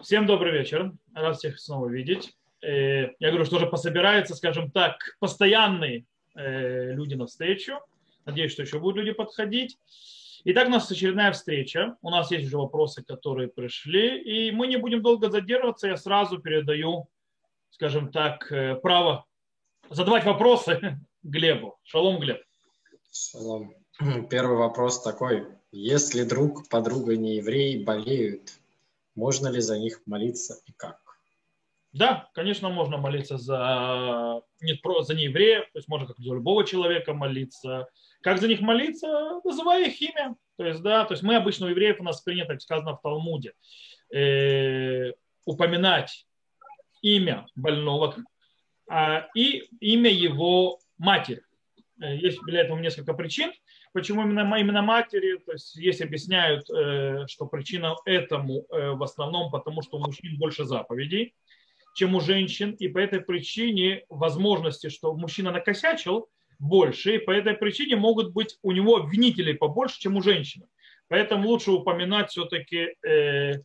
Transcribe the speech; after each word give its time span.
Всем 0.00 0.26
добрый 0.26 0.52
вечер. 0.52 0.92
Рад 1.12 1.36
всех 1.38 1.58
снова 1.58 1.88
видеть. 1.88 2.36
Э, 2.62 3.08
я 3.18 3.30
говорю, 3.30 3.44
что 3.44 3.56
уже 3.56 3.66
пособираются, 3.66 4.36
скажем 4.36 4.70
так, 4.70 5.16
постоянные 5.18 6.06
э, 6.36 6.92
люди 6.92 7.14
на 7.14 7.26
встречу. 7.26 7.80
Надеюсь, 8.24 8.52
что 8.52 8.62
еще 8.62 8.78
будут 8.78 8.98
люди 8.98 9.12
подходить. 9.12 9.76
Итак, 10.44 10.68
у 10.68 10.70
нас 10.70 10.88
очередная 10.88 11.32
встреча. 11.32 11.96
У 12.00 12.10
нас 12.10 12.30
есть 12.30 12.46
уже 12.46 12.58
вопросы, 12.58 13.02
которые 13.02 13.48
пришли. 13.48 14.20
И 14.22 14.52
мы 14.52 14.68
не 14.68 14.76
будем 14.76 15.02
долго 15.02 15.30
задерживаться. 15.30 15.88
Я 15.88 15.96
сразу 15.96 16.38
передаю, 16.38 17.08
скажем 17.70 18.12
так, 18.12 18.52
э, 18.52 18.76
право 18.76 19.26
задавать 19.90 20.24
вопросы 20.24 21.00
Глебу. 21.24 21.76
Шалом, 21.82 22.20
Глеб. 22.20 22.40
Шалом. 23.12 23.74
Первый 24.30 24.58
вопрос 24.58 25.02
такой. 25.02 25.44
Если 25.72 26.22
друг, 26.22 26.68
подруга 26.68 27.16
не 27.16 27.38
еврей 27.38 27.82
болеют, 27.82 28.52
можно 29.18 29.48
ли 29.48 29.60
за 29.60 29.78
них 29.78 30.00
молиться 30.06 30.60
и 30.66 30.72
как? 30.72 31.00
Да, 31.92 32.28
конечно, 32.34 32.68
можно 32.68 32.98
молиться 32.98 33.36
за, 33.36 34.42
не 34.60 34.74
просто 34.74 35.14
за 35.14 35.18
неевреев, 35.18 35.64
то 35.72 35.78
есть 35.78 35.88
можно 35.88 36.06
как 36.06 36.18
за 36.18 36.34
любого 36.34 36.64
человека 36.64 37.14
молиться. 37.14 37.88
Как 38.22 38.38
за 38.38 38.46
них 38.46 38.60
молиться? 38.60 39.40
Называя 39.44 39.86
их 39.86 40.00
имя. 40.00 40.36
То 40.56 40.66
есть, 40.66 40.82
да, 40.82 41.04
то 41.04 41.14
есть 41.14 41.24
мы 41.24 41.34
обычно 41.34 41.66
у 41.66 41.70
евреев, 41.70 42.00
у 42.00 42.04
нас 42.04 42.20
принято, 42.20 42.58
сказано 42.60 42.96
в 42.96 43.00
Талмуде, 43.00 43.54
э, 44.14 45.12
упоминать 45.44 46.26
имя 47.02 47.46
больного 47.56 48.16
а, 48.88 49.28
и 49.34 49.68
имя 49.80 50.10
его 50.10 50.78
матери. 50.96 51.42
Э, 52.00 52.14
есть 52.14 52.38
для 52.46 52.60
этого 52.60 52.78
несколько 52.78 53.14
причин. 53.14 53.52
Почему 53.92 54.22
именно, 54.22 54.54
именно 54.56 54.82
матери? 54.82 55.38
То 55.38 55.52
есть 55.52 55.76
есть 55.76 56.00
объясняют, 56.00 56.68
э, 56.70 57.26
что 57.28 57.46
причина 57.46 57.96
этому 58.04 58.66
э, 58.70 58.90
в 58.90 59.02
основном 59.02 59.50
потому, 59.50 59.82
что 59.82 59.96
у 59.96 60.00
мужчин 60.00 60.38
больше 60.38 60.64
заповедей, 60.64 61.34
чем 61.94 62.14
у 62.14 62.20
женщин, 62.20 62.72
и 62.72 62.88
по 62.88 62.98
этой 62.98 63.20
причине 63.20 64.04
возможности, 64.08 64.88
что 64.88 65.14
мужчина 65.14 65.50
накосячил, 65.50 66.28
больше, 66.58 67.16
и 67.16 67.18
по 67.18 67.30
этой 67.30 67.54
причине 67.54 67.96
могут 67.96 68.32
быть 68.32 68.58
у 68.62 68.72
него 68.72 68.96
обвинителей 68.96 69.54
побольше, 69.54 70.00
чем 70.00 70.16
у 70.16 70.22
женщины. 70.22 70.66
Поэтому 71.08 71.48
лучше 71.48 71.70
упоминать 71.70 72.30
все-таки 72.30 72.94
э, 73.06 73.60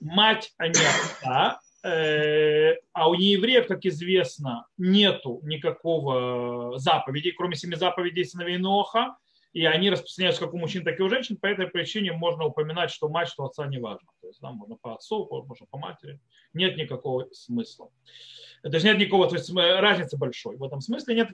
мать, 0.00 0.52
а 0.58 0.68
не 0.68 0.74
отца, 0.74 1.60
а 1.82 3.08
у 3.08 3.14
неевреев, 3.14 3.66
как 3.66 3.84
известно, 3.84 4.66
нету 4.78 5.40
никакого 5.42 6.78
заповеди, 6.78 7.32
кроме 7.32 7.56
семи 7.56 7.74
заповедей 7.76 8.24
сыновей 8.24 8.58
Ноха, 8.58 9.16
и 9.52 9.66
они 9.66 9.90
распространяются 9.90 10.44
как 10.44 10.54
у 10.54 10.58
мужчин, 10.58 10.82
так 10.82 10.98
и 10.98 11.02
у 11.02 11.08
женщин. 11.08 11.36
По 11.36 11.46
этой 11.46 11.66
причине 11.66 12.12
можно 12.12 12.46
упоминать, 12.46 12.90
что 12.90 13.08
мать, 13.08 13.28
что 13.28 13.44
отца 13.44 13.66
не 13.66 13.78
важно. 13.78 14.08
То 14.20 14.28
есть, 14.28 14.40
да, 14.40 14.50
можно 14.50 14.76
по 14.76 14.94
отцу, 14.94 15.28
можно 15.46 15.66
по 15.66 15.78
матери. 15.78 16.20
Нет 16.54 16.76
никакого 16.76 17.28
смысла. 17.32 17.90
То 18.62 18.70
есть 18.70 18.84
нет 18.84 18.98
никакого, 18.98 19.28
то 19.28 19.34
есть 19.34 19.52
разницы 19.52 20.16
большой. 20.16 20.56
В 20.56 20.64
этом 20.64 20.80
смысле 20.80 21.16
нет 21.16 21.30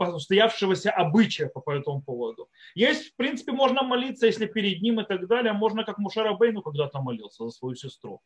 устоявшегося 0.00 0.90
обычая 0.90 1.48
по, 1.48 1.60
по 1.60 1.72
этому 1.72 2.02
поводу. 2.02 2.48
Есть, 2.74 3.12
в 3.12 3.16
принципе, 3.16 3.52
можно 3.52 3.82
молиться, 3.82 4.26
если 4.26 4.46
перед 4.46 4.80
ним 4.82 5.00
и 5.00 5.04
так 5.04 5.28
далее. 5.28 5.52
Можно, 5.52 5.84
как 5.84 5.98
Мушара 5.98 6.32
Бейну 6.34 6.62
когда-то 6.62 7.00
молился 7.00 7.44
за 7.44 7.50
свою 7.50 7.76
сестру. 7.76 8.22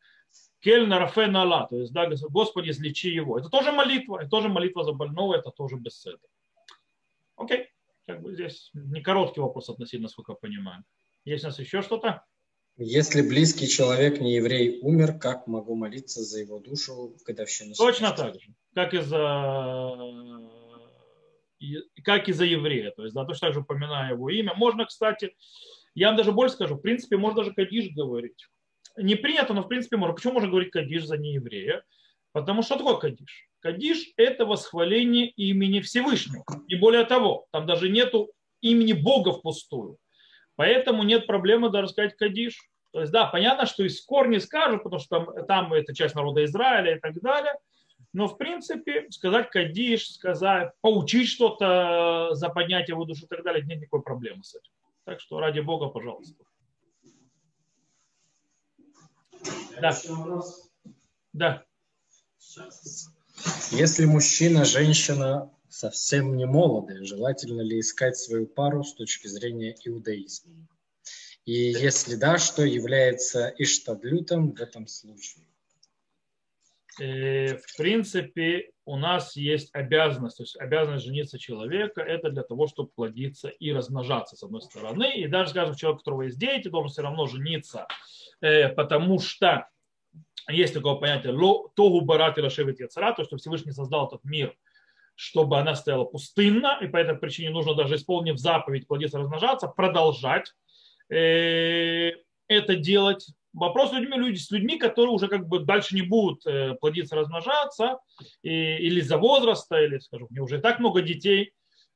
Кельна 0.59 0.99
Рафена 0.99 1.43
Ала, 1.43 1.67
то 1.67 1.77
есть, 1.77 1.91
да, 1.93 2.09
Господи, 2.29 2.69
излечи 2.71 3.09
его. 3.09 3.37
Это 3.37 3.49
тоже 3.49 3.71
молитва, 3.71 4.19
это 4.19 4.29
тоже 4.29 4.49
молитва 4.49 4.83
за 4.83 4.93
больного, 4.93 5.35
это 5.35 5.51
тоже 5.51 5.75
беседа. 5.75 6.17
Окей, 7.35 7.67
как 8.05 8.21
бы 8.21 8.33
здесь 8.33 8.69
не 8.73 9.01
короткий 9.01 9.41
вопрос 9.41 9.69
относительно, 9.69 10.09
сколько 10.09 10.33
я 10.33 10.35
понимаю. 10.35 10.83
Есть 11.23 11.43
у 11.43 11.47
нас 11.47 11.59
еще 11.59 11.81
что-то? 11.81 12.23
Если 12.77 13.21
близкий 13.21 13.67
человек 13.67 14.19
не 14.19 14.35
еврей 14.35 14.79
умер, 14.81 15.17
как 15.17 15.47
могу 15.47 15.75
молиться 15.75 16.21
за 16.21 16.41
его 16.41 16.59
душу 16.59 17.15
в 17.17 17.23
годовщину? 17.23 17.73
Точно 17.73 18.11
так 18.11 18.35
же, 18.35 18.53
как 18.73 18.93
и 18.93 18.99
за 18.99 19.95
как 22.03 22.27
и 22.27 22.33
за 22.33 22.45
еврея. 22.45 22.91
То 22.91 23.03
есть, 23.03 23.15
да, 23.15 23.25
точно 23.25 23.47
так 23.47 23.53
же 23.53 23.61
упоминая 23.61 24.11
его 24.11 24.29
имя. 24.29 24.53
Можно, 24.55 24.85
кстати, 24.85 25.35
я 25.95 26.07
вам 26.07 26.17
даже 26.17 26.31
больше 26.31 26.55
скажу, 26.55 26.75
в 26.75 26.81
принципе, 26.81 27.17
можно 27.17 27.37
даже 27.37 27.53
кадиш 27.53 27.91
говорить. 27.95 28.45
Не 28.97 29.15
принято, 29.15 29.53
но 29.53 29.63
в 29.63 29.67
принципе 29.67 29.97
можно. 29.97 30.13
Почему 30.13 30.33
можно 30.33 30.49
говорить 30.49 30.71
кадиш 30.71 31.05
за 31.05 31.17
нееврея? 31.17 31.83
Потому 32.33 32.61
что, 32.61 32.75
что 32.75 32.83
такое 32.83 32.97
кадиш? 32.99 33.49
Кадиш– 33.65 34.13
это 34.17 34.45
восхваление 34.45 35.27
имени 35.29 35.79
Всевышнего. 35.79 36.45
И 36.67 36.75
более 36.75 37.03
того, 37.03 37.47
там 37.51 37.65
даже 37.65 37.89
нету 37.89 38.31
имени 38.61 38.93
Бога 38.93 39.31
впустую. 39.31 39.97
Поэтому 40.55 41.01
нет 41.01 41.25
проблемы 41.25 41.71
даже 41.71 41.87
сказать 41.87 42.15
Кадиш. 42.15 42.69
То 42.91 42.99
есть, 42.99 43.11
да, 43.11 43.25
понятно, 43.25 43.65
что 43.65 43.83
из 43.83 44.05
корни 44.05 44.37
скажут, 44.37 44.83
потому 44.83 44.99
что 44.99 45.17
там, 45.17 45.45
там 45.47 45.73
это 45.73 45.95
часть 45.95 46.13
народа 46.13 46.45
Израиля 46.45 46.97
и 46.97 46.99
так 46.99 47.19
далее. 47.21 47.55
Но, 48.13 48.27
в 48.27 48.37
принципе, 48.37 49.09
сказать 49.09 49.49
Кадиш, 49.49 50.11
сказать, 50.11 50.71
поучить 50.81 51.27
что-то 51.27 52.35
за 52.35 52.49
поднятие 52.49 52.93
его 52.93 53.05
души 53.05 53.25
и 53.25 53.27
так 53.27 53.43
далее, 53.43 53.65
нет 53.65 53.79
никакой 53.79 54.03
проблемы 54.03 54.43
с 54.43 54.53
этим. 54.53 54.71
Так 55.05 55.19
что, 55.21 55.39
ради 55.39 55.61
Бога, 55.61 55.87
пожалуйста. 55.87 56.43
Да. 59.81 59.91
Да. 61.33 61.65
Если 63.71 64.05
мужчина, 64.05 64.65
женщина 64.65 65.51
совсем 65.69 66.37
не 66.37 66.45
молодые, 66.45 67.03
желательно 67.03 67.61
ли 67.61 67.79
искать 67.79 68.17
свою 68.17 68.47
пару 68.47 68.83
с 68.83 68.93
точки 68.93 69.27
зрения 69.27 69.75
иудаизма? 69.83 70.67
И 71.45 71.53
если 71.53 72.15
да, 72.15 72.37
что 72.37 72.63
является 72.63 73.53
иштадлютом 73.57 74.53
в 74.53 74.61
этом 74.61 74.87
случае? 74.87 75.45
Э, 76.99 77.57
в 77.57 77.77
принципе, 77.77 78.71
у 78.85 78.97
нас 78.97 79.35
есть 79.35 79.69
обязанность, 79.73 80.37
то 80.37 80.43
есть 80.43 80.55
обязанность 80.57 81.05
жениться 81.05 81.37
человека, 81.37 82.01
это 82.01 82.29
для 82.29 82.43
того, 82.43 82.67
чтобы 82.67 82.89
плодиться 82.89 83.49
и 83.49 83.71
размножаться, 83.71 84.35
с 84.35 84.43
одной 84.43 84.61
стороны. 84.61 85.13
И 85.17 85.27
даже, 85.27 85.51
скажем, 85.51 85.75
человек, 85.75 85.97
у 85.97 85.99
которого 85.99 86.21
есть 86.23 86.39
дети, 86.39 86.69
должен 86.69 86.89
все 86.89 87.01
равно 87.01 87.27
жениться, 87.27 87.87
э, 88.41 88.69
потому 88.69 89.19
что 89.19 89.67
есть 90.49 90.73
такое 90.73 90.95
понятие 90.95 91.33
тогу 91.75 92.01
барат 92.01 92.37
и 92.37 92.41
расшевит 92.41 92.79
яцера, 92.79 93.13
то, 93.13 93.23
что 93.23 93.37
Всевышний 93.37 93.71
создал 93.71 94.07
этот 94.07 94.23
мир 94.23 94.55
чтобы 95.15 95.57
она 95.57 95.75
стояла 95.75 96.03
пустынна, 96.03 96.77
и 96.81 96.87
по 96.87 96.97
этой 96.97 97.15
причине 97.15 97.49
нужно 97.49 97.73
даже 97.73 97.95
исполнив 97.95 98.37
заповедь 98.37 98.87
плодиться, 98.87 99.17
размножаться, 99.17 99.67
продолжать 99.67 100.53
э, 101.09 102.11
это 102.47 102.75
делать. 102.75 103.27
Вопрос 103.53 103.91
с 103.91 103.93
людьми, 103.93 104.17
люди, 104.17 104.37
с 104.37 104.51
людьми, 104.51 104.77
которые 104.77 105.13
уже 105.13 105.29
как 105.29 105.47
бы 105.47 105.59
дальше 105.59 105.95
не 105.95 106.01
будут 106.01 106.45
э, 106.45 106.75
плодиться, 106.75 107.15
размножаться, 107.15 107.99
и, 108.43 108.49
или 108.49 108.99
за 108.99 109.17
возраста, 109.17 109.81
или, 109.81 109.99
скажем, 109.99 110.27
у 110.29 110.33
них 110.33 110.43
уже 110.43 110.57
и 110.57 110.61
так 110.61 110.79
много 110.79 111.01
детей, 111.01 111.53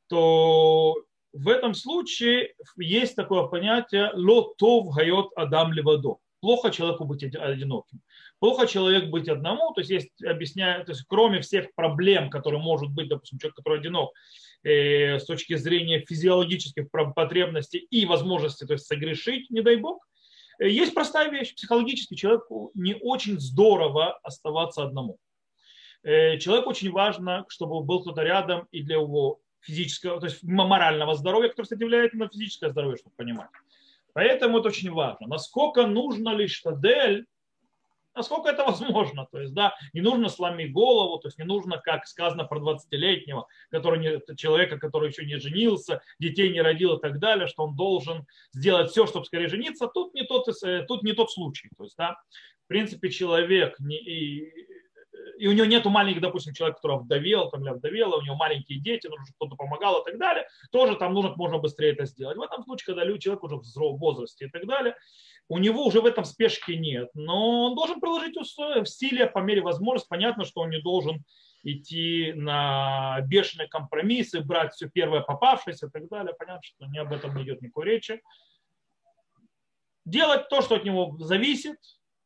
то 0.07 0.95
в 1.33 1.49
этом 1.49 1.73
случае 1.73 2.53
есть 2.77 3.17
такое 3.17 3.43
понятие 3.43 4.11
«лотов 4.13 4.95
гайот 4.95 5.33
адам 5.35 5.73
левадо» 5.73 6.19
плохо 6.39 6.71
человеку 6.71 7.05
быть 7.05 7.23
одиноким. 7.23 8.01
Плохо 8.39 8.67
человек 8.67 9.09
быть 9.09 9.27
одному, 9.27 9.73
то 9.73 9.81
есть 9.81 9.91
есть, 9.91 10.23
объясняю, 10.23 10.85
то 10.85 10.91
есть 10.91 11.03
кроме 11.07 11.41
всех 11.41 11.73
проблем, 11.75 12.29
которые 12.29 12.61
может 12.61 12.89
быть, 12.91 13.09
допустим, 13.09 13.39
человек, 13.39 13.55
который 13.55 13.79
одинок, 13.79 14.13
э, 14.63 15.19
с 15.19 15.25
точки 15.25 15.55
зрения 15.55 16.03
физиологических 16.07 16.89
потребностей 16.91 17.79
и 17.79 18.05
возможности, 18.05 18.65
то 18.65 18.73
есть 18.73 18.85
согрешить, 18.85 19.49
не 19.49 19.61
дай 19.61 19.75
бог, 19.75 20.07
э, 20.59 20.69
есть 20.69 20.93
простая 20.93 21.29
вещь. 21.29 21.55
Психологически 21.55 22.15
человеку 22.15 22.71
не 22.73 22.95
очень 22.95 23.39
здорово 23.39 24.17
оставаться 24.23 24.83
одному. 24.83 25.17
Э, 26.03 26.37
человеку 26.37 26.69
очень 26.69 26.91
важно, 26.91 27.45
чтобы 27.49 27.83
был 27.83 28.01
кто-то 28.01 28.21
рядом 28.23 28.67
и 28.71 28.81
для 28.81 28.95
его 28.95 29.39
физического, 29.61 30.19
то 30.19 30.27
есть 30.27 30.41
морального 30.43 31.15
здоровья, 31.15 31.49
которое, 31.49 31.65
кстати, 31.65 31.83
влияет 31.83 32.13
на 32.13 32.29
физическое 32.29 32.69
здоровье, 32.69 32.97
чтобы 32.97 33.15
понимать. 33.17 33.49
Поэтому 34.13 34.59
это 34.59 34.69
очень 34.69 34.91
важно. 34.91 35.27
Насколько 35.27 35.87
нужно 35.87 36.29
ли 36.29 36.47
штадель, 36.47 37.25
насколько 38.15 38.49
это 38.49 38.63
возможно. 38.71 39.27
То 39.31 39.39
есть, 39.39 39.53
да, 39.53 39.75
не 39.93 40.01
нужно 40.01 40.29
сломить 40.29 40.71
голову, 40.71 41.19
то 41.19 41.27
есть 41.27 41.37
не 41.37 41.45
нужно, 41.45 41.77
как 41.77 42.05
сказано 42.05 42.43
про 42.45 42.59
20-летнего, 42.59 43.47
который 43.71 43.99
не, 43.99 44.35
человека, 44.35 44.77
который 44.77 45.09
еще 45.09 45.25
не 45.25 45.37
женился, 45.37 46.01
детей 46.19 46.51
не 46.51 46.61
родил 46.61 46.97
и 46.97 47.01
так 47.01 47.19
далее, 47.19 47.47
что 47.47 47.63
он 47.63 47.75
должен 47.75 48.25
сделать 48.53 48.91
все, 48.91 49.07
чтобы 49.07 49.25
скорее 49.25 49.47
жениться. 49.47 49.87
Тут 49.87 50.13
не 50.13 50.23
тот, 50.23 50.47
э, 50.63 50.83
тут 50.87 51.03
не 51.03 51.13
тот 51.13 51.31
случай. 51.31 51.69
То 51.77 51.83
есть, 51.83 51.95
да, 51.97 52.17
в 52.65 52.67
принципе, 52.67 53.09
человек 53.09 53.79
не, 53.79 53.97
и, 53.97 54.68
и 55.39 55.47
у 55.47 55.53
него 55.53 55.65
нету 55.65 55.89
маленьких, 55.89 56.21
допустим, 56.21 56.53
человек, 56.53 56.75
который 56.77 56.99
вдовел, 56.99 57.49
там, 57.49 57.63
или 57.63 57.71
вдовела, 57.71 58.17
у 58.17 58.21
него 58.21 58.35
маленькие 58.35 58.79
дети, 58.79 59.07
нужно, 59.07 59.25
кто-то 59.35 59.55
помогал 59.55 60.01
и 60.01 60.05
так 60.05 60.19
далее, 60.19 60.45
тоже 60.69 60.97
там 60.97 61.13
нужно 61.13 61.33
можно 61.37 61.59
быстрее 61.59 61.93
это 61.93 62.05
сделать. 62.05 62.37
В 62.37 62.41
этом 62.41 62.61
случае, 62.63 62.87
когда 62.87 63.05
человек 63.17 63.43
уже 63.43 63.55
в 63.55 63.97
возрасте 63.97 64.45
и 64.45 64.49
так 64.49 64.67
далее, 64.67 64.95
у 65.47 65.57
него 65.57 65.85
уже 65.85 66.01
в 66.01 66.05
этом 66.05 66.25
спешки 66.25 66.73
нет, 66.73 67.09
но 67.13 67.67
он 67.67 67.75
должен 67.75 68.01
приложить 68.01 68.35
стиле 68.89 69.27
по 69.27 69.39
мере 69.39 69.61
возможности. 69.61 70.09
Понятно, 70.09 70.43
что 70.43 70.61
он 70.61 70.71
не 70.71 70.81
должен 70.81 71.23
идти 71.63 72.33
на 72.35 73.21
бешеные 73.21 73.69
компромиссы, 73.69 74.41
брать 74.41 74.73
все 74.73 74.89
первое 74.89 75.21
попавшееся 75.21 75.87
и 75.87 75.89
так 75.89 76.09
далее. 76.09 76.35
Понятно, 76.37 76.63
что 76.63 76.85
не 76.85 76.99
об 76.99 77.13
этом 77.13 77.35
не 77.35 77.43
идет 77.43 77.61
никакой 77.61 77.85
речи. 77.85 78.21
Делать 80.05 80.49
то, 80.49 80.61
что 80.61 80.75
от 80.75 80.83
него 80.83 81.15
зависит, 81.19 81.77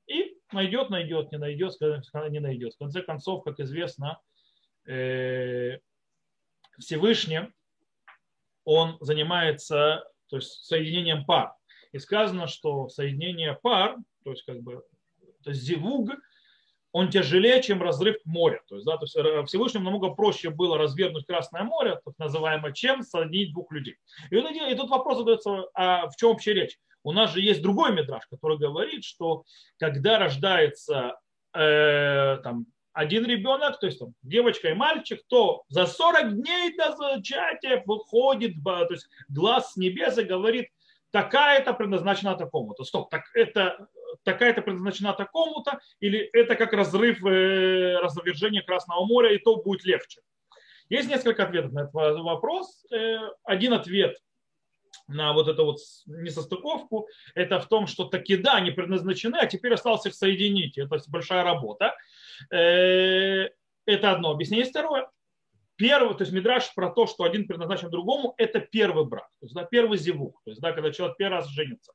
и 0.07 0.37
найдет, 0.51 0.89
найдет, 0.89 1.31
не 1.31 1.37
найдет, 1.37 1.73
не 1.79 2.39
найдет. 2.39 2.73
В 2.73 2.77
конце 2.77 3.01
концов, 3.01 3.43
как 3.43 3.59
известно, 3.59 4.19
э, 4.85 5.79
Всевышний, 6.79 7.41
он 8.65 8.97
занимается 9.01 10.03
то 10.27 10.37
есть, 10.37 10.65
соединением 10.65 11.25
пар. 11.25 11.53
И 11.91 11.99
сказано, 11.99 12.47
что 12.47 12.89
соединение 12.89 13.53
пар, 13.61 13.97
то 14.23 14.31
есть 14.31 14.43
как 14.43 14.61
бы 14.61 14.83
то 15.43 15.49
есть 15.51 15.61
зивуг, 15.61 16.09
он 16.91 17.09
тяжелее, 17.09 17.61
чем 17.61 17.81
разрыв 17.81 18.17
моря. 18.23 18.61
То 18.67 18.75
есть, 18.75 18.85
да, 18.85 18.97
то 18.97 19.05
есть 19.05 19.15
э, 19.15 19.43
Всевышнему 19.45 19.85
намного 19.85 20.13
проще 20.13 20.51
было 20.51 20.77
развернуть 20.77 21.25
Красное 21.25 21.63
море, 21.63 21.99
так 22.05 22.13
называемое, 22.19 22.71
чем 22.71 23.01
соединить 23.01 23.51
двух 23.51 23.71
людей. 23.71 23.97
И, 24.29 24.35
он, 24.37 24.53
и 24.53 24.75
тут 24.75 24.89
вопрос 24.89 25.17
задается, 25.17 25.67
а 25.73 26.07
в 26.07 26.15
чем 26.15 26.29
вообще 26.29 26.53
речь? 26.53 26.77
У 27.03 27.11
нас 27.11 27.33
же 27.33 27.41
есть 27.41 27.61
другой 27.61 27.93
мидраж, 27.93 28.25
который 28.29 28.57
говорит, 28.57 29.03
что 29.03 29.43
когда 29.77 30.19
рождается 30.19 31.17
э, 31.53 32.37
там, 32.43 32.65
один 32.93 33.25
ребенок, 33.25 33.79
то 33.79 33.87
есть 33.87 33.99
там, 33.99 34.13
девочка 34.21 34.69
и 34.69 34.73
мальчик, 34.73 35.21
то 35.27 35.63
за 35.67 35.85
40 35.85 36.35
дней 36.35 36.75
до 36.77 36.95
зачатия 36.95 37.83
выходит, 37.85 38.53
то 38.63 38.87
есть 38.89 39.07
глаз 39.29 39.73
с 39.73 39.77
небес 39.77 40.17
и 40.17 40.23
говорит, 40.23 40.69
такая-то 41.11 41.73
предназначена 41.73 42.35
такому-то. 42.35 42.83
Стоп, 42.83 43.09
так 43.09 43.23
это 43.33 43.87
такая-то 44.23 44.61
предназначена 44.61 45.13
такому-то, 45.13 45.79
или 45.99 46.19
это 46.19 46.55
как 46.55 46.73
разрыв, 46.73 47.23
э, 47.25 47.97
разовержение 47.99 48.61
Красного 48.61 49.05
моря, 49.05 49.33
и 49.33 49.37
то 49.37 49.57
будет 49.57 49.83
легче. 49.85 50.21
Есть 50.89 51.09
несколько 51.09 51.43
ответов 51.43 51.71
на 51.71 51.81
этот 51.81 51.93
вопрос. 51.93 52.85
Э, 52.91 53.17
один 53.43 53.73
ответ 53.73 54.17
на 55.07 55.33
вот 55.33 55.47
эту 55.47 55.65
вот 55.65 55.77
несостыковку, 56.05 57.07
это 57.35 57.59
в 57.59 57.67
том, 57.67 57.87
что 57.87 58.05
таки 58.05 58.37
да, 58.37 58.55
они 58.55 58.71
предназначены, 58.71 59.37
а 59.37 59.45
теперь 59.45 59.73
осталось 59.73 60.05
их 60.05 60.13
соединить. 60.13 60.77
Это 60.77 60.97
большая 61.07 61.43
работа. 61.43 61.95
Э, 62.51 63.49
это 63.85 64.11
одно 64.11 64.31
объяснение. 64.31 64.65
Второе. 64.65 65.09
Первый, 65.75 66.15
то 66.15 66.23
есть 66.23 66.31
мидраж 66.31 66.71
про 66.75 66.89
то, 66.89 67.07
что 67.07 67.23
один 67.23 67.47
предназначен 67.47 67.89
другому, 67.89 68.35
это 68.37 68.59
первый 68.59 69.05
брак, 69.05 69.29
то 69.39 69.45
есть 69.45 69.55
да, 69.55 69.63
первый 69.63 69.97
зевук, 69.97 70.39
то 70.45 70.51
есть 70.51 70.61
да, 70.61 70.71
когда 70.71 70.91
человек 70.91 71.17
первый 71.17 71.37
раз 71.37 71.49
женится. 71.49 71.93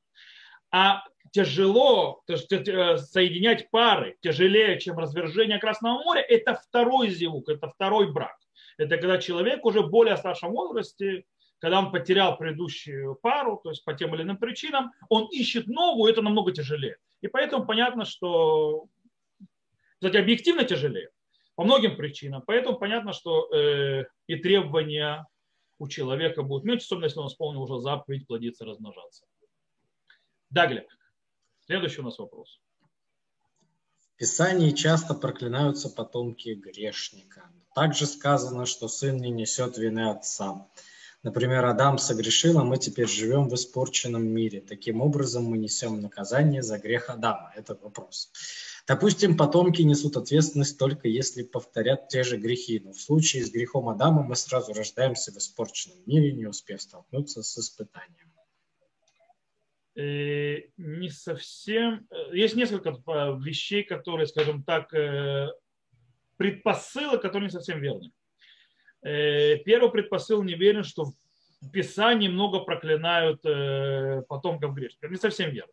А 0.71 1.05
тяжело 1.31 2.23
то 2.27 2.33
есть, 2.33 2.53
э, 2.53 2.99
соединять 2.99 3.71
пары, 3.71 4.17
тяжелее, 4.21 4.81
чем 4.81 4.99
развержение 4.99 5.59
Красного 5.59 6.03
моря, 6.03 6.21
это 6.21 6.55
второй 6.55 7.11
зевук, 7.11 7.49
это 7.49 7.69
второй 7.69 8.13
брак. 8.13 8.37
Это 8.79 8.97
когда 8.97 9.19
человек 9.19 9.65
уже 9.65 9.83
более 9.83 10.17
старшем 10.17 10.51
возрасте, 10.51 11.25
когда 11.59 11.79
он 11.79 11.91
потерял 11.91 12.37
предыдущую 12.37 13.15
пару, 13.17 13.61
то 13.63 13.71
есть 13.71 13.85
по 13.85 13.95
тем 13.95 14.15
или 14.15 14.23
иным 14.23 14.37
причинам, 14.37 14.93
он 15.09 15.27
ищет 15.31 15.67
новую, 15.67 16.13
это 16.13 16.23
намного 16.23 16.53
тяжелее. 16.53 16.97
И 17.21 17.29
поэтому 17.29 17.67
понятно, 17.67 18.05
что 18.05 18.89
кстати, 19.99 20.17
объективно 20.17 20.65
тяжелее 20.65 21.11
по 21.57 21.65
многим 21.65 21.97
причинам. 21.97 22.43
Поэтому 22.47 22.79
понятно, 22.79 23.13
что 23.13 23.53
э, 23.53 24.05
и 24.29 24.37
требования 24.37 25.27
у 25.81 25.89
человека 25.89 26.45
будут 26.45 26.65
меньше, 26.65 26.85
особенно 26.85 27.07
если 27.07 27.19
он 27.19 27.27
исполнил 27.27 27.63
уже 27.63 27.81
заповедь 27.81 28.27
плодиться, 28.29 28.65
размножаться. 28.65 29.27
Да, 30.51 30.69
Глеб. 30.69 30.87
Следующий 31.67 32.01
у 32.01 32.05
нас 32.05 32.19
вопрос. 32.19 32.61
В 34.15 34.19
Писании 34.19 34.71
часто 34.71 35.15
проклинаются 35.15 35.91
потомки 35.91 36.51
грешника. 36.51 37.51
Также 37.75 38.07
сказано, 38.07 38.65
что 38.65 38.87
сын 38.87 39.17
не 39.17 39.31
несет 39.31 39.79
вины 39.79 40.11
отца. 40.11 40.69
Например, 41.29 41.67
Адам 41.67 41.99
согрешил, 41.99 42.59
а 42.59 42.65
мы 42.65 42.79
теперь 42.79 43.07
живем 43.07 43.51
в 43.51 43.55
испорченном 43.55 44.27
мире. 44.27 44.63
Таким 44.63 45.03
образом, 45.03 45.45
мы 45.45 45.59
несем 45.59 46.01
наказание 46.01 46.63
за 46.63 46.79
грех 46.79 47.11
Адама. 47.11 47.53
Это 47.55 47.75
вопрос. 47.75 48.33
Допустим, 48.87 49.37
потомки 49.37 49.83
несут 49.83 50.17
ответственность 50.17 50.79
только 50.79 51.07
если 51.07 51.43
повторят 51.43 52.09
те 52.09 52.23
же 52.23 52.39
грехи. 52.39 52.81
Но 52.83 52.95
в 52.95 52.99
случае 52.99 53.45
с 53.45 53.51
грехом 53.51 53.91
Адама 53.91 54.23
мы 54.23 54.37
сразу 54.37 54.73
рождаемся 54.73 55.31
в 55.31 55.37
испорченном 55.37 55.99
мире, 56.07 56.33
не 56.33 56.47
успев 56.47 56.81
столкнуться 56.81 57.43
с 57.43 57.59
испытанием. 57.59 58.33
Э, 59.95 60.63
не 60.79 61.11
совсем. 61.11 62.07
Э, 62.11 62.35
есть 62.35 62.57
несколько 62.57 62.89
э, 62.89 63.39
вещей, 63.39 63.83
которые, 63.83 64.27
скажем 64.27 64.63
так, 64.63 64.89
предпосылок, 66.39 67.21
которые 67.21 67.49
не 67.49 67.53
совсем 67.53 67.83
верны. 67.83 68.13
Первый 69.03 69.91
предпосыл 69.91 70.43
неверен, 70.43 70.85
что 70.85 71.13
в 71.61 71.71
Писании 71.73 72.29
много 72.29 72.61
проклинают 72.61 73.43
потомков 74.29 74.75
грешников. 74.75 75.11
Не 75.11 75.17
совсем 75.17 75.51
верно. 75.51 75.73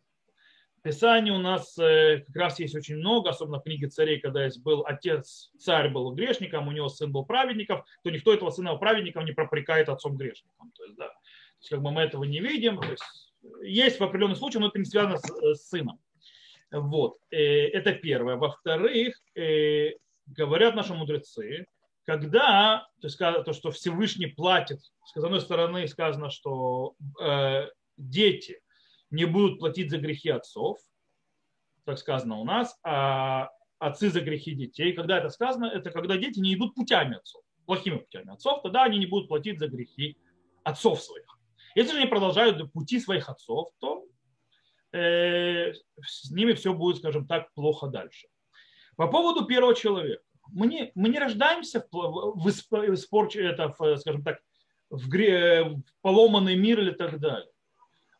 Писании 0.82 1.32
у 1.32 1.38
нас 1.38 1.74
как 1.74 2.36
раз 2.36 2.60
есть 2.60 2.76
очень 2.76 2.96
много, 2.96 3.30
особенно 3.30 3.58
в 3.58 3.64
книге 3.64 3.88
царей, 3.88 4.20
когда 4.20 4.44
есть 4.44 4.62
был 4.62 4.84
отец, 4.86 5.50
царь 5.58 5.90
был 5.90 6.12
грешником, 6.12 6.68
у 6.68 6.72
него 6.72 6.88
сын 6.88 7.10
был 7.10 7.24
праведником, 7.24 7.84
то 8.04 8.10
никто 8.10 8.32
этого 8.32 8.50
сына 8.50 8.76
праведником 8.76 9.24
не 9.24 9.32
пропрекает 9.32 9.88
отцом 9.88 10.16
грешником. 10.16 10.70
То 10.76 10.84
есть, 10.84 10.96
да, 10.96 11.08
то 11.08 11.14
есть, 11.58 11.70
как 11.70 11.82
бы 11.82 11.90
мы 11.90 12.02
этого 12.02 12.24
не 12.24 12.40
видим. 12.40 12.78
То 12.78 12.90
есть, 12.90 13.02
есть 13.62 13.98
в 13.98 14.04
определенных 14.04 14.38
случаях, 14.38 14.60
но 14.62 14.68
это 14.68 14.78
не 14.78 14.84
связано 14.84 15.18
с, 15.18 15.30
э, 15.30 15.54
с 15.54 15.68
сыном. 15.68 15.98
Вот. 16.70 17.18
Э, 17.30 17.36
это 17.36 17.92
первое. 17.92 18.36
Во-вторых, 18.36 19.20
э, 19.34 19.92
говорят 20.26 20.74
наши 20.74 20.94
мудрецы, 20.94 21.66
когда, 22.06 22.86
то, 23.00 23.08
есть, 23.08 23.18
то, 23.18 23.52
что 23.52 23.70
Всевышний 23.72 24.26
платит, 24.26 24.80
с 25.04 25.16
одной 25.16 25.40
стороны 25.40 25.86
сказано, 25.88 26.30
что 26.30 26.94
э, 27.20 27.66
дети 27.96 28.60
не 29.10 29.24
будут 29.24 29.58
платить 29.58 29.90
за 29.90 29.98
грехи 29.98 30.30
отцов, 30.30 30.78
так 31.84 31.98
сказано 31.98 32.36
у 32.36 32.44
нас, 32.44 32.78
а 32.84 33.50
отцы 33.78 34.10
за 34.10 34.20
грехи 34.20 34.54
детей. 34.54 34.92
Когда 34.92 35.18
это 35.18 35.30
сказано, 35.30 35.66
это 35.66 35.90
когда 35.90 36.16
дети 36.16 36.38
не 36.38 36.54
идут 36.54 36.76
путями 36.76 37.16
отцов, 37.16 37.42
плохими 37.66 37.96
путями 37.96 38.32
отцов, 38.32 38.62
тогда 38.62 38.84
они 38.84 38.98
не 38.98 39.06
будут 39.06 39.28
платить 39.28 39.58
за 39.58 39.66
грехи 39.66 40.16
отцов 40.62 41.02
своих. 41.02 41.26
Если 41.74 41.92
же 41.92 41.98
они 41.98 42.06
продолжают 42.06 42.72
пути 42.72 43.00
своих 43.00 43.28
отцов, 43.28 43.70
то 43.80 44.04
э, 44.92 45.72
с 46.04 46.30
ними 46.30 46.52
все 46.52 46.72
будет, 46.72 46.98
скажем 46.98 47.26
так, 47.26 47.52
плохо 47.54 47.88
дальше. 47.88 48.28
По 48.96 49.08
поводу 49.08 49.44
первого 49.44 49.74
человека. 49.74 50.22
Мы 50.52 50.66
не, 50.66 50.92
мы 50.94 51.08
не 51.08 51.18
рождаемся 51.18 51.86
в, 51.90 51.96
в, 51.96 52.44
в 52.44 52.94
испорче, 52.94 53.42
это, 53.42 53.74
в, 53.78 53.96
скажем 53.96 54.22
так, 54.22 54.38
в, 54.90 55.08
гре, 55.08 55.64
в 55.64 55.82
поломанный 56.02 56.56
мир 56.56 56.80
или 56.80 56.92
так 56.92 57.18
далее. 57.18 57.50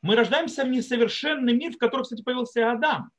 Мы 0.03 0.17
рождаемся 0.17 0.65
в 0.65 0.69
несовершенный 0.69 1.55
мир, 1.55 1.73
в 1.73 1.79
котором, 1.79 2.05
кстати, 2.05 2.23
появился 2.23 2.71
Адам. 2.71 3.11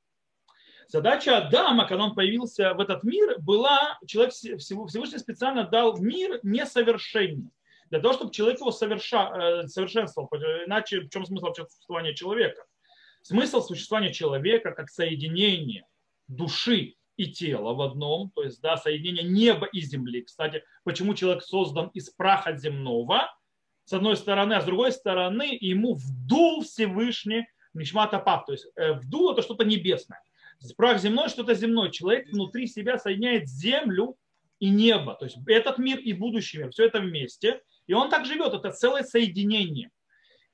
Задача 0.87 1.37
Адама, 1.37 1.85
когда 1.85 2.05
он 2.05 2.15
появился 2.15 2.73
в 2.73 2.79
этот 2.79 3.03
мир, 3.03 3.39
была, 3.39 3.99
человек 4.07 4.33
Всевышний 4.33 5.19
специально 5.19 5.65
дал 5.65 5.97
мир 5.97 6.39
несовершенный 6.43 7.51
для 7.89 7.99
того, 7.99 8.13
чтобы 8.13 8.31
человек 8.31 8.59
его 8.59 8.71
соверша, 8.71 9.63
э, 9.63 9.67
совершенствовал. 9.67 10.29
Иначе 10.65 11.01
в 11.01 11.09
чем 11.09 11.25
смысл 11.25 11.53
существования 11.53 12.13
человека? 12.13 12.65
Смысл 13.21 13.61
существования 13.61 14.13
человека 14.13 14.71
как 14.71 14.89
соединение 14.89 15.85
души 16.27 16.96
и 17.17 17.27
тела 17.27 17.73
в 17.73 17.81
одном, 17.81 18.31
то 18.31 18.43
есть 18.43 18.61
да, 18.61 18.77
соединение 18.77 19.23
неба 19.23 19.65
и 19.65 19.81
земли. 19.81 20.21
Кстати, 20.21 20.63
почему 20.83 21.13
человек 21.13 21.43
создан 21.43 21.89
из 21.93 22.09
праха 22.09 22.55
земного, 22.55 23.29
с 23.85 23.93
одной 23.93 24.15
стороны, 24.17 24.53
а 24.53 24.61
с 24.61 24.65
другой 24.65 24.91
стороны 24.91 25.57
ему 25.59 25.95
вдул 25.95 26.63
Всевышний 26.63 27.47
Нишмата 27.73 28.19
Пап, 28.19 28.45
то 28.45 28.53
есть 28.53 28.67
э, 28.75 28.93
вдул 28.93 29.31
это 29.31 29.41
что-то 29.41 29.65
небесное. 29.65 30.21
Прах 30.75 30.99
земной 30.99 31.29
что-то 31.29 31.53
земное. 31.53 31.89
Человек 31.89 32.29
внутри 32.31 32.67
себя 32.67 32.97
соединяет 32.97 33.47
землю 33.47 34.17
и 34.59 34.69
небо, 34.69 35.13
то 35.13 35.25
есть 35.25 35.37
этот 35.45 35.77
мир 35.77 35.99
и 35.99 36.13
будущий 36.13 36.57
мир, 36.57 36.71
все 36.71 36.85
это 36.85 36.99
вместе. 36.99 37.61
И 37.85 37.93
он 37.93 38.09
так 38.09 38.25
живет, 38.25 38.53
это 38.53 38.71
целое 38.71 39.03
соединение. 39.03 39.91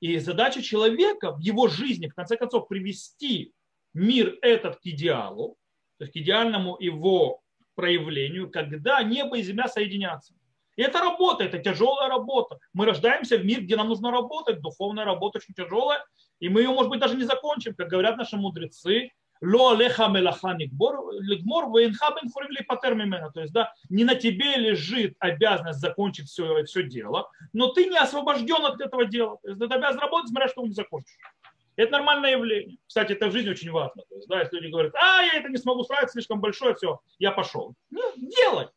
И 0.00 0.18
задача 0.18 0.62
человека 0.62 1.32
в 1.32 1.38
его 1.38 1.68
жизни, 1.68 2.08
в 2.08 2.14
конце 2.14 2.36
концов, 2.36 2.68
привести 2.68 3.54
мир 3.94 4.36
этот 4.42 4.76
к 4.76 4.80
идеалу, 4.84 5.56
то 6.04 6.06
есть 6.06 6.12
к 6.12 6.16
идеальному 6.16 6.76
его 6.78 7.40
проявлению, 7.74 8.50
когда 8.50 9.02
небо 9.02 9.38
и 9.38 9.42
земля 9.42 9.68
соединятся. 9.68 10.34
И 10.76 10.82
это 10.82 10.98
работа, 11.00 11.44
это 11.44 11.58
тяжелая 11.58 12.08
работа. 12.08 12.58
Мы 12.72 12.84
рождаемся 12.84 13.38
в 13.38 13.44
мир, 13.44 13.62
где 13.62 13.76
нам 13.76 13.88
нужно 13.88 14.10
работать, 14.10 14.60
духовная 14.60 15.04
работа 15.04 15.38
очень 15.38 15.54
тяжелая, 15.54 16.04
и 16.40 16.48
мы 16.48 16.60
ее, 16.60 16.70
может 16.70 16.90
быть, 16.90 17.00
даже 17.00 17.16
не 17.16 17.24
закончим, 17.24 17.74
как 17.74 17.88
говорят 17.88 18.16
наши 18.16 18.36
мудрецы, 18.36 19.10
Ло 19.40 19.72
алеха 19.72 20.08
мелаха 20.08 20.56
лигмор 20.56 21.70
вейнха 21.74 22.14
бен 22.14 22.30
хурим 22.30 22.64
патер 22.66 22.94
мимена. 22.94 23.30
То 23.30 23.40
есть, 23.40 23.52
да, 23.52 23.72
не 23.88 24.04
на 24.04 24.14
тебе 24.14 24.56
лежит 24.56 25.16
обязанность 25.18 25.80
закончить 25.80 26.28
все, 26.28 26.64
все 26.64 26.82
дело, 26.82 27.28
но 27.52 27.68
ты 27.68 27.86
не 27.86 27.98
освобожден 27.98 28.64
от 28.64 28.80
этого 28.80 29.04
дела. 29.04 29.38
То 29.42 29.48
есть, 29.48 29.60
ты 29.60 29.66
обязан 29.66 30.00
работать, 30.00 30.30
смотря 30.30 30.48
что 30.48 30.62
он 30.62 30.68
не 30.68 30.74
закончишь. 30.74 31.16
Это 31.76 31.92
нормальное 31.92 32.32
явление. 32.32 32.78
Кстати, 32.86 33.12
это 33.12 33.28
в 33.28 33.32
жизни 33.32 33.50
очень 33.50 33.70
важно. 33.70 34.02
То 34.08 34.14
есть, 34.14 34.28
да, 34.28 34.40
если 34.40 34.56
люди 34.56 34.70
говорят, 34.70 34.94
а, 34.94 35.22
я 35.22 35.34
это 35.34 35.48
не 35.48 35.56
смогу 35.56 35.82
справиться, 35.82 36.12
слишком 36.12 36.40
большое, 36.40 36.74
все, 36.74 37.00
я 37.18 37.32
пошел. 37.32 37.74
Нет, 37.90 38.14
делай. 38.16 38.68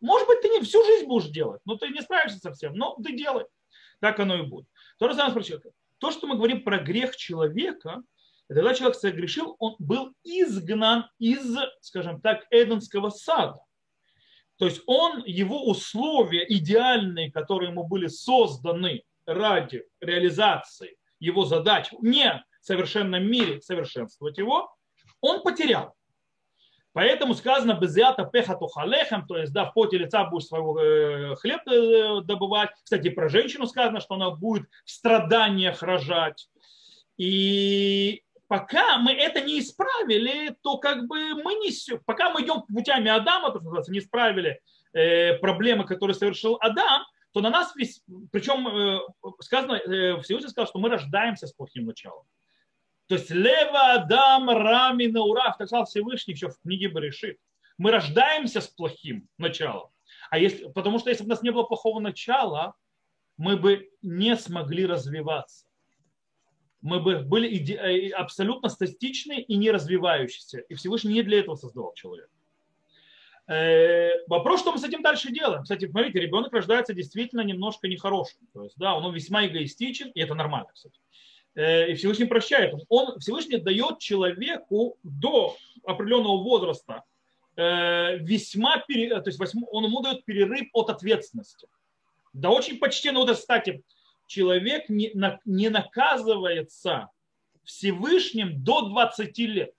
Может 0.00 0.26
быть, 0.26 0.40
ты 0.40 0.48
не 0.48 0.60
всю 0.60 0.84
жизнь 0.84 1.06
будешь 1.06 1.28
делать, 1.28 1.60
но 1.64 1.76
ты 1.76 1.88
не 1.88 2.00
справишься 2.00 2.38
совсем, 2.38 2.74
но 2.74 2.96
ты 3.02 3.16
делай. 3.16 3.44
Так 4.00 4.18
оно 4.18 4.36
и 4.36 4.42
будет. 4.42 4.66
То 4.98 5.08
же 5.08 5.14
самое 5.14 5.42
с 5.42 5.46
человеком. 5.46 5.72
То, 5.98 6.10
что 6.10 6.26
мы 6.26 6.36
говорим 6.36 6.64
про 6.64 6.78
грех 6.78 7.14
человека, 7.16 8.02
И 8.50 8.54
тогда 8.54 8.74
человек 8.74 8.96
согрешил, 8.96 9.54
он 9.60 9.76
был 9.78 10.12
изгнан 10.24 11.08
из, 11.20 11.56
скажем 11.80 12.20
так, 12.20 12.44
Эденского 12.50 13.10
сада. 13.10 13.60
То 14.56 14.66
есть 14.66 14.82
он, 14.86 15.22
его 15.24 15.64
условия 15.68 16.44
идеальные, 16.48 17.30
которые 17.30 17.70
ему 17.70 17.84
были 17.84 18.08
созданы 18.08 19.04
ради 19.26 19.84
реализации 20.00 20.96
его 21.22 21.44
задач 21.44 21.88
не 22.00 22.44
в 22.60 22.66
совершенном 22.66 23.24
мире 23.24 23.60
совершенствовать 23.62 24.38
его, 24.38 24.74
он 25.20 25.42
потерял. 25.42 25.94
Поэтому 26.92 27.34
сказано 27.34 27.72
безиата 27.72 28.24
пеха 28.24 28.54
тухалехем, 28.54 29.26
то 29.26 29.38
есть 29.38 29.52
да, 29.52 29.64
в 29.64 29.72
поте 29.72 29.96
лица 29.96 30.24
будешь 30.24 30.46
своего 30.46 30.78
э, 30.78 31.36
хлеб 31.36 31.60
э, 31.66 32.20
добывать. 32.24 32.70
Кстати, 32.84 33.08
про 33.08 33.30
женщину 33.30 33.66
сказано, 33.66 34.00
что 34.00 34.16
она 34.16 34.30
будет 34.30 34.66
в 34.84 34.90
страданиях 34.90 35.82
рожать. 35.82 36.48
И 37.16 38.22
пока 38.46 38.98
мы 38.98 39.12
это 39.12 39.40
не 39.40 39.60
исправили, 39.60 40.54
то 40.62 40.76
как 40.76 41.06
бы 41.06 41.34
мы 41.42 41.54
не... 41.54 41.70
Пока 42.04 42.28
мы 42.30 42.42
идем 42.42 42.62
путями 42.62 43.10
Адама, 43.10 43.48
то, 43.48 43.54
что 43.54 43.64
называется, 43.64 43.92
не 43.92 44.00
исправили 44.00 44.60
э, 44.92 45.34
проблемы, 45.38 45.86
которые 45.86 46.14
совершил 46.14 46.58
Адам, 46.60 47.04
то 47.32 47.40
на 47.40 47.50
нас 47.50 47.74
весь... 47.76 48.02
Причем 48.30 48.68
э, 48.68 49.00
сказано, 49.40 49.74
э, 49.74 50.20
Всевышний 50.22 50.50
сказал, 50.50 50.68
что 50.68 50.78
мы 50.78 50.88
рождаемся 50.88 51.46
с 51.46 51.52
плохим 51.52 51.86
началом. 51.86 52.24
То 53.08 53.16
есть 53.16 53.30
лева 53.30 53.94
Адам 53.94 54.48
Рами 54.50 55.06
Наурав, 55.06 55.58
так 55.58 55.68
сказал 55.68 55.86
Всевышний 55.86 56.34
еще 56.34 56.48
в 56.48 56.58
книге 56.60 56.88
Баришит. 56.88 57.38
Мы 57.78 57.90
рождаемся 57.90 58.60
с 58.60 58.68
плохим 58.68 59.28
началом. 59.38 59.90
А 60.30 60.38
если, 60.38 60.70
потому 60.70 60.98
что 60.98 61.10
если 61.10 61.24
бы 61.24 61.28
у 61.28 61.30
нас 61.30 61.42
не 61.42 61.50
было 61.50 61.64
плохого 61.64 62.00
начала, 62.00 62.74
мы 63.36 63.56
бы 63.56 63.90
не 64.02 64.36
смогли 64.36 64.86
развиваться 64.86 65.66
мы 66.82 67.00
бы 67.00 67.20
были 67.20 67.48
э, 67.72 68.10
абсолютно 68.10 68.68
статичны 68.68 69.40
и 69.40 69.56
не 69.56 69.70
развивающиеся. 69.70 70.58
И 70.58 70.74
Всевышний 70.74 71.14
не 71.14 71.22
для 71.22 71.38
этого 71.38 71.54
создавал 71.54 71.94
человека. 71.94 72.31
Э, 73.48 74.24
вопрос, 74.28 74.60
что 74.60 74.72
мы 74.72 74.78
с 74.78 74.84
этим 74.84 75.02
дальше 75.02 75.32
делаем. 75.32 75.62
Кстати, 75.62 75.88
смотрите, 75.88 76.20
ребенок 76.20 76.52
рождается 76.52 76.94
действительно 76.94 77.40
немножко 77.40 77.88
нехорошим. 77.88 78.38
То 78.52 78.64
есть, 78.64 78.76
да, 78.78 78.94
он 78.94 79.12
весьма 79.12 79.46
эгоистичен, 79.46 80.10
и 80.10 80.20
это 80.20 80.34
нормально, 80.34 80.70
кстати. 80.72 80.98
Э, 81.54 81.90
и 81.90 81.94
Всевышний 81.94 82.26
прощает. 82.26 82.74
Он, 82.88 83.18
Всевышний 83.18 83.58
дает 83.58 83.98
человеку 83.98 84.96
до 85.02 85.56
определенного 85.84 86.42
возраста 86.42 87.04
весьма, 87.54 88.78
то 88.78 89.22
есть 89.26 89.38
он 89.70 89.84
ему 89.84 90.00
дает 90.00 90.24
перерыв 90.24 90.70
от 90.72 90.88
ответственности. 90.88 91.68
Да 92.32 92.48
очень 92.48 92.78
почти, 92.78 93.10
ну 93.10 93.26
вот, 93.26 93.36
кстати, 93.36 93.82
человек 94.26 94.88
не 94.88 95.68
наказывается 95.68 97.10
Всевышним 97.64 98.64
до 98.64 98.88
20 98.88 99.38
лет. 99.40 99.74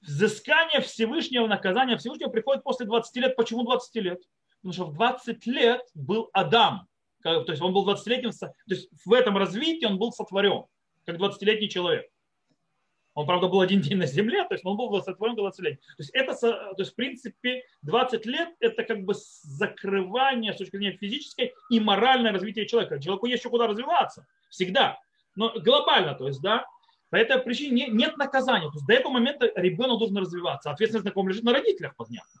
Взыскание 0.00 0.80
Всевышнего, 0.80 1.46
наказание 1.46 1.96
Всевышнего 1.96 2.30
приходит 2.30 2.62
после 2.62 2.86
20 2.86 3.16
лет. 3.16 3.36
Почему 3.36 3.64
20 3.64 3.94
лет? 3.96 4.22
Потому 4.60 4.72
что 4.72 4.84
в 4.86 4.94
20 4.94 5.46
лет 5.46 5.82
был 5.94 6.30
Адам. 6.32 6.88
То 7.22 7.44
есть 7.48 7.60
он 7.60 7.72
был 7.72 7.88
20-летним, 7.88 8.30
то 8.30 8.54
есть 8.68 8.88
в 9.04 9.12
этом 9.12 9.36
развитии 9.36 9.84
он 9.84 9.98
был 9.98 10.12
сотворен, 10.12 10.64
как 11.04 11.16
20-летний 11.16 11.68
человек. 11.68 12.08
Он, 13.14 13.26
правда, 13.26 13.48
был 13.48 13.60
один 13.60 13.80
день 13.80 13.98
на 13.98 14.06
земле, 14.06 14.44
то 14.44 14.54
есть 14.54 14.64
он 14.64 14.76
был 14.76 15.02
сотворен 15.02 15.34
20 15.34 15.60
лет. 15.64 15.80
То 15.80 15.86
есть 15.98 16.10
это, 16.14 16.34
то 16.36 16.76
есть 16.78 16.92
в 16.92 16.94
принципе, 16.94 17.64
20 17.82 18.24
лет 18.26 18.50
это 18.60 18.84
как 18.84 19.04
бы 19.04 19.14
закрывание 19.42 20.52
с 20.52 20.58
точки 20.58 20.76
зрения 20.76 20.96
физической 20.96 21.52
и 21.70 21.80
моральное 21.80 22.30
развитие 22.30 22.66
человека. 22.66 23.00
Человеку 23.00 23.26
есть 23.26 23.40
еще 23.42 23.50
куда 23.50 23.66
развиваться, 23.66 24.24
всегда. 24.48 25.00
Но 25.34 25.52
глобально, 25.58 26.14
то 26.14 26.28
есть, 26.28 26.40
да, 26.40 26.64
по 27.10 27.16
этой 27.16 27.38
причине 27.38 27.88
нет 27.88 28.16
наказания. 28.16 28.66
То 28.66 28.74
есть 28.74 28.86
до 28.86 28.94
этого 28.94 29.12
момента 29.12 29.50
ребенок 29.56 29.98
должен 29.98 30.18
развиваться. 30.18 30.70
Ответственность 30.70 31.06
на 31.06 31.12
ком 31.12 31.28
лежит? 31.28 31.44
На 31.44 31.52
родителях, 31.52 31.96
понятно. 31.96 32.40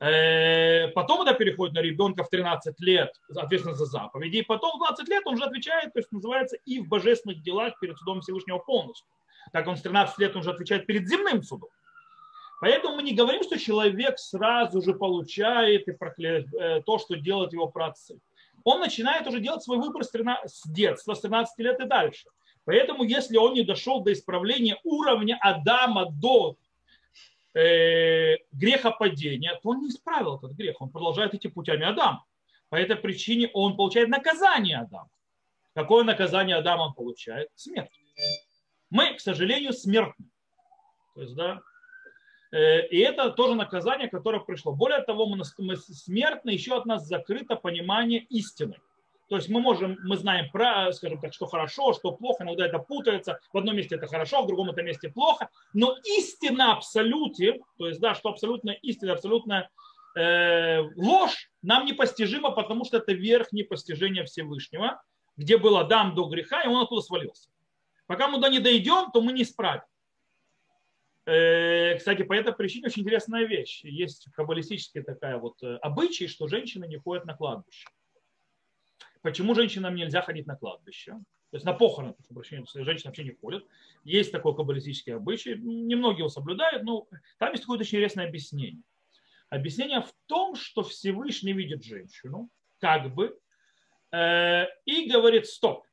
Э, 0.00 0.88
потом 0.88 1.26
это 1.26 1.34
переходит 1.34 1.74
на 1.74 1.80
ребенка 1.80 2.24
в 2.24 2.30
13 2.30 2.80
лет, 2.80 3.12
ответственность 3.36 3.78
за 3.78 3.84
заповеди. 3.84 4.38
И 4.38 4.42
потом 4.42 4.78
в 4.78 4.78
20 4.78 5.08
лет 5.08 5.26
он 5.26 5.34
уже 5.34 5.44
отвечает, 5.44 5.92
то 5.92 5.98
есть 5.98 6.10
называется, 6.10 6.56
и 6.64 6.80
в 6.80 6.88
божественных 6.88 7.42
делах 7.42 7.78
перед 7.80 7.98
судом 7.98 8.22
Всевышнего 8.22 8.58
полностью. 8.58 9.06
Так 9.52 9.66
он 9.66 9.76
с 9.76 9.82
13 9.82 10.18
лет 10.18 10.36
уже 10.36 10.50
отвечает 10.50 10.86
перед 10.86 11.06
земным 11.06 11.42
судом. 11.42 11.68
Поэтому 12.62 12.96
мы 12.96 13.02
не 13.02 13.14
говорим, 13.14 13.42
что 13.42 13.58
человек 13.58 14.18
сразу 14.18 14.80
же 14.80 14.94
получает 14.94 15.86
и 15.86 15.92
прокля... 15.92 16.46
Э, 16.58 16.80
то, 16.80 16.98
что 16.98 17.16
делают 17.16 17.52
его 17.52 17.68
праотцы. 17.68 18.20
Он 18.64 18.80
начинает 18.80 19.26
уже 19.26 19.40
делать 19.40 19.62
свой 19.62 19.78
выбор 19.78 20.04
с, 20.04 20.10
13... 20.10 20.50
с 20.50 20.68
детства, 20.68 21.14
с 21.14 21.20
13 21.20 21.58
лет 21.58 21.80
и 21.80 21.84
дальше. 21.84 22.28
Поэтому, 22.64 23.04
если 23.04 23.36
он 23.36 23.54
не 23.54 23.62
дошел 23.62 24.02
до 24.02 24.12
исправления 24.12 24.78
уровня 24.84 25.38
Адама 25.40 26.10
до 26.10 26.56
э, 27.54 28.36
греха 28.52 28.90
падения, 28.90 29.58
то 29.62 29.70
он 29.70 29.80
не 29.80 29.88
исправил 29.88 30.36
этот 30.36 30.52
грех. 30.52 30.80
Он 30.80 30.90
продолжает 30.90 31.34
идти 31.34 31.48
путями 31.48 31.84
Адама. 31.84 32.24
По 32.68 32.76
этой 32.76 32.96
причине 32.96 33.50
он 33.52 33.76
получает 33.76 34.08
наказание 34.08 34.78
Адама. 34.78 35.10
Какое 35.74 36.04
наказание 36.04 36.56
Адам 36.56 36.80
он 36.80 36.94
получает? 36.94 37.48
Смерть. 37.54 37.90
Мы, 38.90 39.14
к 39.14 39.20
сожалению, 39.20 39.72
смертны. 39.72 40.26
То 41.14 41.22
есть, 41.22 41.34
да, 41.34 41.60
э, 42.52 42.88
и 42.88 42.98
это 42.98 43.30
тоже 43.30 43.54
наказание, 43.54 44.08
которое 44.08 44.40
пришло. 44.40 44.72
Более 44.72 45.00
того, 45.02 45.26
мы 45.26 45.44
смертны, 45.44 46.50
еще 46.50 46.76
от 46.76 46.86
нас 46.86 47.06
закрыто 47.06 47.56
понимание 47.56 48.20
истины. 48.24 48.76
То 49.30 49.36
есть 49.36 49.48
мы 49.48 49.60
можем, 49.60 49.96
мы 50.02 50.16
знаем 50.16 50.50
про, 50.50 50.92
скажем 50.92 51.20
так, 51.20 51.32
что 51.32 51.46
хорошо, 51.46 51.92
что 51.92 52.10
плохо, 52.10 52.42
иногда 52.42 52.66
это 52.66 52.80
путается. 52.80 53.38
В 53.52 53.58
одном 53.58 53.76
месте 53.76 53.94
это 53.94 54.08
хорошо, 54.08 54.42
в 54.42 54.48
другом 54.48 54.70
это 54.70 54.82
месте 54.82 55.08
плохо. 55.08 55.50
Но 55.72 55.96
истина 56.18 56.72
абсолюте, 56.72 57.60
то 57.78 57.86
есть, 57.86 58.00
да, 58.00 58.16
что 58.16 58.30
абсолютная 58.30 58.74
истина, 58.82 59.12
абсолютная 59.12 59.70
э, 60.16 60.80
ложь 60.96 61.48
нам 61.62 61.86
непостижима, 61.86 62.50
потому 62.50 62.84
что 62.84 62.96
это 62.96 63.12
верхнее 63.12 63.64
постижение 63.64 64.24
Всевышнего, 64.24 65.00
где 65.36 65.58
был 65.58 65.76
Адам 65.76 66.16
до 66.16 66.24
греха, 66.24 66.62
и 66.62 66.66
он 66.66 66.82
оттуда 66.82 67.00
свалился. 67.00 67.50
Пока 68.08 68.26
мы 68.26 68.38
туда 68.38 68.48
не 68.48 68.58
дойдем, 68.58 69.12
то 69.12 69.22
мы 69.22 69.32
не 69.32 69.44
справим. 69.44 69.82
Э, 71.26 71.94
кстати, 71.98 72.24
по 72.24 72.32
этой 72.32 72.52
причине 72.52 72.88
очень 72.88 73.02
интересная 73.02 73.44
вещь. 73.44 73.84
Есть 73.84 74.26
каббалистическая 74.34 75.04
такая 75.04 75.38
вот 75.38 75.62
э, 75.62 75.76
обычай, 75.76 76.26
что 76.26 76.48
женщины 76.48 76.86
не 76.88 76.96
ходят 76.96 77.26
на 77.26 77.36
кладбище. 77.36 77.86
Почему 79.22 79.54
женщинам 79.54 79.94
нельзя 79.94 80.22
ходить 80.22 80.46
на 80.46 80.56
кладбище? 80.56 81.12
То 81.50 81.56
есть 81.56 81.66
на 81.66 81.72
похороны, 81.74 82.14
женщины 82.30 83.08
вообще 83.08 83.24
не 83.24 83.36
ходят. 83.40 83.64
Есть 84.04 84.32
такой 84.32 84.54
каббалистический 84.54 85.14
обычай. 85.14 85.56
Немногие 85.56 86.20
его 86.20 86.28
соблюдают, 86.28 86.84
но 86.84 87.06
там 87.38 87.50
есть 87.50 87.64
какое-то 87.64 87.82
очень 87.82 87.98
интересное 87.98 88.28
объяснение. 88.28 88.82
Объяснение 89.48 90.00
в 90.00 90.12
том, 90.26 90.54
что 90.54 90.84
Всевышний 90.84 91.52
видит 91.52 91.82
женщину, 91.82 92.48
как 92.78 93.12
бы, 93.12 93.36
э, 94.12 94.66
и 94.84 95.10
говорит, 95.10 95.46
стоп, 95.48 95.84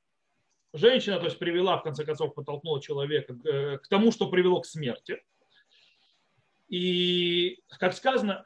женщина, 0.74 1.18
то 1.18 1.26
есть 1.26 1.40
привела, 1.40 1.78
в 1.78 1.84
конце 1.84 2.06
концов, 2.06 2.36
подтолкнула 2.36 2.80
человека 2.82 3.34
к 3.34 3.46
э, 3.48 3.80
тому, 3.90 4.12
что 4.12 4.30
привело 4.30 4.62
к 4.62 4.68
смерти. 4.68 5.22
И, 6.70 7.60
как 7.80 7.94
сказано, 7.94 8.44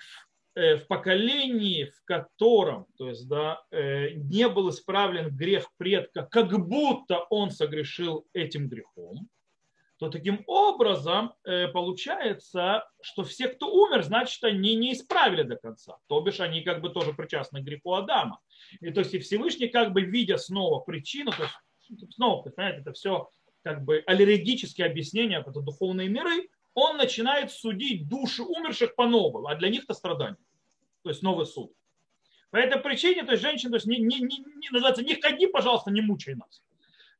в 0.55 0.87
поколении, 0.87 1.85
в 1.85 2.03
котором 2.03 2.87
то 2.97 3.09
есть, 3.09 3.27
да, 3.27 3.61
э, 3.71 4.11
не 4.11 4.47
был 4.49 4.69
исправлен 4.69 5.35
грех 5.35 5.67
предка, 5.77 6.23
как 6.23 6.67
будто 6.67 7.19
он 7.29 7.51
согрешил 7.51 8.27
этим 8.33 8.67
грехом, 8.67 9.29
то 9.97 10.09
таким 10.09 10.43
образом 10.47 11.33
получается, 11.73 12.89
что 13.03 13.23
все, 13.23 13.49
кто 13.49 13.71
умер, 13.71 14.01
значит, 14.01 14.43
они 14.43 14.75
не 14.75 14.93
исправили 14.93 15.43
до 15.43 15.57
конца. 15.57 15.97
То 16.07 16.19
бишь, 16.21 16.39
они 16.39 16.61
как 16.63 16.81
бы 16.81 16.89
тоже 16.89 17.13
причастны 17.13 17.61
к 17.61 17.65
греху 17.65 17.93
Адама. 17.93 18.39
И 18.79 18.89
то 18.89 19.01
есть 19.01 19.13
и 19.13 19.19
Всевышний, 19.19 19.67
как 19.67 19.93
бы 19.93 20.01
видя 20.01 20.37
снова 20.37 20.79
причину, 20.79 21.31
то 21.31 21.43
есть 21.43 22.15
снова, 22.15 22.41
понимаете, 22.41 22.81
это 22.81 22.93
все 22.93 23.29
как 23.63 23.83
бы 23.83 24.03
аллергические 24.05 24.87
объяснения, 24.87 25.39
это 25.39 25.61
духовные 25.61 26.09
миры, 26.09 26.49
он 26.73 26.97
начинает 26.97 27.51
судить 27.51 28.07
души 28.07 28.43
умерших 28.43 28.95
по-новому, 28.95 29.47
а 29.47 29.55
для 29.55 29.69
них 29.69 29.83
это 29.83 29.93
страдание. 29.93 30.37
То 31.03 31.09
есть 31.09 31.21
новый 31.21 31.45
суд. 31.45 31.73
По 32.51 32.57
этой 32.57 32.81
причине, 32.81 33.23
то 33.23 33.31
есть 33.31 33.43
женщина, 33.43 33.71
то 33.71 33.77
есть 33.77 33.87
не, 33.87 33.97
не, 33.97 34.19
не, 34.19 34.39
не 34.39 34.69
называется, 34.71 35.03
не 35.03 35.15
ходи, 35.15 35.47
пожалуйста, 35.47 35.89
не 35.91 36.01
мучай 36.01 36.35
нас. 36.35 36.61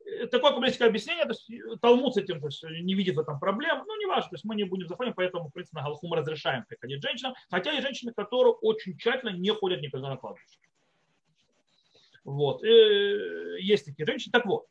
Э, 0.06 0.28
такое 0.28 0.52
каббалистское 0.52 0.88
объяснение, 0.88 1.24
то 1.24 1.32
есть 1.32 1.50
э, 1.50 1.78
Талмуд 1.82 2.14
с 2.14 2.18
этим 2.18 2.42
то 2.42 2.48
есть, 2.48 2.64
не 2.64 2.94
видит 2.96 3.16
в 3.16 3.20
этом 3.20 3.40
проблем, 3.40 3.84
ну 3.88 3.98
не 3.98 4.06
важно, 4.06 4.30
то 4.30 4.36
есть 4.36 4.44
мы 4.44 4.56
не 4.56 4.66
будем 4.66 4.88
заходить, 4.88 5.16
поэтому, 5.16 5.50
в 5.50 5.54
принципе, 5.54 5.78
на 5.78 5.84
Галаху 5.84 6.08
мы 6.08 6.18
разрешаем 6.18 6.66
приходить 6.66 7.02
женщинам, 7.02 7.34
хотя 7.50 7.72
и 7.72 7.82
женщины, 7.82 8.14
которые 8.14 8.54
очень 8.54 8.98
тщательно 8.98 9.32
не 9.32 9.52
ходят 9.54 9.82
никогда 9.82 10.10
на 10.10 10.18
кладбище. 10.18 10.60
Вот. 12.24 12.64
Э, 12.64 13.58
есть 13.60 13.86
такие 13.86 14.06
женщины. 14.06 14.32
Так 14.32 14.46
вот, 14.46 14.68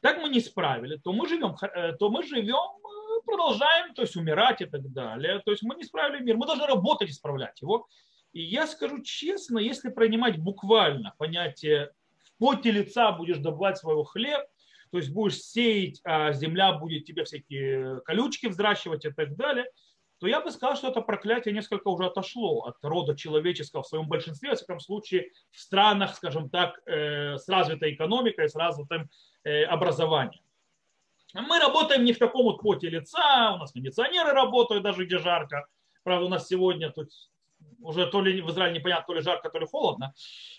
так 0.00 0.18
мы 0.18 0.28
не 0.28 0.40
справили, 0.40 0.96
то 0.96 1.12
мы 1.12 1.28
живем, 1.28 1.54
э, 1.62 1.92
то 1.92 2.10
мы 2.10 2.22
живем, 2.22 2.80
продолжаем, 3.22 3.94
то 3.94 4.02
есть 4.02 4.16
умирать 4.16 4.60
и 4.60 4.66
так 4.66 4.90
далее. 4.92 5.40
То 5.44 5.50
есть 5.50 5.62
мы 5.62 5.74
не 5.74 5.84
справили 5.84 6.22
мир, 6.22 6.36
мы 6.36 6.46
должны 6.46 6.66
работать 6.66 7.10
исправлять 7.10 7.60
его. 7.60 7.86
И 8.32 8.42
я 8.42 8.66
скажу 8.66 9.02
честно, 9.02 9.58
если 9.58 9.90
принимать 9.90 10.38
буквально 10.38 11.14
понятие 11.18 11.90
в 12.22 12.38
поте 12.38 12.70
лица 12.70 13.12
будешь 13.12 13.38
добывать 13.38 13.78
своего 13.78 14.04
хлеб, 14.04 14.40
то 14.90 14.98
есть 14.98 15.12
будешь 15.12 15.40
сеять, 15.40 16.00
а 16.04 16.32
земля 16.32 16.72
будет 16.72 17.04
тебе 17.04 17.24
всякие 17.24 18.00
колючки 18.02 18.46
взращивать 18.46 19.04
и 19.04 19.10
так 19.10 19.36
далее, 19.36 19.66
то 20.20 20.26
я 20.26 20.40
бы 20.40 20.50
сказал, 20.50 20.76
что 20.76 20.88
это 20.88 21.00
проклятие 21.00 21.54
несколько 21.54 21.88
уже 21.88 22.04
отошло 22.04 22.64
от 22.64 22.76
рода 22.82 23.16
человеческого 23.16 23.82
в 23.82 23.86
своем 23.86 24.06
большинстве, 24.06 24.50
во 24.50 24.56
всяком 24.56 24.78
случае, 24.78 25.30
в 25.50 25.58
странах, 25.58 26.14
скажем 26.14 26.50
так, 26.50 26.78
э, 26.86 27.38
с 27.38 27.48
развитой 27.48 27.94
экономикой, 27.94 28.48
с 28.48 28.54
развитым 28.54 29.08
э, 29.44 29.64
образованием. 29.64 30.42
Мы 31.34 31.58
работаем 31.58 32.04
не 32.04 32.12
в 32.12 32.18
таком 32.18 32.44
вот 32.44 32.60
поте 32.60 32.88
лица, 32.88 33.52
у 33.54 33.58
нас 33.58 33.72
кондиционеры 33.72 34.32
работают 34.32 34.82
даже 34.82 35.04
где 35.04 35.18
жарко. 35.18 35.66
Правда, 36.02 36.26
у 36.26 36.28
нас 36.28 36.48
сегодня 36.48 36.90
тут 36.90 37.10
уже 37.82 38.06
то 38.06 38.20
ли 38.20 38.40
в 38.40 38.50
Израиле 38.50 38.78
непонятно, 38.78 39.06
то 39.06 39.14
ли 39.14 39.20
жарко, 39.20 39.48
то 39.50 39.58
ли 39.58 39.66
холодно. 39.66 40.14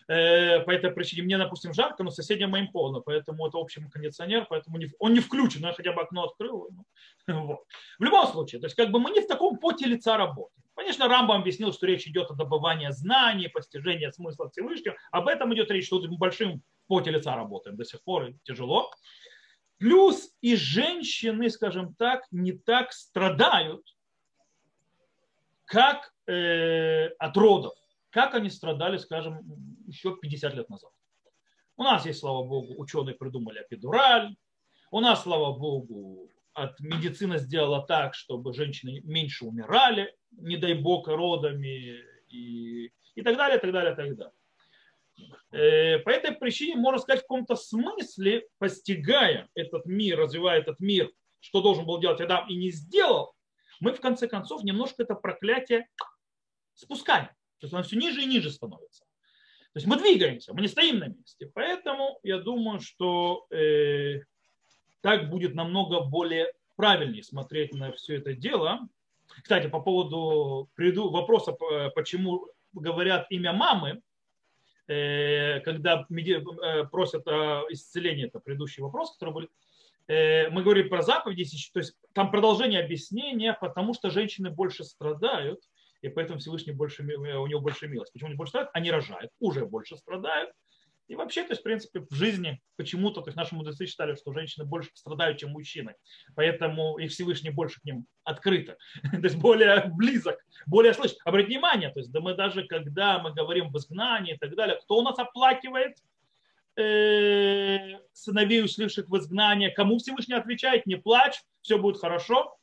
Э, 0.07 0.59
по 0.59 0.71
этой 0.71 0.91
причине 0.91 1.23
мне, 1.23 1.37
допустим, 1.37 1.73
жарко, 1.73 2.03
но 2.03 2.11
соседям 2.11 2.51
моим 2.51 2.67
холодно, 2.67 3.01
поэтому 3.01 3.47
это 3.47 3.57
общий 3.57 3.81
кондиционер, 3.89 4.45
поэтому 4.49 4.79
он 4.99 5.13
не 5.13 5.19
включен, 5.19 5.61
но 5.61 5.69
я 5.69 5.73
хотя 5.73 5.93
бы 5.93 6.01
окно 6.01 6.23
открыл. 6.23 6.69
Вот. 7.27 7.59
В 7.99 8.03
любом 8.03 8.27
случае, 8.27 8.59
то 8.59 8.65
есть 8.65 8.75
как 8.75 8.89
бы 8.89 8.99
мы 8.99 9.11
не 9.11 9.21
в 9.21 9.27
таком 9.27 9.57
поте 9.57 9.85
лица 9.85 10.17
работаем. 10.17 10.63
Конечно, 10.75 11.07
Рамбам 11.07 11.41
объяснил, 11.41 11.71
что 11.71 11.85
речь 11.85 12.07
идет 12.07 12.31
о 12.31 12.33
добывании 12.33 12.89
знаний, 12.89 13.47
постижении 13.47 14.09
смысла 14.09 14.49
Всевышнего. 14.49 14.95
Об 15.11 15.27
этом 15.27 15.53
идет 15.53 15.69
речь, 15.69 15.85
что 15.85 16.01
мы 16.01 16.17
большим 16.17 16.63
поте 16.87 17.11
лица 17.11 17.35
работаем 17.35 17.77
до 17.77 17.85
сих 17.85 18.03
пор, 18.03 18.29
и 18.29 18.35
тяжело. 18.43 18.89
Плюс 19.81 20.31
и 20.41 20.55
женщины, 20.55 21.49
скажем 21.49 21.95
так, 21.95 22.27
не 22.29 22.51
так 22.51 22.93
страдают, 22.93 23.83
как 25.65 26.13
э, 26.27 27.07
от 27.17 27.35
родов, 27.35 27.73
как 28.11 28.35
они 28.35 28.51
страдали, 28.51 28.97
скажем, 28.97 29.39
еще 29.87 30.15
50 30.21 30.53
лет 30.53 30.69
назад. 30.69 30.91
У 31.77 31.83
нас 31.83 32.05
есть, 32.05 32.19
слава 32.19 32.43
богу, 32.43 32.75
ученые 32.77 33.15
придумали 33.15 33.63
эпидураль. 33.63 34.35
У 34.91 34.99
нас, 34.99 35.23
слава 35.23 35.57
богу, 35.57 36.29
от 36.53 36.79
медицина 36.79 37.39
сделала 37.39 37.83
так, 37.83 38.13
чтобы 38.13 38.53
женщины 38.53 39.01
меньше 39.03 39.45
умирали, 39.45 40.15
не 40.29 40.57
дай 40.57 40.75
бог, 40.75 41.07
родами 41.07 42.03
и, 42.29 42.91
и 43.15 43.21
так 43.23 43.35
далее, 43.35 43.57
так 43.57 43.71
далее, 43.71 43.95
так 43.95 44.15
далее. 44.15 44.33
Э, 45.51 45.99
по 45.99 46.09
этой 46.09 46.31
причине, 46.33 46.75
можно 46.75 46.99
сказать, 46.99 47.21
в 47.21 47.23
каком-то 47.23 47.55
смысле, 47.55 48.47
постигая 48.57 49.49
этот 49.53 49.85
мир, 49.85 50.17
развивая 50.17 50.59
этот 50.59 50.79
мир, 50.79 51.11
что 51.39 51.61
должен 51.61 51.85
был 51.85 51.99
делать 51.99 52.21
Адам 52.21 52.47
и 52.49 52.55
не 52.55 52.71
сделал, 52.71 53.33
мы 53.79 53.93
в 53.93 53.99
конце 53.99 54.27
концов 54.27 54.63
немножко 54.63 55.03
это 55.03 55.15
проклятие 55.15 55.87
спускаем. 56.75 57.25
То 57.59 57.65
есть 57.65 57.73
оно 57.73 57.83
все 57.83 57.97
ниже 57.97 58.21
и 58.21 58.25
ниже 58.25 58.49
становится. 58.51 59.03
То 59.73 59.77
есть 59.77 59.87
мы 59.87 59.97
двигаемся, 59.97 60.53
мы 60.53 60.61
не 60.61 60.67
стоим 60.67 60.99
на 60.99 61.07
месте. 61.07 61.49
Поэтому 61.53 62.19
я 62.23 62.37
думаю, 62.37 62.79
что 62.79 63.45
э, 63.51 64.21
так 65.01 65.29
будет 65.29 65.55
намного 65.55 66.01
более 66.01 66.51
правильнее 66.75 67.23
смотреть 67.23 67.73
на 67.73 67.91
все 67.91 68.17
это 68.17 68.33
дело. 68.33 68.87
Кстати, 69.43 69.67
по 69.67 69.79
поводу 69.79 70.69
вопроса, 70.77 71.55
почему 71.95 72.47
говорят 72.73 73.27
имя 73.29 73.53
мамы, 73.53 74.01
когда 74.87 76.05
э, 76.09 76.83
просят 76.85 77.27
о 77.27 77.63
исцелении, 77.69 78.27
это 78.27 78.39
предыдущий 78.39 78.83
вопрос, 78.83 79.13
который 79.13 79.33
был, 79.33 79.49
э, 80.07 80.49
мы 80.49 80.63
говорим 80.63 80.89
про 80.89 81.01
заповеди, 81.01 81.45
то 81.73 81.79
есть 81.79 81.95
там 82.13 82.31
продолжение 82.31 82.81
объяснения, 82.81 83.57
потому 83.59 83.93
что 83.93 84.09
женщины 84.09 84.49
больше 84.49 84.83
страдают, 84.83 85.61
и 86.01 86.09
поэтому 86.09 86.39
Всевышний 86.39 86.73
больше, 86.73 87.03
у 87.03 87.47
него 87.47 87.61
больше 87.61 87.87
милости. 87.87 88.13
Почему 88.13 88.29
они 88.29 88.37
больше 88.37 88.51
страдают? 88.51 88.71
Они 88.73 88.91
рожают, 88.91 89.31
уже 89.39 89.65
больше 89.65 89.97
страдают. 89.97 90.51
И 91.11 91.15
вообще, 91.15 91.43
то 91.43 91.49
есть, 91.49 91.59
в 91.59 91.63
принципе, 91.65 92.05
в 92.09 92.13
жизни 92.15 92.61
почему-то, 92.77 93.19
то 93.19 93.27
есть 93.27 93.35
наши 93.35 93.53
мудрецы 93.53 93.85
считали, 93.85 94.15
что 94.15 94.31
женщины 94.31 94.63
больше 94.63 94.91
страдают, 94.93 95.39
чем 95.39 95.49
мужчины. 95.49 95.95
Поэтому 96.37 96.97
и 96.99 97.09
Всевышний 97.09 97.49
больше 97.49 97.81
к 97.81 97.83
ним 97.83 98.05
открыто, 98.23 98.77
то 99.11 99.19
есть 99.21 99.35
более 99.35 99.91
близок, 99.93 100.39
более 100.65 100.93
слышит. 100.93 101.17
Обратите 101.25 101.55
внимание, 101.55 101.89
то 101.89 101.99
есть 101.99 102.13
да 102.13 102.21
мы 102.21 102.33
даже, 102.33 102.65
когда 102.65 103.19
мы 103.19 103.33
говорим 103.33 103.71
в 103.71 103.77
изгнании 103.77 104.35
и 104.35 104.37
так 104.37 104.55
далее, 104.55 104.79
кто 104.81 104.99
у 104.99 105.01
нас 105.01 105.19
оплакивает 105.19 105.97
э, 106.77 107.97
сыновей, 108.13 108.63
ушливших 108.63 109.09
в 109.09 109.17
изгнание, 109.17 109.69
кому 109.69 109.97
Всевышний 109.97 110.35
отвечает, 110.35 110.85
не 110.85 110.95
плачь, 110.95 111.41
все 111.59 111.77
будет 111.77 111.99
хорошо. 111.99 112.55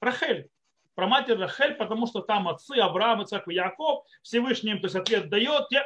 Рахель 0.00 0.48
про 0.96 1.06
матерь 1.06 1.36
Рахель, 1.36 1.74
потому 1.74 2.08
что 2.08 2.20
там 2.20 2.48
отцы 2.48 2.78
Авраам, 2.78 3.22
Ицак 3.22 3.46
и 3.46 3.54
Яков, 3.54 4.04
Всевышний 4.22 4.72
им 4.72 4.80
то 4.80 4.86
есть, 4.86 4.96
ответ 4.96 5.30
дает, 5.30 5.68
те 5.68 5.84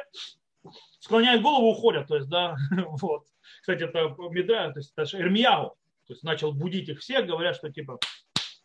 склоняют 0.99 1.41
голову, 1.41 1.71
уходят. 1.71 2.07
То 2.07 2.15
есть, 2.15 2.29
да, 2.29 2.55
вот. 3.01 3.25
Кстати, 3.61 3.83
это 3.83 4.15
Медра, 4.29 4.71
то 4.71 4.79
есть 4.79 4.93
это 4.95 5.17
Ирмияу, 5.17 5.69
то 6.05 6.13
есть 6.13 6.23
начал 6.23 6.53
будить 6.53 6.89
их 6.89 6.99
всех, 6.99 7.25
говорят, 7.25 7.55
что 7.55 7.71
типа 7.71 7.99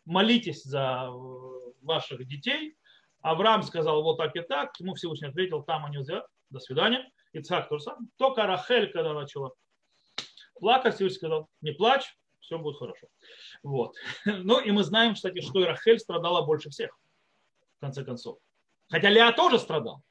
молитесь 0.04 0.64
за 0.64 1.08
э, 1.08 1.72
ваших 1.82 2.26
детей. 2.26 2.76
Авраам 3.20 3.62
сказал 3.62 4.02
вот 4.02 4.16
так 4.16 4.34
и 4.34 4.40
так, 4.40 4.78
ему 4.80 4.94
Всевышний 4.94 5.28
ответил, 5.28 5.62
там 5.62 5.84
они 5.86 5.98
взяли, 5.98 6.24
до 6.50 6.58
свидания. 6.58 7.08
Ицхак 7.32 7.68
тоже 7.68 7.84
сам. 7.84 8.08
Только 8.16 8.46
Рахель, 8.46 8.92
когда 8.92 9.14
начала 9.14 9.52
плакать, 10.54 10.96
Всевышний 10.96 11.18
сказал, 11.18 11.48
не 11.60 11.72
плачь, 11.72 12.16
все 12.40 12.58
будет 12.58 12.78
хорошо. 12.78 13.06
Вот. 13.62 13.94
Ну 14.24 14.60
и 14.60 14.70
мы 14.70 14.82
знаем, 14.82 15.14
кстати, 15.14 15.40
что 15.40 15.60
и 15.60 15.64
Рахель 15.64 15.98
страдала 15.98 16.42
больше 16.42 16.70
всех, 16.70 16.98
в 17.76 17.80
конце 17.80 18.04
концов. 18.04 18.38
Хотя 18.88 19.08
Леа 19.08 19.32
тоже 19.32 19.58
страдал. 19.58 20.02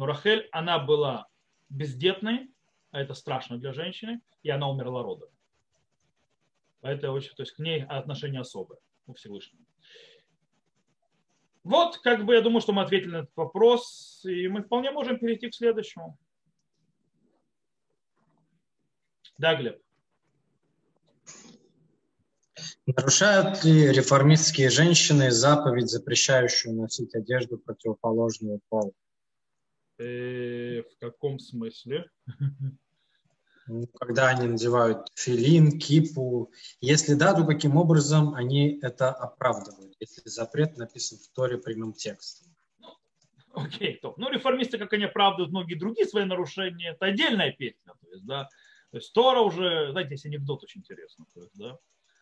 Но 0.00 0.06
Рахель, 0.06 0.48
она 0.50 0.78
была 0.78 1.26
бездетной, 1.68 2.50
а 2.90 3.02
это 3.02 3.12
страшно 3.12 3.58
для 3.58 3.74
женщины, 3.74 4.22
и 4.42 4.48
она 4.48 4.66
умерла 4.66 5.02
родом. 5.02 5.28
Это 6.80 7.12
очень, 7.12 7.34
то 7.34 7.42
есть 7.42 7.52
к 7.52 7.58
ней 7.58 7.84
отношение 7.84 8.40
особое 8.40 8.78
у 9.06 9.12
Всевышнего. 9.12 9.62
Вот, 11.64 11.98
как 11.98 12.24
бы 12.24 12.32
я 12.32 12.40
думаю, 12.40 12.62
что 12.62 12.72
мы 12.72 12.80
ответили 12.80 13.10
на 13.10 13.16
этот 13.18 13.36
вопрос, 13.36 14.24
и 14.24 14.48
мы 14.48 14.62
вполне 14.62 14.90
можем 14.90 15.18
перейти 15.18 15.50
к 15.50 15.54
следующему. 15.54 16.16
Да, 19.36 19.54
Глеб. 19.54 19.82
Нарушают 22.86 23.62
ли 23.64 23.92
реформистские 23.92 24.70
женщины 24.70 25.30
заповедь, 25.30 25.90
запрещающую 25.90 26.74
носить 26.74 27.14
одежду 27.14 27.58
противоположного 27.58 28.60
пола? 28.70 28.92
Э, 30.00 30.82
в 30.82 30.98
каком 30.98 31.38
смысле? 31.38 32.10
Когда 33.98 34.28
они 34.28 34.48
надевают 34.48 35.06
филин, 35.14 35.78
кипу. 35.78 36.50
Если 36.80 37.14
да, 37.14 37.34
то 37.34 37.44
каким 37.44 37.76
образом 37.76 38.34
они 38.34 38.78
это 38.80 39.12
оправдывают, 39.12 39.94
если 40.00 40.26
запрет 40.28 40.78
написан 40.78 41.18
в 41.18 41.28
Торе 41.34 41.58
прямым 41.58 41.92
текстом? 41.92 42.48
Окей, 43.52 43.98
топ. 44.00 44.16
Ну, 44.16 44.30
реформисты, 44.30 44.78
как 44.78 44.92
они 44.94 45.04
оправдывают 45.04 45.52
многие 45.52 45.74
другие 45.74 46.06
свои 46.06 46.24
нарушения, 46.24 46.92
это 46.92 47.06
отдельная 47.06 47.52
песня. 47.52 47.92
То 48.00 48.10
есть, 48.10 48.24
да, 48.24 48.48
то 48.90 48.96
есть 48.96 49.12
Тора 49.12 49.40
уже, 49.40 49.90
знаете, 49.90 50.12
есть 50.12 50.24
анекдот 50.24 50.62
очень 50.62 50.80
интересный. 50.80 51.26
То 51.34 51.42
есть, 51.42 51.56
да, 51.58 51.78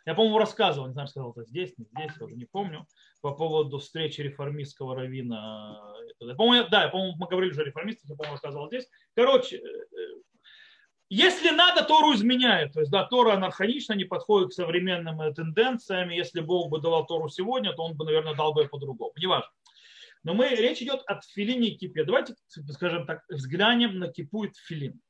я, 0.09 0.15
по-моему, 0.15 0.39
рассказывал, 0.39 0.87
не 0.87 0.95
знаю, 0.95 1.07
сказал 1.07 1.33
это 1.33 1.45
здесь, 1.45 1.77
не 1.77 1.85
здесь, 1.85 2.13
я 2.19 2.25
уже 2.25 2.35
не 2.35 2.47
помню, 2.47 2.87
по 3.21 3.35
поводу 3.35 3.79
встречи 3.79 4.23
реформистского 4.23 4.97
равина. 4.97 5.95
по-моему, 6.39 6.67
да, 6.71 6.85
я, 6.85 6.89
по-моему, 6.89 7.17
мы 7.19 7.27
говорили 7.27 7.51
уже 7.51 7.61
о 7.61 7.65
реформистах, 7.65 8.09
я, 8.09 8.17
по-моему, 8.17 8.33
рассказывал 8.33 8.69
здесь. 8.69 8.89
Короче, 9.15 9.59
э, 9.59 9.61
э, 9.61 10.09
если 11.11 11.51
надо, 11.51 11.85
Тору 11.85 12.15
изменяет. 12.15 12.73
То 12.73 12.81
есть, 12.81 12.91
да, 12.91 13.05
Тора 13.05 13.35
анархонично, 13.35 13.93
не 13.93 14.05
подходит 14.05 14.49
к 14.49 14.55
современным 14.55 15.21
э, 15.21 15.35
тенденциям. 15.35 16.09
Если 16.09 16.41
Бог 16.41 16.71
бы 16.71 16.81
давал 16.81 17.05
Тору 17.05 17.29
сегодня, 17.29 17.75
то 17.75 17.83
он 17.83 17.95
бы, 17.95 18.07
наверное, 18.07 18.35
дал 18.35 18.55
бы 18.55 18.67
по-другому. 18.67 19.13
Неважно. 19.21 19.51
Но 20.25 20.33
мы, 20.33 20.49
речь 20.49 20.81
идет 20.81 21.03
о 21.07 21.21
филине 21.21 21.69
и 21.69 21.77
кипе. 21.77 22.05
Давайте, 22.05 22.35
скажем 22.47 23.05
так, 23.05 23.25
взглянем 23.29 23.99
на 23.99 24.09
кипу 24.09 24.45
и 24.45 24.53
филин. 24.67 25.03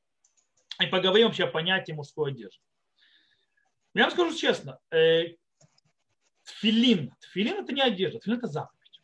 И 0.81 0.87
поговорим 0.87 1.27
вообще 1.27 1.45
о 1.45 1.47
понятии 1.47 1.93
мужской 1.93 2.31
одежды. 2.31 2.59
Я 3.95 4.03
вам 4.03 4.11
скажу 4.11 4.35
честно, 4.35 4.79
э, 4.91 5.35
тфилин, 6.43 7.11
тфилин 7.19 7.63
это 7.63 7.73
не 7.73 7.81
одежда, 7.81 8.19
тфилин 8.19 8.37
это 8.37 8.47
заповедь. 8.47 9.01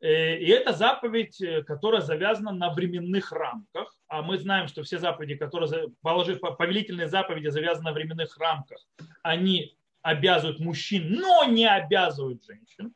Э, 0.00 0.38
и 0.38 0.46
это 0.48 0.74
заповедь, 0.74 1.40
э, 1.40 1.62
которая 1.62 2.02
завязана 2.02 2.52
на 2.52 2.74
временных 2.74 3.32
рамках. 3.32 3.96
А 4.08 4.20
мы 4.20 4.38
знаем, 4.38 4.68
что 4.68 4.82
все 4.82 4.98
заповеди, 4.98 5.36
которые 5.36 5.88
положив, 6.02 6.40
повелительные 6.40 7.08
заповеди 7.08 7.48
завязаны 7.48 7.86
на 7.86 7.92
временных 7.92 8.36
рамках, 8.36 8.78
они 9.22 9.76
обязывают 10.02 10.60
мужчин, 10.60 11.10
но 11.10 11.44
не 11.44 11.66
обязывают 11.66 12.44
женщин. 12.44 12.94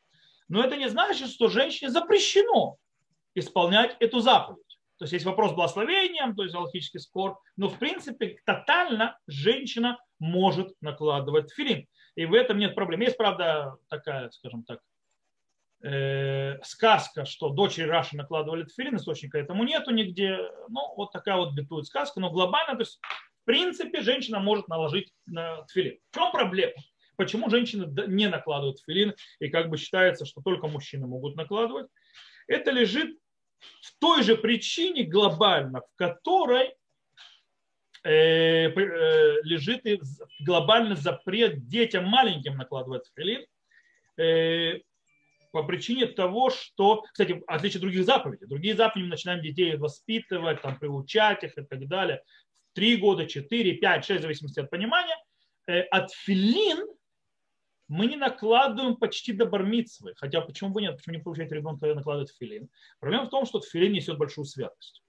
Но 0.49 0.63
это 0.63 0.77
не 0.77 0.87
значит, 0.87 1.29
что 1.29 1.47
женщине 1.47 1.89
запрещено 1.89 2.77
исполнять 3.33 3.97
эту 3.99 4.19
заповедь. 4.19 4.68
То 4.99 5.03
есть 5.03 5.13
есть 5.13 5.25
вопрос 5.25 5.53
благословением, 5.53 6.35
то 6.35 6.43
есть 6.43 6.53
алхический 6.53 6.99
спор, 6.99 7.39
но 7.55 7.69
в 7.69 7.79
принципе 7.79 8.37
тотально 8.45 9.17
женщина 9.27 9.97
может 10.19 10.73
накладывать 10.81 11.53
филин. 11.53 11.87
И 12.15 12.25
в 12.25 12.33
этом 12.33 12.57
нет 12.57 12.75
проблем. 12.75 12.99
Есть, 12.99 13.15
правда, 13.15 13.77
такая, 13.87 14.29
скажем 14.31 14.65
так, 14.65 14.81
э, 15.81 16.59
сказка, 16.63 17.23
что 17.23 17.47
дочери 17.47 17.87
Раши 17.87 18.17
накладывали 18.17 18.65
тфилин, 18.65 18.97
источника 18.97 19.37
этому 19.37 19.63
нету 19.63 19.91
нигде. 19.91 20.37
Ну, 20.67 20.93
вот 20.97 21.13
такая 21.13 21.37
вот 21.37 21.53
битует 21.53 21.85
сказка. 21.85 22.19
Но 22.19 22.29
глобально, 22.29 22.75
то 22.75 22.81
есть, 22.81 22.99
в 23.41 23.45
принципе, 23.45 24.01
женщина 24.01 24.41
может 24.41 24.67
наложить 24.67 25.13
на 25.27 25.63
тфилин. 25.63 25.97
В 26.11 26.15
чем 26.15 26.31
проблема? 26.33 26.73
Почему 27.15 27.49
женщины 27.49 27.85
не 28.07 28.27
накладывают 28.27 28.81
тфилин 28.81 29.13
и 29.39 29.47
как 29.47 29.69
бы 29.69 29.77
считается, 29.77 30.25
что 30.25 30.41
только 30.41 30.67
мужчины 30.67 31.07
могут 31.07 31.37
накладывать? 31.37 31.87
Это 32.47 32.71
лежит 32.71 33.18
в 33.81 33.99
той 33.99 34.23
же 34.23 34.35
причине 34.35 35.03
глобально, 35.03 35.81
в 35.81 35.95
которой 35.95 36.73
э, 38.03 38.67
э, 38.67 39.41
лежит 39.43 39.85
и 39.85 39.99
глобальный 40.41 40.95
запрет 40.95 41.67
детям 41.67 42.05
маленьким 42.05 42.57
накладывать 42.57 43.03
тфилин 43.11 43.45
э, 44.17 44.79
по 45.51 45.63
причине 45.63 46.05
того, 46.05 46.49
что, 46.49 47.01
кстати, 47.01 47.41
отличие 47.47 47.77
от 47.77 47.81
других 47.81 48.05
заповедей, 48.05 48.47
другие 48.47 48.75
заповеди 48.75 49.05
мы 49.05 49.11
начинаем 49.11 49.41
детей 49.41 49.75
воспитывать, 49.77 50.61
там, 50.61 50.77
приучать 50.77 51.43
их 51.43 51.57
и 51.57 51.63
так 51.63 51.87
далее. 51.87 52.21
Три 52.73 52.97
года, 52.97 53.25
четыре, 53.25 53.73
пять, 53.73 54.05
шесть, 54.05 54.19
в 54.19 54.23
зависимости 54.23 54.59
от 54.59 54.69
понимания. 54.69 55.17
От 55.89 56.11
филин 56.13 56.87
мы 57.89 58.05
не 58.05 58.15
накладываем 58.15 58.95
почти 58.95 59.33
до 59.33 59.45
бармитсвы. 59.45 60.13
Хотя 60.15 60.41
почему 60.41 60.69
бы 60.69 60.81
нет? 60.81 60.95
Почему 60.95 61.15
не 61.15 61.21
получать 61.21 61.51
ребенка, 61.51 61.81
когда 61.81 61.95
накладывает 61.95 62.29
филин? 62.29 62.69
Проблема 62.99 63.25
в 63.25 63.29
том, 63.29 63.45
что 63.45 63.59
филин 63.59 63.91
несет 63.91 64.17
большую 64.17 64.45
святость. 64.45 65.03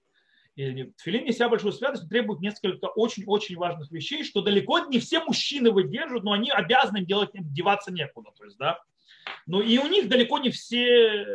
И 0.55 0.91
тфилин, 0.97 1.25
неся 1.25 1.47
большую 1.47 1.71
святость, 1.71 2.09
требует 2.09 2.41
несколько 2.41 2.85
очень-очень 2.85 3.55
важных 3.55 3.89
вещей, 3.91 4.23
что 4.23 4.41
далеко 4.41 4.79
не 4.79 4.99
все 4.99 5.23
мужчины 5.23 5.71
выдерживают, 5.71 6.25
но 6.25 6.33
они 6.33 6.49
обязаны 6.49 7.05
делать, 7.05 7.29
деваться 7.33 7.93
некуда. 7.93 8.31
То 8.37 8.43
есть, 8.43 8.57
да? 8.57 8.79
Но 9.45 9.61
и 9.61 9.77
у 9.77 9.87
них 9.87 10.09
далеко 10.09 10.39
не 10.39 10.49
все 10.49 11.25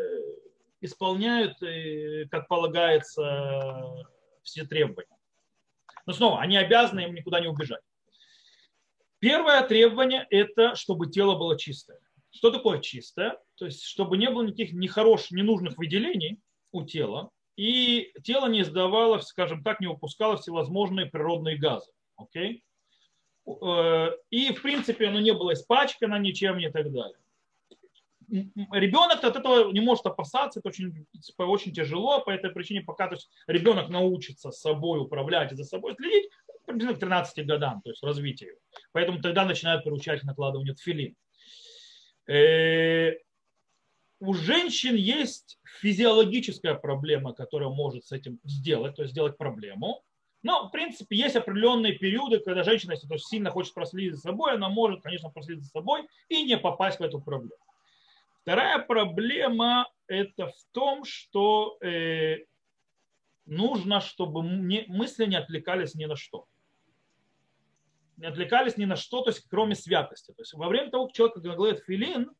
исполняют, 0.80 1.62
э, 1.62 2.26
как 2.30 2.48
полагается, 2.48 4.04
все 4.42 4.64
требования. 4.64 5.16
Но 6.06 6.12
снова, 6.12 6.40
они 6.40 6.56
обязаны 6.56 7.00
им 7.00 7.14
никуда 7.14 7.40
не 7.40 7.48
убежать. 7.48 7.82
Первое 9.18 9.66
требование– 9.66 10.26
это 10.30 10.74
чтобы 10.74 11.08
тело 11.08 11.36
было 11.36 11.58
чистое. 11.58 11.98
Что 12.30 12.50
такое 12.50 12.80
чистое? 12.80 13.38
То 13.54 13.64
есть, 13.64 13.82
чтобы 13.84 14.18
не 14.18 14.30
было 14.30 14.42
никаких 14.42 14.72
нехороших, 14.72 15.30
ненужных 15.30 15.78
выделений 15.78 16.38
у 16.70 16.84
тела, 16.84 17.30
и 17.56 18.12
тело 18.22 18.48
не 18.48 18.60
издавало, 18.60 19.18
скажем 19.20 19.62
так, 19.62 19.80
не 19.80 19.86
выпускало 19.86 20.36
всевозможные 20.36 21.06
природные 21.06 21.56
газы. 21.56 21.90
Okay? 22.20 22.60
Э, 23.46 24.10
и, 24.30 24.52
в 24.52 24.60
принципе, 24.60 25.08
оно 25.08 25.20
не 25.20 25.32
было 25.32 25.54
испачкано 25.54 26.18
ничем 26.18 26.58
и 26.58 26.70
так 26.70 26.92
далее. 26.92 27.16
Ребенок 28.28 29.22
от 29.22 29.36
этого 29.36 29.70
не 29.70 29.80
может 29.80 30.04
опасаться, 30.04 30.58
это 30.58 30.68
очень, 30.68 31.06
очень 31.38 31.72
тяжело, 31.72 32.20
по 32.20 32.30
этой 32.30 32.50
причине, 32.50 32.80
пока 32.82 33.06
то 33.06 33.14
есть, 33.14 33.30
ребенок 33.46 33.88
научится 33.88 34.50
собой 34.50 35.00
управлять 35.00 35.52
и 35.52 35.54
за 35.54 35.62
собой 35.62 35.94
следить, 35.94 36.28
приблизительно 36.66 36.96
к 36.96 37.00
13 37.00 37.46
годам, 37.46 37.80
то 37.82 37.90
есть 37.90 38.02
развитию. 38.02 38.56
Поэтому 38.92 39.20
тогда 39.20 39.44
начинают 39.44 39.84
поручать 39.84 40.22
накладывание 40.24 40.74
тфилин. 40.74 41.14
Э, 42.28 43.12
у 44.20 44.34
женщин 44.34 44.94
есть 44.94 45.58
физиологическая 45.80 46.74
проблема, 46.74 47.32
которая 47.32 47.68
может 47.68 48.04
с 48.06 48.12
этим 48.12 48.40
сделать, 48.44 48.96
то 48.96 49.02
есть 49.02 49.12
сделать 49.12 49.36
проблему. 49.36 50.02
Но, 50.42 50.68
в 50.68 50.70
принципе, 50.70 51.16
есть 51.16 51.36
определенные 51.36 51.94
периоды, 51.94 52.38
когда 52.38 52.62
женщина, 52.62 52.92
если 52.92 53.08
то 53.08 53.18
сильно 53.18 53.50
хочет 53.50 53.74
проследить 53.74 54.14
за 54.14 54.20
собой, 54.20 54.54
она 54.54 54.68
может, 54.68 55.02
конечно, 55.02 55.30
проследить 55.30 55.64
за 55.64 55.70
собой 55.70 56.06
и 56.28 56.44
не 56.44 56.56
попасть 56.56 57.00
в 57.00 57.02
эту 57.02 57.20
проблему. 57.20 57.58
Вторая 58.42 58.78
проблема 58.78 59.88
это 60.06 60.46
в 60.46 60.56
том, 60.72 61.04
что 61.04 61.78
э, 61.82 62.44
нужно, 63.44 64.00
чтобы 64.00 64.42
мысли 64.42 65.26
не 65.26 65.36
отвлекались 65.36 65.94
ни 65.94 66.04
на 66.04 66.16
что 66.16 66.46
не 68.16 68.26
отвлекались 68.26 68.76
ни 68.76 68.84
на 68.84 68.96
что, 68.96 69.22
то 69.22 69.30
есть 69.30 69.46
кроме 69.48 69.74
святости. 69.74 70.32
То 70.32 70.42
есть 70.42 70.54
во 70.54 70.68
время 70.68 70.90
того, 70.90 71.06
как 71.06 71.14
человек 71.14 71.36
говорит 71.36 71.84
филин 71.84 72.30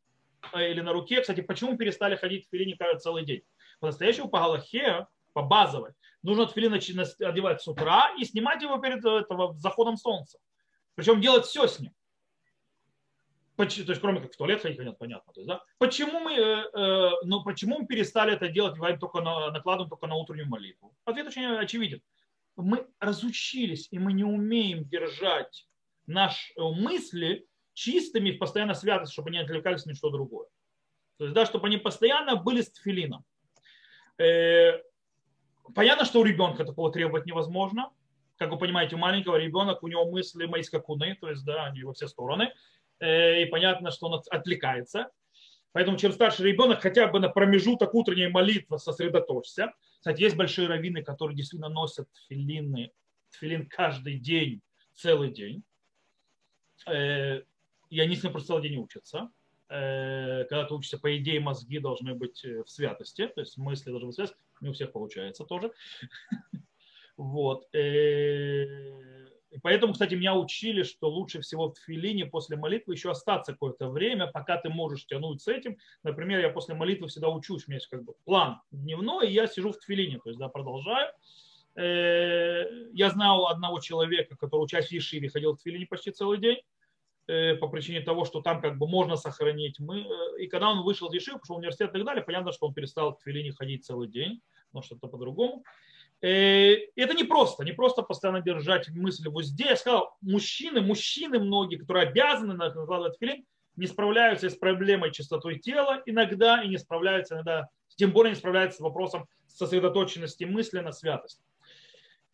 э, 0.53 0.71
или 0.71 0.81
на 0.81 0.93
руке, 0.93 1.21
кстати, 1.21 1.41
почему 1.41 1.77
перестали 1.77 2.15
ходить 2.15 2.47
в 2.47 2.49
филине 2.49 2.77
целый 2.99 3.25
день? 3.25 3.43
По-настоящему 3.79 4.29
по 4.29 4.39
Галахе, 4.39 5.07
по 5.33 5.43
базовой, 5.43 5.91
нужно 6.23 6.47
филин 6.47 6.73
одевать 6.73 7.61
с 7.61 7.67
утра 7.67 8.11
и 8.17 8.25
снимать 8.25 8.61
его 8.61 8.77
перед 8.79 9.03
э, 9.05 9.19
этого, 9.19 9.55
заходом 9.57 9.97
солнца. 9.97 10.39
Причем 10.95 11.21
делать 11.21 11.45
все 11.45 11.67
с 11.67 11.79
ним. 11.79 11.93
То 13.55 13.63
есть, 13.63 13.99
кроме 14.01 14.21
как 14.21 14.31
в 14.31 14.37
туалет 14.37 14.61
ходить, 14.61 14.77
нет, 14.77 14.99
понятно. 14.99 15.33
То 15.33 15.39
есть, 15.39 15.47
да? 15.47 15.63
почему, 15.79 16.19
мы, 16.19 16.33
э, 16.33 16.69
э, 16.73 17.09
ну, 17.23 17.43
почему 17.43 17.79
мы 17.79 17.87
перестали 17.87 18.33
это 18.33 18.49
делать, 18.49 18.75
только 18.99 19.21
на, 19.21 19.51
накладываем 19.51 19.89
только 19.89 20.05
на 20.05 20.15
утреннюю 20.15 20.47
молитву? 20.47 20.95
Ответ 21.05 21.27
очень 21.27 21.45
очевиден 21.45 22.01
мы 22.57 22.87
разучились, 22.99 23.87
и 23.91 23.99
мы 23.99 24.13
не 24.13 24.23
умеем 24.23 24.85
держать 24.85 25.67
наши 26.07 26.53
э, 26.55 26.61
мысли 26.61 27.47
чистыми, 27.73 28.31
постоянно 28.31 28.73
святость, 28.73 29.13
чтобы 29.13 29.29
они 29.29 29.37
отвлекались 29.37 29.85
на 29.85 29.93
что 29.93 30.09
другое. 30.09 30.47
То 31.17 31.25
есть, 31.25 31.35
да, 31.35 31.45
чтобы 31.45 31.67
они 31.67 31.77
постоянно 31.77 32.35
были 32.35 32.61
с 32.61 32.71
тфилином. 32.71 33.23
Э, 34.17 34.81
понятно, 35.75 36.05
что 36.05 36.19
у 36.19 36.23
ребенка 36.23 36.65
такого 36.65 36.91
требовать 36.91 37.25
невозможно. 37.25 37.91
Как 38.37 38.51
вы 38.51 38.57
понимаете, 38.57 38.95
у 38.95 38.99
маленького 38.99 39.35
ребенка 39.37 39.79
у 39.81 39.87
него 39.87 40.09
мысли 40.09 40.45
мои 40.45 40.63
скакуны, 40.63 41.15
то 41.19 41.29
есть, 41.29 41.45
да, 41.45 41.65
они 41.65 41.83
во 41.83 41.93
все 41.93 42.07
стороны. 42.07 42.53
Э, 42.99 43.43
и 43.43 43.45
понятно, 43.45 43.91
что 43.91 44.07
он 44.07 44.21
отвлекается. 44.31 45.11
Поэтому 45.73 45.97
чем 45.97 46.11
старше 46.11 46.43
ребенок, 46.43 46.81
хотя 46.81 47.07
бы 47.07 47.19
на 47.19 47.29
промежуток 47.29 47.93
утренней 47.93 48.27
молитвы 48.27 48.79
сосредоточься. 48.79 49.73
Кстати, 49.99 50.21
есть 50.21 50.35
большие 50.35 50.67
раввины, 50.67 51.03
которые 51.03 51.35
действительно 51.35 51.69
носят 51.69 52.07
филины, 52.27 52.91
филин 53.31 53.67
каждый 53.67 54.19
день, 54.19 54.61
целый 54.93 55.31
день. 55.31 55.63
Э, 56.87 57.41
и 57.89 57.99
они 57.99 58.15
с 58.15 58.23
ним 58.23 58.31
просто 58.31 58.47
целый 58.47 58.63
день 58.63 58.77
учатся. 58.77 59.29
Э, 59.69 60.45
когда 60.45 60.65
ты 60.65 60.73
учишься, 60.73 60.97
по 60.97 61.17
идее, 61.17 61.39
мозги 61.39 61.79
должны 61.79 62.13
быть 62.13 62.43
э, 62.45 62.63
в 62.63 62.69
святости, 62.69 63.27
то 63.27 63.41
есть 63.41 63.57
мысли 63.57 63.89
должны 63.89 64.07
быть 64.07 64.15
в 64.15 64.17
святости. 64.17 64.39
Не 64.61 64.69
у 64.69 64.73
всех 64.73 64.91
получается 64.91 65.45
тоже. 65.45 65.71
Вот. 67.17 67.67
Поэтому, 69.67 69.91
кстати, 69.91 70.15
меня 70.15 70.33
учили, 70.33 70.83
что 70.83 71.09
лучше 71.09 71.41
всего 71.41 71.73
в 71.73 71.77
филине 71.77 72.25
после 72.25 72.55
молитвы 72.55 72.93
еще 72.93 73.11
остаться 73.11 73.51
какое-то 73.51 73.89
время, 73.89 74.27
пока 74.27 74.55
ты 74.55 74.69
можешь 74.69 75.05
тянуть 75.05 75.41
с 75.41 75.49
этим. 75.49 75.75
Например, 76.03 76.39
я 76.39 76.49
после 76.49 76.73
молитвы 76.73 77.09
всегда 77.09 77.27
учусь, 77.27 77.65
у 77.67 77.71
меня 77.71 77.75
есть 77.75 77.87
как 77.87 78.05
бы 78.05 78.13
план 78.23 78.61
дневной, 78.71 79.27
и 79.27 79.33
я 79.33 79.45
сижу 79.45 79.73
в 79.73 79.77
тфилине, 79.77 80.19
то 80.23 80.29
есть 80.29 80.39
да, 80.39 80.47
продолжаю. 80.47 81.11
Э, 81.75 82.63
я 82.93 83.09
знал 83.09 83.47
одного 83.47 83.81
человека, 83.81 84.37
который, 84.37 84.61
учась 84.61 84.87
в 84.87 84.91
Ешиве, 84.93 85.27
ходил 85.27 85.51
в 85.51 85.57
тфилине 85.57 85.85
почти 85.85 86.11
целый 86.11 86.37
день 86.37 86.61
э, 87.27 87.55
по 87.55 87.67
причине 87.67 87.99
того, 87.99 88.23
что 88.23 88.41
там 88.41 88.61
как 88.61 88.77
бы 88.77 88.87
можно 88.87 89.17
сохранить. 89.17 89.81
Мы, 89.81 89.99
э, 89.99 90.43
и 90.43 90.47
когда 90.47 90.69
он 90.69 90.83
вышел 90.83 91.09
из 91.09 91.15
Ешивы, 91.15 91.39
пошел 91.39 91.57
в 91.57 91.59
университет 91.59 91.89
и 91.89 91.93
так 91.93 92.05
далее, 92.05 92.23
понятно, 92.23 92.53
что 92.53 92.67
он 92.67 92.73
перестал 92.73 93.11
в 93.11 93.19
тфилине 93.19 93.51
ходить 93.51 93.85
целый 93.85 94.07
день, 94.07 94.39
но 94.71 94.81
что-то 94.81 95.09
по-другому. 95.09 95.65
Э, 96.21 96.73
это 96.95 97.13
не 97.13 97.23
просто, 97.23 97.63
не 97.63 97.73
просто 97.73 98.01
постоянно 98.01 98.41
держать 98.41 98.89
мысли 98.89 99.29
вот 99.29 99.45
здесь. 99.45 99.69
Я 99.69 99.75
сказал, 99.75 100.17
мужчины, 100.21 100.81
мужчины 100.81 101.39
многие, 101.39 101.77
которые 101.77 102.07
обязаны 102.07 102.55
накладывать 102.55 103.17
филин, 103.19 103.45
не 103.75 103.85
справляются 103.85 104.49
с 104.49 104.55
проблемой 104.55 105.11
чистоты 105.11 105.59
тела 105.59 106.01
иногда 106.07 106.63
и 106.63 106.67
не 106.67 106.77
справляются 106.77 107.35
иногда, 107.35 107.69
тем 107.95 108.11
более 108.11 108.31
не 108.31 108.37
справляются 108.37 108.77
с 108.77 108.81
вопросом 108.81 109.27
сосредоточенности 109.45 110.45
мысли 110.45 110.79
на 110.79 110.91
святость. 110.91 111.41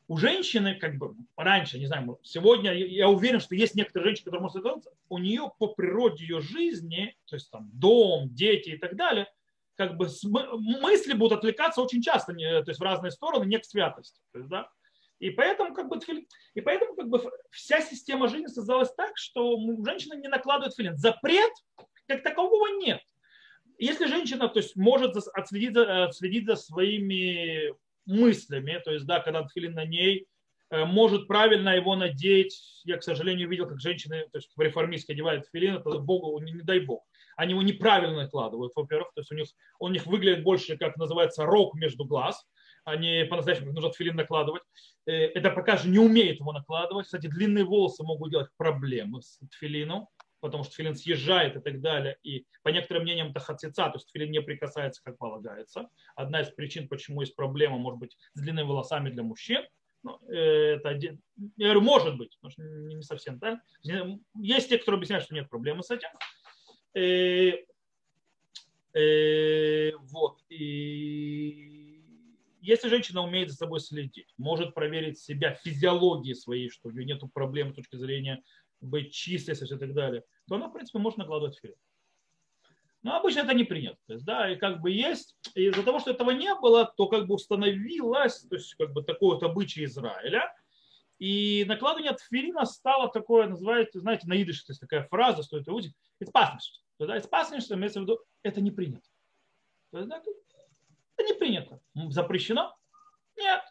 У 0.08 0.18
женщины, 0.18 0.76
как 0.76 0.98
бы 0.98 1.16
раньше, 1.36 1.80
не 1.80 1.86
знаю, 1.86 2.20
сегодня 2.24 2.74
я 2.74 3.10
уверен, 3.10 3.40
что 3.40 3.56
есть 3.56 3.76
некоторые 3.76 4.10
женщины, 4.10 4.26
которые 4.26 4.42
могут 4.42 4.54
сосредоточиться, 4.54 4.92
у 5.10 5.18
нее 5.18 5.52
по 5.60 5.68
природе 5.68 6.24
ее 6.24 6.42
жизни, 6.42 7.16
то 7.26 7.36
есть 7.36 7.52
там 7.52 7.70
дом, 7.74 8.30
дети 8.34 8.70
и 8.70 8.78
так 8.78 8.96
далее– 8.96 9.28
как 9.76 9.98
бы 9.98 10.08
мысли 10.24 11.14
будут 11.14 11.40
отвлекаться 11.40 11.82
очень 11.82 12.02
часто, 12.02 12.34
то 12.34 12.64
есть 12.68 12.80
в 12.80 12.84
разные 12.84 13.12
стороны, 13.12 13.46
не 13.46 13.58
к 13.58 13.66
святости. 13.66 14.20
То 14.32 14.40
есть, 14.40 14.50
да? 14.50 14.70
И 15.20 15.30
поэтому, 15.30 15.74
как 15.74 15.88
бы, 15.88 16.00
и 16.54 16.62
поэтому 16.62 16.96
как 16.96 17.08
бы, 17.08 17.24
вся 17.50 17.82
система 17.82 18.28
жизни 18.28 18.48
создалась 18.48 18.94
так, 18.94 19.12
что 19.16 19.58
женщина 19.86 20.16
не 20.16 20.28
накладывает 20.28 20.76
филин. 20.76 20.98
Запрет 20.98 21.52
как 22.08 22.24
такового 22.24 22.68
нет. 22.80 23.02
Если 23.78 24.06
женщина 24.06 24.50
то 24.50 24.60
есть, 24.60 24.76
может 24.76 25.16
отследить, 25.16 25.74
за, 25.74 26.06
отследить 26.06 26.46
за 26.46 26.56
своими 26.56 27.74
мыслями, 28.06 28.82
то 28.84 28.92
есть, 28.92 29.06
да, 29.06 29.20
когда 29.20 29.48
филин 29.48 29.74
на 29.74 29.86
ней, 29.86 30.28
э, 30.70 30.86
может 30.86 31.28
правильно 31.28 31.70
его 31.70 31.96
надеть. 31.96 32.82
Я, 32.84 32.98
к 32.98 33.04
сожалению, 33.04 33.50
видел, 33.50 33.68
как 33.68 33.80
женщины, 33.80 34.28
то 34.32 34.38
есть 34.38 34.52
в 34.56 34.62
реформистке 34.62 35.14
одевают 35.14 35.48
филин, 35.52 35.76
это 35.76 36.00
Богу, 36.00 36.38
не, 36.42 36.52
не 36.52 36.62
дай 36.62 36.80
Бог 36.82 37.04
они 37.36 37.52
его 37.52 37.62
неправильно 37.62 38.24
накладывают, 38.24 38.74
во-первых, 38.76 39.12
то 39.14 39.22
есть 39.22 39.32
у 39.32 39.36
них, 39.36 39.48
он 39.80 39.92
у 39.92 39.94
них 39.94 40.06
выглядит 40.06 40.44
больше, 40.44 40.78
как 40.78 40.98
называется, 40.98 41.46
рог 41.46 41.76
между 41.76 42.06
глаз, 42.06 42.46
они 42.86 43.26
по-настоящему 43.30 43.72
нужно 43.72 43.92
тфилин 43.92 44.16
накладывать. 44.16 44.64
Э, 45.06 45.12
это 45.12 45.50
пока 45.52 45.78
же 45.78 45.90
не 45.90 46.00
умеет 46.00 46.40
его 46.40 46.52
накладывать. 46.52 47.06
Кстати, 47.06 47.28
длинные 47.28 47.64
волосы 47.64 48.04
могут 48.04 48.32
делать 48.32 48.50
проблемы 48.58 49.22
с 49.22 49.40
тфилином, 49.52 50.08
потому 50.42 50.64
что 50.64 50.74
тфилин 50.74 50.96
съезжает 50.96 51.56
и 51.56 51.60
так 51.60 51.82
далее. 51.82 52.18
И 52.24 52.46
по 52.62 52.70
некоторым 52.70 53.04
мнениям 53.04 53.30
это 53.30 53.40
хацица, 53.40 53.90
то 53.90 53.96
есть 53.96 54.08
тфилин 54.08 54.32
не 54.32 54.42
прикасается, 54.42 55.02
как 55.04 55.18
полагается. 55.18 55.90
Одна 56.16 56.42
из 56.42 56.50
причин, 56.50 56.88
почему 56.88 57.22
есть 57.22 57.36
проблема, 57.36 57.78
может 57.78 58.00
быть, 58.00 58.18
с 58.34 58.42
длинными 58.42 58.68
волосами 58.68 59.10
для 59.10 59.24
мужчин. 59.24 59.64
Ну, 60.04 60.20
это, 60.28 60.90
я 60.92 61.16
говорю, 61.56 61.80
может 61.80 62.18
быть, 62.18 62.38
потому 62.42 62.52
что 62.52 62.62
не 62.62 63.02
совсем 63.04 63.40
так. 63.40 63.60
Есть 64.36 64.68
те, 64.68 64.78
кто 64.78 64.92
объясняют, 64.92 65.24
что 65.24 65.34
нет 65.34 65.50
проблемы 65.50 65.82
с 65.82 65.92
этим. 65.92 66.10
И, 66.96 67.66
и, 68.96 69.94
вот. 70.12 70.40
И 70.50 72.02
если 72.62 72.88
женщина 72.88 73.22
умеет 73.22 73.50
за 73.50 73.58
собой 73.58 73.80
следить, 73.80 74.34
может 74.38 74.74
проверить 74.74 75.20
себя 75.20 75.54
физиологией 75.54 76.36
своей, 76.36 76.70
что 76.70 76.90
у 76.90 76.92
нее 76.92 77.06
нет 77.06 77.22
проблем 77.34 77.72
с 77.72 77.76
точки 77.76 77.96
зрения 77.96 78.44
быть 78.80 79.14
чистой 79.14 79.54
и 79.54 79.78
так 79.78 79.94
далее, 79.94 80.24
то 80.48 80.56
она, 80.56 80.68
в 80.68 80.74
принципе, 80.74 81.00
может 81.00 81.18
накладывать 81.18 81.60
филин. 81.60 81.76
Но 83.02 83.18
обычно 83.18 83.42
это 83.42 83.54
не 83.54 83.66
принято. 83.66 83.98
То 84.08 84.14
есть, 84.14 84.26
да, 84.26 84.50
и 84.50 84.56
как 84.56 84.80
бы 84.80 84.92
есть, 84.92 85.36
и 85.56 85.66
из-за 85.66 85.84
того, 85.84 86.00
что 86.00 86.12
этого 86.12 86.32
не 86.32 86.56
было, 86.56 86.86
то 86.86 87.08
как 87.08 87.28
бы 87.28 87.36
установилось, 87.36 88.42
то 88.42 88.56
есть 88.56 88.76
как 88.76 88.94
бы 88.94 89.04
такой 89.04 89.36
вот 89.36 89.44
обычай 89.44 89.84
Израиля, 89.84 90.54
и 91.20 91.66
накладывание 91.68 92.14
тфилина 92.14 92.66
стало 92.66 93.10
такое, 93.10 93.48
называется, 93.48 94.00
знаете, 94.00 94.28
на 94.28 94.42
идыше, 94.42 94.66
то 94.66 94.72
есть 94.72 94.82
такая 94.82 95.04
фраза, 95.08 95.44
что 95.44 95.58
это 95.58 95.72
it's 95.72 96.32
punished. 96.34 96.83
То 96.98 97.14
есть, 97.14 97.30
punished, 97.30 97.74
имеется 97.74 98.00
в 98.00 98.04
виду, 98.04 98.20
это 98.44 98.62
не 98.62 98.72
принято. 98.72 99.08
Это 99.92 100.22
не 101.20 101.34
принято. 101.34 101.80
Запрещено? 102.10 102.76
Нет. 103.38 103.62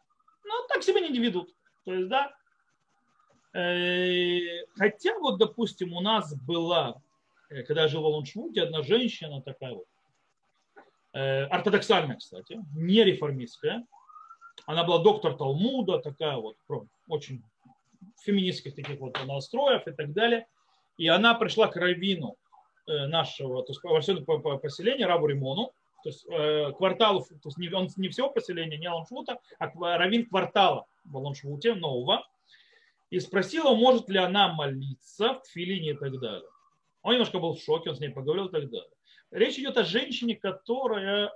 Ну, 0.45 0.53
так 0.69 0.83
себя 0.83 1.01
не 1.01 1.19
ведут. 1.19 1.55
То 1.85 1.95
есть, 1.95 2.09
да. 2.09 2.35
Э, 3.55 4.65
хотя 4.77 5.19
вот, 5.19 5.39
допустим, 5.39 5.93
у 5.93 6.01
нас 6.01 6.35
была 6.35 7.01
Э, 7.53 7.63
когда 7.63 7.83
я 7.83 7.89
жил 7.89 8.03
в 8.03 8.07
Алуншвуте, 8.07 8.63
одна 8.63 8.83
женщина 8.83 9.43
такая 9.43 9.75
вот, 9.75 9.87
э, 11.13 11.45
ортодоксальная, 11.45 12.17
кстати, 12.17 12.59
не 12.75 13.05
реформистская. 13.05 13.87
Она 14.67 14.85
была 14.85 15.03
доктор 15.03 15.37
Талмуда, 15.37 15.99
такая 15.99 16.37
вот, 16.37 16.57
очень 17.09 17.43
феминистских 18.23 18.75
таких 18.75 19.01
вот 19.01 19.19
настроев 19.27 19.87
и 19.87 19.93
так 19.93 20.13
далее. 20.13 20.47
И 20.97 21.09
она 21.09 21.35
пришла 21.35 21.69
к 21.69 21.77
раввину 21.77 22.33
э, 22.33 22.42
нашего, 22.87 23.63
то 23.63 23.73
есть 23.73 23.83
во 23.83 24.01
всем 24.01 24.25
поселения, 24.25 25.07
Рабу 25.07 25.27
Римону, 25.27 25.73
то 26.03 26.09
есть 26.09 26.25
кварталу, 26.77 27.25
то 27.25 27.49
есть 27.49 27.59
не, 27.59 27.69
он 27.69 27.89
не 27.97 28.09
всего 28.09 28.31
поселения, 28.31 28.77
не 28.77 28.87
Аланшвута, 28.87 29.39
а 29.59 29.71
раввин 29.99 30.27
квартала 30.27 30.87
в 31.05 31.17
Аланшвуте, 31.17 31.75
нового, 31.75 32.27
и 33.11 33.21
спросила, 33.21 33.75
может 33.75 34.09
ли 34.09 34.19
она 34.19 34.53
молиться 34.53 35.35
в 35.35 35.43
Тфилине 35.43 35.91
и 35.91 35.95
так 35.95 36.19
далее. 36.19 36.49
Он 37.03 37.13
немножко 37.13 37.39
был 37.39 37.55
в 37.55 37.63
шоке, 37.63 37.91
он 37.91 37.97
с 37.97 38.01
ней 38.01 38.09
поговорил 38.09 38.47
и 38.47 38.51
так 38.53 38.71
далее. 38.71 38.91
Речь 39.31 39.59
идет 39.59 39.77
о 39.77 39.85
женщине, 39.85 40.35
которая 40.37 41.33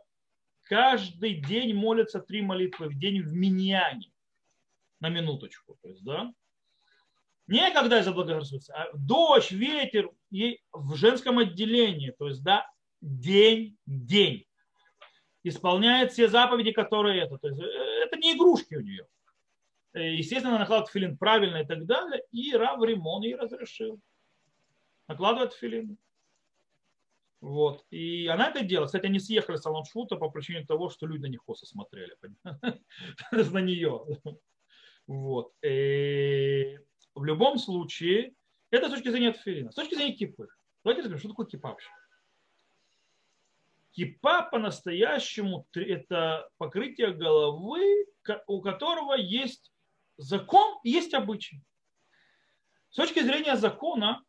каждый 0.63 1.35
день 1.35 1.75
молится 1.75 2.21
три 2.21 2.43
молитвы 2.43 2.89
в 2.89 2.99
день 2.99 3.23
в 3.23 3.33
миньяне. 3.33 4.11
На 5.01 5.11
минуточку. 5.11 5.77
То 5.83 5.89
есть, 5.89 6.03
да? 6.03 6.33
Не 7.47 7.71
когда 7.73 8.03
заблагодарствуется, 8.03 8.73
а 8.75 8.91
дождь, 8.97 9.51
ветер 9.51 10.11
и 10.31 10.61
в 10.73 10.97
женском 10.97 11.39
отделении. 11.39 12.11
То 12.19 12.29
есть, 12.29 12.43
да, 12.43 12.67
день, 13.01 13.77
день. 13.87 14.45
Исполняет 15.43 16.13
все 16.13 16.29
заповеди, 16.29 16.73
которые 16.73 17.23
это. 17.23 17.39
То 17.39 17.49
есть, 17.49 17.61
э, 17.61 18.05
это 18.05 18.17
не 18.19 18.35
игрушки 18.35 18.75
у 18.75 18.81
нее. 18.81 19.07
Э, 19.93 20.15
естественно, 20.15 20.51
она 20.51 20.61
накладывает 20.61 20.91
филин 20.91 21.17
правильно 21.17 21.59
и 21.59 21.67
так 21.67 21.87
далее. 21.87 22.23
И 22.33 22.53
Рав 22.55 22.83
Римон 22.83 23.23
ей 23.23 23.37
разрешил 23.37 24.01
накладывает 25.09 25.55
филин. 25.55 25.99
Вот. 27.41 27.85
И 27.91 28.27
она 28.27 28.49
это 28.49 28.65
делала. 28.65 28.87
Кстати, 28.87 29.07
они 29.07 29.21
съехали 29.21 29.57
с 29.57 29.67
Аланшута 29.67 30.17
по 30.17 30.31
причине 30.31 30.65
того, 30.65 30.91
что 30.91 31.07
люди 31.07 31.23
на 31.23 31.27
них 31.27 31.45
косо 31.45 31.67
смотрели. 31.67 32.17
На 33.33 33.61
нее. 33.61 34.05
Вот. 35.07 35.53
И 35.63 36.79
в 37.15 37.25
любом 37.25 37.59
случае, 37.59 38.35
это 38.71 38.89
с 38.89 38.91
точки 38.93 39.09
зрения 39.09 39.33
филина. 39.33 39.71
С 39.71 39.75
точки 39.75 39.95
зрения 39.95 40.15
кипы. 40.15 40.49
Давайте 40.85 41.03
разберем, 41.03 41.19
что 41.21 41.29
такое 41.29 41.47
кипа 41.47 41.71
вообще. 41.71 41.91
Кипа 43.93 44.43
по-настоящему 44.43 45.67
это 45.75 46.49
покрытие 46.59 47.13
головы, 47.13 48.07
у 48.47 48.61
которого 48.61 49.15
есть 49.15 49.73
закон 50.19 50.79
и 50.85 50.91
есть 50.91 51.15
обычай. 51.15 51.63
С 52.91 52.97
точки 52.97 53.21
зрения 53.21 53.57
закона, 53.57 54.23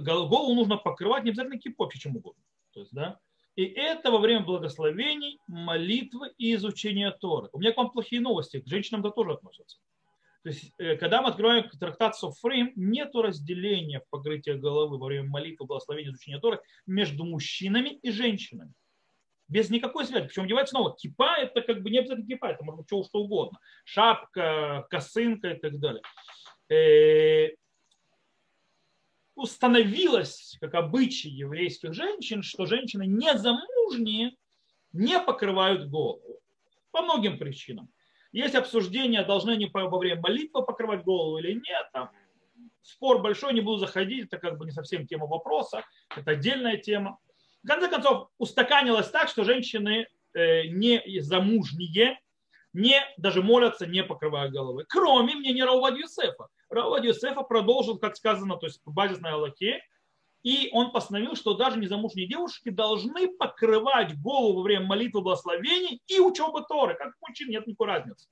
голову 0.00 0.54
нужно 0.54 0.76
покрывать 0.76 1.24
не 1.24 1.30
обязательно 1.30 1.58
кипой, 1.58 1.90
чем 1.90 2.16
угодно. 2.16 2.42
То 2.72 2.80
есть, 2.80 2.92
да, 2.92 3.18
и 3.58 3.64
это 3.64 4.12
во 4.12 4.18
время 4.18 4.44
благословений, 4.44 5.40
молитвы 5.48 6.32
и 6.38 6.54
изучения 6.54 7.10
Торы. 7.10 7.48
У 7.52 7.58
меня 7.58 7.72
к 7.72 7.76
вам 7.76 7.90
плохие 7.90 8.20
новости, 8.20 8.60
к 8.60 8.68
женщинам 8.68 9.00
это 9.00 9.10
тоже 9.10 9.32
относятся. 9.32 9.78
То 10.48 10.54
есть, 10.54 10.72
э, 10.78 10.96
когда 10.96 11.20
мы 11.20 11.28
открываем 11.28 11.68
трактат 11.68 12.16
Софрим, 12.16 12.72
нет 12.74 13.14
разделения 13.14 14.00
в 14.00 14.08
покрытии 14.08 14.52
головы 14.52 14.96
во 14.96 15.04
время 15.04 15.28
молитвы, 15.28 15.66
благословения, 15.66 16.10
изучения 16.10 16.40
Торы 16.40 16.62
между 16.86 17.26
мужчинами 17.26 17.98
и 18.00 18.10
женщинами. 18.10 18.72
Без 19.46 19.68
никакой 19.68 20.06
связи. 20.06 20.26
Причем 20.26 20.44
одевать 20.44 20.70
снова 20.70 20.96
кипа, 20.96 21.36
это 21.36 21.60
как 21.60 21.82
бы 21.82 21.90
не 21.90 21.98
обязательно 21.98 22.26
кипа, 22.26 22.46
это 22.46 22.64
может 22.64 22.78
быть 22.78 22.86
что, 22.86 23.04
что 23.04 23.18
угодно. 23.18 23.58
Шапка, 23.84 24.86
косынка 24.88 25.50
и 25.50 25.60
так 25.60 25.78
далее 25.80 26.02
э, 26.70 27.54
установилось, 29.34 30.56
как 30.62 30.72
обычай 30.76 31.28
еврейских 31.28 31.92
женщин, 31.92 32.42
что 32.42 32.64
женщины 32.64 33.04
незамужние 33.06 34.34
не 34.94 35.20
покрывают 35.20 35.90
голову. 35.90 36.40
По 36.90 37.02
многим 37.02 37.38
причинам. 37.38 37.90
Есть 38.32 38.54
обсуждение, 38.54 39.24
должны 39.24 39.52
они 39.52 39.70
во 39.72 39.98
время 39.98 40.20
молитвы 40.20 40.64
покрывать 40.64 41.02
голову 41.02 41.38
или 41.38 41.52
нет. 41.52 41.88
Там 41.92 42.10
спор 42.82 43.20
большой, 43.20 43.54
не 43.54 43.60
буду 43.60 43.78
заходить, 43.78 44.26
это 44.26 44.38
как 44.38 44.58
бы 44.58 44.64
не 44.64 44.72
совсем 44.72 45.06
тема 45.06 45.26
вопроса, 45.26 45.84
это 46.16 46.32
отдельная 46.32 46.76
тема. 46.76 47.18
В 47.62 47.66
конце 47.66 47.88
концов, 47.88 48.28
устаканилось 48.38 49.10
так, 49.10 49.28
что 49.28 49.44
женщины 49.44 50.06
э, 50.34 50.66
не 50.68 51.20
замужние, 51.20 52.18
не, 52.72 53.00
даже 53.16 53.42
молятся, 53.42 53.86
не 53.86 54.04
покрывая 54.04 54.48
головы. 54.48 54.84
Кроме 54.88 55.34
мнения 55.34 55.64
Раувад 55.64 55.96
Юсефа. 55.96 56.48
Равад 56.68 57.04
Юсефа 57.04 57.42
продолжил, 57.42 57.98
как 57.98 58.16
сказано, 58.16 58.56
то 58.56 58.66
есть 58.66 58.80
базисной 58.84 59.32
Аллахе, 59.32 59.82
и 60.42 60.70
он 60.72 60.92
постановил, 60.92 61.34
что 61.34 61.54
даже 61.54 61.78
незамужние 61.78 62.28
девушки 62.28 62.68
должны 62.70 63.28
покрывать 63.28 64.18
голову 64.20 64.58
во 64.58 64.62
время 64.62 64.86
молитвы 64.86 65.20
благословений 65.20 66.00
и 66.06 66.20
учебы 66.20 66.62
Торы. 66.68 66.94
Как 66.94 67.14
мужчин 67.20 67.50
нет 67.50 67.66
никакой 67.66 67.88
разницы. 67.88 68.28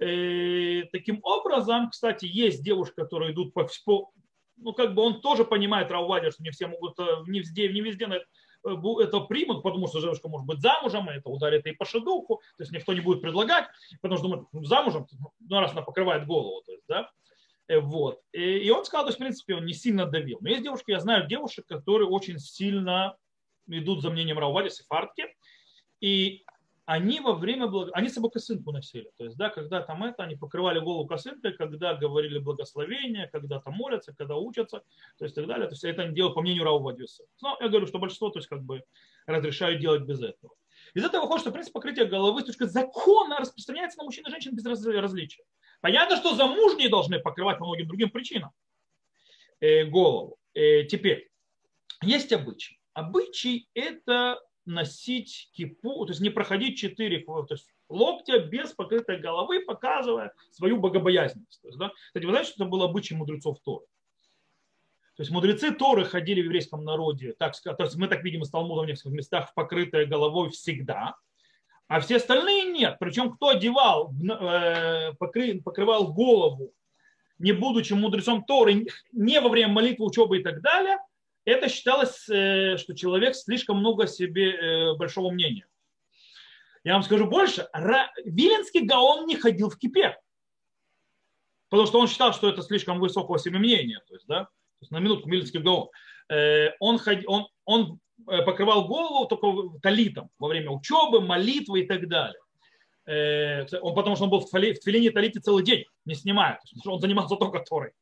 И, 0.00 0.80
э, 0.80 0.88
таким 0.92 1.20
образом, 1.22 1.90
кстати, 1.90 2.26
есть 2.26 2.64
девушки, 2.64 2.94
которые 2.96 3.32
идут 3.32 3.52
по, 3.52 3.68
по 3.84 4.10
ну, 4.56 4.72
как 4.72 4.94
бы 4.94 5.02
он 5.02 5.20
тоже 5.20 5.44
понимает 5.44 5.90
Раувадия, 5.90 6.30
что 6.30 6.42
не 6.42 6.50
все 6.50 6.66
могут 6.66 6.98
э, 6.98 7.04
не 7.26 7.40
везде, 7.40 7.72
не 7.72 7.80
везде 7.80 8.06
э, 8.06 8.20
это 8.64 9.20
примут, 9.20 9.62
потому 9.62 9.86
что 9.86 10.00
девушка 10.00 10.28
может 10.28 10.46
быть 10.46 10.60
замужем, 10.60 11.10
и 11.10 11.14
это 11.14 11.28
ударит 11.28 11.66
и 11.66 11.72
по 11.72 11.84
шедуху, 11.84 12.40
то 12.56 12.62
есть 12.62 12.72
никто 12.72 12.92
не 12.92 13.00
будет 13.00 13.20
предлагать, 13.20 13.66
потому 14.00 14.16
что 14.16 14.28
думает, 14.28 14.48
ну, 14.52 14.64
замужем, 14.64 15.06
ну, 15.40 15.60
раз 15.60 15.72
она 15.72 15.82
покрывает 15.82 16.26
голову, 16.26 16.62
то 16.64 16.72
есть, 16.72 16.84
да, 16.88 17.10
вот. 17.68 18.20
И 18.32 18.70
он 18.70 18.84
сказал, 18.84 19.04
то 19.04 19.08
есть, 19.08 19.18
в 19.18 19.22
принципе, 19.22 19.54
он 19.54 19.64
не 19.64 19.72
сильно 19.72 20.06
давил. 20.06 20.38
Но 20.40 20.48
есть 20.48 20.62
девушки, 20.62 20.90
я 20.90 21.00
знаю 21.00 21.26
девушек, 21.26 21.66
которые 21.66 22.08
очень 22.08 22.38
сильно 22.38 23.16
идут 23.66 24.02
за 24.02 24.10
мнением 24.10 24.38
Раували, 24.38 24.68
сефардки. 24.68 25.24
И 26.00 26.44
они 26.86 27.20
во 27.20 27.32
время, 27.32 27.66
благ... 27.66 27.88
они 27.94 28.08
с 28.08 28.14
собой 28.14 28.30
косынку 28.30 28.72
носили. 28.72 29.10
То 29.16 29.24
есть, 29.24 29.36
да, 29.36 29.48
когда 29.48 29.80
там 29.80 30.04
это, 30.04 30.24
они 30.24 30.36
покрывали 30.36 30.80
голову 30.80 31.06
косынкой, 31.06 31.54
когда 31.54 31.94
говорили 31.94 32.38
благословения, 32.38 33.28
когда 33.32 33.60
там 33.60 33.74
молятся, 33.74 34.14
когда 34.14 34.36
учатся, 34.36 34.82
то 35.18 35.24
есть, 35.24 35.36
и 35.36 35.40
так 35.40 35.46
далее. 35.46 35.66
То 35.66 35.72
есть, 35.72 35.84
это 35.84 36.02
они 36.02 36.14
делают 36.14 36.34
по 36.34 36.42
мнению 36.42 36.64
Рау 36.64 36.80
Вадиуса. 36.80 37.24
Но 37.40 37.56
я 37.60 37.68
говорю, 37.68 37.86
что 37.86 37.98
большинство, 37.98 38.28
то 38.28 38.38
есть, 38.38 38.48
как 38.48 38.62
бы 38.62 38.82
разрешают 39.26 39.80
делать 39.80 40.02
без 40.02 40.20
этого. 40.22 40.54
Из 40.94 41.04
этого 41.04 41.22
выходит, 41.22 41.40
что, 41.42 41.50
в 41.50 41.52
принципе, 41.52 41.72
покрытие 41.72 42.06
головы 42.06 42.42
с 42.42 42.44
точки 42.44 42.64
закона 42.64 43.38
распространяется 43.38 43.98
на 43.98 44.04
мужчин 44.04 44.24
и 44.26 44.30
женщин 44.30 44.54
без 44.54 44.64
различия. 44.64 45.42
Понятно, 45.80 46.16
что 46.16 46.34
замужние 46.34 46.88
должны 46.88 47.18
покрывать 47.18 47.58
по 47.58 47.66
многим 47.66 47.88
другим 47.88 48.10
причинам 48.10 48.52
э, 49.60 49.84
голову. 49.84 50.38
Э, 50.54 50.84
теперь, 50.84 51.28
есть 52.02 52.32
обычай. 52.32 52.78
Обычай– 52.92 53.68
это 53.74 54.40
носить 54.66 55.50
кипу, 55.52 56.06
то 56.06 56.12
есть 56.12 56.20
не 56.20 56.30
проходить 56.30 56.78
четыре 56.78 57.20
то 57.20 57.46
есть 57.50 57.68
локтя 57.88 58.38
без 58.38 58.72
покрытой 58.72 59.18
головы, 59.18 59.60
показывая 59.60 60.32
свою 60.52 60.78
богобоязненность. 60.78 61.60
Да? 61.76 61.92
Кстати, 62.06 62.24
вы 62.24 62.30
знаете, 62.30 62.52
что 62.52 62.62
это 62.62 62.70
было 62.70 62.86
обычай 62.86 63.14
мудрецов 63.14 63.58
Торы? 63.62 63.84
То 65.16 65.22
есть 65.22 65.30
мудрецы 65.30 65.70
Торы 65.70 66.04
ходили 66.04 66.40
в 66.40 66.44
еврейском 66.44 66.84
народе, 66.84 67.34
так, 67.38 67.54
то 67.62 67.76
есть 67.78 67.96
мы 67.96 68.08
так 68.08 68.24
видим 68.24 68.42
из 68.42 68.50
Талмуда 68.50 68.82
в 68.82 68.86
нескольких 68.86 69.16
местах, 69.16 69.54
покрытая 69.54 70.06
головой 70.06 70.50
всегда– 70.50 71.14
а 71.86 72.00
все 72.00 72.16
остальные 72.16 72.72
нет. 72.72 72.96
Причем 72.98 73.32
кто 73.32 73.50
одевал, 73.50 74.12
э, 74.12 75.12
покрывал 75.14 76.12
голову, 76.12 76.72
не 77.38 77.52
будучи 77.52 77.92
мудрецом 77.92 78.44
Торы, 78.44 78.86
не 79.12 79.40
во 79.40 79.48
время 79.48 79.72
молитвы, 79.72 80.06
учебы 80.06 80.38
и 80.38 80.42
так 80.42 80.62
далее, 80.62 80.98
это 81.44 81.68
считалось, 81.68 82.28
э, 82.28 82.78
что 82.78 82.94
человек 82.94 83.34
слишком 83.34 83.78
много 83.78 84.06
себе 84.06 84.52
э, 84.52 84.94
большого 84.96 85.30
мнения. 85.30 85.66
Я 86.84 86.94
вам 86.94 87.02
скажу 87.02 87.26
больше. 87.26 87.68
Виленский 88.24 88.84
Гаон 88.84 89.26
не 89.26 89.36
ходил 89.36 89.70
в 89.70 89.78
кипе. 89.78 90.18
Потому 91.68 91.86
что 91.86 91.98
он 91.98 92.08
считал, 92.08 92.32
что 92.32 92.48
это 92.48 92.62
слишком 92.62 93.00
высокого 93.00 93.38
себе 93.38 93.58
мнения. 93.58 94.02
То 94.06 94.14
есть, 94.14 94.26
да? 94.26 94.48
Есть 94.80 94.92
на 94.92 94.98
минутку 94.98 95.28
Виленский 95.28 95.60
Гаон. 95.60 95.88
Э, 96.30 96.70
он, 96.80 97.00
он, 97.26 97.46
он 97.64 97.98
э, 98.28 98.42
покрывал 98.42 98.86
голову 98.86 99.26
только 99.26 99.78
талитом 99.82 100.30
во 100.38 100.48
время 100.48 100.70
учебы, 100.70 101.20
молитвы 101.20 101.80
и 101.80 101.86
так 101.86 102.08
далее. 102.08 102.40
Э, 103.06 103.66
он, 103.80 103.94
потому 103.94 104.16
что 104.16 104.24
он 104.24 104.30
был 104.30 104.40
в 104.40 104.50
твилине 104.50 105.10
талите 105.10 105.40
целый 105.40 105.64
день, 105.64 105.84
не 106.04 106.14
снимая. 106.14 106.60
Он 106.86 107.00
занимался 107.00 107.36
только 107.36 107.60
Торой. 107.60 107.92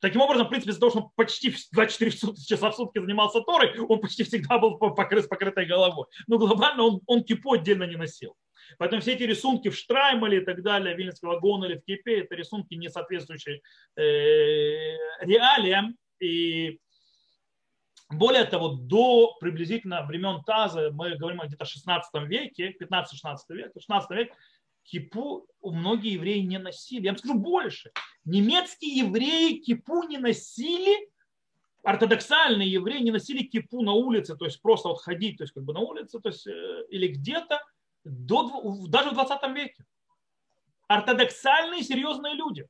Таким 0.00 0.22
образом, 0.22 0.46
в 0.46 0.48
принципе, 0.48 0.70
из-за 0.70 0.80
того, 0.80 0.90
что 0.90 1.00
он 1.00 1.10
почти 1.14 1.54
24 1.72 2.10
часа 2.46 2.70
в 2.70 2.74
сутки 2.74 2.98
занимался 2.98 3.42
Торой, 3.42 3.78
он 3.80 4.00
почти 4.00 4.24
всегда 4.24 4.58
был 4.58 4.78
покрыт, 4.78 5.28
покрытой 5.28 5.66
головой. 5.66 6.06
Но 6.26 6.38
глобально 6.38 6.84
он, 6.84 7.00
он 7.06 7.22
кипу 7.22 7.52
отдельно 7.52 7.84
не 7.84 7.96
носил. 7.96 8.34
Поэтому 8.78 9.02
все 9.02 9.12
эти 9.14 9.24
рисунки 9.24 9.68
в 9.68 9.76
Штраймале 9.76 10.38
и 10.38 10.44
так 10.44 10.62
далее, 10.62 10.96
Вильнинского 10.96 11.38
гона 11.38 11.66
или 11.66 11.76
в 11.76 11.84
Кипе, 11.84 12.20
это 12.20 12.34
рисунки, 12.34 12.74
не 12.74 12.88
соответствующие 12.88 13.60
э, 13.96 14.02
реалиям. 15.20 15.96
И 16.20 16.78
более 18.10 18.44
того, 18.44 18.70
до 18.70 19.36
приблизительно 19.40 20.04
времен 20.04 20.42
Таза, 20.44 20.90
мы 20.92 21.16
говорим 21.16 21.40
о 21.40 21.46
где-то 21.46 21.64
16 21.64 22.10
веке, 22.28 22.74
15-16 22.80 23.36
век, 23.50 23.72
16 23.78 24.10
век, 24.10 24.32
кипу 24.82 25.46
многие 25.62 26.14
евреи 26.14 26.40
не 26.40 26.58
носили. 26.58 27.04
Я 27.04 27.12
вам 27.12 27.18
скажу 27.18 27.34
больше. 27.34 27.92
Немецкие 28.24 28.98
евреи 28.98 29.60
кипу 29.60 30.02
не 30.02 30.18
носили, 30.18 31.08
ортодоксальные 31.82 32.70
евреи 32.70 33.00
не 33.00 33.10
носили 33.10 33.44
кипу 33.44 33.82
на 33.82 33.92
улице, 33.92 34.36
то 34.36 34.44
есть 34.44 34.60
просто 34.60 34.88
вот 34.88 35.00
ходить, 35.00 35.38
то 35.38 35.44
есть 35.44 35.54
как 35.54 35.64
бы 35.64 35.72
на 35.72 35.80
улице, 35.80 36.20
то 36.20 36.28
есть 36.28 36.46
э, 36.46 36.84
или 36.90 37.08
где-то, 37.08 37.60
до, 38.04 38.86
даже 38.88 39.10
в 39.10 39.14
20 39.14 39.56
веке. 39.56 39.84
Ортодоксальные 40.88 41.82
серьезные 41.82 42.34
люди. 42.34 42.66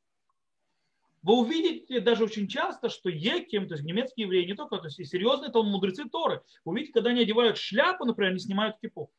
Вы 1.22 1.34
увидите 1.38 2.00
даже 2.00 2.24
очень 2.24 2.48
часто, 2.48 2.88
что 2.88 3.10
еким, 3.10 3.68
то 3.68 3.74
есть 3.74 3.84
немецкие 3.84 4.24
евреи, 4.26 4.46
не 4.46 4.54
только, 4.54 4.78
то 4.78 4.86
есть 4.86 4.98
и 4.98 5.04
серьезные 5.04 5.50
там 5.50 5.66
мудрецы 5.66 6.08
Торы, 6.08 6.42
увидите, 6.64 6.92
когда 6.92 7.10
они 7.10 7.22
одевают 7.22 7.58
шляпу, 7.58 8.06
например, 8.06 8.30
они 8.30 8.40
снимают 8.40 8.78
кипу 8.80 9.10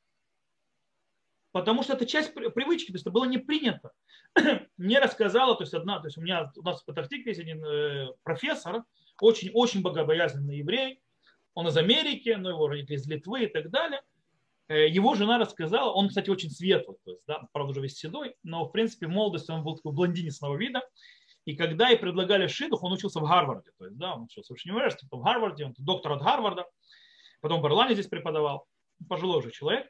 потому 1.52 1.84
что 1.84 1.94
это 1.94 2.06
часть 2.06 2.34
привычки, 2.34 2.88
то 2.88 2.96
есть 2.96 3.04
это 3.04 3.12
было 3.12 3.26
не 3.26 3.38
принято. 3.38 3.92
Мне 4.78 5.00
рассказала, 5.00 5.56
то 5.56 5.64
есть 5.64 5.74
одна, 5.74 6.00
то 6.00 6.08
есть 6.08 6.18
у 6.18 6.22
меня 6.22 6.52
у 6.56 6.62
нас 6.62 6.82
в 6.82 6.86
Патахтике 6.86 7.30
есть 7.30 7.40
один 7.40 7.64
э, 7.64 8.08
профессор, 8.24 8.84
очень-очень 9.20 9.82
богобоязненный 9.82 10.58
еврей, 10.58 11.02
он 11.54 11.68
из 11.68 11.78
Америки, 11.78 12.30
но 12.30 12.50
его 12.50 12.68
родители 12.68 12.96
из 12.96 13.08
Литвы 13.08 13.44
и 13.44 13.48
так 13.48 13.70
далее. 13.70 14.02
Э, 14.72 14.88
его 14.88 15.16
жена 15.16 15.38
рассказала, 15.38 15.92
он, 15.92 16.08
кстати, 16.08 16.30
очень 16.30 16.50
светлый, 16.50 16.98
то 17.04 17.12
есть, 17.12 17.24
да, 17.28 17.46
правда, 17.52 17.72
уже 17.72 17.82
весь 17.82 17.98
седой, 17.98 18.36
но, 18.42 18.64
в 18.64 18.72
принципе, 18.72 19.06
в 19.08 19.10
молодости 19.10 19.52
он 19.52 19.64
был 19.64 19.76
такой 19.76 19.92
блондинистого 19.92 20.56
вида. 20.56 20.82
И 21.44 21.58
когда 21.58 21.90
ей 21.90 21.98
предлагали 21.98 22.48
шидух, 22.48 22.82
он 22.82 22.94
учился 22.94 23.20
в 23.20 23.28
Гарварде, 23.28 23.72
то 23.78 23.86
есть, 23.86 23.98
да, 23.98 24.16
он 24.16 24.24
учился 24.24 24.54
в 24.54 24.58
университете, 24.66 25.08
в 25.12 25.22
Гарварде, 25.22 25.66
он 25.66 25.74
доктор 25.78 26.14
от 26.14 26.22
Гарварда, 26.22 26.66
потом 27.42 27.60
в 27.60 27.64
Барлане 27.64 27.96
здесь 27.96 28.08
преподавал, 28.08 28.66
пожилой 29.10 29.40
уже 29.40 29.52
человек. 29.52 29.90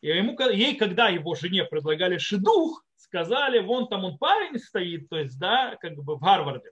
И 0.00 0.08
ему, 0.08 0.38
ей, 0.50 0.76
когда 0.76 1.08
его 1.08 1.34
жене 1.34 1.64
предлагали 1.64 2.16
шедух, 2.16 2.82
сказали, 2.96 3.58
вон 3.58 3.88
там 3.88 4.04
он 4.04 4.16
парень 4.16 4.58
стоит, 4.58 5.06
то 5.10 5.18
есть, 5.18 5.38
да, 5.38 5.76
как 5.80 5.96
бы 5.96 6.16
в 6.16 6.20
Гарварде. 6.20 6.70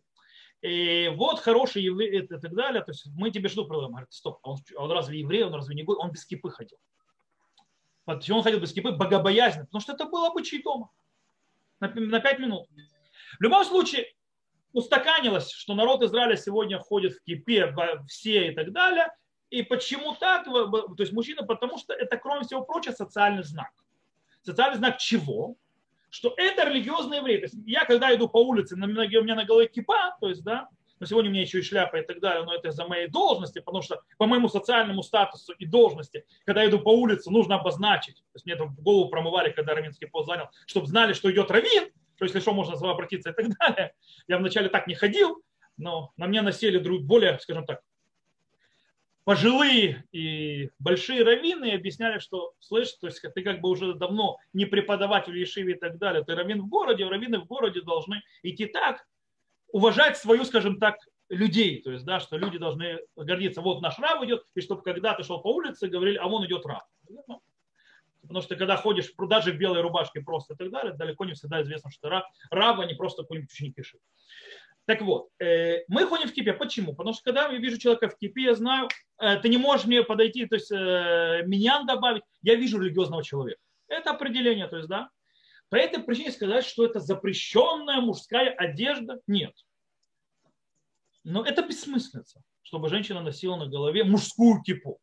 И 0.63 1.13
вот 1.17 1.41
хороший 1.41 1.83
еврей 1.83 2.23
и 2.23 2.27
так 2.27 2.55
далее. 2.55 2.83
То 2.83 2.93
есть 2.93 3.07
мы 3.15 3.31
тебе 3.31 3.49
шедух 3.49 3.67
предлагаем. 3.67 3.93
Говорит, 3.93 4.13
стоп, 4.13 4.39
а 4.43 4.53
он, 4.53 4.59
а 4.77 4.85
он 4.85 4.93
разве 4.93 5.19
еврей, 5.19 5.43
он 5.43 5.53
разве 5.53 5.75
не 5.75 5.83
гой? 5.83 5.97
Он 5.97 6.13
без 6.13 6.25
кипы 6.25 6.51
ходил. 6.51 6.79
Почему 8.05 8.39
он 8.39 8.43
ходил 8.43 8.61
без 8.61 8.73
кипы? 8.73 8.93
Богобоязненно. 8.93 9.67
Потому 9.67 9.81
что 9.81 9.93
это 9.93 10.07
был 10.07 10.25
обычай 10.25 10.63
дома. 10.63 10.91
На, 11.81 11.89
на 11.89 12.21
5 12.21 12.39
минут. 12.41 12.69
В 13.39 13.43
любом 13.43 13.65
случае, 13.65 14.07
устаканилось, 14.73 15.51
что 15.51 15.75
народ 15.75 16.03
Израиля 16.03 16.37
сегодня 16.37 16.79
ходит 16.79 17.15
в 17.15 17.23
кипе, 17.23 17.75
все 18.09 18.49
и 18.49 18.55
так 18.55 18.73
далее. 18.73 19.09
И 19.51 19.63
почему 19.63 20.15
так? 20.15 20.45
То 20.45 20.95
есть 20.99 21.13
мужчина, 21.13 21.45
потому 21.45 21.79
что 21.79 21.93
это, 21.93 22.17
кроме 22.17 22.45
всего 22.45 22.63
прочего, 22.63 22.93
социальный 22.93 23.45
знак. 23.45 23.71
Социальный 24.43 24.79
знак 24.79 24.99
чего? 24.99 25.57
Что 26.09 26.35
это 26.37 26.65
религиозный 26.69 27.19
еврей. 27.19 27.39
То 27.39 27.45
есть 27.45 27.57
я, 27.67 27.85
когда 27.85 28.15
иду 28.15 28.29
по 28.29 28.39
улице, 28.39 28.75
у 28.75 28.79
меня 28.79 29.35
на 29.35 29.45
голове 29.45 29.69
кипа, 29.69 30.17
то 30.21 30.29
есть, 30.29 30.43
да, 30.43 30.69
но 31.03 31.07
сегодня 31.07 31.31
у 31.31 31.33
меня 31.33 31.43
еще 31.43 31.59
и 31.59 31.63
шляпа 31.63 31.97
и 31.97 32.07
так 32.07 32.21
далее, 32.21 32.45
но 32.45 32.55
это 32.55 32.69
из-за 32.69 32.87
моей 32.87 33.09
должности, 33.09 33.59
потому 33.59 33.83
что 33.83 34.03
по 34.19 34.27
моему 34.27 34.49
социальному 34.49 35.03
статусу 35.03 35.53
и 35.55 35.67
должности, 35.67 36.25
когда 36.45 36.63
я 36.63 36.71
иду 36.71 36.79
по 36.79 36.91
улице, 36.91 37.29
нужно 37.29 37.57
обозначить. 37.57 38.15
То 38.15 38.37
есть 38.37 38.47
мне 38.47 38.55
это 38.55 38.67
в 38.67 38.81
голову 38.81 39.11
промывали, 39.11 39.51
когда 39.51 39.75
равинский 39.75 40.07
пост 40.07 40.29
занял, 40.29 40.49
чтобы 40.65 40.87
знали, 40.87 41.13
что 41.13 41.29
идет 41.33 41.51
равин, 41.51 41.91
что 42.15 42.25
если 42.25 42.39
что, 42.39 42.55
можно 42.55 42.75
обратиться 42.89 43.31
и 43.31 43.33
так 43.33 43.47
далее. 43.59 43.95
Я 44.29 44.39
вначале 44.39 44.69
так 44.69 44.87
не 44.87 44.95
ходил, 44.95 45.43
но 45.77 46.13
на 46.17 46.29
меня 46.29 46.43
насели 46.43 46.79
более, 46.79 47.37
скажем 47.41 47.67
так, 47.67 47.81
пожилые 49.25 50.05
и 50.13 50.71
большие 50.79 51.25
раввины 51.25 51.73
объясняли, 51.73 52.21
что, 52.21 52.53
слышь, 52.61 52.93
то 52.93 53.09
есть 53.09 53.21
ты 53.35 53.43
как 53.43 53.61
бы 53.61 53.71
уже 53.71 53.95
давно 53.95 54.39
не 54.53 54.67
преподаватель 54.67 55.37
Ешиве 55.37 55.75
и 55.75 55.79
так 55.79 55.99
далее, 55.99 56.23
ты 56.23 56.37
раввин 56.37 56.63
в 56.63 56.69
городе, 56.69 57.09
раввины 57.09 57.41
в 57.41 57.47
городе 57.47 57.81
должны 57.81 58.23
идти 58.45 58.67
так, 58.67 59.05
уважать 59.73 60.17
свою, 60.17 60.45
скажем 60.45 60.79
так, 60.79 60.97
людей, 61.29 61.83
то 61.83 61.91
есть, 61.91 62.05
да, 62.05 62.21
что 62.21 62.37
люди 62.37 62.59
должны 62.59 63.01
гордиться, 63.17 63.63
вот 63.63 63.81
наш 63.81 63.99
раб 63.99 64.23
идет, 64.25 64.45
и 64.55 64.61
чтобы 64.61 64.83
когда 64.83 65.15
ты 65.15 65.25
шел 65.25 65.41
по 65.41 65.53
улице, 65.53 65.89
говорили, 65.89 66.19
а 66.19 66.29
вон 66.29 66.47
идет 66.47 66.65
раб. 66.67 66.85
Потому 68.21 68.41
что 68.43 68.55
когда 68.55 68.77
ходишь 68.77 69.13
даже 69.19 69.53
в 69.53 69.57
белой 69.57 69.81
рубашке 69.81 70.21
просто 70.21 70.55
и 70.55 70.57
так 70.57 70.71
далее, 70.71 70.93
далеко 70.93 71.25
не 71.25 71.33
всегда 71.33 71.63
известно, 71.63 71.91
что 71.91 72.09
раб, 72.09 72.25
раб 72.51 72.81
а 72.81 72.87
не 72.87 72.95
просто 72.95 73.23
какой-нибудь 73.23 73.51
ученик 73.51 73.75
пишет. 73.75 74.01
Так 74.85 75.01
вот, 75.03 75.29
э, 75.41 75.85
мы 75.89 76.07
ходим 76.07 76.29
в 76.29 76.33
кипе. 76.33 76.53
Почему? 76.53 76.95
Потому 76.95 77.15
что 77.15 77.25
когда 77.25 77.49
я 77.49 77.59
вижу 77.59 77.79
человека 77.79 78.09
в 78.09 78.19
кипе, 78.19 78.43
я 78.43 78.55
знаю, 78.55 78.89
э, 79.19 79.37
ты 79.37 79.49
не 79.49 79.57
можешь 79.57 79.87
мне 79.87 80.03
подойти, 80.03 80.47
то 80.47 80.57
есть 80.57 80.73
э, 80.73 81.43
меня 81.47 81.85
добавить, 81.85 82.23
я 82.43 82.57
вижу 82.57 82.81
религиозного 82.81 83.23
человека. 83.23 83.61
Это 83.87 84.11
определение, 84.11 84.67
то 84.67 84.77
есть, 84.77 84.89
да. 84.89 85.09
По 85.73 85.77
этой 85.77 86.03
причине 86.03 86.31
сказать, 86.31 86.67
что 86.67 86.85
это 86.85 87.01
запрещенная 87.01 88.03
мужская 88.03 88.51
одежда, 88.51 89.21
нет. 89.27 89.55
Но 91.25 91.43
это 91.47 91.63
бессмыслица, 91.63 92.43
чтобы 92.61 92.91
женщина 92.91 93.23
носила 93.23 93.57
на 93.57 93.69
голове 93.69 94.05
мужскую 94.05 94.61
кипу. 94.61 95.01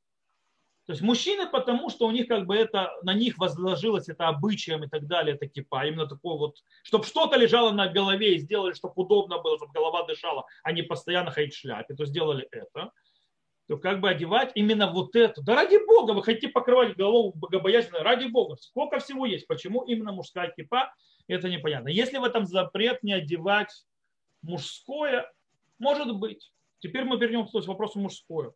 То 0.85 0.91
есть 0.93 1.01
мужчины, 1.01 1.49
потому 1.49 1.89
что 1.89 2.05
у 2.05 2.11
них 2.11 2.27
как 2.27 2.45
бы 2.45 2.55
это, 2.55 2.91
на 3.01 3.15
них 3.15 3.39
возложилось 3.39 4.09
это 4.09 4.27
обычаем 4.27 4.83
и 4.83 4.87
так 4.87 5.07
далее, 5.07 5.37
это 5.37 5.47
кипа, 5.47 5.87
именно 5.87 6.05
такое 6.05 6.37
вот, 6.37 6.57
чтобы 6.83 7.03
что-то 7.05 7.35
лежало 7.35 7.71
на 7.71 7.87
голове 7.87 8.35
и 8.35 8.37
сделали, 8.37 8.73
чтобы 8.73 8.93
удобно 8.95 9.39
было, 9.39 9.57
чтобы 9.57 9.73
голова 9.73 10.05
дышала, 10.05 10.45
а 10.61 10.71
не 10.71 10.83
постоянно 10.83 11.31
ходить 11.31 11.55
в 11.55 11.57
шляпе, 11.57 11.95
то 11.95 12.05
сделали 12.05 12.47
это, 12.51 12.91
то 13.69 13.77
как 13.77 14.01
бы 14.01 14.09
одевать 14.09 14.51
именно 14.55 14.91
вот 14.91 15.15
это. 15.15 15.43
Да 15.43 15.53
ради 15.53 15.77
Бога, 15.85 16.13
вы 16.13 16.23
хотите 16.23 16.47
покрывать 16.47 16.97
голову 16.97 17.31
богобоязненно, 17.35 17.99
ради 17.99 18.25
Бога, 18.25 18.55
сколько 18.55 18.97
всего 18.97 19.27
есть, 19.27 19.45
почему 19.45 19.83
именно 19.83 20.11
мужская 20.11 20.49
кипа, 20.49 20.91
это 21.27 21.49
непонятно. 21.49 21.89
Если 21.89 22.17
в 22.17 22.23
этом 22.23 22.47
запрет 22.47 23.03
не 23.03 23.13
одевать 23.13 23.69
мужское, 24.41 25.31
может 25.77 26.15
быть. 26.15 26.51
Теперь 26.79 27.03
мы 27.03 27.17
вернемся 27.17 27.61
к 27.61 27.67
вопросу 27.67 27.99
мужское. 27.99 28.53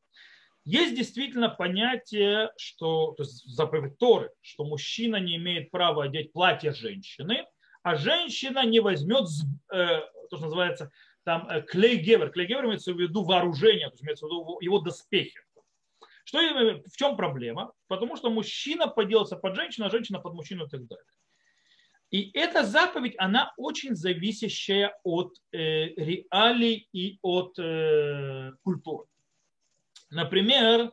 Есть 0.66 0.96
действительно 0.96 1.48
понятие, 1.48 2.52
что, 2.58 3.12
то 3.12 3.22
есть 3.22 3.46
заповедь 3.46 4.00
Торы, 4.00 4.32
что 4.42 4.66
мужчина 4.66 5.18
не 5.18 5.36
имеет 5.36 5.70
права 5.70 6.06
одеть 6.06 6.34
платье 6.34 6.74
женщины, 6.74 7.46
а 7.84 7.98
женщина 7.98 8.66
не 8.66 8.80
возьмет, 8.80 9.28
э, 9.72 10.00
то, 10.32 10.38
что 10.38 10.46
называется, 10.46 10.92
там 11.24 11.48
э, 11.50 11.62
клей-гевер. 11.62 12.32
Клей-гевер 12.32 12.66
имеется 12.66 12.94
в 12.94 13.00
виду 13.00 13.24
вооружение, 13.24 13.88
то 13.88 13.94
есть 13.94 14.04
имеется 14.04 14.26
в 14.26 14.30
виду 14.30 14.58
его 14.62 14.80
доспехи. 14.80 15.40
Что, 16.26 16.40
в 16.40 16.96
чем 16.96 17.18
проблема? 17.18 17.74
Потому 17.88 18.16
что 18.16 18.30
мужчина 18.30 18.88
поделался 18.88 19.36
под 19.36 19.56
женщину, 19.56 19.88
а 19.88 19.90
женщина 19.90 20.20
под 20.20 20.34
мужчину 20.34 20.66
и 20.66 20.70
так 20.70 20.86
далее. 20.88 21.06
И 22.12 22.30
эта 22.34 22.64
заповедь, 22.64 23.16
она 23.18 23.52
очень 23.58 23.96
зависящая 23.96 24.96
от 25.04 25.36
э, 25.52 25.88
реалий 25.96 26.88
и 26.94 27.18
от 27.24 27.58
э, 27.58 28.52
культуры. 28.62 29.08
Например, 30.12 30.92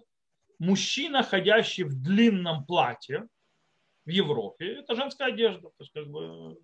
мужчина, 0.59 1.23
ходящий 1.23 1.85
в 1.85 1.95
длинном 2.03 2.65
платье 2.65 3.29
в 4.07 4.09
Европе, 4.09 4.77
это 4.77 4.95
женская 4.95 5.29
одежда. 5.29 5.69
То 5.69 5.75
есть 5.81 5.93
как 5.93 6.09
бы... 6.09 6.57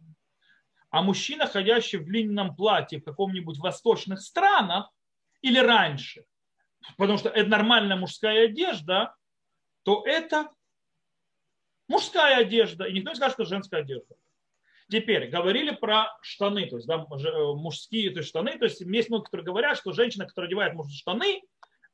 А 0.91 1.03
мужчина, 1.03 1.47
ходящий 1.47 1.99
в 1.99 2.05
длинном 2.05 2.55
платье 2.55 3.01
в 3.01 3.05
каком-нибудь 3.05 3.59
восточных 3.59 4.21
странах 4.21 4.91
или 5.43 5.59
раньше, 5.59 6.25
потому 6.97 7.19
что 7.19 7.29
это 7.29 7.49
нормальная 7.49 7.97
мужская 7.97 8.47
одежда, 8.47 9.15
то 9.83 10.03
это 10.07 10.51
мужская 11.89 12.39
одежда. 12.39 12.85
И 12.85 12.95
никто 12.95 13.11
не 13.11 13.17
скажет, 13.17 13.35
что 13.35 13.45
женская 13.45 13.81
одежда. 13.81 14.15
Теперь 14.89 15.29
говорили 15.29 15.73
про 15.73 16.17
штаны, 16.23 16.67
то 16.67 16.77
есть 16.77 16.87
да, 16.87 17.05
мужские 17.09 18.11
то 18.11 18.19
есть 18.19 18.29
штаны. 18.29 18.57
То 18.57 18.67
есть 18.67 18.81
есть 18.81 19.09
многие, 19.09 19.25
которые 19.25 19.45
говорят, 19.45 19.79
что 19.79 19.93
женщина, 19.93 20.27
которая 20.27 20.49
одевает 20.49 20.75
штаны, 20.93 21.43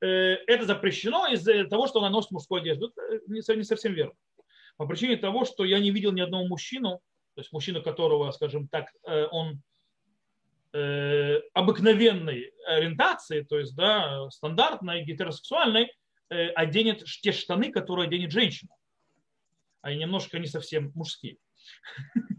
Э, 0.03 0.38
это 0.49 0.64
запрещено 0.64 1.28
из-за 1.28 1.64
того, 1.66 1.86
что 1.86 2.01
она 2.01 2.11
носит 2.11 2.32
мужскую 2.32 2.61
одежду. 2.61 2.93
Это 3.09 3.57
не 3.57 3.62
совсем 3.62 3.95
верно. 3.95 4.14
по 4.76 4.86
причине 4.86 5.16
того, 5.16 5.45
что 5.45 5.64
я 5.64 5.78
не 5.78 5.93
видел 5.93 6.12
ни 6.12 6.20
одного 6.20 6.45
мужчину, 6.47 7.01
то 7.35 7.41
есть 7.41 7.53
мужчину, 7.53 7.83
которого, 7.83 8.30
скажем 8.30 8.68
так, 8.68 8.93
э, 9.07 9.26
он 9.30 9.62
э, 10.74 11.39
обыкновенной 11.55 12.53
ориентации, 12.66 13.43
то 13.43 13.59
есть 13.59 13.74
да, 13.74 14.28
стандартной, 14.30 15.05
гетеросексуальной, 15.05 15.93
э, 16.28 16.49
оденет 16.49 17.05
те 17.22 17.33
штаны, 17.33 17.72
которые 17.72 18.07
оденет 18.07 18.33
женщина. 18.33 18.74
Они 19.80 19.99
немножко 19.99 20.39
не 20.39 20.47
совсем 20.47 20.93
мужские. 20.95 21.39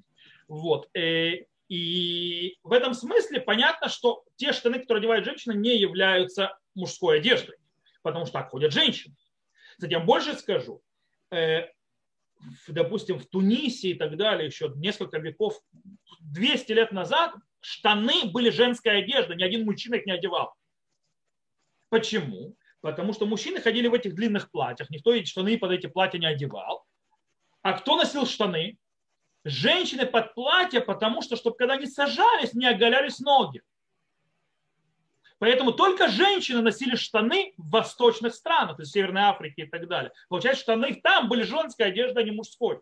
Вот. 0.50 0.88
И 0.94 2.58
в 2.62 2.74
этом 2.74 2.94
смысле 2.94 3.41
понятно, 3.41 3.89
что 3.89 4.24
те 4.36 4.52
штаны, 4.52 4.78
которые 4.78 5.00
одевает 5.00 5.26
женщина, 5.26 5.54
не 5.54 5.80
являются 5.80 6.56
мужской 6.76 7.18
одеждой, 7.18 7.56
потому 8.04 8.26
что 8.26 8.34
так 8.34 8.52
ходят 8.52 8.72
женщины. 8.72 9.16
Я 9.80 10.00
больше 10.00 10.36
скажу. 10.36 10.84
Допустим, 12.68 13.20
в 13.20 13.26
Тунисе 13.26 13.89
и 13.89 13.94
так 13.94 14.18
далее, 14.18 14.48
еще 14.48 14.72
несколько 14.76 15.20
веков, 15.20 15.60
200 16.22 16.72
лет 16.72 16.91
назад 16.91 17.34
штаны 17.62 18.26
были 18.26 18.50
женская 18.50 19.00
одежда, 19.00 19.36
ни 19.36 19.44
один 19.44 19.66
мужчина 19.66 19.96
их 19.96 20.06
не 20.06 20.12
одевал. 20.12 20.54
Почему? 21.89 22.56
Потому 22.82 23.14
что 23.14 23.26
мужчины 23.26 23.62
ходили 23.62 23.88
в 23.88 23.94
этих 23.94 24.16
длинных 24.16 24.52
платьях, 24.52 24.89
никто 24.89 25.14
эти 25.14 25.30
штаны 25.30 25.58
под 25.58 25.72
эти 25.72 25.88
платья 25.88 26.20
не 26.20 26.26
одевал. 26.26 26.86
А 27.62 27.74
кто 27.74 27.96
носил 27.96 28.26
штаны? 28.26 28.78
Женщины 29.46 30.06
под 30.06 30.34
платье, 30.36 30.82
потому 30.82 31.22
что, 31.22 31.36
чтобы 31.36 31.56
когда 31.58 31.76
они 31.76 31.86
сажались, 31.86 32.54
не 32.54 32.66
оголялись 32.66 33.20
ноги. 33.20 33.62
Поэтому 35.44 35.74
только 35.74 36.08
женщины 36.08 36.62
носили 36.62 36.96
штаны 36.96 37.54
в 37.58 37.72
восточных 37.72 38.34
странах, 38.34 38.78
то 38.78 38.84
есть 38.84 38.91
в 38.91 38.94
Северной 38.94 39.24
Африке 39.24 39.64
и 39.64 39.66
так 39.66 39.89
далее. 39.89 40.14
Получается, 40.30 40.64
штаны 40.64 40.96
там 41.04 41.28
были 41.28 41.44
женской 41.44 41.88
одежды, 41.88 42.22
а 42.22 42.24
не 42.24 42.32
мужской. 42.32 42.80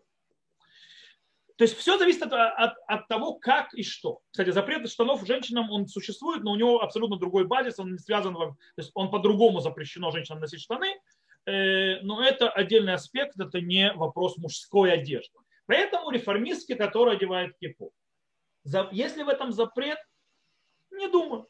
То 1.56 1.64
есть 1.64 1.76
все 1.76 1.98
зависит 1.98 2.22
от, 2.22 2.32
от, 2.32 2.74
от 2.86 3.08
того, 3.08 3.34
как 3.34 3.74
и 3.74 3.82
что. 3.82 4.20
Кстати, 4.30 4.50
запрет 4.50 4.88
штанов 4.88 5.26
женщинам, 5.26 5.72
он 5.72 5.88
существует, 5.88 6.44
но 6.44 6.52
у 6.52 6.54
него 6.54 6.80
абсолютно 6.80 7.16
другой 7.16 7.48
базис, 7.48 7.80
он 7.80 7.94
не 7.94 7.98
связан, 7.98 8.34
то 8.34 8.56
есть 8.76 8.92
он 8.94 9.10
по-другому 9.10 9.58
запрещено 9.58 10.12
женщинам 10.12 10.38
носить 10.38 10.60
штаны, 10.60 11.00
э, 11.46 11.98
но 12.02 12.22
это 12.22 12.48
отдельный 12.48 12.94
аспект, 12.94 13.40
это 13.40 13.60
не 13.60 13.92
вопрос 13.92 14.36
мужской 14.36 14.92
одежды. 14.92 15.36
Поэтому 15.66 16.10
реформистки, 16.10 16.76
которые 16.76 17.16
одевают 17.16 17.56
кипу. 17.58 17.92
Если 18.92 19.24
в 19.24 19.28
этом 19.28 19.50
запрет, 19.50 19.98
не 20.92 21.08
думаю. 21.08 21.48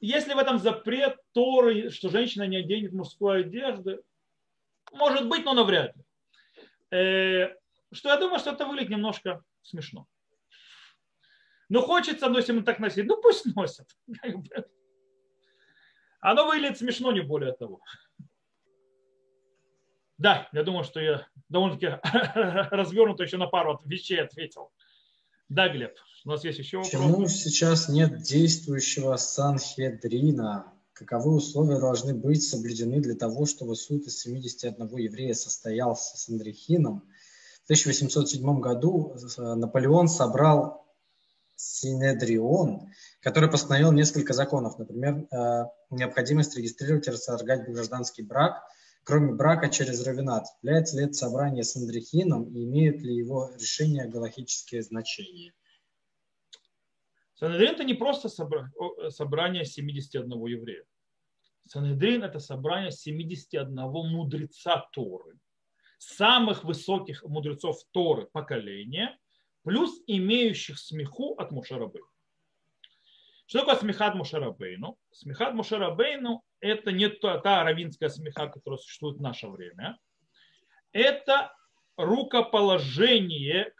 Если 0.00 0.32
в 0.32 0.38
этом 0.38 0.58
запрет 0.58 1.18
Торы, 1.32 1.90
что 1.90 2.08
женщина 2.08 2.44
не 2.44 2.58
оденет 2.58 2.92
мужской 2.92 3.40
одежды, 3.40 4.00
может 4.92 5.28
быть, 5.28 5.44
но 5.44 5.54
навряд 5.54 5.96
ли. 5.96 6.04
Э, 6.90 7.54
что 7.92 8.08
я 8.08 8.16
думаю, 8.16 8.38
что 8.38 8.50
это 8.50 8.66
выглядит 8.66 8.90
немножко 8.90 9.42
смешно. 9.62 10.06
Ну, 11.68 11.82
хочется, 11.82 12.28
ну, 12.28 12.38
если 12.38 12.52
мы 12.52 12.62
так 12.62 12.78
носить, 12.78 13.06
ну, 13.06 13.20
пусть 13.20 13.44
носят. 13.54 13.88
Оно 16.20 16.46
выглядит 16.46 16.78
смешно, 16.78 17.12
не 17.12 17.20
более 17.20 17.52
того. 17.52 17.80
Да, 20.16 20.48
я 20.52 20.62
думаю, 20.64 20.84
что 20.84 21.00
я 21.00 21.26
довольно-таки 21.48 21.98
развернуто 22.74 23.22
еще 23.22 23.36
на 23.36 23.46
пару 23.46 23.80
вещей 23.84 24.20
ответил. 24.20 24.72
Да, 25.48 25.68
Глеб, 25.68 25.94
у 26.24 26.28
нас 26.28 26.44
есть 26.44 26.58
еще 26.58 26.78
вопрос. 26.78 26.92
Почему 26.92 27.28
сейчас 27.28 27.88
нет 27.88 28.22
действующего 28.22 29.16
Санхедрина? 29.16 30.72
Каковы 30.92 31.34
условия 31.34 31.78
должны 31.78 32.12
быть 32.12 32.42
соблюдены 32.42 33.00
для 33.00 33.14
того, 33.14 33.46
чтобы 33.46 33.76
суд 33.76 34.06
из 34.06 34.20
71 34.20 34.96
еврея 34.96 35.34
состоялся 35.34 36.16
с 36.16 36.28
Андрехином? 36.28 37.04
1807 37.68 38.60
году 38.60 39.14
э, 39.14 39.54
Наполеон 39.54 40.08
собрал 40.08 40.86
Синедрион, 41.54 42.88
который 43.20 43.50
постановил 43.50 43.92
несколько 43.92 44.32
законов. 44.32 44.78
Например, 44.78 45.26
э, 45.30 45.64
необходимость 45.90 46.56
регистрировать 46.56 47.06
и 47.08 47.10
расторгать 47.10 47.70
гражданский 47.70 48.22
брак, 48.22 48.62
кроме 49.04 49.34
брака 49.34 49.68
через 49.68 50.06
равенат. 50.06 50.46
Является 50.62 50.96
ли 50.96 51.04
это 51.04 51.14
собрание 51.14 51.64
с 51.64 51.76
Андрехином 51.76 52.44
и 52.54 52.64
имеют 52.64 53.00
ли 53.02 53.14
его 53.14 53.50
решения 53.54 54.06
галахические 54.06 54.82
значения? 54.82 55.54
Санедрин 57.34 57.74
это 57.74 57.84
не 57.84 57.94
просто 57.94 58.28
собрание 58.28 59.64
71 59.64 60.30
еврея. 60.46 60.84
Санедрин 61.66 62.24
это 62.24 62.38
собрание 62.38 62.90
71 62.90 63.74
мудреца 63.76 64.88
Торы 64.92 65.38
самых 65.98 66.64
высоких 66.64 67.22
мудрецов 67.24 67.78
Торы 67.90 68.26
поколения, 68.32 69.18
плюс 69.62 70.00
имеющих 70.06 70.78
смеху 70.78 71.34
от 71.34 71.50
Мушарабы. 71.50 72.00
Что 73.48 73.60
такое 73.60 73.76
смеха 73.76 74.08
от 74.08 74.14
Мушарабейну? 74.14 74.98
Смеха 75.10 75.46
от 75.46 75.54
Мушарабейну– 75.54 76.42
это 76.60 76.92
не 76.92 77.08
та, 77.08 77.38
та 77.38 77.64
равинская 77.64 78.10
смеха, 78.10 78.48
которая 78.48 78.76
существует 78.76 79.16
в 79.16 79.22
наше 79.22 79.48
время. 79.48 79.96
Это 80.92 81.50
рукоположение 81.96 83.72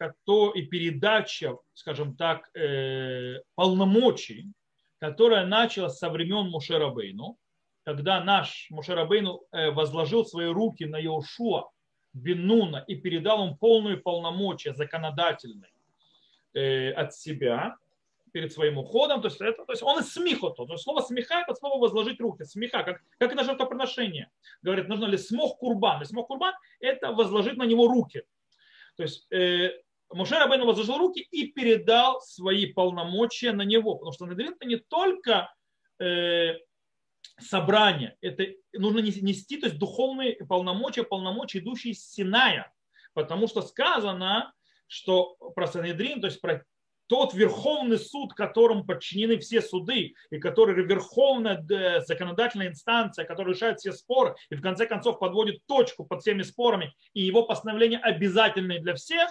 и 0.54 0.62
передача, 0.62 1.58
скажем 1.74 2.16
так, 2.16 2.48
э, 2.56 3.42
полномочий, 3.56 4.50
которая 5.00 5.44
началась 5.44 5.98
со 5.98 6.08
времен 6.08 6.48
Мушерабейну, 6.48 7.36
когда 7.84 8.24
наш 8.24 8.68
Мушерабейну 8.70 9.42
э, 9.52 9.70
возложил 9.70 10.24
свои 10.24 10.46
руки 10.46 10.86
на 10.86 10.98
Иошуа, 10.98 11.68
Бенуна 12.14 12.84
и 12.88 12.96
передал 12.96 13.44
ему 13.44 13.56
полную 13.58 14.02
полномочия 14.02 14.72
законодательной 14.72 15.68
э, 16.54 16.90
от 16.92 17.12
себя 17.12 17.76
перед 18.33 18.53
своим 18.53 18.79
уходом. 18.79 19.20
То 19.20 19.29
есть, 19.29 19.41
это, 19.41 19.64
то 19.64 19.72
есть 19.72 19.83
он 19.83 20.01
из 20.01 20.12
смеха. 20.12 20.51
То 20.51 20.66
есть 20.68 20.85
слово 20.85 21.01
смеха 21.01 21.41
это 21.41 21.55
слово 21.55 21.81
возложить 21.81 22.20
руки. 22.20 22.45
Смеха, 22.45 22.83
как, 22.83 23.01
как 23.18 23.33
это 23.33 23.45
жертвоприношение. 23.45 24.31
Говорит, 24.62 24.89
нужно 24.89 25.07
ли 25.07 25.18
смог 25.18 25.59
курбан. 25.59 26.03
И 26.03 26.05
смог 26.05 26.29
курбан 26.29 26.55
это 26.81 27.12
возложить 27.12 27.57
на 27.57 27.64
него 27.64 27.89
руки. 27.89 28.22
То 28.97 29.03
есть 29.03 29.26
э, 29.33 29.70
Рабейну 30.11 30.66
возложил 30.66 30.99
руки 30.99 31.20
и 31.20 31.47
передал 31.47 32.20
свои 32.20 32.66
полномочия 32.72 33.53
на 33.53 33.62
него. 33.62 33.95
Потому 33.95 34.12
что 34.12 34.26
Надрин 34.26 34.55
это 34.55 34.66
не 34.66 34.76
только 34.76 35.55
э, 36.01 36.55
собрание, 37.41 38.16
это 38.20 38.47
нужно 38.72 38.99
нести, 39.01 39.59
то 39.59 39.66
есть 39.66 39.79
духовные 39.79 40.35
полномочия, 40.49 41.05
полномочия, 41.05 41.59
идущие 41.59 41.93
из 41.93 42.09
Синая. 42.11 42.72
Потому 43.14 43.49
что 43.49 43.62
сказано, 43.62 44.53
что 44.87 45.37
про 45.55 45.66
Санедрин, 45.66 46.20
то 46.20 46.26
есть 46.26 46.41
про 46.41 46.64
тот 47.09 47.34
верховный 47.34 47.98
суд, 47.98 48.34
которому 48.34 48.84
подчинены 48.84 49.38
все 49.38 49.61
суды, 49.61 50.14
и 50.30 50.38
который 50.38 50.82
верховная 50.84 51.64
э, 51.68 52.00
законодательная 52.02 52.68
инстанция, 52.68 53.24
которая 53.24 53.54
решает 53.54 53.80
все 53.80 53.92
споры, 53.92 54.36
и 54.50 54.54
в 54.54 54.62
конце 54.62 54.86
концов 54.86 55.18
подводит 55.18 55.64
точку 55.66 56.04
под 56.04 56.20
всеми 56.20 56.42
спорами, 56.42 56.94
и 57.14 57.22
его 57.22 57.44
постановление 57.44 57.98
обязательное 57.98 58.80
для 58.80 58.94
всех, 58.94 59.28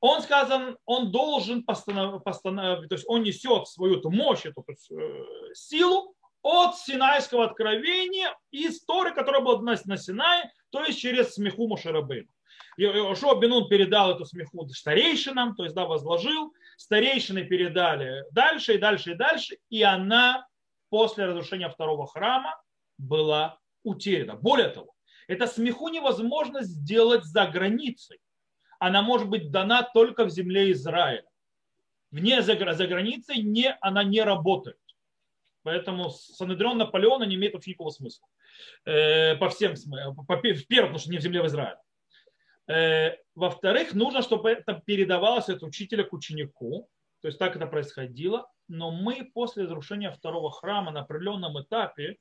он 0.00 0.20
сказан, 0.22 0.76
он 0.84 1.10
должен 1.10 1.64
постанов, 1.64 2.22
постанов, 2.22 2.86
то 2.86 2.94
есть 2.94 3.06
он 3.08 3.22
несет 3.22 3.66
свою 3.66 3.98
эту 3.98 4.10
мощь, 4.10 4.44
эту 4.44 4.64
э, 4.68 5.54
силу 5.54 6.14
от 6.42 6.76
Синайского 6.76 7.46
откровения 7.46 8.36
из 8.50 8.84
Торы, 8.84 9.14
которая 9.14 9.40
была 9.40 9.60
на 9.62 9.96
Синае, 9.96 10.52
то 10.70 10.84
есть 10.84 11.00
через 11.00 11.34
смеху 11.34 11.66
Мошерабейну. 11.66 12.28
Иошуа 12.76 13.38
Бенун 13.40 13.68
передал 13.68 14.12
эту 14.14 14.26
смеху 14.26 14.68
старейшинам, 14.68 15.54
то 15.54 15.64
есть 15.64 15.74
да, 15.74 15.86
возложил, 15.86 16.52
старейшины 16.76 17.44
передали 17.44 18.24
дальше 18.32 18.74
и 18.74 18.78
дальше 18.78 19.12
и 19.12 19.14
дальше, 19.14 19.58
и 19.70 19.82
она 19.82 20.46
после 20.90 21.24
разрушения 21.24 21.68
второго 21.68 22.06
храма 22.06 22.60
была 22.98 23.58
утеряна. 23.82 24.34
Более 24.34 24.68
того, 24.68 24.94
это 25.26 25.46
смеху 25.46 25.88
невозможно 25.88 26.62
сделать 26.62 27.24
за 27.24 27.46
границей. 27.46 28.20
Она 28.78 29.02
может 29.02 29.28
быть 29.28 29.50
дана 29.50 29.82
только 29.82 30.24
в 30.24 30.30
земле 30.30 30.70
Израиля. 30.72 31.24
Вне 32.10 32.42
за, 32.42 32.72
за 32.74 32.86
границей 32.86 33.42
не, 33.42 33.74
она 33.80 34.04
не 34.04 34.20
работает. 34.20 34.78
Поэтому 35.62 36.10
Санедрион 36.10 36.78
Наполеона 36.78 37.24
не 37.24 37.34
имеет 37.34 37.54
вообще 37.54 37.70
никакого 37.70 37.90
смысла. 37.90 38.28
Э, 38.84 39.34
по 39.36 39.48
всем 39.48 39.74
смыслам. 39.74 40.14
В 40.14 40.26
первых, 40.26 40.62
потому 40.68 40.98
что 40.98 41.10
не 41.10 41.18
в 41.18 41.22
земле 41.22 41.42
в 41.42 41.46
Израиле. 41.46 41.78
Э, 42.68 43.16
во-вторых, 43.34 43.94
нужно, 43.94 44.22
чтобы 44.22 44.50
это 44.50 44.82
передавалось 44.84 45.48
от 45.48 45.62
учителя 45.62 46.04
к 46.04 46.12
ученику. 46.12 46.88
То 47.22 47.28
есть 47.28 47.38
так 47.38 47.56
это 47.56 47.66
происходило. 47.66 48.50
Но 48.68 48.90
мы 48.90 49.30
после 49.32 49.64
разрушения 49.64 50.10
второго 50.10 50.50
храма 50.50 50.90
на 50.90 51.00
определенном 51.00 51.60
этапе 51.60 52.18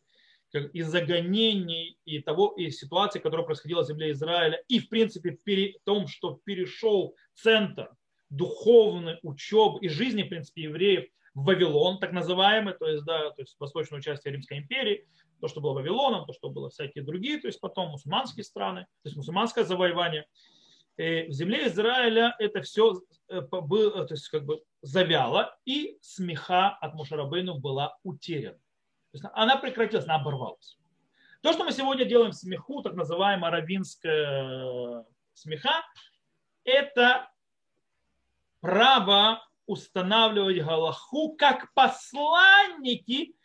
из-за 0.53 1.01
гонений 1.01 1.97
и 2.05 2.19
того 2.19 2.53
и 2.55 2.69
ситуации, 2.69 3.19
которая 3.19 3.45
происходила 3.45 3.83
в 3.83 3.87
земле 3.87 4.11
Израиля, 4.11 4.63
и 4.69 4.79
в 4.79 4.87
принципе 4.87 5.31
в 5.31 5.83
том, 5.83 6.07
что 6.07 6.39
перешел 6.45 7.15
центр 7.33 7.89
духовной 8.29 9.19
учебы 9.21 9.79
и 9.79 9.89
жизни, 9.89 10.23
в 10.23 10.29
принципе, 10.29 10.63
евреев 10.63 11.09
в 11.33 11.43
Вавилон, 11.43 11.99
так 11.99 12.13
называемый, 12.13 12.73
то 12.73 12.87
есть, 12.87 13.03
да, 13.03 13.31
то 13.31 13.41
есть 13.41 13.55
восточную 13.59 14.01
часть 14.01 14.25
Римской 14.25 14.59
империи, 14.59 15.07
то, 15.39 15.47
что 15.47 15.61
было 15.61 15.73
Вавилоном, 15.73 16.25
то, 16.25 16.33
что 16.33 16.49
было 16.49 16.69
всякие 16.69 17.03
другие, 17.03 17.39
то 17.39 17.47
есть 17.47 17.59
потом 17.59 17.89
мусульманские 17.89 18.43
страны, 18.43 18.81
то 18.81 19.07
есть 19.07 19.17
мусульманское 19.17 19.63
завоевание. 19.63 20.25
И 20.97 21.27
в 21.27 21.31
земле 21.31 21.67
Израиля 21.67 22.35
это 22.39 22.61
все 22.61 23.01
э, 23.27 23.41
было, 23.41 24.05
то 24.05 24.13
есть 24.13 24.29
как 24.29 24.45
бы 24.45 24.63
завяло, 24.81 25.57
и 25.65 25.97
смеха 26.01 26.69
от 26.69 26.93
Мушарабейну 26.93 27.59
была 27.59 27.97
утеряна. 28.03 28.57
То 28.57 29.17
есть 29.17 29.25
она 29.33 29.57
прекратилась, 29.57 30.05
она 30.05 30.15
оборвалась. 30.15 30.77
То, 31.41 31.53
что 31.53 31.63
мы 31.63 31.71
сегодня 31.71 32.05
делаем 32.05 32.31
в 32.31 32.35
смеху, 32.35 32.81
так 32.81 32.95
называемая 32.95 33.51
равинская 33.51 35.05
смеха, 35.33 35.83
это 36.63 37.29
право 38.61 39.45
устанавливать 39.67 40.63
Галаху 40.63 41.35
как 41.35 41.73
посланники 41.73 43.35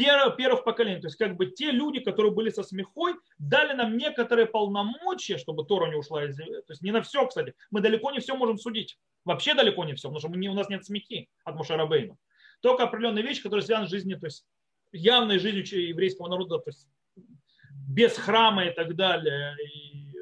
первых, 0.00 0.36
первых 0.36 0.64
поколений. 0.64 1.00
То 1.00 1.08
есть 1.08 1.16
как 1.16 1.36
бы 1.36 1.46
те 1.46 1.70
люди, 1.70 2.00
которые 2.00 2.32
были 2.32 2.50
со 2.50 2.62
смехой, 2.62 3.14
дали 3.38 3.74
нам 3.74 3.96
некоторые 3.96 4.46
полномочия, 4.46 5.36
чтобы 5.38 5.64
Тора 5.64 5.90
не 5.90 5.96
ушла 5.96 6.24
из 6.24 6.36
земли. 6.36 6.62
То 6.62 6.72
есть 6.72 6.82
не 6.82 6.90
на 6.90 7.02
все, 7.02 7.26
кстати. 7.26 7.54
Мы 7.70 7.80
далеко 7.80 8.10
не 8.10 8.20
все 8.20 8.34
можем 8.34 8.58
судить. 8.58 8.98
Вообще 9.24 9.54
далеко 9.54 9.84
не 9.84 9.94
все, 9.94 10.08
потому 10.08 10.20
что 10.20 10.28
мы 10.28 10.38
не, 10.38 10.48
у 10.48 10.54
нас 10.54 10.68
нет 10.68 10.84
смехи 10.84 11.28
от 11.44 11.56
Мушарабейна. 11.56 12.16
Только 12.62 12.84
определенные 12.84 13.24
вещи, 13.24 13.42
которые 13.42 13.62
связаны 13.62 13.88
с 13.88 13.90
жизнью, 13.90 14.18
то 14.18 14.26
есть 14.26 14.46
явной 14.92 15.38
жизнью 15.38 15.88
еврейского 15.88 16.28
народа, 16.28 16.58
то 16.58 16.70
есть 16.70 16.88
без 17.88 18.16
храма 18.16 18.64
и 18.64 18.70
так 18.70 18.94
далее, 18.96 19.54
и 19.62 20.14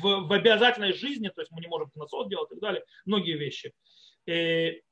в, 0.00 0.28
в 0.28 0.32
обязательной 0.32 0.92
жизни, 0.92 1.28
то 1.28 1.40
есть 1.40 1.50
мы 1.50 1.60
не 1.60 1.68
можем 1.68 1.90
киносот 1.90 2.28
делать 2.28 2.50
и 2.50 2.54
так 2.54 2.60
далее, 2.60 2.84
многие 3.04 3.36
вещи. 3.36 3.72
И, 4.26 4.82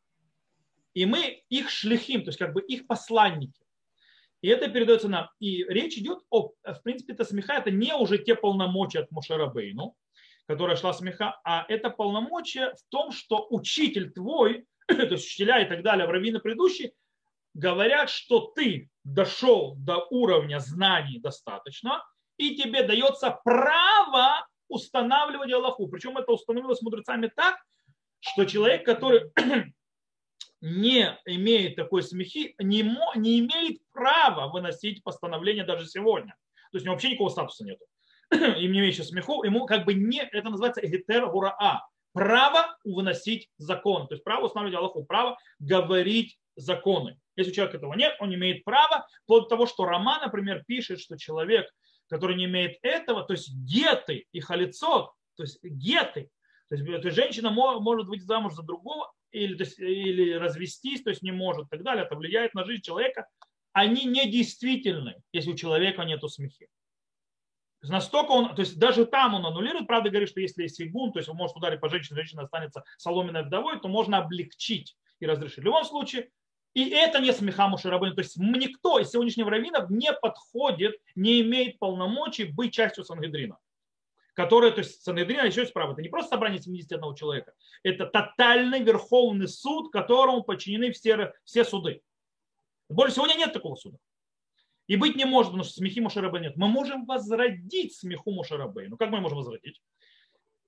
и 0.95 1.07
мы 1.07 1.43
их 1.49 1.71
шлихим, 1.71 2.23
то 2.23 2.29
есть 2.29 2.39
как 2.39 2.53
бы 2.53 2.61
их 2.61 2.87
посланники. 2.87 3.61
И 4.41 4.49
это 4.49 4.69
передается 4.69 5.09
нам. 5.09 5.29
И 5.41 5.65
речь 5.65 5.99
идет 5.99 6.21
о, 6.31 6.53
в 6.63 6.83
принципе, 6.83 7.13
это 7.13 7.25
смеха, 7.25 7.55
это 7.55 7.71
не 7.71 7.95
уже 7.95 8.19
те 8.19 8.35
полномочия 8.35 9.01
от 9.01 9.11
Мушарабейну, 9.11 9.97
которая 10.47 10.77
шла 10.77 10.93
смеха, 10.93 11.41
а 11.45 11.65
это 11.69 11.91
полномочия 11.91 12.75
в 12.75 12.89
том, 12.89 13.13
что 13.13 13.47
учитель 13.51 14.13
твой, 14.13 14.67
то 14.87 14.95
есть 14.95 15.27
учителя 15.27 15.61
и 15.61 15.69
так 15.69 15.83
далее, 15.83 16.07
в 16.07 16.11
раввины 16.11 16.39
предыдущие, 16.41 16.93
говорят, 17.55 18.11
что 18.11 18.53
ты 18.55 18.89
дошел 19.05 19.75
до 19.77 20.07
уровня 20.11 20.61
знаний 20.61 21.19
достаточно, 21.19 22.05
и 22.37 22.55
тебе 22.55 22.85
дается 22.85 23.37
право 23.45 24.47
устанавливать 24.69 25.53
Аллаху. 25.53 25.89
Причем 25.89 26.17
это 26.17 26.31
установилось 26.33 26.83
мудрецами 26.83 27.31
так, 27.35 27.57
что 28.21 28.45
человек, 28.45 28.85
который 28.85 29.33
не 30.61 31.17
имеет 31.27 31.77
такой 31.77 32.03
смехи, 32.03 32.55
не, 32.59 32.83
не 33.17 33.41
имеет 33.41 33.81
права 33.93 34.49
выносить 34.49 35.03
постановление 35.03 35.65
даже 35.65 35.87
сегодня. 35.87 36.35
То 36.71 36.77
есть 36.77 36.85
у 36.85 36.87
него 36.87 36.95
вообще 36.95 37.11
никакого 37.11 37.29
статуса 37.29 37.65
нет. 37.65 37.79
Им 38.31 38.73
не 38.73 38.81
имеющий 38.81 39.05
смеху, 39.05 39.43
ему 39.45 39.67
как 39.67 39.85
бы 39.85 39.95
не, 39.95 40.21
это 40.21 40.51
называется 40.51 40.85
эгетер 40.85 41.31
гураа, 41.31 41.87
право 42.13 42.77
выносить 42.85 43.49
закон, 43.57 44.09
то 44.09 44.15
есть 44.15 44.25
право 44.25 44.47
устанавливать 44.47 44.79
Аллаху, 44.79 45.05
право 45.05 45.39
говорить 45.59 46.39
законы. 46.57 47.19
Если 47.37 47.53
у 47.53 47.55
человека 47.55 47.79
этого 47.79 47.95
нет, 47.95 48.17
он 48.19 48.35
имеет 48.35 48.65
право, 48.65 49.07
вплоть 49.23 49.45
до 49.45 49.51
того, 49.51 49.67
что 49.67 49.85
Роман, 49.85 50.21
например, 50.23 50.65
пишет, 50.67 51.01
что 51.01 51.17
человек, 51.17 51.71
который 52.09 52.37
не 52.37 52.47
имеет 52.47 52.79
этого, 52.83 53.23
то 53.23 53.33
есть 53.33 53.55
геты 53.55 54.27
и 54.33 54.41
халицот, 54.41 55.13
то 55.37 55.43
есть 55.43 55.63
геты, 55.63 56.31
то 56.69 56.75
есть, 56.75 56.85
то 56.85 57.09
есть 57.09 57.17
женщина 57.17 57.51
может 57.51 58.09
выйти 58.09 58.23
замуж 58.23 58.55
за 58.55 58.63
другого 58.63 59.11
или, 59.33 59.55
то 59.57 59.65
есть, 59.65 59.79
или 59.79 60.33
развестись, 60.33 61.03
то 61.03 61.11
есть 61.11 61.23
не 61.23 61.33
может 61.33 61.67
и 61.67 61.71
так 61.71 61.83
далее. 61.83 62.05
Это 62.05 62.17
влияет 62.17 62.55
на 62.55 62.65
жизнь 62.65 62.83
человека. 62.83 63.27
Они 63.73 64.05
недействительны, 64.05 65.17
если 65.33 65.53
у 65.53 65.57
человека 65.57 66.03
нет 66.03 66.23
смехи. 66.31 66.69
Настолько 67.83 68.33
он, 68.33 68.55
то 68.57 68.61
есть 68.61 68.77
даже 68.79 69.07
там 69.07 69.35
он 69.35 69.47
аннулирует, 69.47 69.87
правда 69.87 70.11
говорит, 70.11 70.29
что 70.29 70.41
если 70.41 70.63
есть 70.63 70.81
игун, 70.81 71.13
то 71.13 71.21
есть 71.21 71.29
он 71.29 71.37
может 71.37 71.57
ударить 71.57 71.81
по 71.81 71.89
женщине, 71.89 72.17
женщина 72.17 72.43
останется 72.43 72.83
соломенной 72.97 73.45
вдовой, 73.45 73.79
то 73.81 73.89
можно 73.89 74.19
облегчить 74.19 74.97
и 75.21 75.27
разрешить. 75.27 75.59
В 75.59 75.63
любом 75.63 75.85
случае, 75.85 76.31
и 76.75 76.89
это 76.89 77.21
не 77.21 77.33
смеха 77.33 77.69
Мушарабейну. 77.69 78.17
То 78.17 78.23
есть 78.23 78.37
никто 78.37 78.99
из 78.99 79.11
сегодняшних 79.11 79.47
раввинов 79.47 79.91
не 79.91 80.13
подходит, 80.13 80.97
не 81.15 81.41
имеет 81.43 81.79
полномочий 81.79 82.45
быть 82.45 82.73
частью 82.73 83.05
Сангедрина 83.05 83.59
которое, 84.39 84.71
то 84.71 84.79
есть 84.79 85.03
Санедрин, 85.03 85.45
еще 85.45 85.63
раз 85.63 85.73
право, 85.73 85.95
это 85.95 86.01
не 86.01 86.09
просто 86.09 86.31
собрание 86.31 86.63
71 86.63 87.17
человека, 87.17 87.55
это 87.83 88.07
тотальный 88.07 88.81
верховный 88.81 89.49
суд, 89.49 89.91
которому 89.91 90.45
подчинены 90.45 90.93
все, 90.93 91.33
все 91.43 91.65
суды. 91.65 92.03
Более 92.89 93.13
сегодня 93.13 93.35
нет 93.35 93.53
такого 93.53 93.75
суда. 93.75 93.99
И 94.87 94.95
быть 94.95 95.17
не 95.17 95.25
может, 95.25 95.51
потому 95.51 95.65
что 95.65 95.73
смехи 95.73 95.99
Мушарабей 95.99 96.41
нет. 96.41 96.57
Мы 96.57 96.69
можем 96.69 97.05
возродить 97.05 97.97
смеху 97.97 98.31
Мушарабей. 98.31 98.87
Ну 98.87 98.97
как 98.97 99.11
мы 99.11 99.21
можем 99.21 99.39
возродить? 99.39 99.83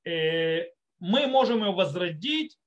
Э, 0.05 0.65
мы 0.99 1.29
можем 1.29 1.63
его 1.63 1.73
возродить 1.73 2.59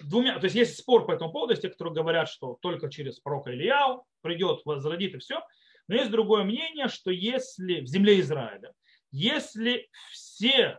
двумя, 0.00 0.36
то 0.40 0.46
есть 0.46 0.56
есть 0.56 0.76
спор 0.76 1.06
по 1.06 1.12
этому 1.12 1.30
поводу, 1.30 1.52
есть 1.52 1.62
те, 1.62 1.68
которые 1.68 1.94
говорят, 1.94 2.28
что 2.28 2.58
только 2.60 2.90
через 2.90 3.20
пророка 3.20 3.52
Ильяу 3.52 4.04
придет, 4.20 4.62
возродит 4.64 5.14
и 5.14 5.18
все. 5.18 5.42
Но 5.86 5.94
есть 5.94 6.10
другое 6.10 6.42
мнение, 6.42 6.88
что 6.88 7.12
если 7.12 7.82
в 7.82 7.86
земле 7.86 8.18
Израиля 8.18 8.72
если 9.10 9.88
все 10.12 10.78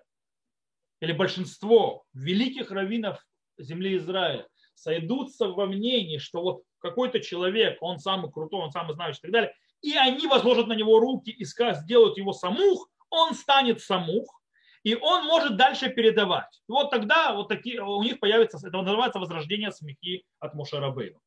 или 1.00 1.14
большинство 1.14 2.04
великих 2.14 2.72
раввинов 2.72 3.26
земли 3.58 3.98
Израиля 3.98 4.48
сойдутся 4.76 5.48
во 5.48 5.66
мнении, 5.66 6.18
что 6.18 6.42
вот 6.42 6.64
какой-то 6.80 7.20
человек, 7.20 7.78
он 7.82 8.00
самый 8.00 8.32
крутой, 8.32 8.62
он 8.62 8.72
самый 8.72 8.94
знающий 8.94 9.20
и 9.20 9.22
так 9.22 9.32
далее, 9.32 9.56
и 9.82 9.96
они 9.96 10.28
возложат 10.28 10.68
на 10.68 10.74
него 10.74 11.00
руки 11.00 11.30
и 11.32 11.46
сделают 11.46 12.18
его 12.18 12.34
самух, 12.34 12.90
он 13.10 13.34
станет 13.34 13.82
самух, 13.82 14.42
и 14.84 14.96
он 14.96 15.26
может 15.26 15.58
дальше 15.58 15.90
передавать. 15.90 16.62
И 16.68 16.72
вот 16.72 16.90
тогда 16.90 17.34
вот 17.34 17.48
такие, 17.50 17.82
у 17.82 18.02
них 18.02 18.20
появится, 18.20 18.58
это 18.66 18.82
называется 18.82 19.20
возрождение 19.20 19.72
смехи 19.72 20.24
от 20.40 20.54
Мушарабейна. 20.56 21.20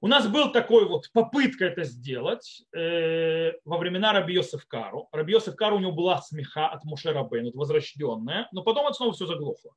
У 0.00 0.06
нас 0.06 0.28
был 0.28 0.52
такой 0.52 0.86
вот 0.86 1.10
попытка 1.12 1.64
это 1.64 1.82
сделать 1.82 2.62
э, 2.72 3.52
во 3.64 3.78
времена 3.78 4.12
Раби 4.12 4.34
Йосеф 4.34 4.64
Кару. 4.66 5.08
Раби 5.10 5.36
Кару 5.56 5.76
у 5.76 5.80
него 5.80 5.90
была 5.90 6.22
смеха 6.22 6.68
от 6.68 6.84
Мушера 6.84 7.24
Бейн, 7.24 7.50
возрожденная, 7.52 8.48
но 8.52 8.62
потом 8.62 8.86
это 8.86 8.94
снова 8.94 9.12
все 9.12 9.26
заглохло. 9.26 9.74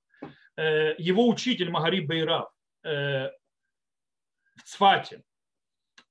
Э, 0.57 0.93
его 0.99 1.27
учитель 1.27 1.71
Магари 1.71 2.01
Бейрав 2.01 2.51
э, 2.83 3.29
в 4.57 4.63
Цфате, 4.63 5.23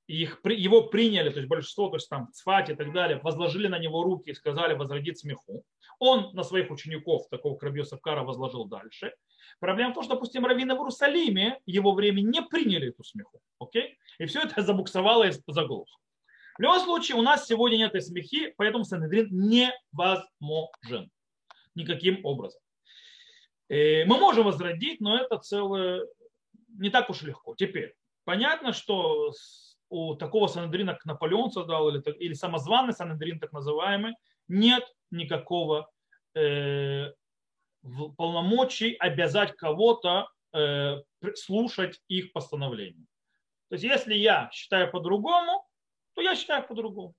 их, 0.08 0.40
его 0.44 0.88
приняли, 0.88 1.30
то 1.30 1.36
есть 1.36 1.48
большинство, 1.48 1.88
то 1.88 1.96
есть 1.96 2.08
там 2.08 2.26
в 2.26 2.32
Цфате 2.32 2.72
и 2.72 2.76
так 2.76 2.92
далее, 2.92 3.20
возложили 3.22 3.68
на 3.68 3.78
него 3.78 4.02
руки 4.02 4.30
и 4.30 4.34
сказали 4.34 4.74
возродить 4.74 5.20
смеху. 5.20 5.64
Он 6.00 6.34
на 6.34 6.42
своих 6.42 6.72
учеников, 6.72 7.28
такого 7.28 7.54
как 7.54 7.62
Раби 7.62 7.78
Йосеф 7.78 8.00
Кара, 8.00 8.24
возложил 8.24 8.64
дальше. 8.64 9.14
Проблема 9.58 9.90
в 9.90 9.94
том, 9.94 10.04
что, 10.04 10.14
допустим, 10.14 10.46
раввины 10.46 10.74
в 10.74 10.78
Иерусалиме 10.78 11.60
его 11.66 11.92
время 11.92 12.20
не 12.20 12.42
приняли 12.42 12.88
эту 12.88 13.04
смеху. 13.04 13.40
Окей? 13.58 13.98
И 14.18 14.26
все 14.26 14.42
это 14.42 14.62
забуксовало 14.62 15.24
и 15.28 15.32
заглохло. 15.46 15.98
В 16.58 16.62
любом 16.62 16.80
случае, 16.80 17.16
у 17.16 17.22
нас 17.22 17.46
сегодня 17.46 17.76
нет 17.76 17.90
этой 17.90 18.02
смехи, 18.02 18.52
поэтому 18.56 18.84
Санедрин 18.84 19.28
невозможен 19.30 21.10
никаким 21.74 22.24
образом. 22.24 22.60
Э, 23.68 24.04
мы 24.04 24.18
можем 24.18 24.44
возродить, 24.44 25.00
но 25.00 25.16
это 25.16 25.38
целое 25.38 26.06
не 26.68 26.90
так 26.90 27.10
уж 27.10 27.22
легко. 27.22 27.54
Теперь, 27.54 27.94
понятно, 28.24 28.72
что 28.72 29.32
у 29.88 30.14
такого 30.14 30.46
Санедрина, 30.46 30.94
как 30.94 31.04
Наполеон 31.04 31.50
создал, 31.50 31.88
или, 31.88 32.02
или 32.18 32.32
самозваный 32.32 32.92
Санедрин, 32.92 33.40
так 33.40 33.52
называемый, 33.52 34.14
нет 34.48 34.84
никакого 35.10 35.90
э, 36.34 37.12
полномочий 38.16 38.94
обязать 38.94 39.56
кого-то 39.56 40.28
э, 40.52 40.96
слушать 41.34 42.00
их 42.08 42.32
постановления. 42.32 43.06
То 43.68 43.74
есть 43.74 43.84
если 43.84 44.14
я 44.14 44.50
считаю 44.52 44.90
по-другому, 44.90 45.64
то 46.14 46.22
я 46.22 46.34
считаю 46.34 46.66
по-другому. 46.66 47.14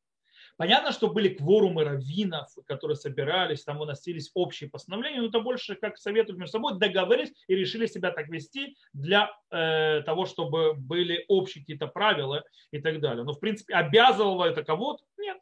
Понятно, 0.58 0.92
что 0.92 1.08
были 1.08 1.30
кворумы 1.30 1.84
раввинов, 1.84 2.50
которые 2.68 2.96
собирались, 2.96 3.64
там 3.64 3.80
выносились 3.80 4.32
общие 4.34 4.70
постановления, 4.70 5.22
но 5.22 5.28
это 5.28 5.40
больше 5.40 5.76
как 5.76 5.98
советуют 5.98 6.38
между 6.38 6.52
собой, 6.52 6.78
договорились 6.78 7.34
и 7.48 7.56
решили 7.56 7.88
себя 7.88 8.12
так 8.12 8.28
вести 8.28 8.76
для 8.94 9.32
э, 9.50 10.02
того, 10.06 10.26
чтобы 10.26 10.74
были 10.74 11.26
общие 11.28 11.64
какие-то 11.64 11.88
правила 11.88 12.44
и 12.72 12.80
так 12.80 13.00
далее. 13.00 13.24
Но 13.24 13.34
в 13.34 13.40
принципе 13.40 13.74
обязывало 13.74 14.46
это 14.46 14.64
кого-то? 14.64 15.04
Нет. 15.18 15.38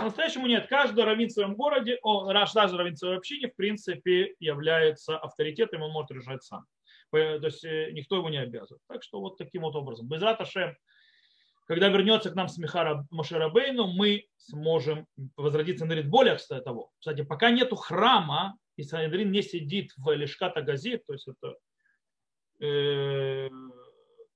По-настоящему 0.00 0.46
нет. 0.46 0.66
Каждый 0.68 1.04
раввин 1.04 1.28
в 1.28 1.32
своем 1.32 1.54
городе, 1.54 1.98
о, 2.02 2.26
каждый 2.26 2.76
раввин 2.76 2.94
в 2.94 2.98
своей 2.98 3.16
общине, 3.16 3.48
в 3.48 3.56
принципе, 3.56 4.34
является 4.38 5.18
авторитетом, 5.18 5.82
он 5.82 5.92
может 5.92 6.10
решать 6.10 6.42
сам. 6.42 6.64
То 7.10 7.18
есть 7.18 7.64
э, 7.64 7.90
никто 7.92 8.16
его 8.16 8.28
не 8.28 8.38
обязывает. 8.38 8.82
Так 8.88 9.02
что 9.02 9.20
вот 9.20 9.36
таким 9.36 9.62
вот 9.62 9.74
образом. 9.74 10.08
Без 10.08 10.22
Ашем, 10.22 10.76
когда 11.66 11.88
вернется 11.88 12.30
к 12.30 12.34
нам 12.34 12.48
Смехара 12.48 13.06
Мошерабейну, 13.10 13.88
мы 13.88 14.26
сможем 14.36 15.06
возродить 15.36 15.78
Сандрин. 15.78 16.08
Более, 16.08 16.36
кстати, 16.36 16.62
того. 16.62 16.90
Кстати, 16.98 17.22
пока 17.22 17.50
нету 17.50 17.76
храма, 17.76 18.56
и 18.76 18.82
Сандрин 18.82 19.30
не 19.30 19.42
сидит 19.42 19.92
в 19.96 20.14
Лешката 20.14 20.62
Газет, 20.62 21.04
то 21.06 21.12
есть 21.12 21.28
это 21.28 21.56
э, 22.64 23.50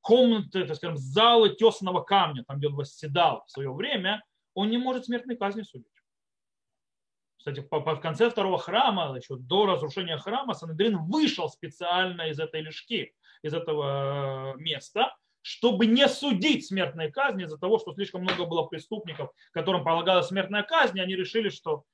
комнаты, 0.00 0.66
так 0.66 0.76
скажем, 0.76 0.96
залы 0.96 1.50
тесаного 1.54 2.02
камня, 2.02 2.44
там, 2.46 2.58
где 2.58 2.68
он 2.68 2.74
восседал 2.74 3.44
в 3.46 3.50
свое 3.50 3.72
время, 3.72 4.22
он 4.54 4.70
не 4.70 4.78
может 4.78 5.06
смертной 5.06 5.36
казни 5.36 5.62
судить. 5.62 5.86
Кстати, 7.36 7.60
в 7.60 8.00
конце 8.00 8.30
второго 8.30 8.58
храма, 8.58 9.14
еще 9.16 9.36
до 9.36 9.66
разрушения 9.66 10.16
храма, 10.16 10.54
Санедрин 10.54 10.96
вышел 10.96 11.50
специально 11.50 12.22
из 12.30 12.40
этой 12.40 12.62
лишки, 12.62 13.14
из 13.42 13.52
этого 13.52 14.54
места, 14.56 15.14
чтобы 15.42 15.84
не 15.84 16.08
судить 16.08 16.66
смертной 16.66 17.12
казни 17.12 17.44
из-за 17.44 17.58
того, 17.58 17.78
что 17.78 17.92
слишком 17.92 18.22
много 18.22 18.46
было 18.46 18.62
преступников, 18.62 19.30
которым 19.52 19.84
полагалась 19.84 20.28
смертная 20.28 20.62
казнь, 20.62 20.98
они 20.98 21.14
решили, 21.14 21.50
что 21.50 21.84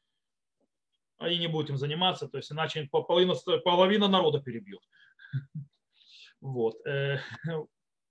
они 1.18 1.36
не 1.38 1.48
будут 1.48 1.70
им 1.70 1.76
заниматься, 1.76 2.28
то 2.28 2.36
есть 2.38 2.52
иначе 2.52 2.88
половина, 2.90 3.34
половина 3.64 4.08
народа 4.08 4.40
перебьют. 4.40 4.82
Вот. 6.40 6.76
Э, 6.86 7.18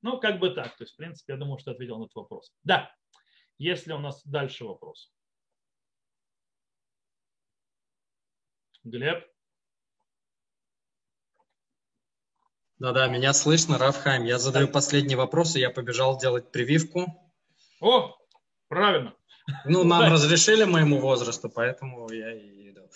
ну, 0.04 0.20
как 0.20 0.38
бы 0.38 0.52
так. 0.52 0.78
То 0.78 0.84
есть, 0.84 0.94
в 0.94 0.98
принципе, 0.98 1.34
я 1.34 1.40
думаю, 1.40 1.58
что 1.58 1.72
ответил 1.72 1.98
на 1.98 2.04
этот 2.04 2.14
вопрос. 2.14 2.54
Да. 2.64 2.94
Если 3.60 3.92
у 3.92 4.00
нас 4.00 4.26
дальше 4.26 4.64
вопрос. 4.64 5.12
Глеб? 8.86 9.26
Да-да, 12.78 13.08
меня 13.10 13.34
слышно, 13.34 13.78
Рафхайм. 13.78 14.24
Я 14.24 14.40
задаю 14.40 14.70
последний 14.70 15.16
вопрос, 15.16 15.58
и 15.58 15.60
я 15.60 15.70
побежал 15.70 16.18
делать 16.18 16.50
прививку. 16.52 17.06
О, 17.82 18.18
правильно. 18.70 19.14
Ну, 19.66 19.84
нам 19.84 20.10
разрешили 20.10 20.64
моему 20.64 21.00
возрасту, 21.00 21.50
поэтому 21.50 22.10
я 22.10 22.32
и 22.34 22.70
иду. 22.70 22.90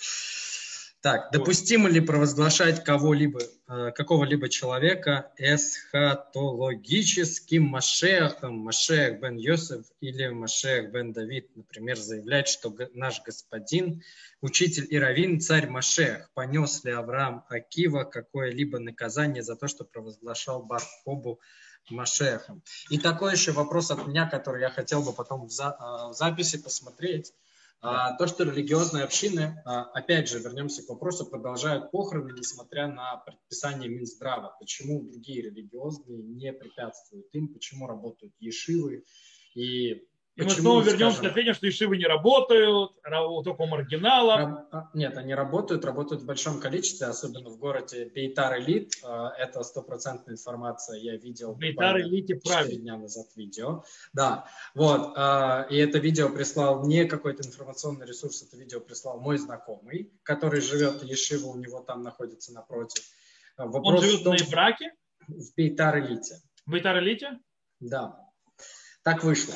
Так, 1.04 1.30
допустимо 1.34 1.90
ли 1.90 2.00
провозглашать 2.00 2.86
кого-либо, 2.86 3.42
э, 3.68 3.92
какого-либо 3.92 4.48
человека 4.48 5.34
эсхатологическим 5.38 7.62
Машехом, 7.62 8.60
Машех 8.60 9.20
бен 9.20 9.36
Йосеф 9.36 9.84
или 10.00 10.30
Машех 10.30 10.94
бен 10.94 11.12
Давид, 11.12 11.54
например, 11.58 11.98
заявлять, 11.98 12.48
что 12.48 12.74
наш 12.94 13.22
господин, 13.22 14.02
учитель 14.40 14.88
и 14.90 14.98
раввин, 14.98 15.42
царь 15.42 15.68
Машех, 15.68 16.30
понес 16.36 16.86
ли 16.86 16.94
Авраам 16.94 17.44
Акива 17.50 18.06
какое-либо 18.06 18.80
наказание 18.80 19.44
за 19.44 19.58
то, 19.58 19.68
что 19.68 19.84
провозглашал 19.84 20.64
Бархобу 20.64 21.42
Машехом. 21.90 22.64
И 22.90 22.98
такой 22.98 23.34
еще 23.34 23.52
вопрос 23.52 23.92
от 23.92 24.08
меня, 24.08 24.26
который 24.26 24.62
я 24.62 24.70
хотел 24.70 25.04
бы 25.04 25.12
потом 25.12 25.48
в, 25.48 25.52
за, 25.52 25.76
э, 25.78 26.12
в 26.12 26.14
записи 26.14 26.58
посмотреть. 26.58 27.34
А, 27.86 28.16
то, 28.16 28.28
что 28.28 28.46
религиозные 28.46 29.04
общины, 29.04 29.62
а, 29.66 29.84
опять 29.84 30.30
же, 30.30 30.40
вернемся 30.40 30.86
к 30.86 30.90
вопросу, 30.90 31.26
продолжают 31.26 31.92
похороны, 31.92 32.32
несмотря 32.32 32.88
на 32.88 33.18
предписание 33.18 33.90
Минздрава. 33.90 34.56
Почему 34.58 35.04
другие 35.04 35.42
религиозные 35.42 36.24
не 36.24 36.54
препятствуют 36.54 37.28
им, 37.34 37.50
почему 37.50 37.86
работают 37.86 38.34
ешивы 38.40 39.04
и 39.54 40.08
и 40.36 40.42
Почему, 40.42 40.56
мы 40.56 40.62
снова 40.62 40.82
вернемся 40.82 41.18
скажем, 41.18 41.30
к 41.30 41.38
ответу, 41.38 41.54
что 41.54 41.70
ишивы 41.70 41.98
не 41.98 42.06
работают, 42.06 42.92
только 43.44 43.62
у 43.62 43.68
маргиналов. 43.68 44.66
А, 44.72 44.90
нет, 44.96 45.16
они 45.16 45.36
работают, 45.36 45.86
работают 45.86 46.24
в 46.24 46.26
большом 46.26 46.60
количестве, 46.60 47.06
особенно 47.06 47.52
в 47.52 47.60
городе 47.60 48.06
Бейтар 48.06 48.58
Элит. 48.60 48.94
А, 49.04 49.32
это 49.38 49.62
стопроцентная 49.62 50.34
информация, 50.34 50.98
я 50.98 51.18
видел 51.18 51.54
Бейтар 51.54 52.00
Элите 52.02 52.36
правильно. 52.36 52.82
дня 52.82 52.98
назад 52.98 53.28
видео. 53.36 53.84
Да, 54.14 54.48
вот, 54.74 55.14
а, 55.16 55.68
и 55.70 55.78
это 55.78 56.00
видео 56.00 56.30
прислал 56.30 56.84
не 56.88 57.06
какой-то 57.06 57.48
информационный 57.48 58.08
ресурс, 58.08 58.42
это 58.42 58.58
видео 58.58 58.80
прислал 58.80 59.20
мой 59.20 59.38
знакомый, 59.38 60.12
который 60.24 60.62
живет, 60.62 61.04
Ешива 61.04 61.48
у 61.48 61.58
него 61.58 61.82
там 61.82 62.02
находится 62.02 62.54
напротив. 62.54 63.04
Вопрос 63.56 64.00
Он 64.00 64.02
живет 64.02 64.22
в 64.22 64.24
том, 64.24 64.34
на 64.34 64.38
Ибраке? 64.38 64.94
В 65.28 65.56
Бейтар 65.56 66.00
Элите. 66.00 66.42
В 66.66 66.72
Бейтар 66.72 66.98
Элите? 66.98 67.40
Да. 67.80 68.23
Так 69.04 69.24
вышло. 69.24 69.54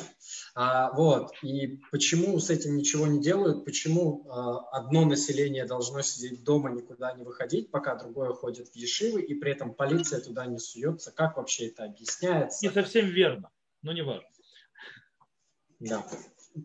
А, 0.54 0.92
вот. 0.92 1.32
И 1.42 1.80
почему 1.90 2.38
с 2.38 2.50
этим 2.50 2.76
ничего 2.76 3.06
не 3.06 3.20
делают? 3.20 3.64
Почему 3.64 4.26
а, 4.28 4.58
одно 4.76 5.06
население 5.06 5.64
должно 5.64 6.02
сидеть 6.02 6.44
дома, 6.44 6.70
никуда 6.70 7.12
не 7.14 7.24
выходить, 7.24 7.70
пока 7.70 7.94
другое 7.94 8.34
ходит 8.34 8.68
в 8.68 8.76
Ешивы, 8.76 9.22
и 9.22 9.34
при 9.34 9.52
этом 9.52 9.72
полиция 9.72 10.20
туда 10.20 10.44
не 10.44 10.58
суется? 10.58 11.12
Как 11.12 11.38
вообще 11.38 11.68
это 11.68 11.84
объясняется? 11.84 12.66
Не 12.66 12.72
совсем 12.72 13.06
верно, 13.06 13.50
но 13.82 13.92
не 13.92 14.02
важно. 14.02 14.28
Да. 15.80 16.04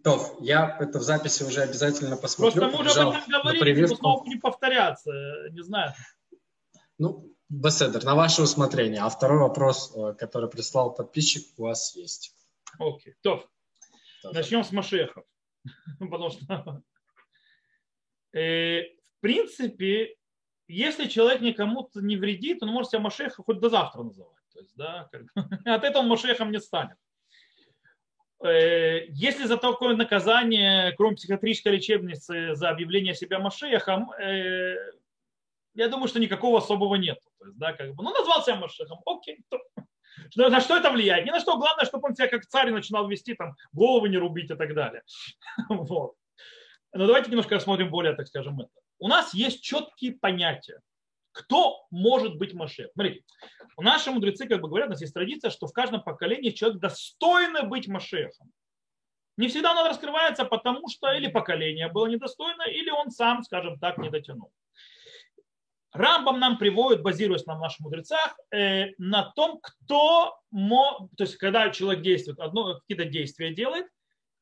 То, 0.03 0.37
я 0.41 0.77
это 0.79 0.99
в 0.99 1.03
записи 1.03 1.43
уже 1.43 1.61
обязательно 1.61 2.17
посмотрю. 2.17 2.61
Просто 2.61 2.77
мы 2.77 2.89
уже 2.89 2.99
об 2.99 3.13
этом 3.13 3.53
говорили, 3.53 3.85
снова 3.85 4.25
не 4.25 4.35
повторяться, 4.35 5.11
не 5.51 5.61
знаю. 5.61 5.93
Ну, 6.97 7.33
Беседер, 7.47 8.03
на 8.03 8.15
ваше 8.15 8.41
усмотрение. 8.41 9.01
А 9.01 9.09
второй 9.09 9.39
вопрос, 9.39 9.93
э, 9.95 10.15
который 10.17 10.49
прислал 10.49 10.93
подписчик, 10.93 11.45
у 11.57 11.63
вас 11.63 11.95
есть. 11.95 12.33
Окей, 12.79 13.15
то. 13.21 13.47
Начнем 14.23 14.63
с 14.63 14.71
Машехов. 14.71 15.25
Потому 15.99 16.29
что, 16.29 16.81
э, 18.33 18.83
в 18.83 19.21
принципе, 19.21 20.15
если 20.67 21.07
человек 21.07 21.41
никому-то 21.41 22.01
не 22.01 22.17
вредит, 22.17 22.63
он 22.63 22.69
может 22.69 22.91
себя 22.91 23.01
Машеха 23.01 23.43
хоть 23.43 23.59
до 23.59 23.69
завтра 23.69 24.03
называть. 24.03 24.43
То 24.53 24.59
есть, 24.59 24.75
да, 24.75 25.09
как, 25.11 25.23
от 25.65 25.83
этого 25.83 26.03
он 26.03 26.09
Машехом 26.09 26.51
не 26.51 26.59
станет. 26.59 26.97
Э, 28.43 29.05
если 29.09 29.45
за 29.45 29.57
такое 29.57 29.95
наказание, 29.95 30.93
кроме 30.93 31.15
психиатрической 31.15 31.73
лечебницы, 31.73 32.55
за 32.55 32.69
объявление 32.69 33.15
себя 33.15 33.39
Машехом, 33.39 34.11
э, 34.13 34.75
я 35.75 35.87
думаю, 35.87 36.07
что 36.07 36.19
никакого 36.19 36.59
особого 36.59 36.95
нет. 36.95 37.19
То 37.39 37.45
есть, 37.45 37.57
да, 37.57 37.73
как 37.73 37.95
бы, 37.95 38.03
ну, 38.03 38.11
назвал 38.11 38.43
себя 38.43 38.57
Машехом, 38.57 38.99
окей, 39.05 39.39
то, 39.49 39.59
что, 40.29 40.49
на 40.49 40.61
что 40.61 40.77
это 40.77 40.91
влияет? 40.91 41.25
Ни 41.25 41.31
на 41.31 41.39
что. 41.39 41.57
Главное, 41.57 41.85
чтобы 41.85 42.07
он 42.07 42.15
себя 42.15 42.27
как 42.27 42.45
царь 42.45 42.71
начинал 42.71 43.07
вести, 43.07 43.33
там, 43.33 43.55
головы 43.71 44.09
не 44.09 44.17
рубить 44.17 44.51
и 44.51 44.55
так 44.55 44.73
далее. 44.73 45.03
Вот. 45.69 46.15
Но 46.95 47.07
давайте 47.07 47.31
немножко 47.31 47.55
рассмотрим 47.55 47.89
более, 47.89 48.13
так 48.15 48.27
скажем, 48.27 48.59
это. 48.59 48.69
У 48.99 49.07
нас 49.07 49.33
есть 49.33 49.63
четкие 49.63 50.13
понятия. 50.13 50.79
Кто 51.31 51.87
может 51.89 52.37
быть 52.37 52.53
Машех? 52.53 52.91
Смотрите, 52.93 53.23
у 53.75 53.81
наши 53.81 54.11
мудрецы 54.11 54.47
как 54.47 54.61
бы 54.61 54.67
говорят, 54.67 54.87
у 54.87 54.91
нас 54.91 55.01
есть 55.01 55.15
традиция, 55.15 55.49
что 55.49 55.65
в 55.65 55.73
каждом 55.73 56.03
поколении 56.03 56.51
человек 56.51 56.79
достойно 56.79 57.63
быть 57.63 57.87
Машехом. 57.87 58.51
Не 59.35 59.47
всегда 59.47 59.71
он 59.71 59.87
раскрывается, 59.87 60.45
потому 60.45 60.87
что 60.89 61.11
или 61.11 61.27
поколение 61.27 61.87
было 61.87 62.05
недостойно, 62.05 62.63
или 62.63 62.91
он 62.91 63.09
сам, 63.09 63.41
скажем 63.41 63.79
так, 63.79 63.97
не 63.97 64.11
дотянул. 64.11 64.51
Рамбам 65.93 66.39
нам 66.39 66.57
приводит, 66.57 67.03
базируясь 67.03 67.45
на 67.45 67.57
наших 67.57 67.81
мудрецах, 67.81 68.35
э, 68.51 68.91
на 68.97 69.31
том, 69.35 69.59
кто, 69.61 70.37
мо, 70.51 71.07
то 71.15 71.23
есть 71.23 71.37
когда 71.37 71.69
человек 71.69 72.03
действует, 72.03 72.39
одно, 72.39 72.79
какие-то 72.79 73.05
действия 73.05 73.53
делает, 73.53 73.85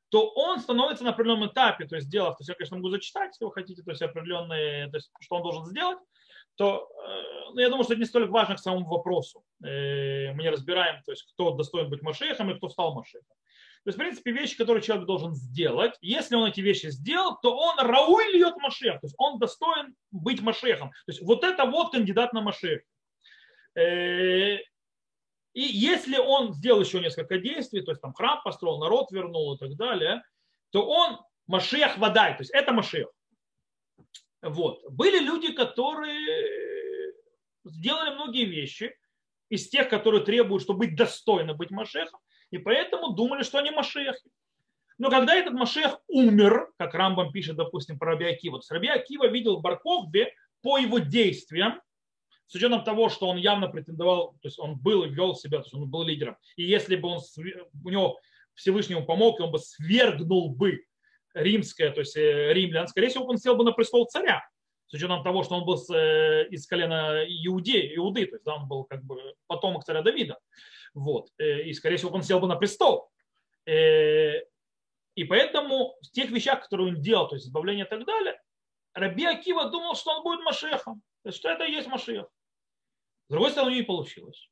то 0.10 0.30
он 0.30 0.60
становится 0.60 1.04
на 1.04 1.12
определенном 1.12 1.49
этапе, 1.49 1.86
то 1.86 1.95
есть 1.95 2.08
сделав, 2.08 2.36
то 2.38 2.41
есть 2.41 2.49
я, 2.49 2.56
конечно, 2.56 2.78
могу 2.78 2.89
зачитать, 2.89 3.32
если 3.34 3.45
вы 3.45 3.52
хотите, 3.52 3.82
то 3.82 3.91
есть 3.91 4.02
определенные, 4.02 4.89
то 4.89 4.97
есть 4.97 5.12
что 5.20 5.36
он 5.36 5.43
должен 5.43 5.66
сделать, 5.66 5.99
то 6.56 6.89
э, 7.06 7.52
ну, 7.54 7.60
я 7.60 7.70
думаю, 7.70 7.84
что 7.84 7.93
это 7.93 8.02
не 8.02 8.06
столь 8.06 8.28
важно 8.28 8.56
к 8.56 8.60
самому 8.60 8.88
вопросу. 8.88 9.43
Э, 9.64 10.34
мы 10.34 10.43
не 10.43 10.49
разбираем, 10.49 11.02
то 11.04 11.12
есть 11.12 11.24
кто 11.34 11.52
достоин 11.52 11.89
быть 11.89 12.02
Машехом 12.02 12.49
и 12.52 12.56
кто 12.56 12.70
стал 12.70 12.93
Машехом. 12.93 13.36
То 13.84 13.90
есть, 13.90 13.98
в 13.98 14.02
принципе, 14.02 14.32
вещи, 14.32 14.58
которые 14.58 14.84
человек 14.84 15.08
должен 15.08 15.34
сделать, 15.34 15.98
если 16.02 16.36
он 16.36 16.50
эти 16.50 16.62
вещи 16.62 16.88
сделал, 16.88 17.38
то 17.42 17.56
он 17.58 17.80
рауиль 17.80 18.36
льет 18.36 18.56
Машех, 18.58 19.02
то 19.02 19.08
есть 19.08 19.16
он 19.18 19.40
достоин 19.40 19.96
быть 20.12 20.42
Машехом. 20.42 20.90
То 20.90 21.12
есть 21.12 21.22
вот 21.22 21.44
это 21.44 21.66
вот 21.66 21.92
кандидат 21.92 22.32
на 22.34 22.42
Машех. 22.42 22.82
Э, 23.76 24.58
и 25.54 25.62
если 25.62 26.18
он 26.18 26.54
сделал 26.54 26.82
еще 26.82 27.00
несколько 27.00 27.40
действий, 27.40 27.82
то 27.82 27.92
есть 27.92 28.02
там 28.02 28.14
храм 28.14 28.42
построил, 28.44 28.78
народ 28.78 29.12
вернул 29.12 29.56
и 29.56 29.58
так 29.58 29.76
далее, 29.76 30.24
то 30.70 30.88
он 30.88 31.20
Машех 31.48 31.98
водай, 31.98 32.34
то 32.34 32.42
есть 32.42 32.52
это 32.52 32.74
Машех. 32.74 33.10
Вот. 34.44 34.84
Были 34.90 35.20
люди, 35.20 35.54
которые 35.54 37.14
сделали 37.64 38.14
многие 38.14 38.46
вещи 38.46 38.96
из 39.50 39.68
тех, 39.70 39.90
которые 39.90 40.24
требуют, 40.24 40.64
чтобы 40.64 40.86
быть 40.86 40.96
достойным 40.96 41.58
быть 41.58 41.72
Машехом, 41.72 42.20
и 42.52 42.58
поэтому 42.58 43.14
думали, 43.14 43.43
что 43.43 43.58
они 43.58 43.72
Машехи. 43.72 44.30
Но 44.97 45.10
когда 45.10 45.34
этот 45.34 45.54
Машех 45.54 45.99
умер, 46.08 46.70
как 46.78 46.93
Рамбам 46.93 47.32
пишет, 47.32 47.56
допустим, 47.56 47.97
про 47.97 48.12
Раби 48.12 48.26
Акива, 48.26 48.60
то 48.60 48.76
есть 48.76 48.86
видел 49.10 49.58
в 49.58 49.62
Баркохбе 49.62 50.34
по 50.62 50.78
его 50.78 50.99
действиям, 50.99 51.82
с 52.45 52.56
учетом 52.56 52.84
того, 52.84 53.10
что 53.10 53.28
он 53.28 53.38
явно 53.38 53.70
претендовал, 53.70 54.34
то 54.41 54.47
есть 54.47 54.60
он 54.60 54.78
был 54.78 55.06
и 55.06 55.10
вел 55.10 55.36
себя, 55.36 55.60
то 55.60 55.64
есть 55.64 55.74
он 55.74 55.89
был 55.89 56.04
лидером. 56.04 56.36
И 56.58 56.64
если 56.64 56.97
бы 56.97 57.08
он, 57.08 57.22
у 57.84 57.89
него 57.89 58.20
Всевышнему 58.54 59.06
помог, 59.06 59.39
он 59.39 59.52
бы 59.52 59.58
свергнул 59.58 60.54
бы 60.54 60.84
римское, 61.34 61.91
то 61.91 62.02
есть 62.02 62.18
э, 62.18 62.54
римлян, 62.54 62.88
скорее 62.88 63.08
всего, 63.08 63.26
он 63.26 63.38
сел 63.38 63.56
бы 63.56 63.64
на 63.64 63.72
престол 63.72 64.06
царя, 64.06 64.45
с 64.88 64.93
учетом 64.93 65.24
того, 65.24 65.43
что 65.43 65.56
он 65.56 65.66
был 65.66 65.82
э, 65.95 66.47
из 66.49 66.68
колена 66.68 67.24
Иуде, 67.26 67.95
Иуды, 67.95 68.26
то 68.26 68.36
есть 68.36 68.43
да, 68.43 68.56
он 68.56 68.68
был 68.68 68.84
как 68.84 69.04
бы 69.04 69.34
потомок 69.47 69.86
царя 69.86 70.02
Давида. 70.02 70.38
Вот. 70.94 71.30
Э, 71.38 71.64
и, 71.64 71.74
скорее 71.74 71.98
всего, 71.98 72.12
он 72.12 72.24
сел 72.24 72.39
бы 72.39 72.48
на 72.48 72.56
престол. 72.56 73.10
Э, 73.66 74.39
и 75.16 75.24
поэтому 75.24 75.96
в 76.02 76.12
тех 76.12 76.30
вещах, 76.32 76.64
которые 76.64 76.89
он 76.89 77.02
делал, 77.02 77.28
то 77.28 77.36
есть 77.36 77.48
избавление 77.48 77.86
и 77.86 77.89
так 77.89 78.06
далее, 78.06 78.42
Раби 78.94 79.26
Акива 79.26 79.70
думал, 79.70 79.96
что 79.96 80.12
он 80.12 80.24
будет 80.24 80.44
Машехом. 80.44 81.02
Что 81.30 81.50
это 81.50 81.66
и 81.66 81.72
есть 81.72 81.88
Машех. 81.88 82.28
С 83.28 83.32
другой 83.32 83.52
стороны, 83.52 83.76
не 83.76 83.84
получилось. 83.84 84.50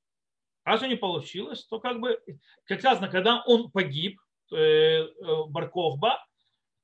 А 0.64 0.74
если 0.74 0.88
не 0.88 0.96
получилось, 0.96 1.66
то 1.66 1.80
как 1.80 2.00
бы, 2.00 2.22
как 2.66 2.80
сказано, 2.80 3.10
когда 3.10 3.44
он 3.46 3.72
погиб, 3.72 4.22
э, 4.54 5.04
Баркохба, 5.48 6.24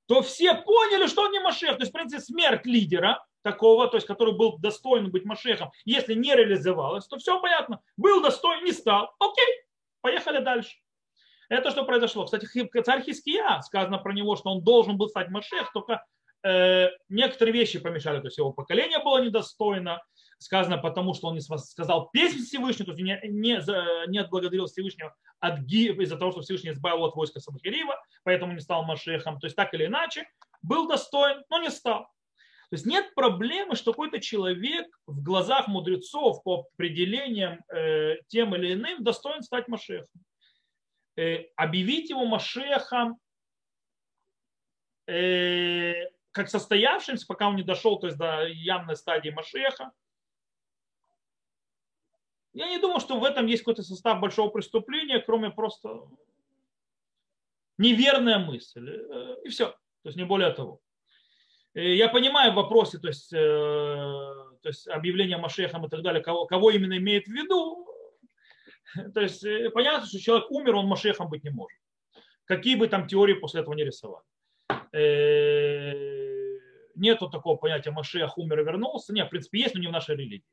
то 0.08 0.22
все 0.22 0.56
поняли, 0.56 1.08
что 1.08 1.24
он 1.24 1.32
не 1.32 1.40
Машех. 1.40 1.78
То 1.78 1.82
есть, 1.82 1.92
в 1.92 1.94
принципе, 1.94 2.22
смерть 2.22 2.66
лидера 2.66 3.24
такого, 3.46 3.88
то 3.88 3.98
есть, 3.98 4.08
который 4.08 4.34
был 4.34 4.58
достоин 4.58 5.12
быть 5.12 5.24
Машехом, 5.24 5.72
если 5.86 6.16
не 6.16 6.36
реализовалась, 6.36 7.06
то 7.06 7.20
все 7.20 7.40
понятно. 7.40 7.80
Был 7.96 8.20
достоин, 8.20 8.66
не 8.66 8.72
стал. 8.72 9.14
Окей, 9.20 9.46
поехали 10.02 10.44
дальше. 10.44 10.76
Это 11.48 11.70
что 11.70 11.86
произошло. 11.86 12.26
Кстати, 12.26 12.48
царь 12.82 13.04
Хиския, 13.04 13.62
сказано 13.62 14.00
про 14.00 14.14
него, 14.14 14.36
что 14.36 14.50
он 14.50 14.64
должен 14.64 14.98
был 14.98 15.10
стать 15.10 15.30
Машех, 15.30 15.72
только 15.74 16.04
э, 16.44 16.88
некоторые 17.08 17.54
вещи 17.54 17.78
помешали. 17.78 18.20
То 18.20 18.28
есть 18.28 18.40
его 18.40 18.52
поколение 18.52 18.98
было 18.98 19.24
недостойно, 19.24 20.02
сказано 20.40 20.80
потому, 20.80 21.14
что 21.14 21.28
он 21.28 21.36
не 21.36 21.42
сказал 21.42 22.10
песнь 22.10 22.40
Всевышнего, 22.40 22.86
то 22.86 22.92
есть 22.94 23.04
не, 23.04 23.30
не, 23.30 24.10
не 24.10 24.18
отблагодарил 24.18 24.66
Всевышнего 24.66 25.16
от 25.40 25.60
из-за 25.72 26.18
того, 26.18 26.32
что 26.32 26.42
Всевышний 26.42 26.72
избавил 26.72 27.06
от 27.06 27.16
войска 27.16 27.40
Самхирива, 27.40 27.96
поэтому 28.24 28.54
не 28.54 28.60
стал 28.60 28.86
Машехом. 28.86 29.40
То 29.40 29.46
есть 29.46 29.56
так 29.56 29.72
или 29.76 29.86
иначе, 29.86 30.28
был 30.64 30.88
достоин, 30.88 31.44
но 31.52 31.60
не 31.60 31.70
стал. 31.70 32.08
То 32.70 32.76
есть 32.76 32.86
нет 32.86 33.14
проблемы, 33.16 33.76
что 33.76 33.92
какой-то 33.92 34.20
человек 34.20 34.88
в 35.06 35.22
глазах 35.24 35.68
мудрецов 35.68 36.44
по 36.44 36.68
определениям 36.74 37.64
э, 37.70 38.18
тем 38.28 38.56
или 38.56 38.74
иным 38.74 39.04
достоин 39.04 39.44
стать 39.44 39.68
Машехом. 39.68 40.22
Э, 41.16 41.44
объявить 41.56 42.10
его 42.10 42.26
Машехом 42.26 43.20
э, 45.08 45.94
как 46.32 46.50
состоявшимся, 46.50 47.26
пока 47.28 47.48
он 47.48 47.56
не 47.56 47.64
дошел 47.64 47.98
то 48.00 48.08
есть, 48.08 48.18
до 48.18 48.46
явной 48.48 48.96
стадии 48.96 49.30
Машеха, 49.30 49.92
я 52.56 52.70
не 52.70 52.80
думаю, 52.80 53.02
что 53.02 53.20
в 53.20 53.24
этом 53.26 53.48
есть 53.48 53.64
какой-то 53.64 53.84
состав 53.84 54.22
большого 54.22 54.50
преступления, 54.50 55.20
кроме 55.20 55.52
просто 55.52 56.08
неверная 57.78 58.40
мысль. 58.40 58.90
Э, 58.90 59.36
и 59.44 59.50
все. 59.50 59.72
То 59.72 60.10
есть 60.10 60.18
не 60.18 60.24
более 60.24 60.52
того. 60.52 60.82
Э, 61.76 61.94
я 61.96 62.10
понимаю 62.10 62.52
в 62.54 62.56
вопросе, 62.56 62.98
то 62.98 63.08
есть, 63.10 63.32
э, 63.34 63.38
то 63.38 64.70
есть 64.70 64.88
объявление 64.88 65.38
Машехом 65.38 65.86
и 65.86 65.90
так 65.90 66.02
далее, 66.02 66.24
кого, 66.24 66.46
кого 66.46 66.72
именно 66.72 66.98
имеет 66.98 67.28
в 67.28 67.32
виду. 67.32 67.88
То 69.14 69.22
есть 69.22 69.46
понятно, 69.74 70.08
что 70.08 70.20
человек 70.20 70.50
умер, 70.50 70.76
он 70.76 70.88
Машехом 70.88 71.30
быть 71.30 71.44
не 71.44 71.50
может. 71.50 71.78
Какие 72.46 72.76
бы 72.76 72.88
там 72.88 73.08
теории 73.08 73.34
после 73.34 73.62
этого 73.62 73.74
не 73.74 73.84
рисовали. 73.84 74.24
Нету 76.96 77.30
такого 77.30 77.58
понятия 77.58 77.92
Машех 77.92 78.38
умер 78.38 78.62
и 78.62 78.64
вернулся. 78.64 79.14
Нет, 79.14 79.28
в 79.28 79.30
принципе, 79.32 79.60
есть, 79.60 79.76
но 79.76 79.82
не 79.82 79.88
в 79.88 79.92
нашей 79.92 80.16
религии. 80.16 80.46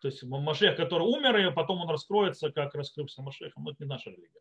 То 0.00 0.08
есть 0.08 0.22
Машех, 0.22 0.76
который 0.76 1.02
умер, 1.02 1.36
и 1.36 1.52
потом 1.52 1.82
он 1.82 1.90
раскроется, 1.90 2.50
как 2.50 2.74
раскрылся 2.74 3.20
Машехом. 3.20 3.68
Это 3.68 3.82
не 3.82 3.88
наша 3.88 4.10
религия. 4.10 4.40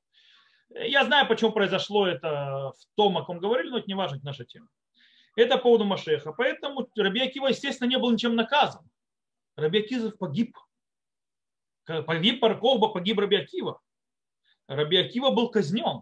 Я 0.70 1.05
знаю, 1.05 1.28
почему 1.28 1.51
произошло 1.51 2.07
это 2.07 2.74
в 2.78 2.95
том, 2.95 3.18
о 3.18 3.24
ком 3.24 3.39
говорили, 3.39 3.70
но 3.70 3.78
это 3.80 3.88
не 3.88 3.95
важно, 3.95 4.18
это 4.18 4.26
наша 4.26 4.45
тема. 4.45 4.68
Это 5.36 5.57
по 5.57 5.63
поводу 5.63 5.86
Машеха. 5.86 6.34
Поэтому 6.34 6.89
Раби 6.95 7.22
Акива, 7.22 7.47
естественно, 7.47 7.88
не 7.88 7.97
был 7.97 8.11
ничем 8.11 8.36
наказан. 8.36 8.84
Раби 9.55 9.80
Акизов 9.80 10.18
погиб. 10.18 10.57
Погиб 11.86 12.41
Парковба, 12.41 12.89
погиб 12.89 13.20
Раби 13.20 13.38
Акива. 13.38 13.80
Раби 14.68 14.97
Акива 14.97 15.30
был 15.30 15.49
казнен 15.49 16.01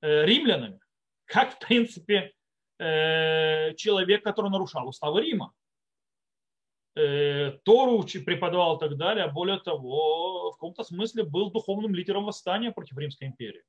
э, 0.00 0.24
римлянами. 0.24 0.80
Как, 1.26 1.54
в 1.54 1.58
принципе, 1.60 2.32
э, 2.78 3.74
человек, 3.74 4.24
который 4.24 4.50
нарушал 4.50 4.88
уставы 4.88 5.22
Рима. 5.22 5.52
Э, 6.96 7.58
Тору 7.64 8.04
преподавал 8.04 8.76
и 8.76 8.80
так 8.80 8.96
далее, 8.96 9.24
а 9.24 9.28
более 9.28 9.58
того, 9.58 10.52
в 10.52 10.54
каком-то 10.54 10.84
смысле 10.84 11.24
был 11.24 11.50
духовным 11.50 11.94
лидером 11.94 12.24
восстания 12.24 12.70
против 12.70 12.96
Римской 12.96 13.26
империи. 13.26 13.64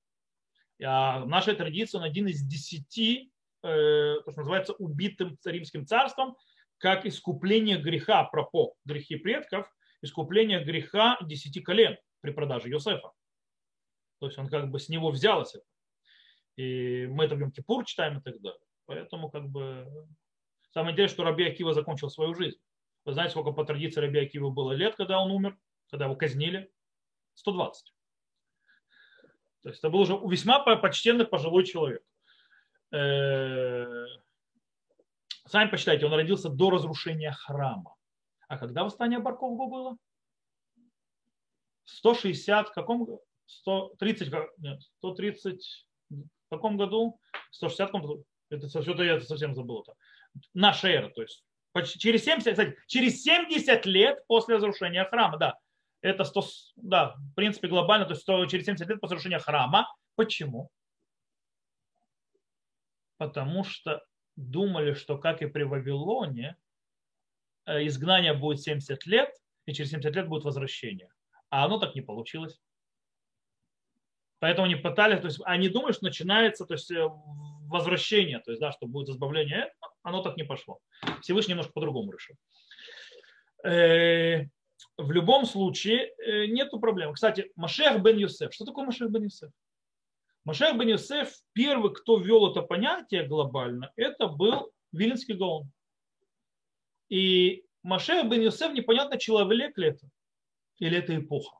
А 0.83 1.21
в 1.21 1.27
нашей 1.27 1.55
традиции 1.55 1.97
он 1.97 2.03
один 2.03 2.27
из 2.27 2.41
десяти, 2.43 3.31
э, 3.63 4.17
то, 4.23 4.31
что 4.31 4.41
называется, 4.41 4.73
убитым 4.73 5.37
римским 5.43 5.87
царством, 5.87 6.35
как 6.77 7.05
искупление 7.05 7.77
греха, 7.77 8.25
пропо 8.25 8.75
грехи 8.83 9.15
предков, 9.15 9.73
искупление 10.01 10.63
греха 10.63 11.17
десяти 11.21 11.61
колен 11.61 11.97
при 12.21 12.31
продаже 12.31 12.69
Йосефа. 12.69 13.11
То 14.19 14.27
есть 14.27 14.37
он 14.37 14.49
как 14.49 14.69
бы 14.69 14.79
с 14.79 14.87
него 14.87 15.09
взялось 15.09 15.55
это. 15.55 15.65
И 16.57 17.07
мы 17.07 17.25
это 17.25 17.35
в 17.35 17.41
Йом-Кипур 17.41 17.85
читаем 17.85 18.19
и 18.19 18.21
так 18.21 18.39
далее. 18.39 18.59
Поэтому 18.85 19.29
как 19.29 19.49
бы 19.49 20.07
самое 20.71 20.93
интересное, 20.93 21.15
что 21.15 21.23
Раби 21.23 21.45
Акива 21.45 21.73
закончил 21.73 22.09
свою 22.09 22.35
жизнь. 22.35 22.59
Вы 23.05 23.13
знаете, 23.13 23.31
сколько 23.31 23.51
по 23.51 23.63
традиции 23.63 24.01
Раби 24.01 24.19
Акива 24.19 24.49
было 24.49 24.71
лет, 24.71 24.95
когда 24.95 25.21
он 25.21 25.31
умер, 25.31 25.57
когда 25.91 26.05
его 26.05 26.15
казнили? 26.15 26.71
120. 27.35 27.93
То 29.61 29.69
есть 29.69 29.79
это 29.79 29.89
был 29.89 30.01
уже 30.01 30.13
весьма 30.13 30.59
почтенный 30.75 31.25
пожилой 31.25 31.65
человек. 31.65 32.03
Э, 32.91 34.05
сами 35.47 35.69
посчитайте, 35.69 36.05
он 36.05 36.13
родился 36.13 36.49
до 36.49 36.71
разрушения 36.71 37.31
храма. 37.31 37.95
А 38.47 38.57
когда 38.57 38.83
восстание 38.83 39.19
Баркового 39.19 39.69
было? 39.69 39.97
160, 41.85 42.69
в 42.69 42.73
каком 42.73 43.19
130, 43.45 44.33
нет, 44.57 44.81
130, 44.97 45.87
в 46.09 46.49
каком 46.49 46.77
году? 46.77 47.19
160 47.51 47.91
году? 47.91 48.25
Это 48.49 48.67
что-то 48.67 49.03
я 49.03 49.19
совсем 49.19 49.53
забыл. 49.53 49.81
Это. 49.81 49.95
Наша 50.53 50.89
эра, 50.89 51.09
то 51.09 51.21
есть 51.21 51.43
через 51.83 52.23
70, 52.23 52.51
кстати, 52.51 52.77
через 52.87 53.23
70 53.23 53.85
лет 53.85 54.25
после 54.27 54.55
разрушения 54.55 55.03
храма, 55.05 55.37
да. 55.37 55.57
Это 56.01 56.23
100, 56.23 56.43
да, 56.75 57.15
в 57.17 57.35
принципе, 57.35 57.67
глобально, 57.67 58.05
то 58.05 58.11
есть 58.11 58.21
100, 58.21 58.45
через 58.45 58.65
70 58.65 58.87
лет 58.87 59.01
после 59.01 59.15
разрушения 59.15 59.39
храма. 59.39 59.87
Почему? 60.15 60.69
Потому 63.17 63.63
что 63.63 64.03
думали, 64.35 64.93
что, 64.93 65.17
как 65.17 65.41
и 65.41 65.47
при 65.47 65.63
Вавилоне, 65.63 66.57
э, 67.65 67.85
изгнание 67.87 68.33
будет 68.33 68.61
70 68.61 69.05
лет, 69.05 69.29
и 69.65 69.73
через 69.73 69.91
70 69.91 70.15
лет 70.15 70.27
будет 70.27 70.43
возвращение. 70.43 71.09
А 71.49 71.65
оно 71.65 71.79
так 71.79 71.95
не 71.95 72.01
получилось. 72.01 72.59
Поэтому 74.39 74.65
они 74.65 74.75
пытались, 74.75 75.21
то 75.21 75.27
есть 75.27 75.39
они 75.45 75.69
думают, 75.69 75.95
что 75.95 76.05
начинается 76.05 76.65
то 76.65 76.73
есть, 76.73 76.91
э, 76.91 77.09
возвращение, 77.67 78.39
то 78.39 78.51
есть, 78.51 78.61
да, 78.61 78.71
что 78.71 78.85
будет 78.85 79.09
избавление, 79.09 79.73
оно 80.05 80.21
так 80.21 80.37
не 80.37 80.43
пошло. 80.43 80.79
Всевышний 81.21 81.51
немножко 81.51 81.73
по-другому 81.73 82.11
решил. 82.11 82.35
Э, 83.63 84.45
в 84.97 85.11
любом 85.11 85.45
случае, 85.45 86.13
э, 86.19 86.45
нет 86.45 86.69
проблем. 86.79 87.13
Кстати, 87.13 87.51
Машех 87.55 88.01
бен 88.01 88.17
Юсеф. 88.17 88.53
Что 88.53 88.65
такое 88.65 88.85
Машех 88.85 89.09
бен 89.09 89.23
Юсеф? 89.23 89.49
Машех 90.45 90.77
бен 90.77 90.89
Юсеф, 90.89 91.33
первый, 91.53 91.91
кто 91.91 92.19
ввел 92.19 92.51
это 92.51 92.61
понятие 92.61 93.25
глобально, 93.27 93.91
это 93.95 94.27
был 94.27 94.71
Вилинский 94.91 95.33
Гаон. 95.33 95.71
И 97.09 97.65
Машех 97.81 98.29
бен 98.29 98.41
Юсеф 98.41 98.73
непонятно, 98.73 99.17
человек 99.17 99.75
ли 99.75 99.87
это, 99.87 100.07
или 100.77 100.99
это 100.99 101.17
эпоха. 101.17 101.57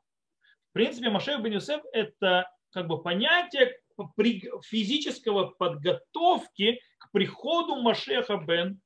В 0.70 0.72
принципе, 0.72 1.10
Машех 1.10 1.42
бен 1.42 1.54
Юсеф 1.54 1.82
это 1.92 2.48
как 2.70 2.86
бы 2.86 3.02
понятие 3.02 3.76
физического 4.64 5.46
подготовки 5.46 6.80
к 6.98 7.10
приходу 7.12 7.76
Машеха 7.76 8.36
бен 8.36 8.80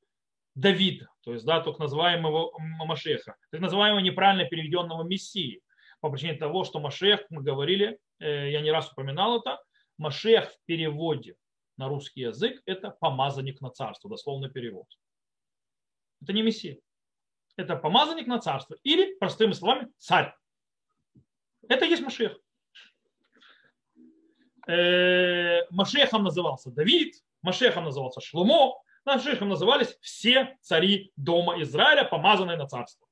Давида, 0.55 1.09
то 1.21 1.33
есть 1.33 1.45
да, 1.45 1.61
так 1.61 1.79
называемого 1.79 2.51
Машеха, 2.85 3.35
так 3.51 3.61
называемого 3.61 4.01
неправильно 4.01 4.45
переведенного 4.45 5.03
Мессии, 5.03 5.61
по 6.01 6.09
причине 6.09 6.33
того, 6.33 6.63
что 6.63 6.79
Машех, 6.79 7.25
мы 7.29 7.41
говорили, 7.41 7.99
э, 8.19 8.51
я 8.51 8.61
не 8.61 8.71
раз 8.71 8.91
упоминал 8.91 9.39
это, 9.39 9.61
Машех 9.97 10.51
в 10.51 10.65
переводе 10.65 11.35
на 11.77 11.87
русский 11.87 12.21
язык– 12.21 12.61
это 12.65 12.91
помазанник 12.91 13.61
на 13.61 13.69
царство, 13.69 14.09
дословный 14.09 14.49
перевод. 14.49 14.87
Это 16.21 16.33
не 16.33 16.41
Мессия. 16.41 16.79
Это 17.55 17.75
помазанник 17.75 18.27
на 18.27 18.39
царство. 18.39 18.75
Или, 18.83 19.15
простыми 19.15 19.53
словами, 19.53 19.89
царь. 19.97 20.33
Это 21.67 21.85
есть 21.85 22.01
Машех. 22.01 22.37
Э, 24.71 25.65
Машехом 25.69 26.23
назывался 26.23 26.71
Давид, 26.71 27.15
Машехом 27.41 27.83
назывался 27.83 28.21
Шлумо, 28.21 28.81
Машехом 29.03 29.49
назывались 29.49 29.97
все 29.99 30.57
цари 30.61 31.11
дома 31.17 31.61
Израиля, 31.61 32.05
помазанные 32.05 32.55
на 32.55 32.67
царство. 32.67 33.05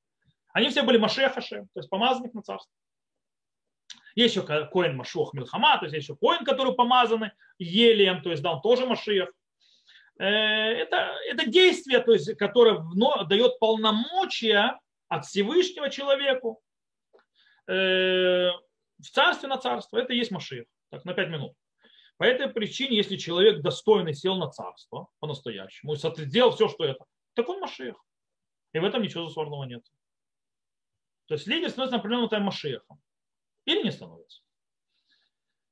Они 0.54 0.70
все 0.70 0.82
были 0.82 0.96
Машехашем, 0.96 1.66
то 1.74 1.80
есть 1.80 1.90
помазанник 1.90 2.32
на 2.32 2.42
царство. 2.42 2.72
Есть 4.14 4.36
еще 4.36 4.66
Коин 4.68 4.96
Машох 4.96 5.34
Милхама, 5.34 5.78
то 5.78 5.84
есть 5.84 5.94
еще 5.94 6.16
Коин, 6.16 6.46
который 6.46 6.74
помазанный 6.74 7.32
Елием, 7.58 8.22
то 8.22 8.30
есть 8.30 8.42
да, 8.42 8.52
он 8.52 8.62
тоже 8.62 8.86
Машех. 8.86 9.30
Э, 10.18 10.24
это, 10.24 11.10
это 11.28 11.46
действие, 11.46 12.00
то 12.00 12.12
есть, 12.12 12.38
которое 12.38 12.82
дает 13.26 13.58
полномочия 13.58 14.80
от 15.08 15.26
Всевышнего 15.26 15.90
человеку 15.90 16.62
э, 17.66 18.48
в 18.98 19.10
царстве 19.12 19.48
на 19.48 19.58
царство. 19.58 19.98
Это 19.98 20.14
и 20.14 20.16
есть 20.16 20.30
Машех. 20.30 20.64
Так, 20.90 21.04
на 21.04 21.14
5 21.14 21.28
минут. 21.30 21.56
По 22.16 22.24
этой 22.24 22.48
причине, 22.48 22.96
если 22.96 23.16
человек 23.16 23.62
достойный 23.62 24.12
сел 24.12 24.36
на 24.36 24.50
царство 24.50 25.08
по-настоящему 25.20 25.94
и 25.94 25.96
сделал 25.96 26.50
все, 26.50 26.68
что 26.68 26.84
это, 26.84 27.04
так 27.34 27.48
он 27.48 27.60
Машех. 27.60 27.96
И 28.72 28.78
в 28.78 28.84
этом 28.84 29.02
ничего 29.02 29.26
засорного 29.26 29.64
нет. 29.64 29.84
То 31.26 31.34
есть 31.34 31.46
лидер 31.46 31.70
становится 31.70 31.96
определенным 31.96 32.42
Машехом. 32.42 33.00
Или 33.64 33.84
не 33.84 33.90
становится. 33.90 34.42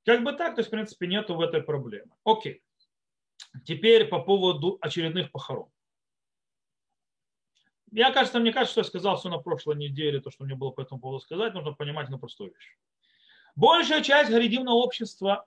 Как 0.05 0.25
бы 0.25 0.33
так, 0.33 0.55
то 0.55 0.61
есть, 0.61 0.69
в 0.69 0.71
принципе, 0.71 1.07
нету 1.07 1.35
в 1.35 1.41
этой 1.41 1.63
проблемы. 1.63 2.15
Окей. 2.25 2.63
Теперь 3.65 4.07
по 4.07 4.23
поводу 4.23 4.79
очередных 4.81 5.31
похорон. 5.31 5.71
Я, 7.91 8.13
кажется, 8.13 8.39
мне 8.39 8.53
кажется, 8.53 8.73
что 8.73 8.81
я 8.81 8.85
сказал 8.85 9.17
все 9.17 9.29
на 9.29 9.39
прошлой 9.39 9.77
неделе, 9.77 10.21
то, 10.21 10.31
что 10.31 10.45
мне 10.45 10.55
было 10.55 10.71
по 10.71 10.83
этому 10.83 11.01
поводу 11.01 11.21
сказать, 11.21 11.55
нужно 11.55 11.73
понимать 11.73 12.09
на 12.09 12.19
простую 12.19 12.53
вещь. 12.53 12.79
Большая 13.59 14.05
часть 14.05 14.31
гаридимного 14.31 14.77
общества 14.77 15.45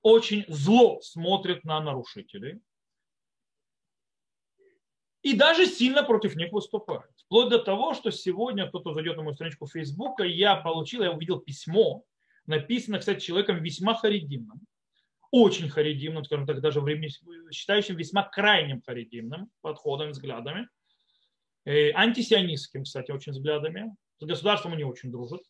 очень 0.00 0.46
зло 0.48 1.02
смотрит 1.02 1.64
на 1.64 1.82
нарушителей 1.82 2.62
и 5.20 5.36
даже 5.36 5.66
сильно 5.66 6.02
против 6.02 6.34
них 6.34 6.50
выступает. 6.50 7.10
Вплоть 7.26 7.50
до 7.50 7.58
того, 7.58 7.92
что 7.92 8.10
сегодня 8.10 8.66
кто-то 8.66 8.94
зайдет 8.94 9.18
на 9.18 9.24
мою 9.24 9.34
страничку 9.34 9.66
Фейсбука, 9.66 10.24
я 10.24 10.56
получил, 10.56 11.02
я 11.02 11.12
увидел 11.12 11.40
письмо, 11.40 12.04
написано, 12.46 13.00
кстати, 13.00 13.22
человеком 13.22 13.62
весьма 13.62 13.96
харидимным, 13.96 14.62
очень 15.30 15.68
харидимным, 15.68 16.24
скажем 16.24 16.46
так, 16.46 16.62
даже 16.62 16.80
время, 16.80 17.10
считающим 17.50 17.96
весьма 17.96 18.22
крайним 18.22 18.80
харидимным 18.80 19.50
подходом, 19.60 20.12
взглядами, 20.12 20.70
э, 21.66 21.90
антисионистским, 21.90 22.84
кстати, 22.84 23.10
очень 23.10 23.32
взглядами, 23.32 23.94
с 24.20 24.24
государством 24.24 24.72
они 24.72 24.84
очень 24.84 25.10
дружат, 25.10 25.42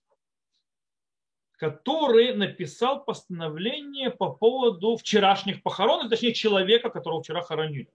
который 1.63 2.35
написал 2.35 3.05
постановление 3.05 4.11
по 4.11 4.31
поводу 4.31 4.97
вчерашних 4.97 5.63
похорон, 5.63 6.09
точнее 6.09 6.35
человека, 6.35 6.91
которого 6.91 7.23
вчера 7.23 7.41
хоронили. 7.41 7.89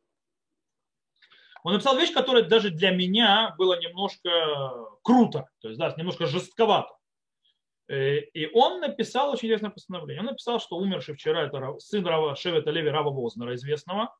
Он 1.63 1.73
написал 1.73 1.97
вещь, 1.97 2.13
которая 2.13 2.43
даже 2.43 2.69
для 2.69 2.91
меня 2.91 3.53
была 3.57 3.75
немножко 3.77 4.29
круто, 5.03 5.49
то 5.59 5.67
есть 5.67 5.77
да, 5.77 5.93
немножко 5.97 6.27
жестковато. 6.27 6.95
Э, 7.89 8.19
и 8.19 8.49
он 8.53 8.79
написал 8.79 9.31
очень 9.31 9.49
интересное 9.49 9.71
постановление. 9.71 10.21
Он 10.21 10.27
написал, 10.27 10.61
что 10.61 10.77
умерший 10.77 11.15
вчера 11.15 11.41
это 11.43 11.77
сын 11.79 12.07
Рава, 12.07 12.37
Шевета 12.37 12.71
Леви 12.71 12.87
Рава 12.87 13.09
Вознера, 13.09 13.53
известного, 13.55 14.15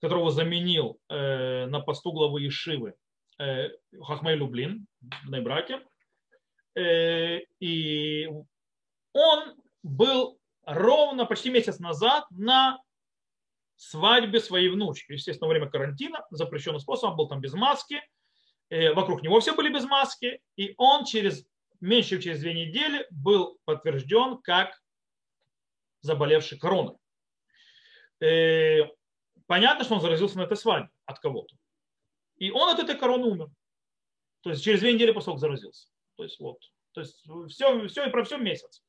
которого 0.00 0.30
заменил 0.30 0.98
э, 1.10 1.66
на 1.66 1.80
посту 1.80 2.12
главы 2.12 2.48
Ишивы 2.48 2.94
э, 3.40 3.68
Хахмей 4.00 4.36
Люблин 4.36 4.86
Найбраке. 5.28 5.82
И 7.60 8.28
он 9.16 9.54
был 9.82 10.38
ровно 10.64 11.24
почти 11.24 11.48
месяц 11.48 11.78
назад 11.78 12.26
на 12.30 12.78
свадьбе 13.76 14.40
своей 14.40 14.68
внучки. 14.68 15.12
Естественно, 15.12 15.48
во 15.48 15.52
время 15.52 15.70
карантина, 15.70 16.26
запрещенным 16.30 16.80
способом, 16.80 17.16
был 17.16 17.28
там 17.28 17.40
без 17.40 17.54
маски. 17.54 18.02
Э, 18.68 18.92
вокруг 18.92 19.22
него 19.22 19.40
все 19.40 19.54
были 19.54 19.72
без 19.72 19.84
маски. 19.84 20.40
И 20.56 20.74
он 20.76 21.06
через 21.06 21.46
меньше 21.80 22.10
чем 22.10 22.20
через 22.20 22.40
две 22.40 22.52
недели 22.52 23.06
был 23.10 23.58
подтвержден 23.64 24.38
как 24.42 24.82
заболевший 26.02 26.58
короной. 26.58 26.96
Э, 28.20 28.82
понятно, 29.46 29.84
что 29.84 29.94
он 29.94 30.00
заразился 30.00 30.38
на 30.38 30.42
этой 30.42 30.56
свадьбе 30.56 30.90
от 31.06 31.18
кого-то. 31.20 31.54
И 32.36 32.50
он 32.50 32.68
от 32.68 32.78
этой 32.80 32.96
короны 32.98 33.26
умер. 33.26 33.48
То 34.42 34.50
есть 34.50 34.62
через 34.62 34.80
две 34.80 34.92
недели 34.92 35.12
после 35.12 35.38
заразился. 35.38 35.88
То 36.16 36.24
есть 36.24 36.38
вот. 36.38 36.58
То 36.92 37.00
есть 37.00 37.26
все, 37.48 37.88
все 37.88 38.06
и 38.06 38.10
про 38.10 38.24
все 38.24 38.36
месяц. 38.36 38.82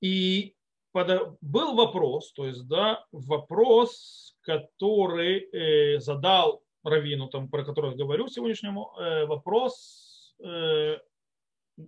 И 0.00 0.54
был 1.40 1.76
вопрос, 1.76 2.32
то 2.32 2.46
есть, 2.46 2.66
да, 2.66 3.04
вопрос, 3.12 4.36
который 4.40 5.48
э, 5.52 6.00
задал 6.00 6.62
Равину, 6.82 7.28
там, 7.28 7.48
про 7.48 7.64
который 7.64 7.92
я 7.92 7.96
говорю 7.96 8.28
сегодняшнему, 8.28 8.92
э, 8.98 9.26
вопрос, 9.26 10.34
э, 10.42 10.98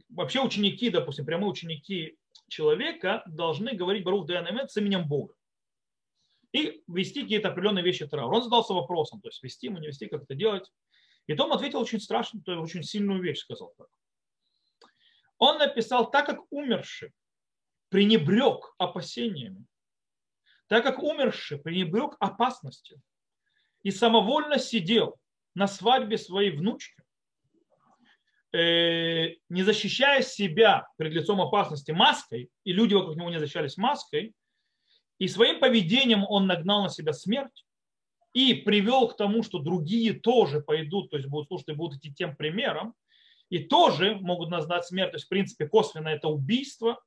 вообще 0.09 0.41
ученики, 0.41 0.91
допустим, 0.91 1.25
прямые 1.25 1.51
ученики 1.51 2.17
человека 2.49 3.23
должны 3.27 3.73
говорить 3.73 4.05
Барух 4.05 4.27
Даянамет 4.27 4.71
с 4.71 4.77
именем 4.77 5.09
Бога 5.09 5.35
и 6.53 6.83
вести 6.87 7.23
какие-то 7.23 7.49
определенные 7.49 7.83
вещи 7.83 8.07
траур. 8.07 8.33
Он 8.33 8.43
задался 8.43 8.75
вопросом, 8.75 9.21
то 9.21 9.29
есть 9.29 9.43
вести 9.43 9.67
ему, 9.67 9.79
не 9.79 9.87
вести, 9.87 10.07
как 10.07 10.23
это 10.23 10.35
делать. 10.35 10.71
И 11.27 11.35
Том 11.35 11.53
ответил 11.53 11.81
очень 11.81 12.01
страшно, 12.01 12.43
то 12.43 12.53
есть 12.53 12.63
очень 12.63 12.83
сильную 12.83 13.23
вещь 13.23 13.41
сказал 13.41 13.73
так. 13.79 13.89
Он 15.39 15.59
написал, 15.59 16.11
так 16.11 16.27
как 16.27 16.41
умерший 16.51 17.13
пренебрег 17.93 18.75
опасениями, 18.79 19.67
так 20.67 20.83
как 20.83 21.03
умерший 21.03 21.59
пренебрег 21.59 22.17
опасностью 22.21 23.01
и 23.83 23.91
самовольно 23.91 24.59
сидел 24.59 25.19
на 25.55 25.67
свадьбе 25.67 26.17
своей 26.17 26.53
внучки, 26.53 27.03
э, 28.55 29.35
не 29.51 29.63
защищая 29.63 30.23
себя 30.23 30.89
перед 30.97 31.13
лицом 31.13 31.43
опасности 31.43 31.91
маской, 31.93 32.51
и 32.65 32.73
люди 32.73 32.95
вокруг 32.95 33.17
него 33.17 33.29
не 33.29 33.39
защищались 33.39 33.77
маской, 33.77 34.33
и 35.19 35.29
своим 35.29 35.61
поведением 35.61 36.25
он 36.27 36.47
нагнал 36.47 36.85
на 36.85 36.89
себя 36.89 37.13
смерть 37.13 37.67
и 38.33 38.55
привел 38.55 39.09
к 39.09 39.19
тому, 39.19 39.43
что 39.43 39.59
другие 39.59 40.15
тоже 40.15 40.63
пойдут, 40.63 41.11
то 41.11 41.19
есть 41.19 41.29
будут 41.29 41.49
слушать 41.49 41.69
и 41.69 41.73
будут 41.73 41.99
идти 41.99 42.15
тем 42.15 42.37
примером, 42.37 42.95
и 43.51 43.59
тоже 43.59 44.15
могут 44.15 44.49
назвать 44.49 44.87
смерть, 44.87 45.11
то 45.11 45.17
есть 45.17 45.27
в 45.27 45.29
принципе 45.29 45.69
косвенно 45.69 46.09
это 46.09 46.29
убийство, 46.29 46.99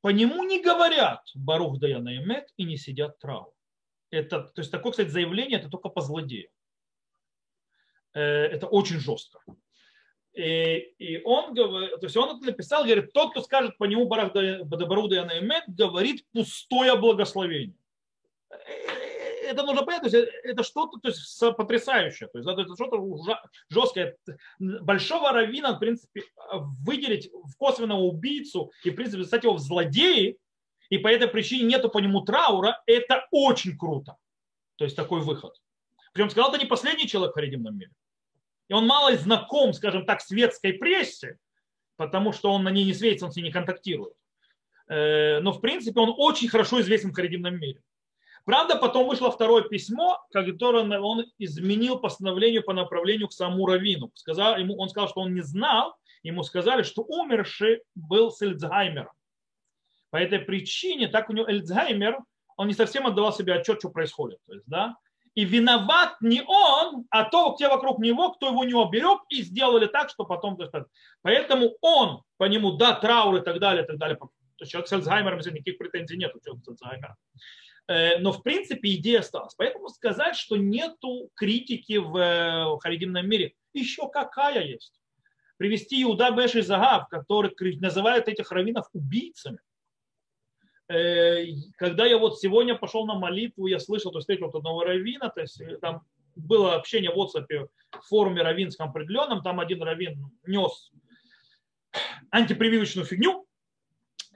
по 0.00 0.08
нему 0.08 0.42
не 0.44 0.62
говорят 0.62 1.22
Барух 1.34 1.78
Даяна 1.78 2.16
Эмет 2.16 2.48
и 2.56 2.64
не 2.64 2.76
сидят 2.76 3.18
траур. 3.18 3.52
Это, 4.10 4.42
то 4.42 4.60
есть 4.60 4.70
такое, 4.70 4.92
кстати, 4.92 5.08
заявление, 5.08 5.58
это 5.58 5.68
только 5.68 5.88
по 5.88 6.00
злодею. 6.00 6.48
Э, 8.14 8.20
это 8.20 8.66
очень 8.66 8.98
жестко. 8.98 9.40
И, 10.32 10.76
и 10.98 11.22
он, 11.24 11.54
говорит, 11.54 12.00
то 12.00 12.06
есть 12.06 12.16
он 12.16 12.36
это 12.36 12.46
написал, 12.46 12.84
говорит, 12.84 13.12
тот, 13.12 13.32
кто 13.32 13.42
скажет 13.42 13.76
по 13.78 13.84
нему 13.84 14.06
Барух 14.06 14.32
Даяна 14.32 15.38
Эмет, 15.38 15.64
говорит 15.66 16.24
пустое 16.32 16.96
благословение 16.96 17.76
это 19.50 19.62
нужно 19.62 19.84
понять, 19.84 20.02
то 20.02 20.08
есть 20.08 20.30
это 20.44 20.62
что-то 20.62 20.98
то 20.98 21.08
есть, 21.08 21.40
потрясающее, 21.56 22.28
то 22.28 22.38
есть 22.38 22.48
это 22.48 22.74
что-то 22.74 23.02
жесткое. 23.68 24.16
Большого 24.58 25.32
равина, 25.32 25.74
в 25.74 25.78
принципе, 25.78 26.22
выделить 26.52 27.30
в 27.32 27.56
косвенного 27.56 28.00
убийцу 28.00 28.72
и, 28.84 28.90
в 28.90 28.94
принципе, 28.94 29.24
стать 29.24 29.44
его 29.44 29.54
в 29.54 29.60
злодеи, 29.60 30.38
и 30.88 30.98
по 30.98 31.08
этой 31.08 31.28
причине 31.28 31.64
нету 31.64 31.88
по 31.88 31.98
нему 31.98 32.22
траура, 32.22 32.82
это 32.86 33.26
очень 33.30 33.78
круто. 33.78 34.16
То 34.76 34.84
есть 34.84 34.96
такой 34.96 35.20
выход. 35.20 35.54
Причем 36.12 36.30
сказал, 36.30 36.50
это 36.50 36.58
не 36.58 36.66
последний 36.66 37.06
человек 37.06 37.32
в 37.32 37.34
харидимном 37.34 37.76
мире. 37.76 37.92
И 38.68 38.72
он 38.72 38.86
мало 38.86 39.16
знаком, 39.16 39.72
скажем 39.72 40.04
так, 40.04 40.20
светской 40.20 40.72
прессе, 40.72 41.38
потому 41.96 42.32
что 42.32 42.52
он 42.52 42.64
на 42.64 42.70
ней 42.70 42.84
не 42.84 42.94
светится, 42.94 43.26
он 43.26 43.32
с 43.32 43.36
ней 43.36 43.42
не 43.42 43.52
контактирует. 43.52 44.14
Э, 44.88 45.40
но, 45.40 45.52
в 45.52 45.60
принципе, 45.60 46.00
он 46.00 46.14
очень 46.16 46.48
хорошо 46.48 46.80
известен 46.80 47.10
в 47.10 47.14
харидимном 47.14 47.58
мире. 47.58 47.80
Правда, 48.44 48.76
потом 48.76 49.08
вышло 49.08 49.30
второе 49.30 49.62
письмо, 49.62 50.18
которое 50.32 51.00
он 51.00 51.24
изменил 51.38 51.98
постановлению 51.98 52.62
по 52.62 52.72
направлению 52.72 53.28
к 53.28 53.32
самому 53.32 53.66
Равину. 53.66 54.10
Сказал, 54.14 54.56
ему, 54.56 54.76
он 54.78 54.88
сказал, 54.88 55.08
что 55.08 55.20
он 55.20 55.34
не 55.34 55.42
знал, 55.42 55.96
ему 56.22 56.42
сказали, 56.42 56.82
что 56.82 57.02
умерший 57.02 57.82
был 57.94 58.30
с 58.30 58.42
Эльцгаймером. 58.42 59.12
По 60.10 60.16
этой 60.16 60.40
причине, 60.40 61.08
так 61.08 61.30
у 61.30 61.32
него 61.32 61.48
Эльцгаймер, 61.48 62.18
он 62.56 62.66
не 62.66 62.74
совсем 62.74 63.06
отдавал 63.06 63.32
себе 63.32 63.54
отчет, 63.54 63.78
что 63.78 63.90
происходит. 63.90 64.38
То 64.46 64.54
есть, 64.54 64.66
да? 64.66 64.96
И 65.34 65.44
виноват 65.44 66.16
не 66.20 66.42
он, 66.42 67.06
а 67.10 67.24
то, 67.24 67.54
те 67.56 67.68
вокруг 67.68 68.00
него, 68.00 68.32
кто 68.32 68.48
его 68.48 68.64
не 68.64 68.74
оберег, 68.74 69.20
и 69.28 69.42
сделали 69.42 69.86
так, 69.86 70.10
что 70.10 70.24
потом... 70.24 70.58
Поэтому 71.22 71.76
он, 71.80 72.22
по 72.36 72.44
нему, 72.44 72.72
да, 72.72 72.94
траур 72.94 73.36
и 73.36 73.40
так 73.40 73.60
далее, 73.60 73.84
и 73.84 73.86
так 73.86 73.96
далее. 73.96 74.18
То 74.18 74.28
есть 74.58 74.72
человек 74.72 74.88
с 74.88 74.92
Альцгеймером, 74.92 75.38
никаких 75.38 75.78
претензий 75.78 76.16
нет 76.16 76.34
у 76.34 76.40
человека 76.40 76.64
с 76.64 76.68
Альцгеймером. 76.68 77.16
Э, 77.90 78.18
но 78.20 78.30
в 78.30 78.44
принципе 78.44 78.94
идея 78.94 79.18
осталась. 79.18 79.54
Поэтому 79.56 79.88
сказать, 79.88 80.36
что 80.36 80.56
нету 80.56 81.28
критики 81.34 81.96
в 81.96 82.16
э, 82.16 82.78
харидимном 82.78 83.28
мире, 83.28 83.54
еще 83.72 84.08
какая 84.08 84.64
есть. 84.64 84.94
Привести 85.56 86.00
Иуда 86.04 86.30
Беш 86.30 86.54
и 86.54 86.60
Загав, 86.60 87.08
который 87.08 87.52
называют 87.80 88.28
этих 88.28 88.52
раввинов 88.52 88.86
убийцами. 88.92 89.58
Э, 90.88 91.44
когда 91.78 92.06
я 92.06 92.18
вот 92.18 92.38
сегодня 92.38 92.76
пошел 92.76 93.06
на 93.06 93.16
молитву, 93.18 93.66
я 93.66 93.80
слышал, 93.80 94.12
то 94.12 94.20
встретил 94.20 94.46
одного 94.54 94.84
раввина, 94.84 95.28
то 95.28 95.40
есть 95.40 95.60
там 95.80 96.02
было 96.36 96.76
общение 96.76 97.10
в 97.10 97.18
WhatsApp 97.18 97.68
в 97.90 98.06
форуме 98.06 98.42
раввинском 98.42 98.90
определенном, 98.90 99.42
там 99.42 99.58
один 99.58 99.82
раввин 99.82 100.30
нес 100.46 100.92
антипрививочную 102.30 103.04
фигню, 103.04 103.48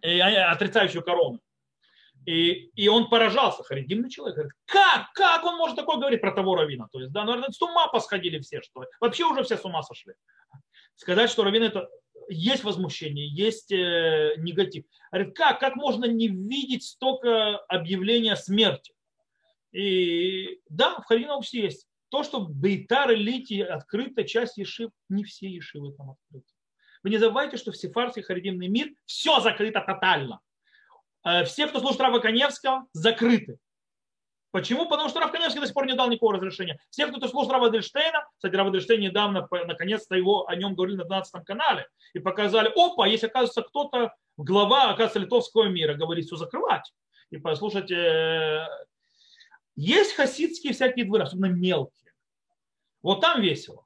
отрицающую 0.02 1.04
корону. 1.04 1.38
И, 2.26 2.70
и 2.74 2.88
он 2.88 3.08
поражался, 3.08 3.62
харидимный 3.64 4.10
человек. 4.10 4.36
Говорит, 4.36 4.52
как, 4.64 5.12
как 5.12 5.44
он 5.44 5.56
может 5.56 5.76
такое 5.76 5.98
говорить 5.98 6.20
про 6.20 6.32
того 6.32 6.56
равина? 6.56 6.88
То 6.90 7.00
есть, 7.00 7.12
да, 7.12 7.24
наверное, 7.24 7.50
с 7.50 7.60
ума 7.60 7.88
посходили 7.88 8.38
все, 8.40 8.62
что 8.62 8.84
вообще 9.00 9.24
уже 9.24 9.42
все 9.42 9.56
с 9.58 9.64
ума 9.64 9.82
сошли. 9.82 10.14
Сказать, 10.96 11.30
что 11.30 11.44
равин 11.44 11.64
это 11.64 11.88
есть 12.28 12.64
возмущение, 12.64 13.28
есть 13.28 13.70
э, 13.72 14.34
негатив. 14.38 14.84
Говорит, 15.12 15.36
как, 15.36 15.60
как 15.60 15.76
можно 15.76 16.06
не 16.06 16.28
видеть 16.28 16.84
столько 16.84 17.58
объявления 17.68 18.36
смерти? 18.36 18.94
И 19.72 20.60
да, 20.68 21.00
в 21.00 21.04
Харидином 21.04 21.42
есть. 21.52 21.86
то, 22.08 22.22
что 22.22 22.40
Бейтар 22.40 23.10
и 23.10 23.16
Лити 23.16 23.60
открыта 23.60 24.24
часть 24.24 24.56
Ешив, 24.56 24.92
не 25.08 25.24
все 25.24 25.48
Ешивы 25.48 25.92
там 25.92 26.12
открыты. 26.12 26.46
Вы 27.02 27.10
не 27.10 27.18
забывайте, 27.18 27.56
что 27.56 27.72
в 27.72 27.76
сефарский 27.76 28.22
харидимный 28.22 28.68
мир 28.68 28.88
все 29.04 29.40
закрыто 29.40 29.80
тотально. 29.80 30.40
Э, 31.24 31.44
все, 31.44 31.66
кто 31.66 31.80
служит 31.80 32.00
Рава 32.00 32.18
Коневского, 32.20 32.86
закрыты. 32.92 33.58
Почему? 34.54 34.88
Потому 34.88 35.08
что 35.08 35.18
Рав 35.18 35.32
Коневский 35.32 35.60
до 35.60 35.66
сих 35.66 35.74
пор 35.74 35.86
не 35.86 35.94
дал 35.94 36.08
никакого 36.08 36.34
разрешения. 36.34 36.78
Все, 36.88 37.08
кто 37.08 37.26
слушал 37.26 37.50
Рава 37.50 37.70
Дельштейна, 37.70 38.24
кстати, 38.36 38.54
Рава 38.54 38.70
Дельштейн 38.70 39.00
недавно, 39.00 39.48
наконец-то 39.50 40.14
его, 40.14 40.46
о 40.46 40.54
нем 40.54 40.76
говорили 40.76 40.98
на 40.98 41.04
12 41.04 41.44
канале, 41.44 41.88
и 42.12 42.20
показали, 42.20 42.68
опа, 42.68 43.08
если 43.08 43.26
оказывается 43.26 43.62
кто-то, 43.62 44.14
глава, 44.36 44.90
оказывается, 44.90 45.18
литовского 45.18 45.64
мира, 45.64 45.94
говорит, 45.94 46.26
все 46.26 46.36
закрывать. 46.36 46.92
И 47.30 47.38
послушайте, 47.38 47.96
э, 47.96 48.66
есть 49.74 50.14
хасидские 50.14 50.72
всякие 50.72 51.04
дворы, 51.04 51.24
особенно 51.24 51.46
мелкие. 51.46 52.12
Вот 53.02 53.20
там 53.20 53.42
весело. 53.42 53.84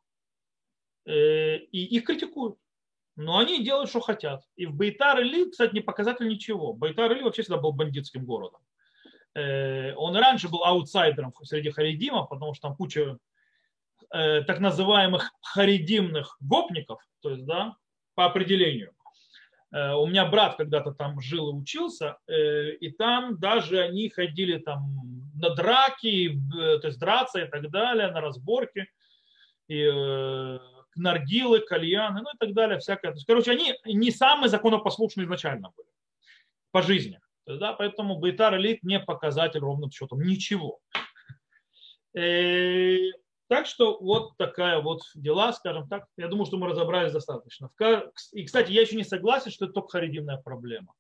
Э, 1.07 1.57
и 1.57 1.97
их 1.97 2.05
критикуют. 2.05 2.59
Но 3.19 3.37
они 3.39 3.65
делают, 3.65 3.91
что 3.91 3.99
хотят. 3.99 4.45
И 4.55 4.65
в 4.65 4.77
Бейтар-Или, 4.77 5.51
кстати, 5.51 5.75
не 5.75 5.81
показатель 5.81 6.29
ничего. 6.29 6.73
Бейтар-Или 6.73 7.25
вообще 7.25 7.43
всегда 7.43 7.59
был 7.59 7.73
бандитским 7.73 8.25
городом. 8.25 8.61
Э, 9.35 9.93
он 9.97 10.17
раньше 10.17 10.49
был 10.49 10.63
аутсайдером 10.63 11.35
среди 11.43 11.71
харидимов, 11.71 12.29
потому 12.29 12.55
что 12.55 12.69
там 12.69 12.77
куча 12.77 13.19
э, 14.13 14.43
так 14.43 14.61
называемых 14.61 15.33
харидимных 15.43 16.37
гопников, 16.39 17.01
то 17.21 17.31
есть, 17.31 17.45
да, 17.45 17.75
по 18.15 18.25
определению. 18.25 18.93
Э, 19.73 19.95
у 19.95 20.07
меня 20.07 20.25
брат 20.25 20.55
когда-то 20.57 20.93
там 20.93 21.21
жил 21.21 21.51
и 21.51 21.55
учился, 21.55 22.19
и 22.29 22.89
там 22.97 23.41
даже 23.41 23.81
они 23.81 24.11
ходили 24.11 24.59
там 24.59 24.95
на 25.35 25.57
драки, 25.57 26.41
то 26.53 26.87
есть 26.87 27.01
драться 27.01 27.41
и 27.41 27.49
так 27.49 27.69
далее, 27.71 28.13
на 28.13 28.21
разборки, 28.21 28.87
и 29.67 29.85
наргилы, 30.97 31.61
кальяны, 31.61 32.23
ну 32.23 32.31
и 32.35 32.39
так 32.39 32.55
далее, 32.55 32.79
всякое. 32.79 33.13
То 33.13 33.17
есть, 33.17 33.27
короче, 33.27 33.53
они 33.53 33.75
не 33.85 34.11
самые 34.11 34.49
законопослушные 34.49 35.25
изначально 35.25 35.73
были 35.77 35.89
по 36.71 36.83
жизни. 36.83 37.21
Да, 37.47 37.73
поэтому 37.73 38.19
Бейтар 38.19 38.57
Элит 38.57 38.83
не 38.83 39.01
показатель 39.01 39.61
ровным 39.61 39.91
счетом 39.91 40.21
ничего. 40.21 40.81
Э, 42.15 42.97
так 43.49 43.67
что 43.67 43.99
вот 44.01 44.37
такая 44.37 44.81
вот 44.81 45.01
дела, 45.15 45.53
скажем 45.55 45.89
так. 45.89 46.05
Я 46.19 46.29
думаю, 46.29 46.45
что 46.45 46.59
мы 46.59 46.69
разобрались 46.69 47.13
достаточно. 47.13 47.71
И, 48.33 48.45
кстати, 48.45 48.73
я 48.73 48.83
еще 48.83 48.97
не 48.97 49.05
согласен, 49.05 49.51
что 49.51 49.65
это 49.65 49.75
только 49.75 49.93
харидимная 49.93 50.37
проблема. 50.37 50.95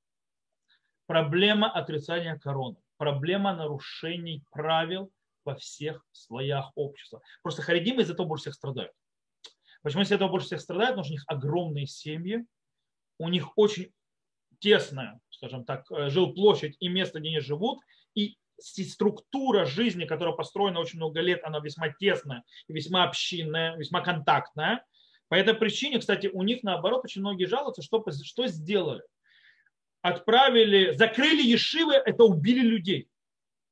Проблема 1.07 1.70
отрицания 1.70 2.39
короны. 2.39 2.76
Проблема 2.97 3.55
нарушений 3.55 4.43
правил 4.51 5.11
во 5.45 5.55
всех 5.57 6.05
слоях 6.12 6.72
общества. 6.74 7.20
Просто 7.43 7.62
харидимы 7.62 8.03
из-за 8.03 8.14
этого 8.14 8.26
больше 8.26 8.45
всех 8.45 8.55
страдают. 8.55 8.93
Почему 9.83 10.03
из-за 10.03 10.16
этого 10.16 10.29
больше 10.29 10.47
всех 10.47 10.61
страдают? 10.61 10.91
Потому 10.91 11.05
что 11.05 11.12
у 11.12 11.16
них 11.16 11.24
огромные 11.26 11.87
семьи, 11.87 12.45
у 13.18 13.29
них 13.29 13.57
очень 13.57 13.93
тесная, 14.59 15.20
скажем 15.31 15.64
так, 15.64 15.91
э, 15.91 16.09
жилплощадь 16.11 16.76
и 16.81 16.89
место, 16.89 17.20
где 17.20 17.29
они 17.29 17.41
живут, 17.41 17.81
и 18.14 18.37
структура 18.59 19.64
жизни, 19.64 20.05
которая 20.05 20.35
построена 20.35 20.81
очень 20.81 20.99
много 20.99 21.20
лет, 21.20 21.45
она 21.45 21.61
весьма 21.61 21.91
тесная, 21.91 22.43
весьма 22.66 23.05
общинная, 23.05 23.76
весьма 23.76 24.01
контактная. 24.01 24.85
По 25.29 25.35
этой 25.35 25.55
причине, 25.55 25.99
кстати, 25.99 26.26
у 26.26 26.43
них 26.43 26.62
наоборот 26.62 27.05
очень 27.05 27.20
многие 27.20 27.45
жалуются, 27.45 27.83
что, 27.83 28.05
что 28.24 28.47
сделали. 28.47 29.03
Отправили, 30.01 30.97
закрыли 30.97 31.43
ешивы, 31.43 31.95
это 31.95 32.24
убили 32.24 32.61
людей. 32.61 33.09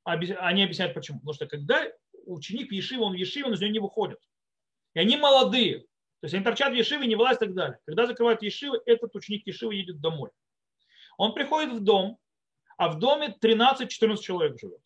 Они 0.04 0.62
объясняют 0.62 0.94
почему. 0.94 1.18
Потому 1.18 1.34
что 1.34 1.46
когда 1.46 1.84
ученик 2.26 2.72
ешивы, 2.72 3.04
он 3.04 3.12
в 3.14 3.16
ешиве, 3.16 3.46
он 3.46 3.54
из 3.54 3.60
нее 3.60 3.70
не 3.70 3.78
выходит. 3.78 4.18
И 4.94 5.00
они 5.00 5.16
молодые. 5.16 5.86
То 6.20 6.26
есть 6.26 6.34
они 6.34 6.44
торчат 6.44 6.72
в 6.72 6.76
ешиве, 6.76 7.06
не 7.06 7.14
вылазят 7.14 7.42
и 7.42 7.46
так 7.46 7.54
далее. 7.54 7.78
Когда 7.84 8.06
закрывают 8.06 8.42
ешивы, 8.42 8.80
этот 8.86 9.14
ученик 9.14 9.46
ешивы 9.46 9.74
едет 9.74 10.00
домой. 10.00 10.30
Он 11.18 11.34
приходит 11.34 11.72
в 11.72 11.80
дом, 11.80 12.18
а 12.78 12.88
в 12.88 12.98
доме 12.98 13.36
13-14 13.40 14.18
человек 14.18 14.58
живет. 14.58 14.80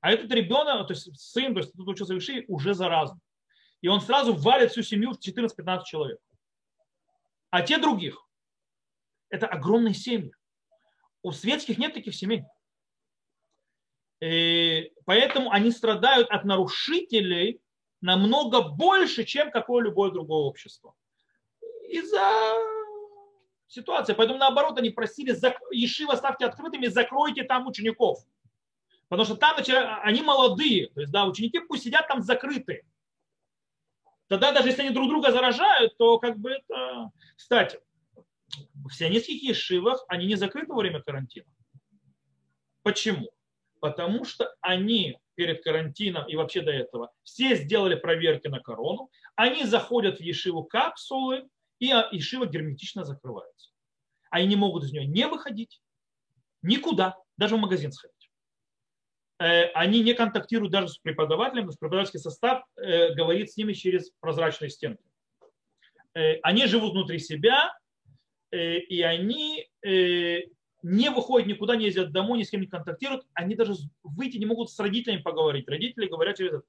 А 0.00 0.12
этот 0.12 0.30
ребенок, 0.30 0.86
то 0.86 0.94
есть 0.94 1.18
сын, 1.18 1.54
то 1.54 1.60
есть 1.60 1.72
тут 1.72 1.88
учился 1.88 2.14
в 2.14 2.18
Иши, 2.18 2.44
уже 2.48 2.74
заразен. 2.74 3.20
И 3.80 3.88
он 3.88 4.00
сразу 4.00 4.32
валит 4.32 4.70
всю 4.70 4.82
семью 4.82 5.12
в 5.12 5.18
14-15 5.18 5.84
человек. 5.84 6.18
А 7.50 7.62
те 7.62 7.78
других, 7.78 8.24
это 9.30 9.46
огромные 9.46 9.94
семьи. 9.94 10.32
У 11.22 11.32
светских 11.32 11.78
нет 11.78 11.94
таких 11.94 12.14
семей. 12.14 12.44
И 14.20 14.92
поэтому 15.04 15.50
они 15.50 15.70
страдают 15.70 16.28
от 16.30 16.44
нарушителей 16.44 17.60
намного 18.00 18.62
больше, 18.62 19.24
чем 19.24 19.50
какое-либое 19.50 20.10
другое 20.10 20.40
общество. 20.40 20.94
Из-за 21.88 22.30
ситуация. 23.66 24.14
Поэтому 24.14 24.38
наоборот 24.38 24.78
они 24.78 24.90
просили, 24.90 25.36
Ешива 25.72 26.16
ставьте 26.16 26.46
открытыми, 26.46 26.86
закройте 26.86 27.44
там 27.44 27.66
учеников. 27.66 28.18
Потому 29.08 29.24
что 29.24 29.36
там 29.36 29.56
они 30.02 30.22
молодые, 30.22 30.88
то 30.88 31.00
есть 31.00 31.12
да, 31.12 31.24
ученики 31.24 31.60
пусть 31.60 31.84
сидят 31.84 32.08
там 32.08 32.22
закрытые. 32.22 32.84
Тогда 34.26 34.52
даже 34.52 34.68
если 34.68 34.82
они 34.82 34.90
друг 34.90 35.08
друга 35.08 35.32
заражают, 35.32 35.96
то 35.96 36.18
как 36.18 36.38
бы 36.38 36.50
это... 36.50 37.10
Кстати, 37.34 37.80
в 38.74 38.90
сионистских 38.90 39.42
ешивах 39.42 40.04
они 40.08 40.26
не 40.26 40.34
закрыты 40.34 40.72
во 40.72 40.80
время 40.80 41.02
карантина. 41.02 41.46
Почему? 42.82 43.30
Потому 43.80 44.24
что 44.24 44.54
они 44.60 45.18
перед 45.34 45.62
карантином 45.62 46.28
и 46.28 46.36
вообще 46.36 46.62
до 46.62 46.72
этого 46.72 47.12
все 47.22 47.54
сделали 47.54 47.94
проверки 47.94 48.48
на 48.48 48.60
корону, 48.60 49.10
они 49.36 49.64
заходят 49.64 50.18
в 50.18 50.20
ешиву 50.20 50.64
капсулы, 50.64 51.48
и 51.78 51.86
Ишива 51.86 52.46
герметично 52.46 53.04
закрывается. 53.04 53.70
Они 54.30 54.48
не 54.48 54.56
могут 54.56 54.84
из 54.84 54.92
нее 54.92 55.06
не 55.06 55.26
выходить, 55.26 55.80
никуда, 56.62 57.16
даже 57.36 57.56
в 57.56 57.60
магазин 57.60 57.92
сходить. 57.92 58.18
Э, 59.38 59.66
они 59.74 60.02
не 60.02 60.14
контактируют 60.14 60.72
даже 60.72 60.88
с 60.88 60.98
преподавателем, 60.98 61.64
потому 61.64 61.72
что 61.72 61.80
преподавательский 61.80 62.20
состав 62.20 62.64
э, 62.76 63.14
говорит 63.14 63.52
с 63.52 63.56
ними 63.56 63.72
через 63.72 64.10
прозрачные 64.20 64.70
стенки. 64.70 65.02
Э, 66.14 66.40
они 66.42 66.66
живут 66.66 66.92
внутри 66.92 67.18
себя, 67.18 67.72
и 68.50 69.02
они 69.02 69.68
не 70.82 71.10
выходят 71.10 71.48
никуда, 71.48 71.76
не 71.76 71.86
ездят 71.86 72.12
домой, 72.12 72.38
ни 72.38 72.42
с 72.44 72.50
кем 72.50 72.60
не 72.60 72.66
контактируют. 72.66 73.26
Они 73.34 73.54
даже 73.54 73.74
выйти 74.02 74.36
не 74.36 74.46
могут 74.46 74.70
с 74.70 74.78
родителями 74.78 75.22
поговорить. 75.22 75.68
Родители 75.68 76.06
говорят 76.06 76.36
через 76.36 76.54
это. 76.54 76.64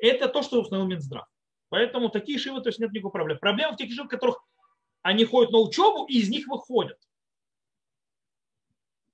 Это 0.00 0.28
то, 0.28 0.42
что 0.42 0.60
установил 0.60 0.88
Минздрав. 0.88 1.26
Поэтому 1.68 2.08
такие 2.08 2.38
шивы, 2.38 2.60
то 2.62 2.68
есть 2.68 2.78
нет 2.78 2.92
никакой 2.92 3.12
проблемы. 3.12 3.40
Проблема 3.40 3.74
в 3.74 3.76
тех 3.76 3.90
шивах, 3.92 4.06
в 4.06 4.10
которых 4.10 4.42
они 5.02 5.24
ходят 5.24 5.52
на 5.52 5.58
учебу 5.58 6.06
и 6.06 6.18
из 6.18 6.28
них 6.28 6.46
выходят. 6.46 6.98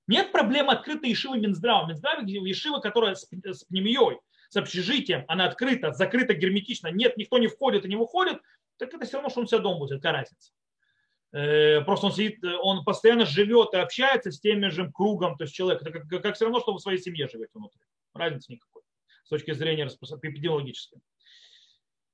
Нет 0.06 0.30
проблемы 0.30 0.72
открытой 0.72 1.10
Ешивы 1.10 1.38
Минздрава. 1.38 1.88
Минздрава 1.88 2.22
Ешива, 2.22 2.80
которая 2.80 3.14
с, 3.14 3.28
с 3.28 3.64
пнемией, 3.64 4.20
с 4.48 4.56
общежитием, 4.56 5.24
она 5.28 5.46
открыта, 5.46 5.92
закрыта 5.92 6.34
герметично, 6.34 6.88
нет, 6.88 7.16
никто 7.16 7.38
не 7.38 7.48
входит 7.48 7.84
и 7.84 7.88
не 7.88 7.96
выходит, 7.96 8.40
так 8.76 8.94
это 8.94 9.04
все 9.04 9.14
равно, 9.14 9.30
что 9.30 9.40
он 9.40 9.48
себя 9.48 9.58
дом 9.58 9.78
будет, 9.78 10.00
какая 10.00 10.20
разница. 10.20 10.52
Э, 11.36 11.82
просто 11.82 12.06
он 12.06 12.12
сидит, 12.12 12.42
он 12.62 12.82
постоянно 12.82 13.26
живет 13.26 13.74
и 13.74 13.76
общается 13.76 14.32
с 14.32 14.40
теми 14.40 14.68
же 14.68 14.90
кругом, 14.90 15.36
то 15.36 15.44
есть 15.44 15.54
человек, 15.54 15.82
это 15.82 15.92
как, 15.92 16.22
как 16.22 16.34
все 16.34 16.46
равно, 16.46 16.60
что 16.60 16.72
в 16.72 16.80
своей 16.80 16.98
семье 16.98 17.28
живете 17.28 17.50
внутри. 17.52 17.80
Разницы 18.14 18.52
никакой 18.52 18.82
с 19.24 19.28
точки 19.28 19.52
зрения 19.52 19.86
эпидемиологической. 19.86 21.00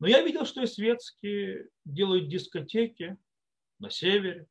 Но 0.01 0.09
я 0.09 0.23
видел, 0.23 0.45
что 0.45 0.63
и 0.63 0.67
светские 0.67 1.69
делают 1.85 2.29
дискотеки 2.29 3.17
на 3.79 3.91
севере. 3.91 4.49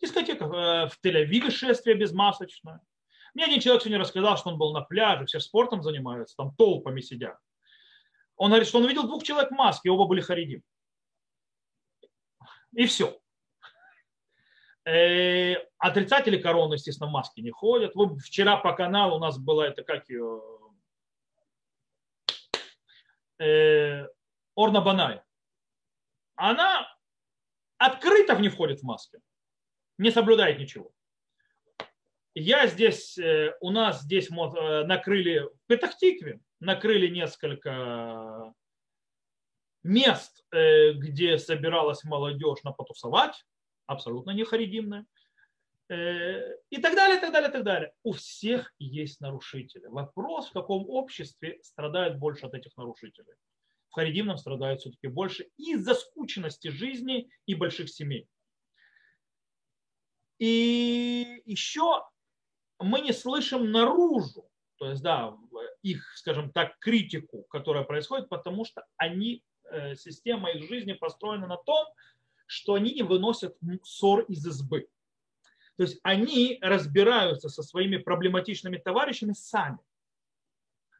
Дискотека 0.00 0.46
э, 0.46 0.88
в 0.88 0.98
Тель-Авиве 1.04 1.50
шествие 1.50 1.96
безмасочное. 1.96 2.80
Мне 3.34 3.44
один 3.44 3.60
человек 3.60 3.82
сегодня 3.82 4.00
рассказал, 4.00 4.36
что 4.36 4.48
он 4.50 4.58
был 4.58 4.72
на 4.72 4.80
пляже, 4.80 5.26
все 5.26 5.38
спортом 5.38 5.82
занимаются, 5.84 6.34
там 6.36 6.56
толпами 6.56 7.00
сидят. 7.00 7.38
Он 8.34 8.50
говорит, 8.50 8.66
что 8.66 8.78
он 8.78 8.88
видел 8.88 9.04
двух 9.04 9.22
человек 9.22 9.52
в 9.52 9.54
маске, 9.54 9.90
оба 9.90 10.06
были 10.06 10.22
харидим. 10.22 10.62
И 12.72 12.86
все. 12.86 13.20
Э, 14.86 15.54
отрицатели 15.78 16.36
короны, 16.36 16.74
естественно, 16.74 17.08
в 17.08 17.12
маске 17.12 17.40
не 17.40 17.50
ходят. 17.50 17.94
Вы, 17.94 18.18
вчера 18.18 18.58
по 18.58 18.74
каналу 18.74 19.16
у 19.16 19.18
нас 19.18 19.38
была 19.38 19.66
это 19.66 19.82
как 19.82 20.08
ее 20.10 20.42
э, 23.38 24.06
Орна 24.54 24.82
Банай, 24.82 25.22
она 26.36 26.86
открыто 27.78 28.36
не 28.36 28.50
входит 28.50 28.80
в 28.80 28.82
маске, 28.82 29.20
не 29.96 30.10
соблюдает 30.10 30.58
ничего. 30.58 30.92
Я 32.34 32.66
здесь, 32.66 33.16
э, 33.16 33.56
у 33.60 33.70
нас 33.70 34.02
здесь 34.02 34.28
накрыли, 34.28 35.38
в 35.38 35.66
Петахтикве 35.66 36.40
накрыли 36.60 37.08
несколько 37.08 38.52
мест, 39.82 40.44
где 40.50 41.38
собиралась 41.38 42.04
молодежь 42.04 42.62
на 42.64 42.72
потусовать, 42.72 43.44
абсолютно 43.86 44.30
не 44.32 44.44
харидимная. 44.44 45.06
Э, 45.88 46.56
и 46.70 46.78
так 46.78 46.94
далее, 46.94 47.18
и 47.18 47.20
так 47.20 47.32
далее, 47.32 47.50
и 47.50 47.52
так 47.52 47.64
далее. 47.64 47.92
У 48.02 48.12
всех 48.12 48.72
есть 48.78 49.20
нарушители. 49.20 49.86
Вопрос, 49.86 50.48
в 50.48 50.52
каком 50.52 50.88
обществе 50.88 51.60
страдают 51.62 52.18
больше 52.18 52.46
от 52.46 52.54
этих 52.54 52.76
нарушителей. 52.76 53.34
В 53.90 53.94
харидимном 53.94 54.38
страдают 54.38 54.80
все-таки 54.80 55.08
больше 55.08 55.50
из-за 55.56 55.94
скученности 55.94 56.68
жизни 56.68 57.28
и 57.46 57.54
больших 57.54 57.90
семей. 57.90 58.28
И 60.38 61.42
еще 61.44 62.04
мы 62.80 63.00
не 63.00 63.12
слышим 63.12 63.70
наружу, 63.70 64.50
то 64.76 64.90
есть, 64.90 65.02
да, 65.02 65.36
их, 65.82 66.12
скажем 66.16 66.50
так, 66.50 66.78
критику, 66.78 67.44
которая 67.44 67.84
происходит, 67.84 68.28
потому 68.28 68.64
что 68.64 68.84
они, 68.96 69.44
э, 69.70 69.94
система 69.94 70.50
их 70.50 70.68
жизни 70.68 70.94
построена 70.94 71.46
на 71.46 71.56
том, 71.56 71.86
что 72.54 72.74
они 72.74 72.94
не 72.94 73.02
выносят 73.02 73.56
ссор 73.82 74.22
из 74.22 74.46
избы. 74.46 74.88
То 75.76 75.82
есть 75.82 75.98
они 76.02 76.58
разбираются 76.62 77.48
со 77.48 77.62
своими 77.62 77.96
проблематичными 77.96 78.76
товарищами 78.76 79.32
сами. 79.32 79.78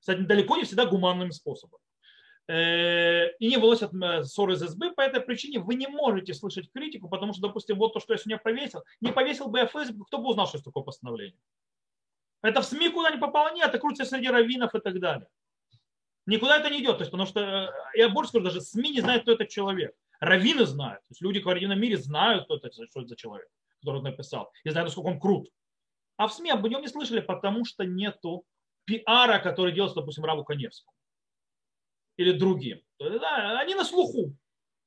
Кстати, 0.01 0.21
далеко 0.21 0.57
не 0.57 0.65
всегда 0.65 0.87
гуманным 0.87 1.31
способом. 1.31 1.79
Э, 2.47 3.31
и 3.39 3.49
не 3.49 3.57
выносят 3.57 3.93
ссоры 4.27 4.55
из 4.55 4.61
СБ, 4.61 4.93
по 4.93 5.01
этой 5.01 5.21
причине 5.21 5.61
вы 5.61 5.77
не 5.77 5.87
можете 5.87 6.35
слышать 6.35 6.71
критику, 6.73 7.09
потому 7.09 7.33
что, 7.33 7.43
допустим, 7.43 7.79
вот 7.79 7.95
то, 7.95 8.01
что 8.01 8.13
я 8.13 8.19
сегодня 8.19 8.39
повесил, 8.39 8.83
не 9.01 9.13
повесил 9.13 9.49
бы 9.49 9.61
я 9.61 9.67
Facebook, 9.67 10.09
кто 10.09 10.19
бы 10.19 10.29
узнал, 10.29 10.47
что 10.47 10.59
это 10.59 10.67
такое 10.67 10.83
постановление. 10.83 11.39
Это 12.43 12.61
в 12.61 12.67
СМИ 12.67 12.91
куда 12.91 13.11
не 13.11 13.19
попало, 13.19 13.55
нет, 13.55 13.69
это 13.69 13.79
крутится 13.79 14.05
среди 14.05 14.29
раввинов 14.29 14.75
и 14.75 14.81
так 14.81 15.01
далее. 15.01 15.27
Никуда 16.27 16.59
это 16.59 16.69
не 16.69 16.83
идет, 16.83 16.99
то 16.99 17.03
есть, 17.03 17.11
потому 17.11 17.27
что, 17.27 17.41
э, 17.41 17.99
я 17.99 18.11
больше 18.11 18.31
скажу, 18.31 18.45
даже 18.45 18.61
СМИ 18.61 18.91
не 18.91 19.01
знают, 19.01 19.23
кто 19.23 19.33
этот 19.33 19.49
человек. 19.49 19.95
Раввины 20.25 20.65
знают, 20.67 21.01
то 21.03 21.11
есть 21.11 21.23
люди 21.23 21.41
в 21.41 21.47
раввинном 21.47 21.81
мире 21.81 21.97
знают, 21.97 22.45
кто 22.45 22.57
это, 22.57 22.73
что 22.73 23.01
это 23.01 23.07
за 23.07 23.17
человек 23.17 23.49
который 23.85 24.01
написал, 24.01 24.51
и 24.65 24.71
знаю, 24.71 24.87
насколько 24.87 25.09
он 25.09 25.21
крут. 25.21 25.51
А 26.17 26.27
в 26.27 26.33
СМИ 26.33 26.51
об 26.51 26.67
нем 26.67 26.81
не 26.81 26.89
слышали, 26.89 27.21
потому 27.21 27.67
что 27.67 27.85
нету 27.85 28.47
пиара, 28.85 29.39
который 29.39 29.73
делается, 29.75 30.01
допустим, 30.01 30.25
Раву 30.25 30.43
Коневскому 30.43 30.97
или 32.17 32.33
другим. 32.33 32.81
Да, 32.99 33.59
они 33.59 33.75
на 33.75 33.85
слуху. 33.85 34.37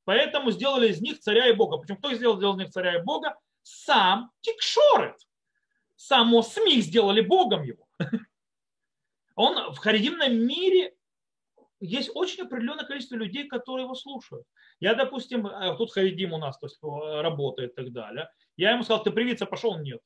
Поэтому 0.05 0.51
сделали 0.51 0.89
из 0.89 1.01
них 1.01 1.19
царя 1.19 1.47
и 1.49 1.53
бога. 1.53 1.77
Почему 1.77 1.97
кто 1.97 2.13
сделал, 2.13 2.37
сделал 2.37 2.55
из 2.55 2.59
них 2.59 2.69
царя 2.69 2.97
и 2.97 3.03
бога? 3.03 3.37
Сам 3.61 4.31
Тикшорет. 4.39 5.17
Само 5.95 6.41
СМИ 6.41 6.81
сделали 6.81 7.21
богом 7.21 7.63
его. 7.63 7.87
Он 9.35 9.73
в 9.73 9.77
харидимном 9.77 10.33
мире 10.33 10.95
есть 11.81 12.09
очень 12.15 12.43
определенное 12.43 12.85
количество 12.85 13.15
людей, 13.15 13.47
которые 13.47 13.83
его 13.83 13.95
слушают. 13.95 14.47
Я, 14.79 14.93
допустим, 14.93 15.47
э, 15.47 15.75
тут 15.77 15.91
Харидим 15.91 16.33
у 16.33 16.37
нас 16.37 16.57
то 16.59 16.67
есть, 16.67 16.77
э, 16.83 17.21
работает 17.21 17.71
и 17.71 17.75
так 17.75 17.91
далее. 17.91 18.29
Я 18.55 18.71
ему 18.71 18.83
сказал, 18.83 19.03
ты 19.03 19.11
привиться 19.11 19.45
пошел? 19.45 19.77
Нет. 19.79 20.01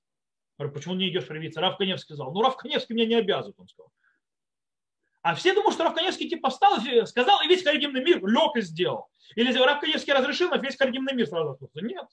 Говорю, 0.58 0.74
почему 0.74 0.96
не 0.96 1.10
идешь 1.10 1.28
привиться? 1.28 1.60
Рав 1.60 1.78
Коневский 1.78 2.16
сказал. 2.16 2.34
Ну, 2.34 2.42
Рав 2.42 2.56
Коневский 2.56 2.96
меня 2.96 3.08
не 3.08 3.16
обязывает, 3.16 3.60
он 3.60 3.68
сказал. 3.68 3.92
А 5.24 5.36
все 5.36 5.54
думают, 5.54 5.74
что 5.74 5.84
Рав 5.84 5.94
Коневский 5.94 6.30
типа 6.30 6.50
встал, 6.50 6.78
сказал, 7.06 7.42
и 7.44 7.48
весь 7.48 7.64
харидимный 7.64 8.04
мир 8.04 8.26
лег 8.26 8.56
и 8.56 8.62
сделал. 8.62 9.10
Или 9.36 9.56
Рав 9.58 9.80
Коневский 9.80 10.14
разрешил, 10.14 10.50
но 10.50 10.58
весь 10.58 10.78
харидимный 10.78 11.14
мир 11.14 11.28
сразу 11.28 11.52
открылся. 11.52 11.82
Нет. 11.82 12.06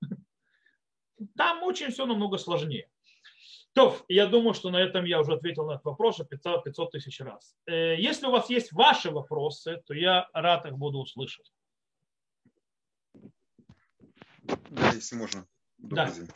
Там 1.36 1.62
очень 1.62 1.90
все 1.90 2.06
намного 2.06 2.38
сложнее. 2.38 2.88
То, 3.74 3.94
я 4.08 4.26
думаю, 4.26 4.54
что 4.54 4.70
на 4.70 4.78
этом 4.78 5.04
я 5.04 5.20
уже 5.20 5.34
ответил 5.34 5.66
на 5.66 5.72
этот 5.72 5.84
вопрос 5.84 6.16
500, 6.16 6.64
500 6.64 6.92
тысяч 6.92 7.20
раз. 7.20 7.54
Э, 7.66 7.94
если 7.98 8.26
у 8.26 8.30
вас 8.30 8.48
есть 8.48 8.72
ваши 8.72 9.10
вопросы, 9.10 9.82
то 9.86 9.92
я 9.92 10.28
рад 10.32 10.64
их 10.64 10.78
буду 10.78 10.98
услышать. 10.98 11.52
Да, 14.70 14.92
если 14.92 15.16
можно. 15.16 15.46
Добрый 15.78 16.06
да. 16.06 16.12
день. 16.12 16.30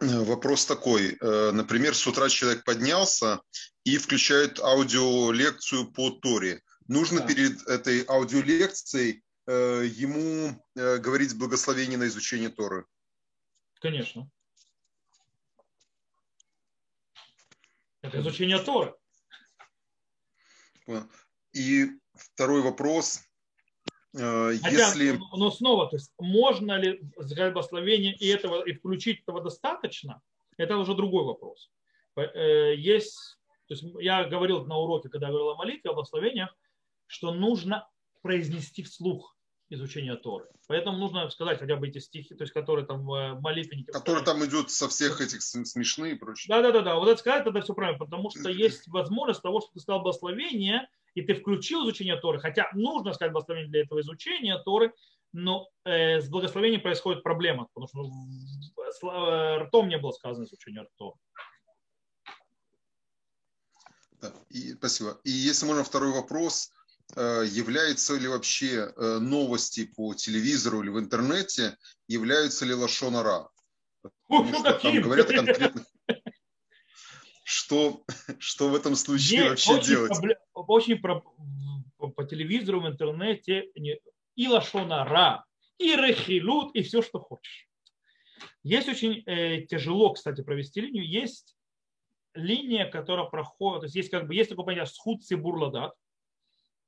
Э, 0.00 0.24
вопрос 0.24 0.66
такой. 0.66 1.16
Э, 1.20 1.50
например, 1.52 1.94
с 1.94 2.06
утра 2.06 2.28
человек 2.28 2.64
поднялся 2.64 3.40
и 3.84 3.98
включает 3.98 4.60
аудиолекцию 4.60 5.90
по 5.92 6.10
Торе. 6.10 6.62
Нужно 6.86 7.20
да. 7.20 7.26
перед 7.26 7.66
этой 7.66 8.04
аудиолекцией 8.06 9.22
ему 9.46 10.62
говорить 10.74 11.34
благословение 11.38 11.96
на 11.96 12.06
изучение 12.06 12.50
Торы? 12.50 12.84
Конечно. 13.80 14.30
Это 18.02 18.20
изучение 18.20 18.58
Торы. 18.58 18.94
И 21.52 21.90
второй 22.14 22.62
вопрос. 22.62 23.22
Э, 24.18 24.52
если... 24.52 25.12
Хотя, 25.12 25.36
но 25.36 25.50
снова, 25.50 25.88
то 25.88 25.96
есть 25.96 26.12
можно 26.18 26.78
ли 26.78 27.00
благословение 27.16 28.14
и 28.14 28.26
этого 28.28 28.62
и 28.62 28.72
включить 28.72 29.20
этого 29.20 29.42
достаточно, 29.42 30.20
это 30.56 30.76
уже 30.76 30.94
другой 30.94 31.24
вопрос. 31.24 31.70
Э, 32.16 32.74
есть, 32.74 33.38
то 33.66 33.74
есть 33.74 33.84
я 34.00 34.24
говорил 34.24 34.64
на 34.66 34.76
уроке, 34.76 35.08
когда 35.08 35.28
я 35.28 35.32
говорил 35.32 35.50
о 35.50 35.56
молитве, 35.56 35.90
о 35.90 35.94
благословениях, 35.94 36.54
что 37.06 37.32
нужно 37.32 37.88
произнести 38.22 38.82
вслух 38.82 39.36
изучения 39.70 40.16
Торы. 40.16 40.46
Поэтому 40.66 40.98
нужно 40.98 41.28
сказать 41.30 41.58
хотя 41.58 41.76
бы 41.76 41.88
эти 41.88 41.98
стихи, 41.98 42.34
то 42.34 42.42
есть 42.42 42.52
которые 42.52 42.86
там 42.86 43.10
э, 43.12 43.38
молитвеннике. 43.40 43.92
Которые 43.92 44.24
там 44.24 44.44
идут 44.44 44.70
со 44.70 44.88
всех 44.88 45.20
этих 45.20 45.42
смешные 45.42 46.14
и 46.14 46.18
прочее. 46.18 46.46
Да, 46.48 46.62
да, 46.62 46.72
да, 46.72 46.80
да. 46.80 46.94
Вот 46.96 47.08
это 47.08 47.20
сказать, 47.20 47.46
это 47.46 47.60
все 47.60 47.74
правильно, 47.74 47.98
потому 47.98 48.30
что 48.30 48.48
есть 48.50 48.88
возможность 48.88 49.42
того, 49.42 49.60
что 49.60 49.70
ты 49.72 49.80
сказал 49.80 50.02
благословение, 50.02 50.88
и 51.18 51.22
ты 51.22 51.34
включил 51.34 51.84
изучение 51.84 52.16
Торы, 52.16 52.40
хотя 52.40 52.70
нужно 52.74 53.12
сказать 53.12 53.32
благословение 53.32 53.70
для 53.70 53.82
этого 53.82 54.00
изучения 54.00 54.58
Торы, 54.58 54.92
но 55.32 55.68
э, 55.84 56.20
с 56.20 56.28
благословением 56.28 56.80
происходит 56.80 57.22
проблема, 57.22 57.68
потому 57.74 57.88
что 57.88 59.10
э, 59.10 59.58
ртом 59.64 59.88
не 59.88 59.98
было 59.98 60.12
сказано 60.12 60.44
изучение 60.44 60.86
Торы. 60.96 61.16
Да, 64.20 64.32
и, 64.48 64.72
спасибо. 64.74 65.20
И 65.24 65.30
если 65.30 65.66
можно 65.66 65.84
второй 65.84 66.12
вопрос, 66.12 66.72
Э, 67.16 67.44
являются 67.46 68.14
ли 68.16 68.28
вообще 68.28 68.92
э, 68.94 69.18
новости 69.18 69.86
по 69.86 70.14
телевизору 70.14 70.82
или 70.82 70.90
в 70.90 70.98
интернете, 70.98 71.76
являются 72.06 72.66
ли 72.66 72.74
лошонара? 72.74 73.48
Потому 74.28 74.58
что 74.58 74.74
там 74.74 75.00
говорят 75.00 75.28
конкретно, 75.28 75.84
что, 77.44 78.04
что 78.38 78.68
в 78.68 78.74
этом 78.74 78.94
случае 78.94 79.40
Есть 79.40 79.66
вообще 79.66 79.86
делать? 79.86 80.10
Проблем, 80.10 80.36
очень 80.66 80.98
про, 80.98 81.22
по, 81.96 82.24
телевизору, 82.24 82.80
в 82.80 82.86
интернете 82.86 83.70
и 84.34 84.48
лошонара, 84.48 85.44
и 85.78 85.94
рехилут, 85.96 86.74
и 86.74 86.82
все, 86.82 87.02
что 87.02 87.20
хочешь. 87.20 87.68
Есть 88.62 88.88
очень 88.88 89.22
э, 89.26 89.62
тяжело, 89.62 90.12
кстати, 90.12 90.42
провести 90.42 90.80
линию. 90.80 91.08
Есть 91.08 91.56
линия, 92.34 92.88
которая 92.88 93.26
проходит, 93.26 93.80
то 93.80 93.86
есть 93.86 93.96
есть 93.96 94.10
как 94.10 94.26
бы 94.26 94.34
есть 94.34 94.50
такое 94.50 94.66
понятие 94.66 94.86
схуд 94.86 95.24
цибурладат, 95.24 95.94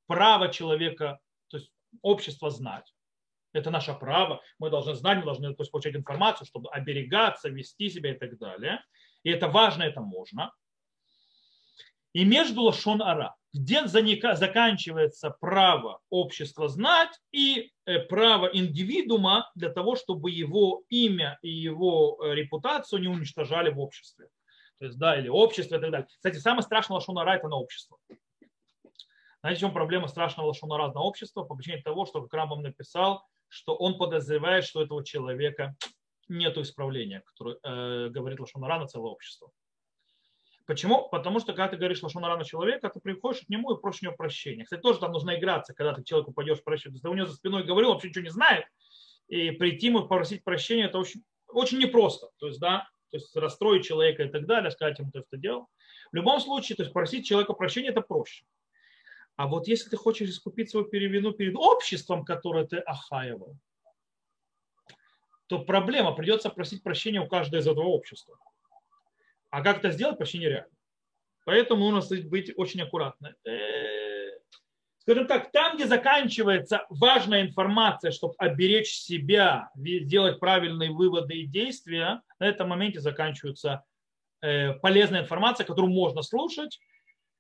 право 0.07 0.49
человека, 0.49 1.19
то 1.49 1.57
есть 1.57 1.73
общество 2.03 2.51
знать. 2.51 2.93
Это 3.53 3.71
наше 3.71 3.95
право. 3.95 4.43
Мы 4.59 4.71
должны 4.71 4.95
знать, 4.95 5.19
мы 5.19 5.25
должны 5.25 5.55
то 5.55 5.63
есть, 5.63 5.73
получать 5.73 5.97
информацию, 5.97 6.47
чтобы 6.47 6.71
оберегаться, 6.71 7.49
вести 7.49 7.91
себя 7.91 8.15
и 8.15 8.19
так 8.19 8.39
далее. 8.39 8.85
И 9.25 9.31
это 9.31 9.49
важно, 9.49 9.83
это 9.83 10.01
можно. 10.01 10.53
И 12.13 12.25
между 12.25 12.63
лошон 12.63 13.03
ара, 13.03 13.35
где 13.53 13.87
заканчивается 13.87 15.31
право 15.41 16.01
общества 16.09 16.69
знать 16.69 17.11
и 17.33 17.73
э, 17.85 17.99
право 17.99 18.47
индивидуума 18.47 19.51
для 19.55 19.71
того, 19.71 19.97
чтобы 19.97 20.31
его 20.31 20.83
имя 20.89 21.39
и 21.43 21.51
его 21.51 22.19
э, 22.23 22.35
репутацию 22.35 23.01
не 23.01 23.09
уничтожали 23.09 23.71
в 23.71 23.81
обществе. 23.81 24.29
То 24.79 24.87
есть, 24.87 24.99
да, 24.99 25.19
или 25.19 25.29
общество 25.29 25.77
и 25.77 25.81
так 25.81 25.91
далее. 25.91 26.07
Кстати, 26.09 26.37
самое 26.37 26.63
страшное 26.63 26.97
лошон 26.97 27.19
ара– 27.19 27.37
это 27.37 27.49
на 27.49 27.57
общество. 27.57 27.99
Знаете, 29.41 29.59
в 29.59 29.61
чем 29.61 29.73
проблема 29.73 30.07
страшного 30.07 30.49
лошонаразного 30.49 31.05
общества? 31.05 31.45
По 31.45 31.55
причине 31.55 31.83
того, 31.83 32.07
что, 32.07 32.23
как 32.23 32.33
Рамбам 32.35 32.63
написал, 32.63 33.25
что 33.49 33.75
он 33.75 33.99
подозревает, 33.99 34.65
что 34.65 34.81
у 34.81 34.83
этого 34.83 35.05
человека 35.05 35.75
нет 36.29 36.57
исправления, 36.59 37.23
которое 37.27 37.59
э, 37.63 38.09
говорит 38.11 38.39
лошонара 38.39 38.79
на 38.79 38.87
целое 38.87 39.11
общество. 39.11 39.51
Почему? 40.71 41.09
Потому 41.09 41.41
что 41.41 41.49
когда 41.49 41.67
ты 41.67 41.77
говоришь 41.77 42.01
лошонара 42.01 42.37
на 42.37 42.45
человека, 42.45 42.91
ты 42.91 43.01
приходишь 43.01 43.45
к 43.45 43.49
нему 43.49 43.75
и 43.75 43.81
просишь 43.81 44.03
у 44.03 44.07
него 44.07 44.15
прощения. 44.15 44.63
Кстати, 44.63 44.81
тоже 44.81 45.01
там 45.01 45.11
нужно 45.11 45.37
играться, 45.37 45.75
когда 45.75 45.93
ты 45.93 46.05
человеку 46.05 46.33
пойдешь 46.33 46.63
прощать. 46.63 46.93
Если 46.93 47.03
ты 47.03 47.09
у 47.09 47.15
него 47.15 47.27
за 47.27 47.35
спиной 47.35 47.65
говорил, 47.65 47.91
вообще 47.91 48.09
ничего 48.09 48.23
не 48.23 48.31
знает, 48.31 48.67
и 49.27 49.51
прийти 49.51 49.89
ему 49.89 50.03
попросить 50.03 50.45
прощения, 50.45 50.85
это 50.85 50.99
очень, 50.99 51.25
очень 51.49 51.79
непросто. 51.79 52.29
То 52.37 52.47
есть, 52.47 52.61
да, 52.61 52.89
то 53.11 53.17
есть 53.17 53.35
расстроить 53.35 53.85
человека 53.85 54.23
и 54.23 54.29
так 54.29 54.47
далее, 54.47 54.71
сказать 54.71 54.97
ему, 55.01 55.11
ты 55.11 55.19
это 55.19 55.37
делал. 55.37 55.67
В 56.13 56.15
любом 56.15 56.39
случае, 56.39 56.77
то 56.77 56.85
есть 56.85 56.93
просить 56.93 57.27
человека 57.27 57.53
прощения 57.55 57.89
это 57.89 58.03
проще. 58.03 58.45
А 59.35 59.49
вот 59.49 59.67
если 59.67 59.91
ты 59.91 59.97
хочешь 59.97 60.29
искупить 60.29 60.71
свою 60.71 60.87
перевину 60.87 61.33
перед 61.33 61.57
обществом, 61.57 62.25
которое 62.25 62.65
ты 62.65 62.77
охаивал, 62.77 63.57
то 65.49 65.59
проблема, 65.59 66.13
придется 66.13 66.49
просить 66.49 66.85
прощения 66.85 67.21
у 67.21 67.27
каждого 67.27 67.61
из 67.61 67.67
этого 67.67 67.87
общества. 67.87 68.39
А 69.51 69.63
как 69.63 69.79
это 69.79 69.91
сделать, 69.91 70.19
почти 70.19 70.39
нереально. 70.39 70.71
Поэтому 71.45 71.91
нужно 71.91 72.17
быть 72.29 72.53
очень 72.57 72.83
аккуратно. 72.83 73.35
Э, 73.45 74.39
скажем 74.99 75.27
так, 75.27 75.51
там, 75.51 75.77
где 75.77 75.87
заканчивается 75.87 76.87
важная 76.91 77.43
информация, 77.43 78.13
чтобы 78.13 78.35
оберечь 78.39 78.93
себя, 78.93 79.71
сделать 79.75 80.39
правильные 80.39 80.91
выводы 80.91 81.35
и 81.35 81.47
действия, 81.47 82.23
на 82.39 82.47
этом 82.47 82.69
моменте 82.69 83.01
заканчивается 83.01 83.83
э, 84.43 84.75
полезная 84.75 85.23
информация, 85.23 85.67
которую 85.67 85.93
можно 85.93 86.23
слушать, 86.23 86.79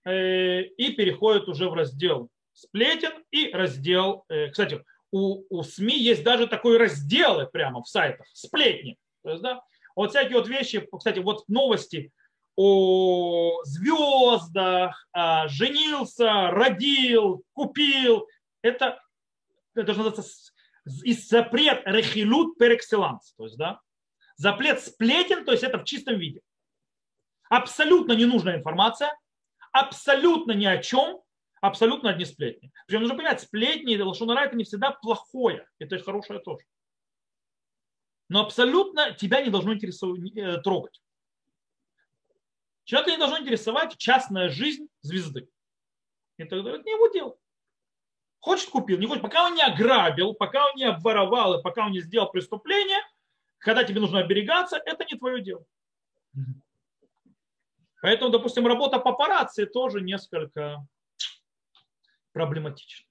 э, 0.04 0.62
и 0.62 0.92
переходит 0.92 1.48
уже 1.48 1.68
в 1.68 1.74
раздел 1.74 2.30
сплетен 2.52 3.12
и 3.30 3.52
раздел, 3.52 4.26
кстати, 4.50 4.84
у, 5.12 5.44
у 5.48 5.62
СМИ 5.62 5.98
есть 5.98 6.24
даже 6.24 6.46
такой 6.46 6.76
разделы 6.76 7.46
прямо 7.46 7.82
в 7.82 7.88
сайтах, 7.88 8.26
сплетни. 8.34 8.98
То 9.22 9.30
есть, 9.30 9.42
да, 9.42 9.62
вот 10.00 10.10
всякие 10.10 10.38
вот 10.38 10.48
вещи, 10.48 10.88
кстати, 10.96 11.18
вот 11.18 11.46
новости 11.48 12.10
о 12.56 13.62
звездах, 13.64 15.06
а, 15.12 15.46
женился, 15.48 16.50
родил, 16.50 17.44
купил. 17.52 18.26
Это, 18.62 18.98
это 19.74 19.88
называется 19.88 20.22
запрет 20.84 21.82
рехилют 21.84 22.56
пер 22.56 22.76
экселанс. 22.76 23.34
То 23.36 23.44
есть, 23.44 23.58
да, 23.58 23.80
запрет 24.36 24.80
сплетен, 24.80 25.44
то 25.44 25.52
есть 25.52 25.64
это 25.64 25.78
в 25.78 25.84
чистом 25.84 26.18
виде. 26.18 26.40
Абсолютно 27.50 28.12
ненужная 28.12 28.56
информация, 28.56 29.14
абсолютно 29.70 30.52
ни 30.52 30.64
о 30.64 30.78
чем, 30.78 31.20
абсолютно 31.60 32.08
одни 32.08 32.24
сплетни. 32.24 32.72
Причем 32.86 33.02
нужно 33.02 33.16
понять, 33.16 33.42
сплетни 33.42 33.94
и 33.94 34.00
лошонара 34.00 34.46
это 34.46 34.56
не 34.56 34.64
всегда 34.64 34.92
плохое, 34.92 35.66
это 35.78 35.98
хорошее 35.98 36.40
тоже. 36.40 36.64
Но 38.30 38.42
абсолютно 38.42 39.12
тебя 39.12 39.42
не 39.42 39.50
должно 39.50 39.74
интересовать, 39.74 40.20
э, 40.36 40.58
трогать. 40.62 41.02
Человека 42.84 43.10
не 43.10 43.16
должно 43.18 43.40
интересовать 43.40 43.96
частная 43.98 44.48
жизнь 44.48 44.86
звезды. 45.02 45.48
И 46.36 46.44
тогда 46.44 46.70
это 46.70 46.84
не 46.84 46.92
его 46.92 47.08
дело. 47.08 47.36
Хочет 48.38 48.70
купил, 48.70 48.98
не 48.98 49.06
хочет. 49.06 49.22
Пока 49.22 49.46
он 49.46 49.56
не 49.56 49.62
ограбил, 49.62 50.32
пока 50.34 50.64
он 50.70 50.76
не 50.76 50.84
обворовал 50.84 51.58
и 51.58 51.62
пока 51.62 51.86
он 51.86 51.90
не 51.90 52.00
сделал 52.00 52.30
преступление, 52.30 53.00
когда 53.58 53.82
тебе 53.82 54.00
нужно 54.00 54.20
оберегаться, 54.20 54.76
это 54.76 55.04
не 55.04 55.18
твое 55.18 55.42
дело. 55.42 55.64
Поэтому, 58.00 58.30
допустим, 58.30 58.64
работа 58.64 59.00
папарацци 59.00 59.66
тоже 59.66 60.02
несколько 60.02 60.86
проблематична. 62.32 63.09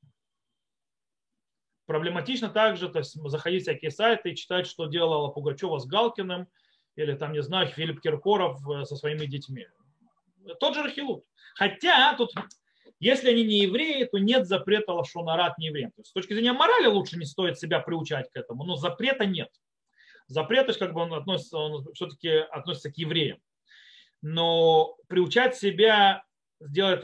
Проблематично 1.90 2.50
также 2.50 2.88
то 2.88 3.00
есть, 3.00 3.16
заходить 3.16 3.64
в 3.64 3.66
всякие 3.66 3.90
сайты 3.90 4.30
и 4.30 4.36
читать, 4.36 4.68
что 4.68 4.86
делала 4.86 5.30
Пугачева 5.30 5.80
с 5.80 5.88
Галкиным, 5.88 6.48
или 6.96 7.16
там, 7.16 7.34
не 7.34 7.42
знаю, 7.42 7.66
Филипп 7.66 8.00
Киркоров 8.00 8.62
э, 8.70 8.86
со 8.86 8.96
своими 8.96 9.26
детьми. 9.26 9.66
Тот 10.60 10.76
же 10.76 10.84
Рахилут. 10.84 11.26
Хотя 11.56 12.14
тут, 12.16 12.32
если 13.00 13.32
они 13.32 13.44
не 13.44 13.62
евреи, 13.62 14.04
то 14.04 14.20
нет 14.20 14.46
запрета 14.46 14.94
лошонарат 14.94 15.58
не 15.58 15.70
евреям. 15.70 15.90
То 15.90 16.02
есть, 16.02 16.12
с 16.12 16.14
точки 16.14 16.34
зрения 16.34 16.54
морали 16.54 16.86
лучше 16.86 17.18
не 17.18 17.26
стоит 17.26 17.58
себя 17.58 17.80
приучать 17.80 18.30
к 18.30 18.38
этому, 18.38 18.66
но 18.66 18.76
запрета 18.76 19.26
нет. 19.26 19.50
Запрет, 20.28 20.68
то 20.68 20.70
есть 20.70 20.80
как 20.80 20.94
бы 20.94 21.02
он, 21.02 21.12
относится, 21.16 21.58
он 21.58 21.92
все-таки 21.96 22.30
относится 22.30 22.92
к 22.92 22.98
евреям. 23.00 23.40
Но 24.22 24.96
приучать 25.08 25.56
себя 25.56 26.24
сделать 26.60 27.02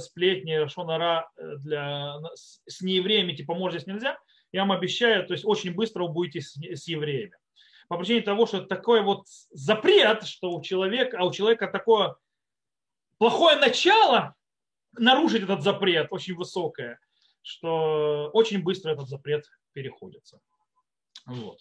сплетни 0.00 0.52
Рашонара 0.52 1.28
э, 1.36 1.56
для, 1.56 2.20
с 2.36 2.80
неевреями, 2.82 3.32
типа, 3.32 3.54
может, 3.54 3.80
здесь 3.80 3.92
нельзя, 3.92 4.16
я 4.52 4.62
вам 4.62 4.72
обещаю, 4.72 5.26
то 5.26 5.32
есть 5.32 5.44
очень 5.44 5.74
быстро 5.74 6.04
вы 6.04 6.10
будете 6.10 6.40
с, 6.40 6.56
с 6.56 6.88
евреями 6.88 7.36
по 7.88 7.96
причине 7.96 8.20
того, 8.20 8.46
что 8.46 8.60
такой 8.60 9.02
вот 9.02 9.26
запрет, 9.50 10.24
что 10.24 10.52
у 10.52 10.62
человека, 10.62 11.18
а 11.18 11.24
у 11.24 11.32
человека 11.32 11.66
такое 11.66 12.16
плохое 13.16 13.56
начало 13.56 14.34
нарушить 14.92 15.42
этот 15.42 15.62
запрет 15.62 16.08
очень 16.10 16.34
высокое, 16.34 17.00
что 17.42 18.30
очень 18.34 18.62
быстро 18.62 18.92
этот 18.92 19.08
запрет 19.08 19.46
переходится. 19.72 20.40
Вот. 21.26 21.60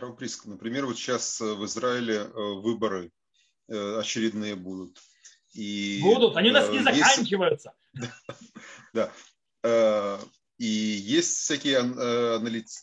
Равприск, 0.00 0.46
например, 0.46 0.86
вот 0.86 0.96
сейчас 0.96 1.40
в 1.40 1.64
Израиле 1.64 2.16
э, 2.16 2.30
выборы 2.32 3.12
э, 3.68 3.98
очередные 3.98 4.54
будут. 4.54 4.98
И, 5.52 6.00
будут, 6.02 6.36
они 6.36 6.50
у 6.50 6.52
нас 6.52 6.68
не 6.70 6.78
э, 6.78 6.82
заканчиваются. 6.82 7.72
Да. 8.92 9.12
да. 9.62 10.20
И 10.58 10.66
есть 10.66 11.36
всякие 11.38 11.78
э. 11.78 12.24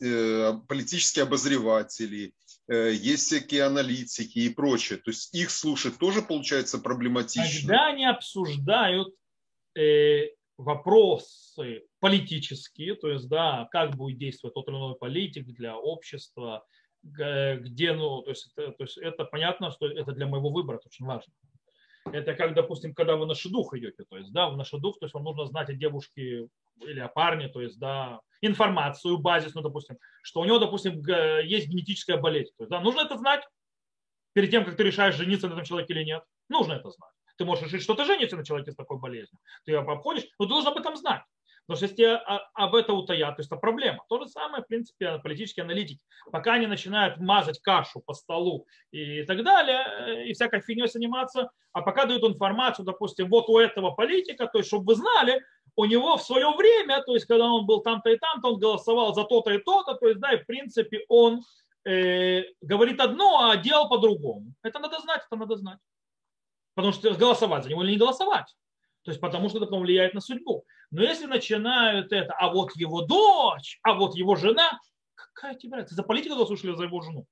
Э, 0.01 0.53
политические 0.67 1.23
обозреватели, 1.23 2.33
э, 2.67 2.93
есть 2.93 3.27
всякие 3.27 3.63
аналитики 3.63 4.39
и 4.39 4.49
прочее. 4.49 4.99
То 4.99 5.11
есть 5.11 5.33
их 5.33 5.51
слушать 5.51 5.97
тоже 5.97 6.21
получается 6.21 6.79
проблематично. 6.79 7.61
Когда 7.61 7.87
они 7.87 8.05
обсуждают 8.05 9.13
вопросы 10.57 11.83
политические, 11.99 12.95
то 12.95 13.07
есть, 13.09 13.29
да, 13.29 13.67
как 13.71 13.95
будет 13.95 14.19
действовать 14.19 14.53
тот 14.53 14.67
или 14.67 14.75
иной 14.75 14.95
политик 14.95 15.45
для 15.45 15.77
общества, 15.77 16.65
где, 17.03 17.93
ну, 17.93 18.21
то 18.21 18.29
есть, 18.29 18.51
это, 18.55 18.71
то 18.73 18.83
есть 18.83 18.97
это 18.97 19.25
понятно, 19.25 19.71
что 19.71 19.87
это 19.87 20.11
для 20.11 20.27
моего 20.27 20.49
выбора, 20.49 20.79
очень 20.85 21.05
важно. 21.05 21.33
Это 22.05 22.33
как, 22.33 22.55
допустим, 22.55 22.93
когда 22.93 23.15
вы 23.15 23.25
на 23.25 23.35
шедух 23.35 23.73
идете, 23.75 24.03
то 24.09 24.17
есть, 24.17 24.31
да, 24.31 24.49
в 24.49 24.57
на 24.57 24.63
шедух, 24.63 24.97
то 24.99 25.05
есть 25.05 25.13
вам 25.13 25.23
нужно 25.23 25.45
знать 25.45 25.69
о 25.69 25.73
девушке 25.73 26.47
или 26.81 26.99
о 26.99 27.07
парне, 27.07 27.47
то 27.47 27.61
есть, 27.61 27.79
да, 27.79 28.21
информацию 28.41 29.19
базисную, 29.19 29.63
допустим, 29.63 29.97
что 30.23 30.41
у 30.41 30.45
него, 30.45 30.57
допустим, 30.57 31.01
есть 31.43 31.67
генетическая 31.67 32.17
болезнь. 32.17 32.51
То 32.57 32.63
есть, 32.63 32.71
да, 32.71 32.81
нужно 32.81 33.01
это 33.01 33.17
знать 33.17 33.47
перед 34.33 34.49
тем, 34.49 34.65
как 34.65 34.75
ты 34.75 34.83
решаешь, 34.83 35.15
жениться 35.15 35.47
на 35.47 35.53
этом 35.53 35.65
человеке 35.65 35.93
или 35.93 36.03
нет. 36.03 36.23
Нужно 36.49 36.73
это 36.73 36.89
знать. 36.89 37.11
Ты 37.37 37.45
можешь 37.45 37.65
решить, 37.65 37.83
что 37.83 37.93
ты 37.95 38.05
женишься 38.05 38.35
на 38.35 38.45
человеке 38.45 38.71
с 38.71 38.75
такой 38.75 38.97
болезнью. 38.97 39.39
Ты 39.65 39.71
ее 39.71 39.79
обходишь, 39.79 40.25
но 40.39 40.45
ты 40.45 40.49
должен 40.49 40.71
об 40.71 40.77
этом 40.77 40.95
знать. 40.95 41.23
Потому 41.67 41.77
что 41.77 41.85
если 41.85 42.19
об 42.53 42.75
этом 42.75 42.97
утаят, 42.97 43.35
то 43.35 43.39
есть 43.39 43.51
это 43.51 43.59
проблема. 43.59 44.03
То 44.09 44.19
же 44.19 44.27
самое, 44.27 44.63
в 44.63 44.67
принципе, 44.67 45.19
политические 45.19 45.63
аналитики. 45.63 46.01
Пока 46.31 46.53
они 46.53 46.67
начинают 46.67 47.17
мазать 47.17 47.61
кашу 47.61 48.01
по 48.01 48.13
столу 48.13 48.67
и 48.91 49.23
так 49.23 49.43
далее, 49.43 49.79
э, 49.79 50.25
и 50.25 50.33
всякой 50.33 50.61
фигней 50.61 50.87
заниматься, 50.87 51.49
а 51.71 51.81
пока 51.81 52.05
дают 52.05 52.23
информацию, 52.23 52.85
допустим, 52.85 53.29
вот 53.29 53.47
у 53.47 53.57
этого 53.57 53.91
политика, 53.91 54.47
то 54.47 54.57
есть, 54.57 54.67
чтобы 54.67 54.85
вы 54.85 54.95
знали, 54.95 55.43
у 55.75 55.85
него 55.85 56.17
в 56.17 56.23
свое 56.23 56.49
время, 56.55 57.01
то 57.03 57.13
есть, 57.13 57.25
когда 57.25 57.45
он 57.45 57.65
был 57.65 57.81
там-то 57.81 58.09
и 58.09 58.17
там-то, 58.17 58.49
он 58.49 58.59
голосовал 58.59 59.13
за 59.13 59.23
то-то 59.23 59.51
и 59.51 59.57
то-то, 59.59 59.95
то 59.95 60.07
есть, 60.07 60.19
да, 60.19 60.33
и 60.33 60.43
в 60.43 60.45
принципе 60.45 61.05
он 61.07 61.41
э, 61.85 62.43
говорит 62.61 62.99
одно, 62.99 63.49
а 63.49 63.57
делал 63.57 63.87
по-другому. 63.87 64.53
Это 64.63 64.79
надо 64.79 64.99
знать, 64.99 65.21
это 65.25 65.39
надо 65.39 65.55
знать. 65.55 65.79
Потому 66.75 66.93
что 66.93 67.13
голосовать 67.13 67.63
за 67.63 67.69
него 67.69 67.83
или 67.83 67.91
не 67.91 67.97
голосовать. 67.97 68.55
То 69.03 69.11
есть 69.11 69.19
потому 69.19 69.49
что 69.49 69.63
это 69.63 69.75
влияет 69.75 70.13
на 70.13 70.21
судьбу. 70.21 70.65
Но 70.91 71.01
если 71.01 71.25
начинают 71.25 72.11
это, 72.11 72.33
а 72.33 72.51
вот 72.51 72.75
его 72.75 73.01
дочь, 73.01 73.79
а 73.81 73.93
вот 73.93 74.15
его 74.15 74.35
жена, 74.35 74.79
какая 75.15 75.55
тебе 75.55 75.77
разница? 75.77 75.95
За 75.95 76.03
политику 76.03 76.35
заслушали 76.35 76.75
за 76.75 76.83
его 76.83 77.01
жену. 77.01 77.25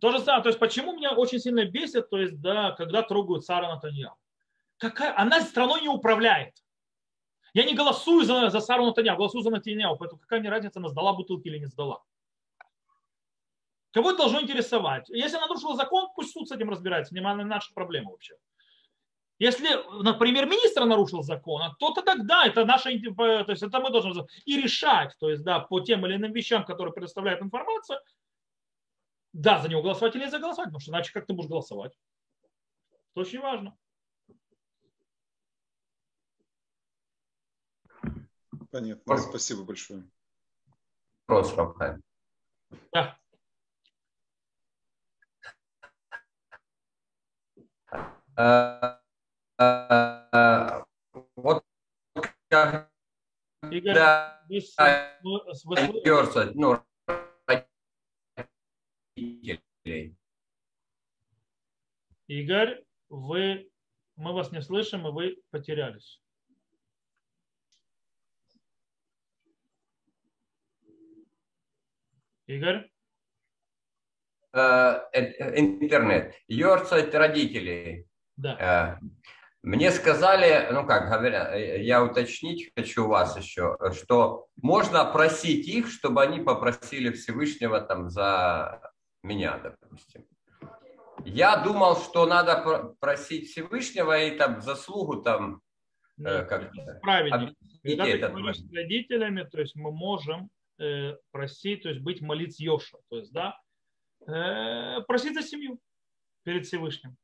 То 0.00 0.10
же 0.10 0.20
самое, 0.20 0.42
то 0.42 0.48
есть 0.48 0.58
почему 0.58 0.96
меня 0.96 1.12
очень 1.12 1.38
сильно 1.38 1.64
бесит, 1.64 2.10
то 2.10 2.18
есть, 2.18 2.40
да, 2.40 2.72
когда 2.72 3.02
трогают 3.02 3.44
Сара 3.44 3.68
Натаньяу. 3.68 4.16
Какая, 4.78 5.16
она 5.16 5.40
страной 5.40 5.80
не 5.82 5.88
управляет. 5.88 6.54
Я 7.54 7.64
не 7.64 7.74
голосую 7.74 8.24
за, 8.24 8.50
за 8.50 8.60
Сару 8.60 8.86
Натаньяу, 8.86 9.16
голосую 9.16 9.42
за 9.42 9.50
Натаньяу, 9.50 9.96
поэтому 9.96 10.20
какая 10.20 10.40
мне 10.40 10.48
разница, 10.48 10.78
она 10.78 10.88
сдала 10.88 11.12
бутылки 11.12 11.48
или 11.48 11.58
не 11.58 11.66
сдала. 11.66 12.02
Кого 13.92 14.10
это 14.10 14.18
должно 14.18 14.40
интересовать? 14.40 15.08
Если 15.10 15.36
нарушила 15.36 15.76
закон, 15.76 16.08
пусть 16.16 16.32
суд 16.32 16.48
с 16.48 16.52
этим 16.52 16.70
разбирается, 16.70 17.14
не 17.14 17.20
наша 17.20 17.72
проблема 17.74 18.12
вообще. 18.12 18.34
Если, 19.42 19.68
например, 20.04 20.46
министр 20.46 20.84
нарушил 20.84 21.24
закон, 21.24 21.62
то 21.80 21.90
тогда 21.90 22.46
это 22.46 22.64
наша, 22.64 22.90
то 23.16 23.44
есть 23.48 23.64
это 23.64 23.80
мы 23.80 23.90
должны 23.90 24.24
и 24.44 24.56
решать, 24.56 25.16
то 25.18 25.28
есть 25.28 25.42
да, 25.42 25.58
по 25.58 25.80
тем 25.80 26.06
или 26.06 26.14
иным 26.14 26.32
вещам, 26.32 26.64
которые 26.64 26.94
предоставляют 26.94 27.42
информацию, 27.42 27.98
да, 29.32 29.60
за 29.60 29.68
него 29.68 29.82
голосовать 29.82 30.14
или 30.14 30.26
не 30.26 30.30
заголосовать, 30.30 30.68
потому 30.68 30.78
что 30.78 30.92
иначе 30.92 31.12
как 31.12 31.26
ты 31.26 31.32
будешь 31.32 31.50
голосовать? 31.50 31.98
Это 32.92 33.20
очень 33.22 33.40
важно. 33.40 33.76
Понятно. 38.70 39.16
Спасибо 39.16 39.64
большое. 39.64 40.08
Вопрос, 41.26 41.52
Рафаэль. 41.56 42.00
Да. 42.92 43.18
Uh, 48.34 49.01
вот 51.36 51.64
Игорь, 53.70 53.94
да, 53.94 54.44
вы, 54.48 54.60
вы, 55.64 55.76
ну, 56.54 56.82
Игорь, 62.26 62.84
вы, 63.08 63.70
мы 64.16 64.32
вас 64.32 64.52
не 64.52 64.62
слышим, 64.62 65.06
и 65.06 65.10
вы 65.10 65.42
потерялись. 65.50 66.20
Игорь? 72.46 72.90
Э, 74.52 75.00
э, 75.12 75.58
интернет. 75.58 76.34
Йорцать 76.48 77.14
родителей. 77.14 78.06
Да. 78.36 79.00
Мне 79.62 79.92
сказали, 79.92 80.72
ну 80.72 80.84
как 80.84 81.08
говоря, 81.08 81.54
я 81.54 82.02
уточнить 82.02 82.72
хочу 82.76 83.04
у 83.04 83.08
вас 83.08 83.36
еще, 83.36 83.76
что 83.92 84.48
можно 84.56 85.04
просить 85.04 85.68
их, 85.68 85.88
чтобы 85.88 86.20
они 86.22 86.40
попросили 86.40 87.12
Всевышнего 87.12 87.80
там 87.80 88.10
за 88.10 88.92
меня, 89.22 89.58
допустим. 89.58 90.24
Я 91.24 91.58
думал, 91.58 91.96
что 91.96 92.26
надо 92.26 92.94
просить 92.98 93.50
Всевышнего 93.50 94.20
и 94.20 94.36
там 94.36 94.60
заслугу 94.60 95.22
там 95.22 95.60
э, 96.18 96.44
как 96.44 96.72
правильно. 97.00 97.54
Когда 97.84 98.04
ты 98.04 98.18
говоришь 98.18 98.58
с 98.58 98.72
родителями, 98.72 99.44
то 99.44 99.60
есть 99.60 99.76
мы 99.76 99.92
можем 99.92 100.50
э, 100.80 101.14
просить, 101.30 101.84
то 101.84 101.88
есть 101.88 102.00
быть 102.00 102.20
молить 102.20 102.58
Йоша, 102.58 102.98
то 103.08 103.18
есть 103.18 103.32
да, 103.32 103.56
э, 104.26 105.02
просить 105.02 105.34
за 105.34 105.42
семью 105.42 105.78
перед 106.42 106.66
Всевышним. 106.66 107.16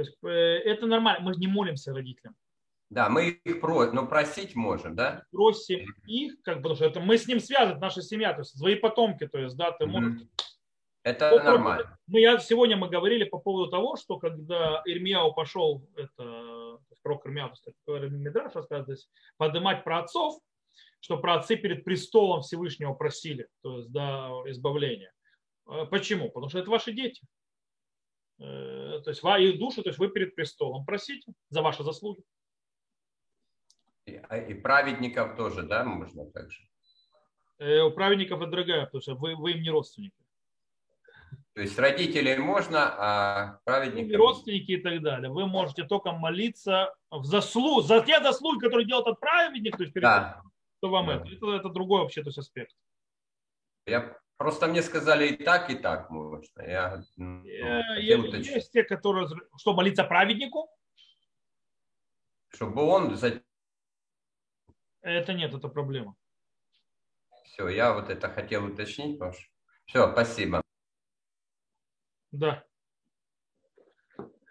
То 0.00 0.04
есть 0.04 0.16
э, 0.22 0.28
это 0.64 0.86
нормально, 0.86 1.20
мы 1.22 1.36
не 1.36 1.46
молимся 1.46 1.92
родителям. 1.92 2.34
Да, 2.88 3.10
мы 3.10 3.38
их 3.44 3.60
просим, 3.60 3.94
но 3.94 4.06
просить 4.06 4.56
можем, 4.56 4.96
да? 4.96 5.24
Просим 5.30 5.94
их, 6.06 6.40
как 6.42 6.56
бы, 6.56 6.62
потому 6.62 6.76
что 6.76 6.86
это 6.86 7.00
мы 7.00 7.18
с 7.18 7.28
ним 7.28 7.38
связаны, 7.38 7.78
наша 7.78 8.00
семья, 8.00 8.32
то 8.32 8.40
есть 8.40 8.58
свои 8.58 8.76
потомки, 8.76 9.26
то 9.28 9.38
есть, 9.38 9.56
да, 9.56 9.72
ты 9.72 9.84
можешь. 9.84 10.22
Это 11.02 11.30
по 11.30 11.42
нормально. 11.42 11.98
Мы, 12.06 12.20
я, 12.20 12.38
сегодня 12.38 12.78
мы 12.78 12.88
говорили 12.88 13.24
по 13.24 13.38
поводу 13.38 13.70
того, 13.70 13.96
что 13.96 14.18
когда 14.18 14.82
Ирмияу 14.86 15.34
пошел, 15.34 15.86
это 15.96 16.78
пророк 17.02 17.26
Ирмияу, 17.26 17.52
Медраш 17.86 18.54
рассказывает, 18.54 19.00
поднимать 19.36 19.84
про 19.84 20.00
отцов, 20.00 20.40
что 21.00 21.18
про 21.18 21.34
отцы 21.34 21.56
перед 21.56 21.84
престолом 21.84 22.40
Всевышнего 22.40 22.94
просили, 22.94 23.48
то 23.62 23.78
есть, 23.78 23.92
да, 23.92 24.30
избавления. 24.46 25.12
Э, 25.68 25.84
почему? 25.90 26.30
Потому 26.30 26.48
что 26.48 26.58
это 26.58 26.70
ваши 26.70 26.92
дети. 26.92 27.22
Э, 28.40 29.00
то 29.04 29.10
есть 29.10 29.22
их 29.22 29.58
душу, 29.58 29.82
то 29.82 29.90
есть 29.90 29.98
вы 29.98 30.08
перед 30.08 30.34
престолом 30.34 30.84
просите 30.84 31.32
за 31.50 31.60
ваши 31.60 31.84
заслуги. 31.84 32.22
И, 34.06 34.16
а, 34.28 34.38
и 34.38 34.54
праведников 34.54 35.36
тоже, 35.36 35.62
да, 35.62 35.84
можно 35.84 36.24
также? 36.30 36.62
Э, 37.58 37.82
у 37.82 37.90
праведников 37.90 38.40
это 38.40 38.50
другая, 38.50 38.86
потому 38.86 39.02
что 39.02 39.14
вы, 39.14 39.36
вы 39.36 39.52
им 39.52 39.62
не 39.62 39.70
родственники. 39.70 40.14
То 41.52 41.60
есть 41.60 41.78
родителей 41.78 42.38
можно, 42.38 42.94
а 42.96 43.60
праведников... 43.64 44.16
родственники 44.18 44.72
и 44.72 44.80
так 44.80 45.02
далее. 45.02 45.30
Вы 45.30 45.46
можете 45.46 45.84
только 45.84 46.12
молиться 46.12 46.94
в 47.10 47.24
заслуг, 47.24 47.84
за 47.84 48.00
те 48.00 48.22
заслуги, 48.22 48.60
которые 48.60 48.86
делает 48.86 49.06
этот 49.06 49.20
праведник, 49.20 49.76
то 49.76 49.82
есть 49.82 49.92
перед 49.92 50.04
да. 50.04 50.42
что 50.78 50.88
вам 50.88 51.08
да. 51.08 51.16
это. 51.16 51.28
это. 51.28 51.50
Это 51.56 51.68
другой 51.68 52.02
вообще 52.02 52.22
то 52.22 52.28
есть 52.28 52.38
аспект. 52.38 52.74
Я 53.84 54.16
Просто 54.40 54.68
мне 54.68 54.80
сказали 54.82 55.26
и 55.26 55.44
так, 55.44 55.68
и 55.68 55.74
так 55.74 56.08
можно. 56.08 56.62
Я, 56.62 57.02
ну, 57.18 57.44
есть 57.44 58.72
те, 58.72 58.84
которые... 58.84 59.28
Что, 59.58 59.74
молиться 59.74 60.02
праведнику? 60.02 60.70
Чтобы 62.48 62.80
он... 62.84 63.18
Это 65.02 65.34
нет, 65.34 65.52
это 65.52 65.68
проблема. 65.68 66.16
Все, 67.44 67.68
я 67.68 67.92
вот 67.92 68.08
это 68.08 68.30
хотел 68.30 68.64
уточнить, 68.64 69.18
Паш. 69.18 69.52
Все, 69.84 70.10
спасибо. 70.10 70.62
Да. 72.32 72.64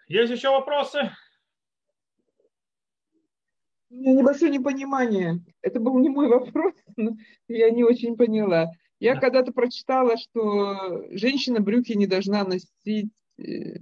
Есть 0.06 0.30
еще 0.30 0.50
вопросы? 0.50 1.10
У 3.88 3.94
меня 3.96 4.12
небольшое 4.12 4.52
непонимание. 4.52 5.44
Это 5.62 5.80
был 5.80 5.98
не 5.98 6.10
мой 6.10 6.28
вопрос, 6.28 6.74
но 6.96 7.16
я 7.48 7.70
не 7.70 7.82
очень 7.82 8.16
поняла. 8.16 8.70
Я 9.00 9.14
да. 9.14 9.20
когда-то 9.20 9.52
прочитала, 9.52 10.16
что 10.18 11.06
женщина 11.10 11.60
брюки 11.60 11.92
не 11.92 12.06
должна 12.06 12.44
носить. 12.44 13.10
Э, 13.38 13.78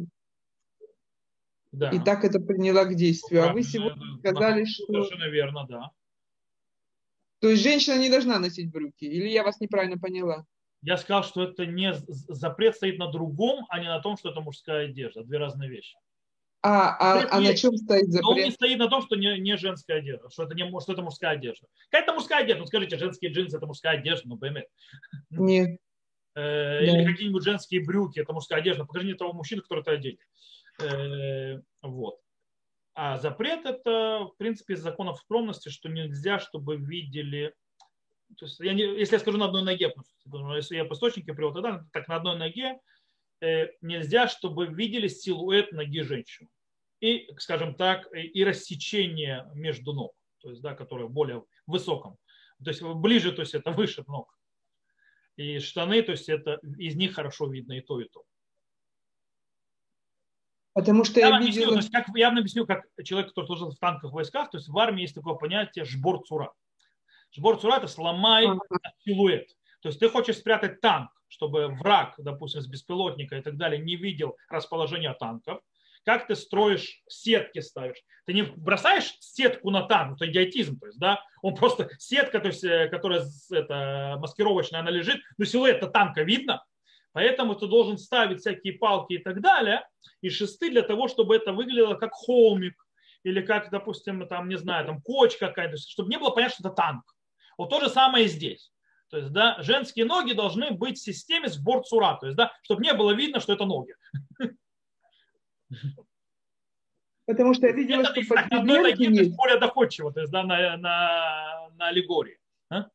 да. 1.72 1.90
И 1.90 1.98
так 1.98 2.24
это 2.24 2.40
приняла 2.40 2.84
к 2.84 2.94
действию. 2.94 3.42
Правильно, 3.42 3.50
а 3.50 3.54
вы 3.54 3.62
сегодня 3.62 4.18
сказали, 4.18 4.64
что... 4.64 4.86
Совершенно 4.86 5.28
верно, 5.28 5.66
да. 5.68 5.90
То 7.40 7.48
есть 7.48 7.62
женщина 7.62 7.98
не 7.98 8.10
должна 8.10 8.38
носить 8.38 8.70
брюки? 8.70 9.04
Или 9.04 9.28
я 9.28 9.42
вас 9.42 9.60
неправильно 9.60 9.98
поняла? 9.98 10.46
Я 10.82 10.96
сказал, 10.96 11.24
что 11.24 11.42
это 11.42 11.66
не 11.66 11.92
запрет 12.06 12.76
стоит 12.76 12.98
на 12.98 13.10
другом, 13.10 13.66
а 13.68 13.80
не 13.80 13.88
на 13.88 14.00
том, 14.00 14.16
что 14.16 14.30
это 14.30 14.40
мужская 14.40 14.86
одежда. 14.86 15.24
Две 15.24 15.38
разные 15.38 15.68
вещи. 15.68 15.96
А, 16.62 16.96
а, 16.98 17.28
а 17.30 17.40
на 17.40 17.54
чем 17.54 17.76
стоит 17.76 18.10
запрет? 18.10 18.28
Он 18.28 18.36
не 18.36 18.50
стоит 18.50 18.78
на 18.78 18.88
том, 18.88 19.02
что 19.02 19.14
не, 19.14 19.38
не 19.38 19.56
женская 19.56 19.98
одежда, 19.98 20.28
что 20.30 20.42
это, 20.42 20.54
не, 20.54 20.68
что 20.80 20.92
это 20.92 21.02
мужская 21.02 21.32
одежда. 21.32 21.68
Какая-то 21.90 22.14
мужская 22.14 22.40
одежда. 22.40 22.60
Ну 22.62 22.66
скажите, 22.66 22.98
женские 22.98 23.32
джинсы 23.32 23.56
это 23.56 23.66
мужская 23.66 23.98
одежда, 23.98 24.28
ну 24.28 24.38
пойми. 24.38 24.64
Нет. 25.30 25.80
Э, 26.34 26.82
или 26.82 27.04
да. 27.04 27.10
какие-нибудь 27.10 27.44
женские 27.44 27.84
брюки, 27.84 28.18
это 28.18 28.32
мужская 28.32 28.58
одежда. 28.58 28.84
Покажи 28.84 29.06
мне 29.06 29.14
того 29.14 29.32
мужчину, 29.32 29.62
который 29.62 29.80
это 29.80 29.92
одет. 29.92 30.18
Э, 30.82 31.60
вот. 31.82 32.18
А 32.94 33.18
запрет 33.18 33.64
это, 33.64 34.24
в 34.24 34.36
принципе, 34.36 34.74
из 34.74 34.80
законов 34.80 35.20
скромности, 35.20 35.68
что 35.68 35.88
нельзя, 35.88 36.40
чтобы 36.40 36.76
видели 36.76 37.54
то 38.36 38.44
есть, 38.44 38.60
я 38.60 38.74
не, 38.74 38.82
если 38.82 39.14
я 39.14 39.20
скажу 39.20 39.38
на 39.38 39.46
одной 39.46 39.62
ноге, 39.62 39.94
если 40.54 40.76
я 40.76 40.84
по 40.84 40.92
источнике 40.92 41.32
привел, 41.32 41.54
тогда 41.54 41.84
так 41.92 42.08
на 42.08 42.16
одной 42.16 42.36
ноге 42.36 42.78
нельзя, 43.40 44.28
чтобы 44.28 44.66
видели 44.66 45.08
силуэт 45.08 45.72
ноги 45.72 46.02
женщины. 46.02 46.48
И, 47.00 47.28
скажем 47.38 47.74
так, 47.74 48.08
и 48.12 48.44
рассечение 48.44 49.48
между 49.54 49.92
ног, 49.92 50.14
то 50.38 50.50
есть, 50.50 50.60
да, 50.62 50.74
которое 50.74 51.08
более 51.08 51.44
высоком. 51.66 52.18
То 52.64 52.70
есть 52.70 52.82
ближе, 52.82 53.30
то 53.32 53.42
есть 53.42 53.54
это 53.54 53.70
выше 53.70 54.02
ног. 54.08 54.36
И 55.36 55.60
штаны, 55.60 56.02
то 56.02 56.12
есть 56.12 56.28
это 56.28 56.58
из 56.78 56.96
них 56.96 57.14
хорошо 57.14 57.46
видно 57.46 57.74
и 57.74 57.80
то, 57.80 58.00
и 58.00 58.08
то. 58.08 58.24
Потому 60.72 61.04
что 61.04 61.20
я, 61.20 61.28
я 61.28 61.36
объясню, 61.36 61.60
видела... 61.60 61.72
то 61.74 61.78
есть, 61.78 61.92
как, 61.92 62.06
я 62.16 62.28
вам 62.28 62.38
объясню, 62.38 62.66
как 62.66 62.84
человек, 63.04 63.28
который 63.28 63.46
служил 63.46 63.70
в 63.70 63.78
танках 63.78 64.12
войсках, 64.12 64.50
то 64.50 64.58
есть 64.58 64.68
в 64.68 64.78
армии 64.78 65.02
есть 65.02 65.14
такое 65.14 65.34
понятие 65.34 65.84
жбор 65.84 66.24
цура. 66.26 66.52
Жбор 67.32 67.60
цура 67.60 67.76
это 67.76 67.86
сломай 67.86 68.46
силуэт. 69.04 69.48
То 69.80 69.88
есть 69.88 70.00
ты 70.00 70.08
хочешь 70.08 70.38
спрятать 70.38 70.80
танк, 70.80 71.10
чтобы 71.28 71.68
враг, 71.68 72.14
допустим, 72.18 72.60
с 72.60 72.66
беспилотника 72.66 73.36
и 73.36 73.42
так 73.42 73.56
далее, 73.56 73.80
не 73.80 73.96
видел 73.96 74.36
расположение 74.48 75.14
танков. 75.14 75.60
Как 76.04 76.26
ты 76.26 76.36
строишь 76.36 77.02
сетки 77.06 77.60
ставишь? 77.60 78.02
Ты 78.24 78.32
не 78.32 78.42
бросаешь 78.42 79.14
сетку 79.20 79.70
на 79.70 79.82
танк, 79.82 80.16
это 80.16 80.30
идиотизм, 80.30 80.78
то 80.78 80.86
есть, 80.86 80.98
да, 80.98 81.22
он 81.42 81.54
просто 81.54 81.90
сетка, 81.98 82.40
то 82.40 82.48
есть, 82.48 82.64
э, 82.64 82.88
которая 82.88 83.24
это, 83.50 84.16
маскировочная, 84.18 84.80
она 84.80 84.90
лежит, 84.90 85.20
но 85.36 85.44
силуэт 85.44 85.80
танка 85.92 86.22
видно, 86.22 86.64
Поэтому 87.12 87.54
ты 87.56 87.66
должен 87.66 87.98
ставить 87.98 88.40
всякие 88.40 88.74
палки 88.74 89.14
и 89.14 89.18
так 89.18 89.40
далее, 89.40 89.84
и 90.20 90.28
шесты 90.28 90.70
для 90.70 90.82
того, 90.82 91.08
чтобы 91.08 91.34
это 91.34 91.52
выглядело 91.52 91.94
как 91.94 92.12
холмик, 92.12 92.86
или 93.24 93.40
как, 93.40 93.70
допустим, 93.70 94.26
там, 94.28 94.48
не 94.48 94.56
знаю, 94.56 94.86
там 94.86 95.02
кочка 95.02 95.48
какая-то, 95.48 95.76
чтобы 95.76 96.10
не 96.10 96.18
было 96.18 96.30
понятно, 96.30 96.54
что 96.54 96.68
это 96.68 96.76
танк. 96.76 97.02
Вот 97.56 97.70
то 97.70 97.80
же 97.80 97.88
самое 97.88 98.26
и 98.26 98.28
здесь. 98.28 98.70
То 99.10 99.18
есть, 99.18 99.32
да, 99.32 99.56
женские 99.62 100.04
ноги 100.04 100.32
должны 100.32 100.70
быть 100.70 100.98
в 100.98 101.02
системе 101.02 101.48
сбор 101.48 101.84
цура, 101.84 102.18
то 102.20 102.26
есть, 102.26 102.36
да, 102.36 102.52
чтобы 102.62 102.82
не 102.82 102.92
было 102.92 103.12
видно, 103.12 103.40
что 103.40 103.54
это 103.54 103.64
ноги. 103.64 103.94
Потому 107.26 107.52
что 107.52 107.66
я 107.66 107.72
видела, 107.72 108.00
это, 108.02 108.22
что 108.22 108.34
под 108.34 108.52
одной 108.52 108.94
есть. 108.96 109.36
более 109.36 109.58
доходчиво, 109.58 110.12
то 110.12 110.20
есть, 110.20 110.32
да, 110.32 110.44
на, 110.44 110.76
на, 110.78 111.68
на 111.76 111.88
аллегории. 111.88 112.38
А? 112.70 112.88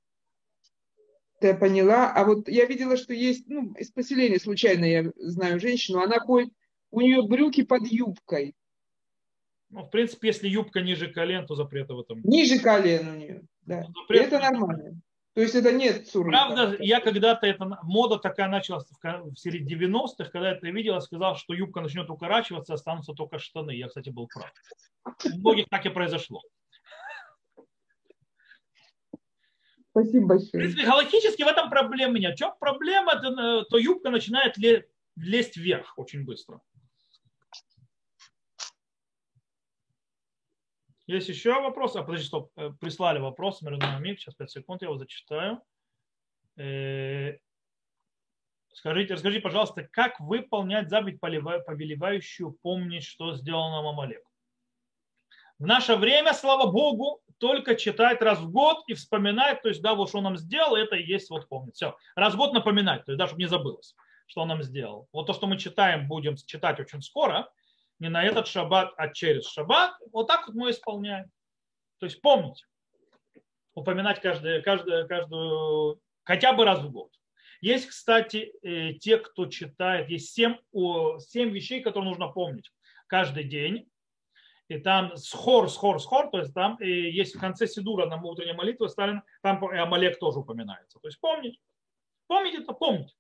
Я 1.42 1.54
поняла. 1.56 2.12
А 2.14 2.26
вот 2.26 2.48
я 2.48 2.66
видела, 2.66 2.98
что 2.98 3.14
есть, 3.14 3.48
ну, 3.48 3.74
из 3.74 3.92
поселения 3.92 4.40
случайно 4.40 4.86
я 4.86 5.12
знаю 5.18 5.60
женщину, 5.60 6.00
она 6.00 6.20
ходит, 6.20 6.52
у 6.90 7.02
нее 7.02 7.22
брюки 7.28 7.64
под 7.64 7.86
юбкой. 7.88 8.56
Ну, 9.70 9.84
в 9.84 9.90
принципе, 9.90 10.28
если 10.28 10.48
юбка 10.48 10.82
ниже 10.82 11.12
колен, 11.12 11.46
то 11.48 11.56
запрета 11.56 11.96
в 11.96 12.00
этом. 12.00 12.22
Ниже 12.24 12.60
колен 12.60 13.08
у 13.08 13.16
нее, 13.16 13.42
да. 13.62 13.86
Ну, 13.88 14.16
это 14.16 14.40
нормально. 14.40 15.02
То 15.34 15.42
есть 15.42 15.56
это 15.56 15.72
нет 15.72 16.08
цуры. 16.08 16.30
Правда, 16.30 16.78
я 16.80 17.02
когда-то, 17.02 17.48
эта 17.48 17.66
мода 17.84 18.18
такая 18.18 18.48
началась 18.48 18.86
в 18.88 19.36
середине 19.36 19.88
90-х, 19.88 20.26
когда 20.26 20.50
я 20.50 20.56
это 20.56 20.68
видел, 20.68 21.02
сказал, 21.02 21.36
что 21.38 21.56
юбка 21.56 21.82
начнет 21.82 22.08
укорачиваться, 22.10 22.76
останутся 22.76 23.14
только 23.14 23.40
штаны. 23.40 23.72
Я, 23.72 23.88
кстати, 23.88 24.10
был 24.10 24.28
прав. 24.28 24.54
У 25.26 25.38
многих 25.40 25.70
так 25.70 25.86
и 25.88 25.90
произошло. 25.90 26.42
Спасибо 29.90 30.28
большое. 30.28 30.50
В 30.50 30.52
принципе, 30.52 30.86
галактически 30.86 31.44
в 31.44 31.48
этом 31.48 31.70
проблема 31.70 32.20
нет. 32.20 32.36
В 32.36 32.38
чем 32.38 32.54
проблема, 32.60 33.16
то, 33.16 33.64
то 33.64 33.78
юбка 33.78 34.12
начинает 34.12 34.56
лезть 35.16 35.58
вверх 35.58 35.94
очень 35.98 36.26
быстро. 36.26 36.62
Есть 41.06 41.30
еще 41.30 41.62
вопросы? 41.62 41.98
А, 41.98 42.04
подожди, 42.04 42.26
стоп. 42.26 42.52
Э, 42.56 42.72
прислали 42.80 43.20
вопрос, 43.20 43.60
смотрю 43.60 43.78
на 43.78 44.00
миг. 44.00 44.20
Сейчас 44.20 44.36
5 44.36 44.52
секунд, 44.52 44.82
я 44.82 44.88
его 44.88 44.98
зачитаю. 44.98 45.62
Э, 46.58 47.38
скажите, 48.74 49.14
расскажите, 49.14 49.42
пожалуйста, 49.42 49.84
как 49.92 50.20
выполнять 50.20 50.90
заповедь, 50.90 51.20
повелевающую 51.20 52.52
помнить, 52.62 53.04
что 53.04 53.36
сделал 53.36 53.72
нам 53.72 53.88
Амалек? 53.88 54.24
В 55.60 55.66
наше 55.66 55.96
время, 55.96 56.34
слава 56.34 56.72
Богу, 56.72 57.22
только 57.38 57.76
читать 57.76 58.22
раз 58.22 58.40
в 58.40 58.52
год 58.52 58.84
и 58.88 58.94
вспоминать, 58.94 59.62
то 59.62 59.70
есть, 59.70 59.82
да, 59.82 59.94
вот 59.96 60.10
что 60.10 60.20
он 60.20 60.24
нам 60.26 60.38
сделал, 60.38 60.76
это 60.76 60.96
и 60.96 61.06
есть 61.06 61.30
вот 61.30 61.48
помнить. 61.48 61.76
Все, 61.76 61.96
раз 62.16 62.34
в 62.34 62.38
год 62.38 62.54
напоминать, 62.54 63.06
то 63.06 63.12
есть, 63.12 63.20
да, 63.20 63.28
чтобы 63.28 63.42
не 63.42 63.48
забылось, 63.48 63.96
что 64.26 64.42
он 64.42 64.48
нам 64.48 64.64
сделал. 64.64 65.08
Вот 65.12 65.28
то, 65.28 65.34
что 65.34 65.48
мы 65.48 65.58
читаем, 65.58 66.08
будем 66.08 66.36
читать 66.38 66.80
очень 66.80 67.02
скоро, 67.02 67.52
не 68.00 68.10
на 68.10 68.24
этот 68.24 68.48
шаббат, 68.48 68.94
а 68.98 69.10
через 69.10 69.48
шаббат. 69.48 69.94
Вот 70.12 70.28
так 70.28 70.48
вот 70.48 70.56
мы 70.56 70.72
исполняем. 70.72 71.26
То 72.00 72.06
есть 72.06 72.22
помните, 72.22 72.66
упоминать 73.74 74.22
каждый, 74.22 74.62
каждую, 74.62 75.08
каждую, 75.08 76.00
хотя 76.24 76.54
бы 76.54 76.66
раз 76.66 76.80
в 76.80 76.92
год. 76.92 77.12
Есть, 77.62 77.88
кстати, 77.88 78.52
э, 78.62 78.94
те, 78.96 79.18
кто 79.18 79.46
читает, 79.46 80.10
есть 80.10 80.34
семь, 80.34 80.58
семь 81.20 81.50
вещей, 81.52 81.82
которые 81.82 82.10
нужно 82.10 82.28
помнить 82.28 82.72
каждый 83.08 83.46
день. 83.46 83.90
И 84.68 84.80
там 84.80 85.16
схор, 85.18 85.70
схор, 85.70 86.02
схор, 86.02 86.30
то 86.30 86.40
есть 86.40 86.54
там 86.54 86.78
и 86.82 86.90
есть 86.90 87.36
в 87.36 87.40
конце 87.40 87.68
Сидура 87.68 88.06
на 88.06 88.22
утренней 88.22 88.54
молитве 88.54 88.90
Сталин, 88.90 89.22
там 89.42 89.64
Амалек 89.64 90.20
тоже 90.20 90.40
упоминается. 90.40 91.00
То 91.00 91.08
есть 91.08 91.20
помнить. 91.20 91.60
Помнить 92.28 92.56
это 92.56 92.74
помнить. 92.74 93.16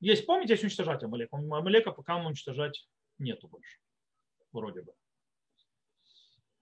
Есть 0.00 0.26
помнить, 0.26 0.50
есть 0.50 0.62
уничтожать 0.62 1.02
Амалека. 1.02 1.36
Амалека 1.36 1.92
пока 1.92 2.16
уничтожать 2.16 2.88
нету 3.18 3.48
больше. 3.48 3.78
Вроде 4.52 4.82
бы. 4.82 4.94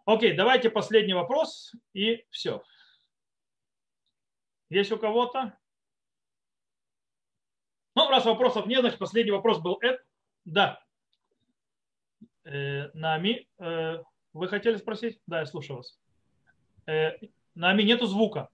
Окей, 0.05 0.35
давайте 0.37 0.71
последний 0.71 1.15
вопрос 1.15 1.75
и 1.93 2.25
все. 2.31 2.63
Есть 4.71 4.93
у 4.93 4.99
кого-то? 4.99 5.59
Ну, 7.95 8.09
раз 8.09 8.25
вопросов 8.25 8.67
нет, 8.67 8.81
значит, 8.81 8.99
последний 8.99 9.33
вопрос 9.33 9.59
был 9.59 9.79
это. 9.81 10.03
Да. 10.45 10.83
Э, 12.45 12.91
Нами, 12.95 13.49
э, 13.59 14.03
вы 14.33 14.49
хотели 14.49 14.77
спросить? 14.77 15.21
Да, 15.27 15.41
я 15.41 15.47
слушаю 15.47 15.79
вас. 15.79 15.99
Э, 16.87 17.13
Нами, 17.55 17.83
нету 17.83 18.07
звука. 18.07 18.49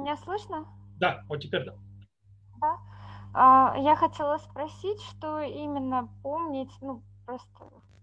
Меня 0.00 0.16
слышно? 0.16 0.66
Да, 0.98 1.24
вот 1.28 1.40
теперь 1.40 1.64
да. 1.64 1.74
Да. 2.60 2.78
А, 3.34 3.76
я 3.78 3.96
хотела 3.96 4.38
спросить, 4.38 5.00
что 5.02 5.40
именно 5.40 6.08
помнить, 6.22 6.70
ну, 6.80 7.02
просто 7.24 7.48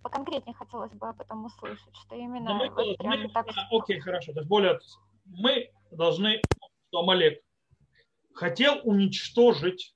поконкретнее 0.04 0.54
хотелось 0.54 0.92
бы 0.92 1.08
об 1.10 1.22
этом 1.22 1.46
услышать, 1.46 1.96
что 1.96 2.16
именно 2.16 2.50
Но 2.50 2.56
мы, 2.56 2.70
вот 2.70 3.00
мы, 3.00 3.30
так... 3.30 3.48
а, 3.48 3.76
окей, 3.76 4.00
хорошо. 4.00 4.34
То 4.34 4.40
есть 4.40 4.50
более 4.50 4.80
мы 5.26 5.72
должны, 5.92 6.42
что 6.90 7.00
Амалек 7.00 7.42
хотел 8.34 8.80
уничтожить 8.84 9.96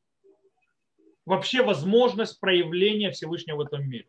вообще 1.26 1.61
возможность 1.61 2.40
проявления 2.40 3.11
Всевышнего 3.11 3.57
в 3.57 3.61
этом 3.61 3.88
мире. 3.88 4.07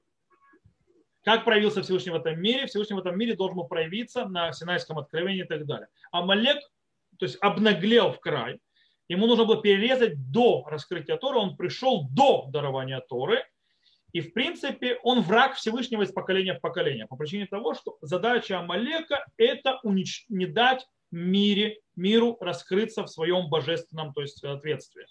Как 1.25 1.45
проявился 1.45 1.83
Всевышний 1.83 2.13
в 2.13 2.15
этом 2.15 2.41
мире? 2.41 2.67
Всевышний 2.67 2.95
в 2.95 3.01
этом 3.01 3.19
мире 3.19 3.35
должен 3.35 3.57
был 3.57 3.65
проявиться 3.65 4.25
на 4.27 4.53
Синайском 4.53 4.99
откровении 4.99 5.43
и 5.43 5.47
так 5.47 5.67
далее. 5.67 5.89
Амалек, 6.13 6.59
то 7.19 7.27
есть 7.27 7.39
обнаглел 7.41 8.13
в 8.13 8.21
край, 8.21 8.61
ему 9.09 9.27
нужно 9.27 9.45
было 9.45 9.61
перерезать 9.61 10.31
до 10.31 10.65
раскрытия 10.67 11.17
Торы, 11.17 11.39
он 11.39 11.57
пришел 11.57 12.09
до 12.11 12.47
дарования 12.49 13.01
Торы, 13.01 13.45
и, 14.13 14.21
в 14.21 14.33
принципе, 14.33 14.99
он 15.03 15.21
враг 15.21 15.55
Всевышнего 15.55 16.03
из 16.03 16.13
поколения 16.13 16.55
в 16.55 16.61
поколение. 16.61 17.07
По 17.07 17.17
причине 17.17 17.47
того, 17.47 17.75
что 17.75 17.99
задача 18.01 18.59
Амалека– 18.59 19.27
это 19.37 19.81
унич... 19.83 20.25
не 20.29 20.47
дать 20.47 20.87
мире, 21.11 21.81
миру 21.95 22.37
раскрыться 22.41 23.03
в 23.03 23.09
своем 23.09 23.49
божественном 23.49 24.15
то 24.15 24.23
есть, 24.23 24.39
соответствии. 24.39 25.07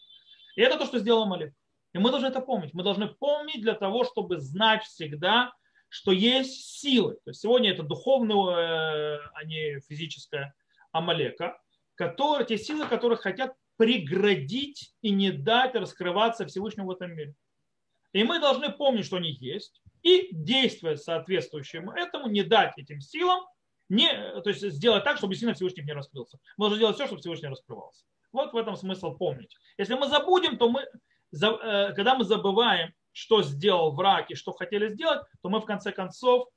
И 0.55 0.61
это 0.61 0.77
то, 0.77 0.85
что 0.85 0.99
сделал 0.99 1.23
Амалек. 1.23 1.53
И 1.93 1.99
мы 1.99 2.09
должны 2.09 2.27
это 2.27 2.41
помнить. 2.41 2.73
Мы 2.73 2.83
должны 2.83 3.07
помнить 3.07 3.61
для 3.61 3.73
того, 3.73 4.03
чтобы 4.03 4.39
знать 4.39 4.83
всегда, 4.83 5.53
что 5.89 6.11
есть 6.11 6.79
силы. 6.79 7.13
То 7.23 7.31
есть 7.31 7.41
сегодня 7.41 7.71
это 7.71 7.83
духовное, 7.83 9.19
а 9.33 9.43
не 9.45 9.79
физическое 9.81 10.53
Амалека, 10.91 11.59
которые, 11.97 12.45
те 12.45 12.57
силы, 12.57 12.87
которые 12.87 13.17
хотят 13.17 13.53
преградить 13.75 14.93
и 15.01 15.11
не 15.11 15.31
дать 15.31 15.75
раскрываться 15.75 16.45
Всевышнему 16.45 16.87
в 16.87 16.91
этом 16.91 17.11
мире. 17.13 17.35
И 18.13 18.23
мы 18.23 18.39
должны 18.39 18.71
помнить, 18.71 19.05
что 19.05 19.17
они 19.17 19.31
есть, 19.31 19.81
и 20.01 20.29
действовать 20.31 21.01
соответствующим 21.01 21.89
этому, 21.89 22.27
не 22.27 22.43
дать 22.43 22.77
этим 22.77 23.01
силам, 23.01 23.41
не, 23.89 24.09
то 24.41 24.49
есть 24.49 24.61
сделать 24.61 25.03
так, 25.03 25.17
чтобы 25.17 25.35
сильно 25.35 25.53
Всевышний 25.53 25.83
не 25.83 25.93
раскрылся. 25.93 26.39
Мы 26.57 26.65
должны 26.65 26.79
делать 26.79 26.95
все, 26.95 27.05
чтобы 27.05 27.21
Всевышний 27.21 27.49
раскрывался. 27.49 28.05
Вот 28.31 28.53
в 28.53 28.57
этом 28.57 28.75
смысл 28.75 29.15
помнить. 29.15 29.55
Если 29.77 29.93
мы 29.93 30.07
забудем, 30.07 30.57
то 30.57 30.69
мы, 30.69 30.81
э, 30.81 31.93
когда 31.93 32.15
мы 32.15 32.25
забываем, 32.25 32.93
что 33.11 33.41
сделал 33.41 33.95
враг 33.95 34.29
и 34.29 34.35
что 34.35 34.51
хотели 34.51 34.89
сделать, 34.89 35.21
то 35.41 35.49
мы 35.49 35.59
в 35.59 35.65
конце 35.65 35.91
концов 35.91 36.49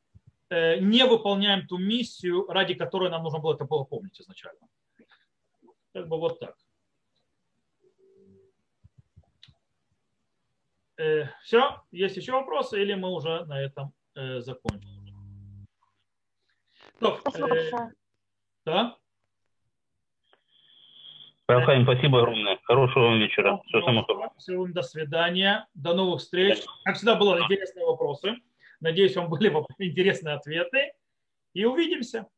э, 0.51 0.81
не 0.81 1.05
выполняем 1.07 1.67
ту 1.67 1.79
миссию, 1.79 2.47
ради 2.49 2.75
которой 2.75 3.11
нам 3.11 3.23
нужно 3.23 3.39
было 3.39 3.55
это 3.55 3.65
было 3.65 3.85
помнить 3.85 4.21
изначально. 4.21 4.61
Как 5.93 6.09
бы 6.09 6.19
вот 6.19 6.39
так. 6.39 6.57
Э, 10.99 11.29
все, 11.43 11.83
есть 11.91 12.17
еще 12.17 12.33
вопросы 12.33 12.81
или 12.81 12.95
мы 12.95 13.11
уже 13.11 13.45
на 13.47 13.61
этом 13.61 13.93
э, 14.15 14.41
закончим? 14.41 15.01
Большое. 17.01 17.93
Да? 18.67 18.97
Рафаим, 21.49 21.83
спасибо 21.85 22.21
огромное. 22.21 22.59
Хорошего 22.65 23.05
вам 23.05 23.19
вечера. 23.19 23.61
Всего 23.67 23.83
самого 23.83 24.05
хорошего. 24.05 24.35
Всего 24.39 24.67
до 24.69 24.83
свидания. 24.83 25.67
До 25.75 25.95
новых 25.95 26.21
встреч. 26.21 26.63
Как 26.85 26.97
всегда, 26.97 27.17
было 27.17 27.41
интересные 27.41 27.87
вопросы. 27.87 28.37
Надеюсь, 28.81 29.17
вам 29.17 29.29
были 29.29 29.49
интересные 29.79 30.35
ответы. 30.37 30.93
И 31.55 31.65
увидимся. 31.65 32.29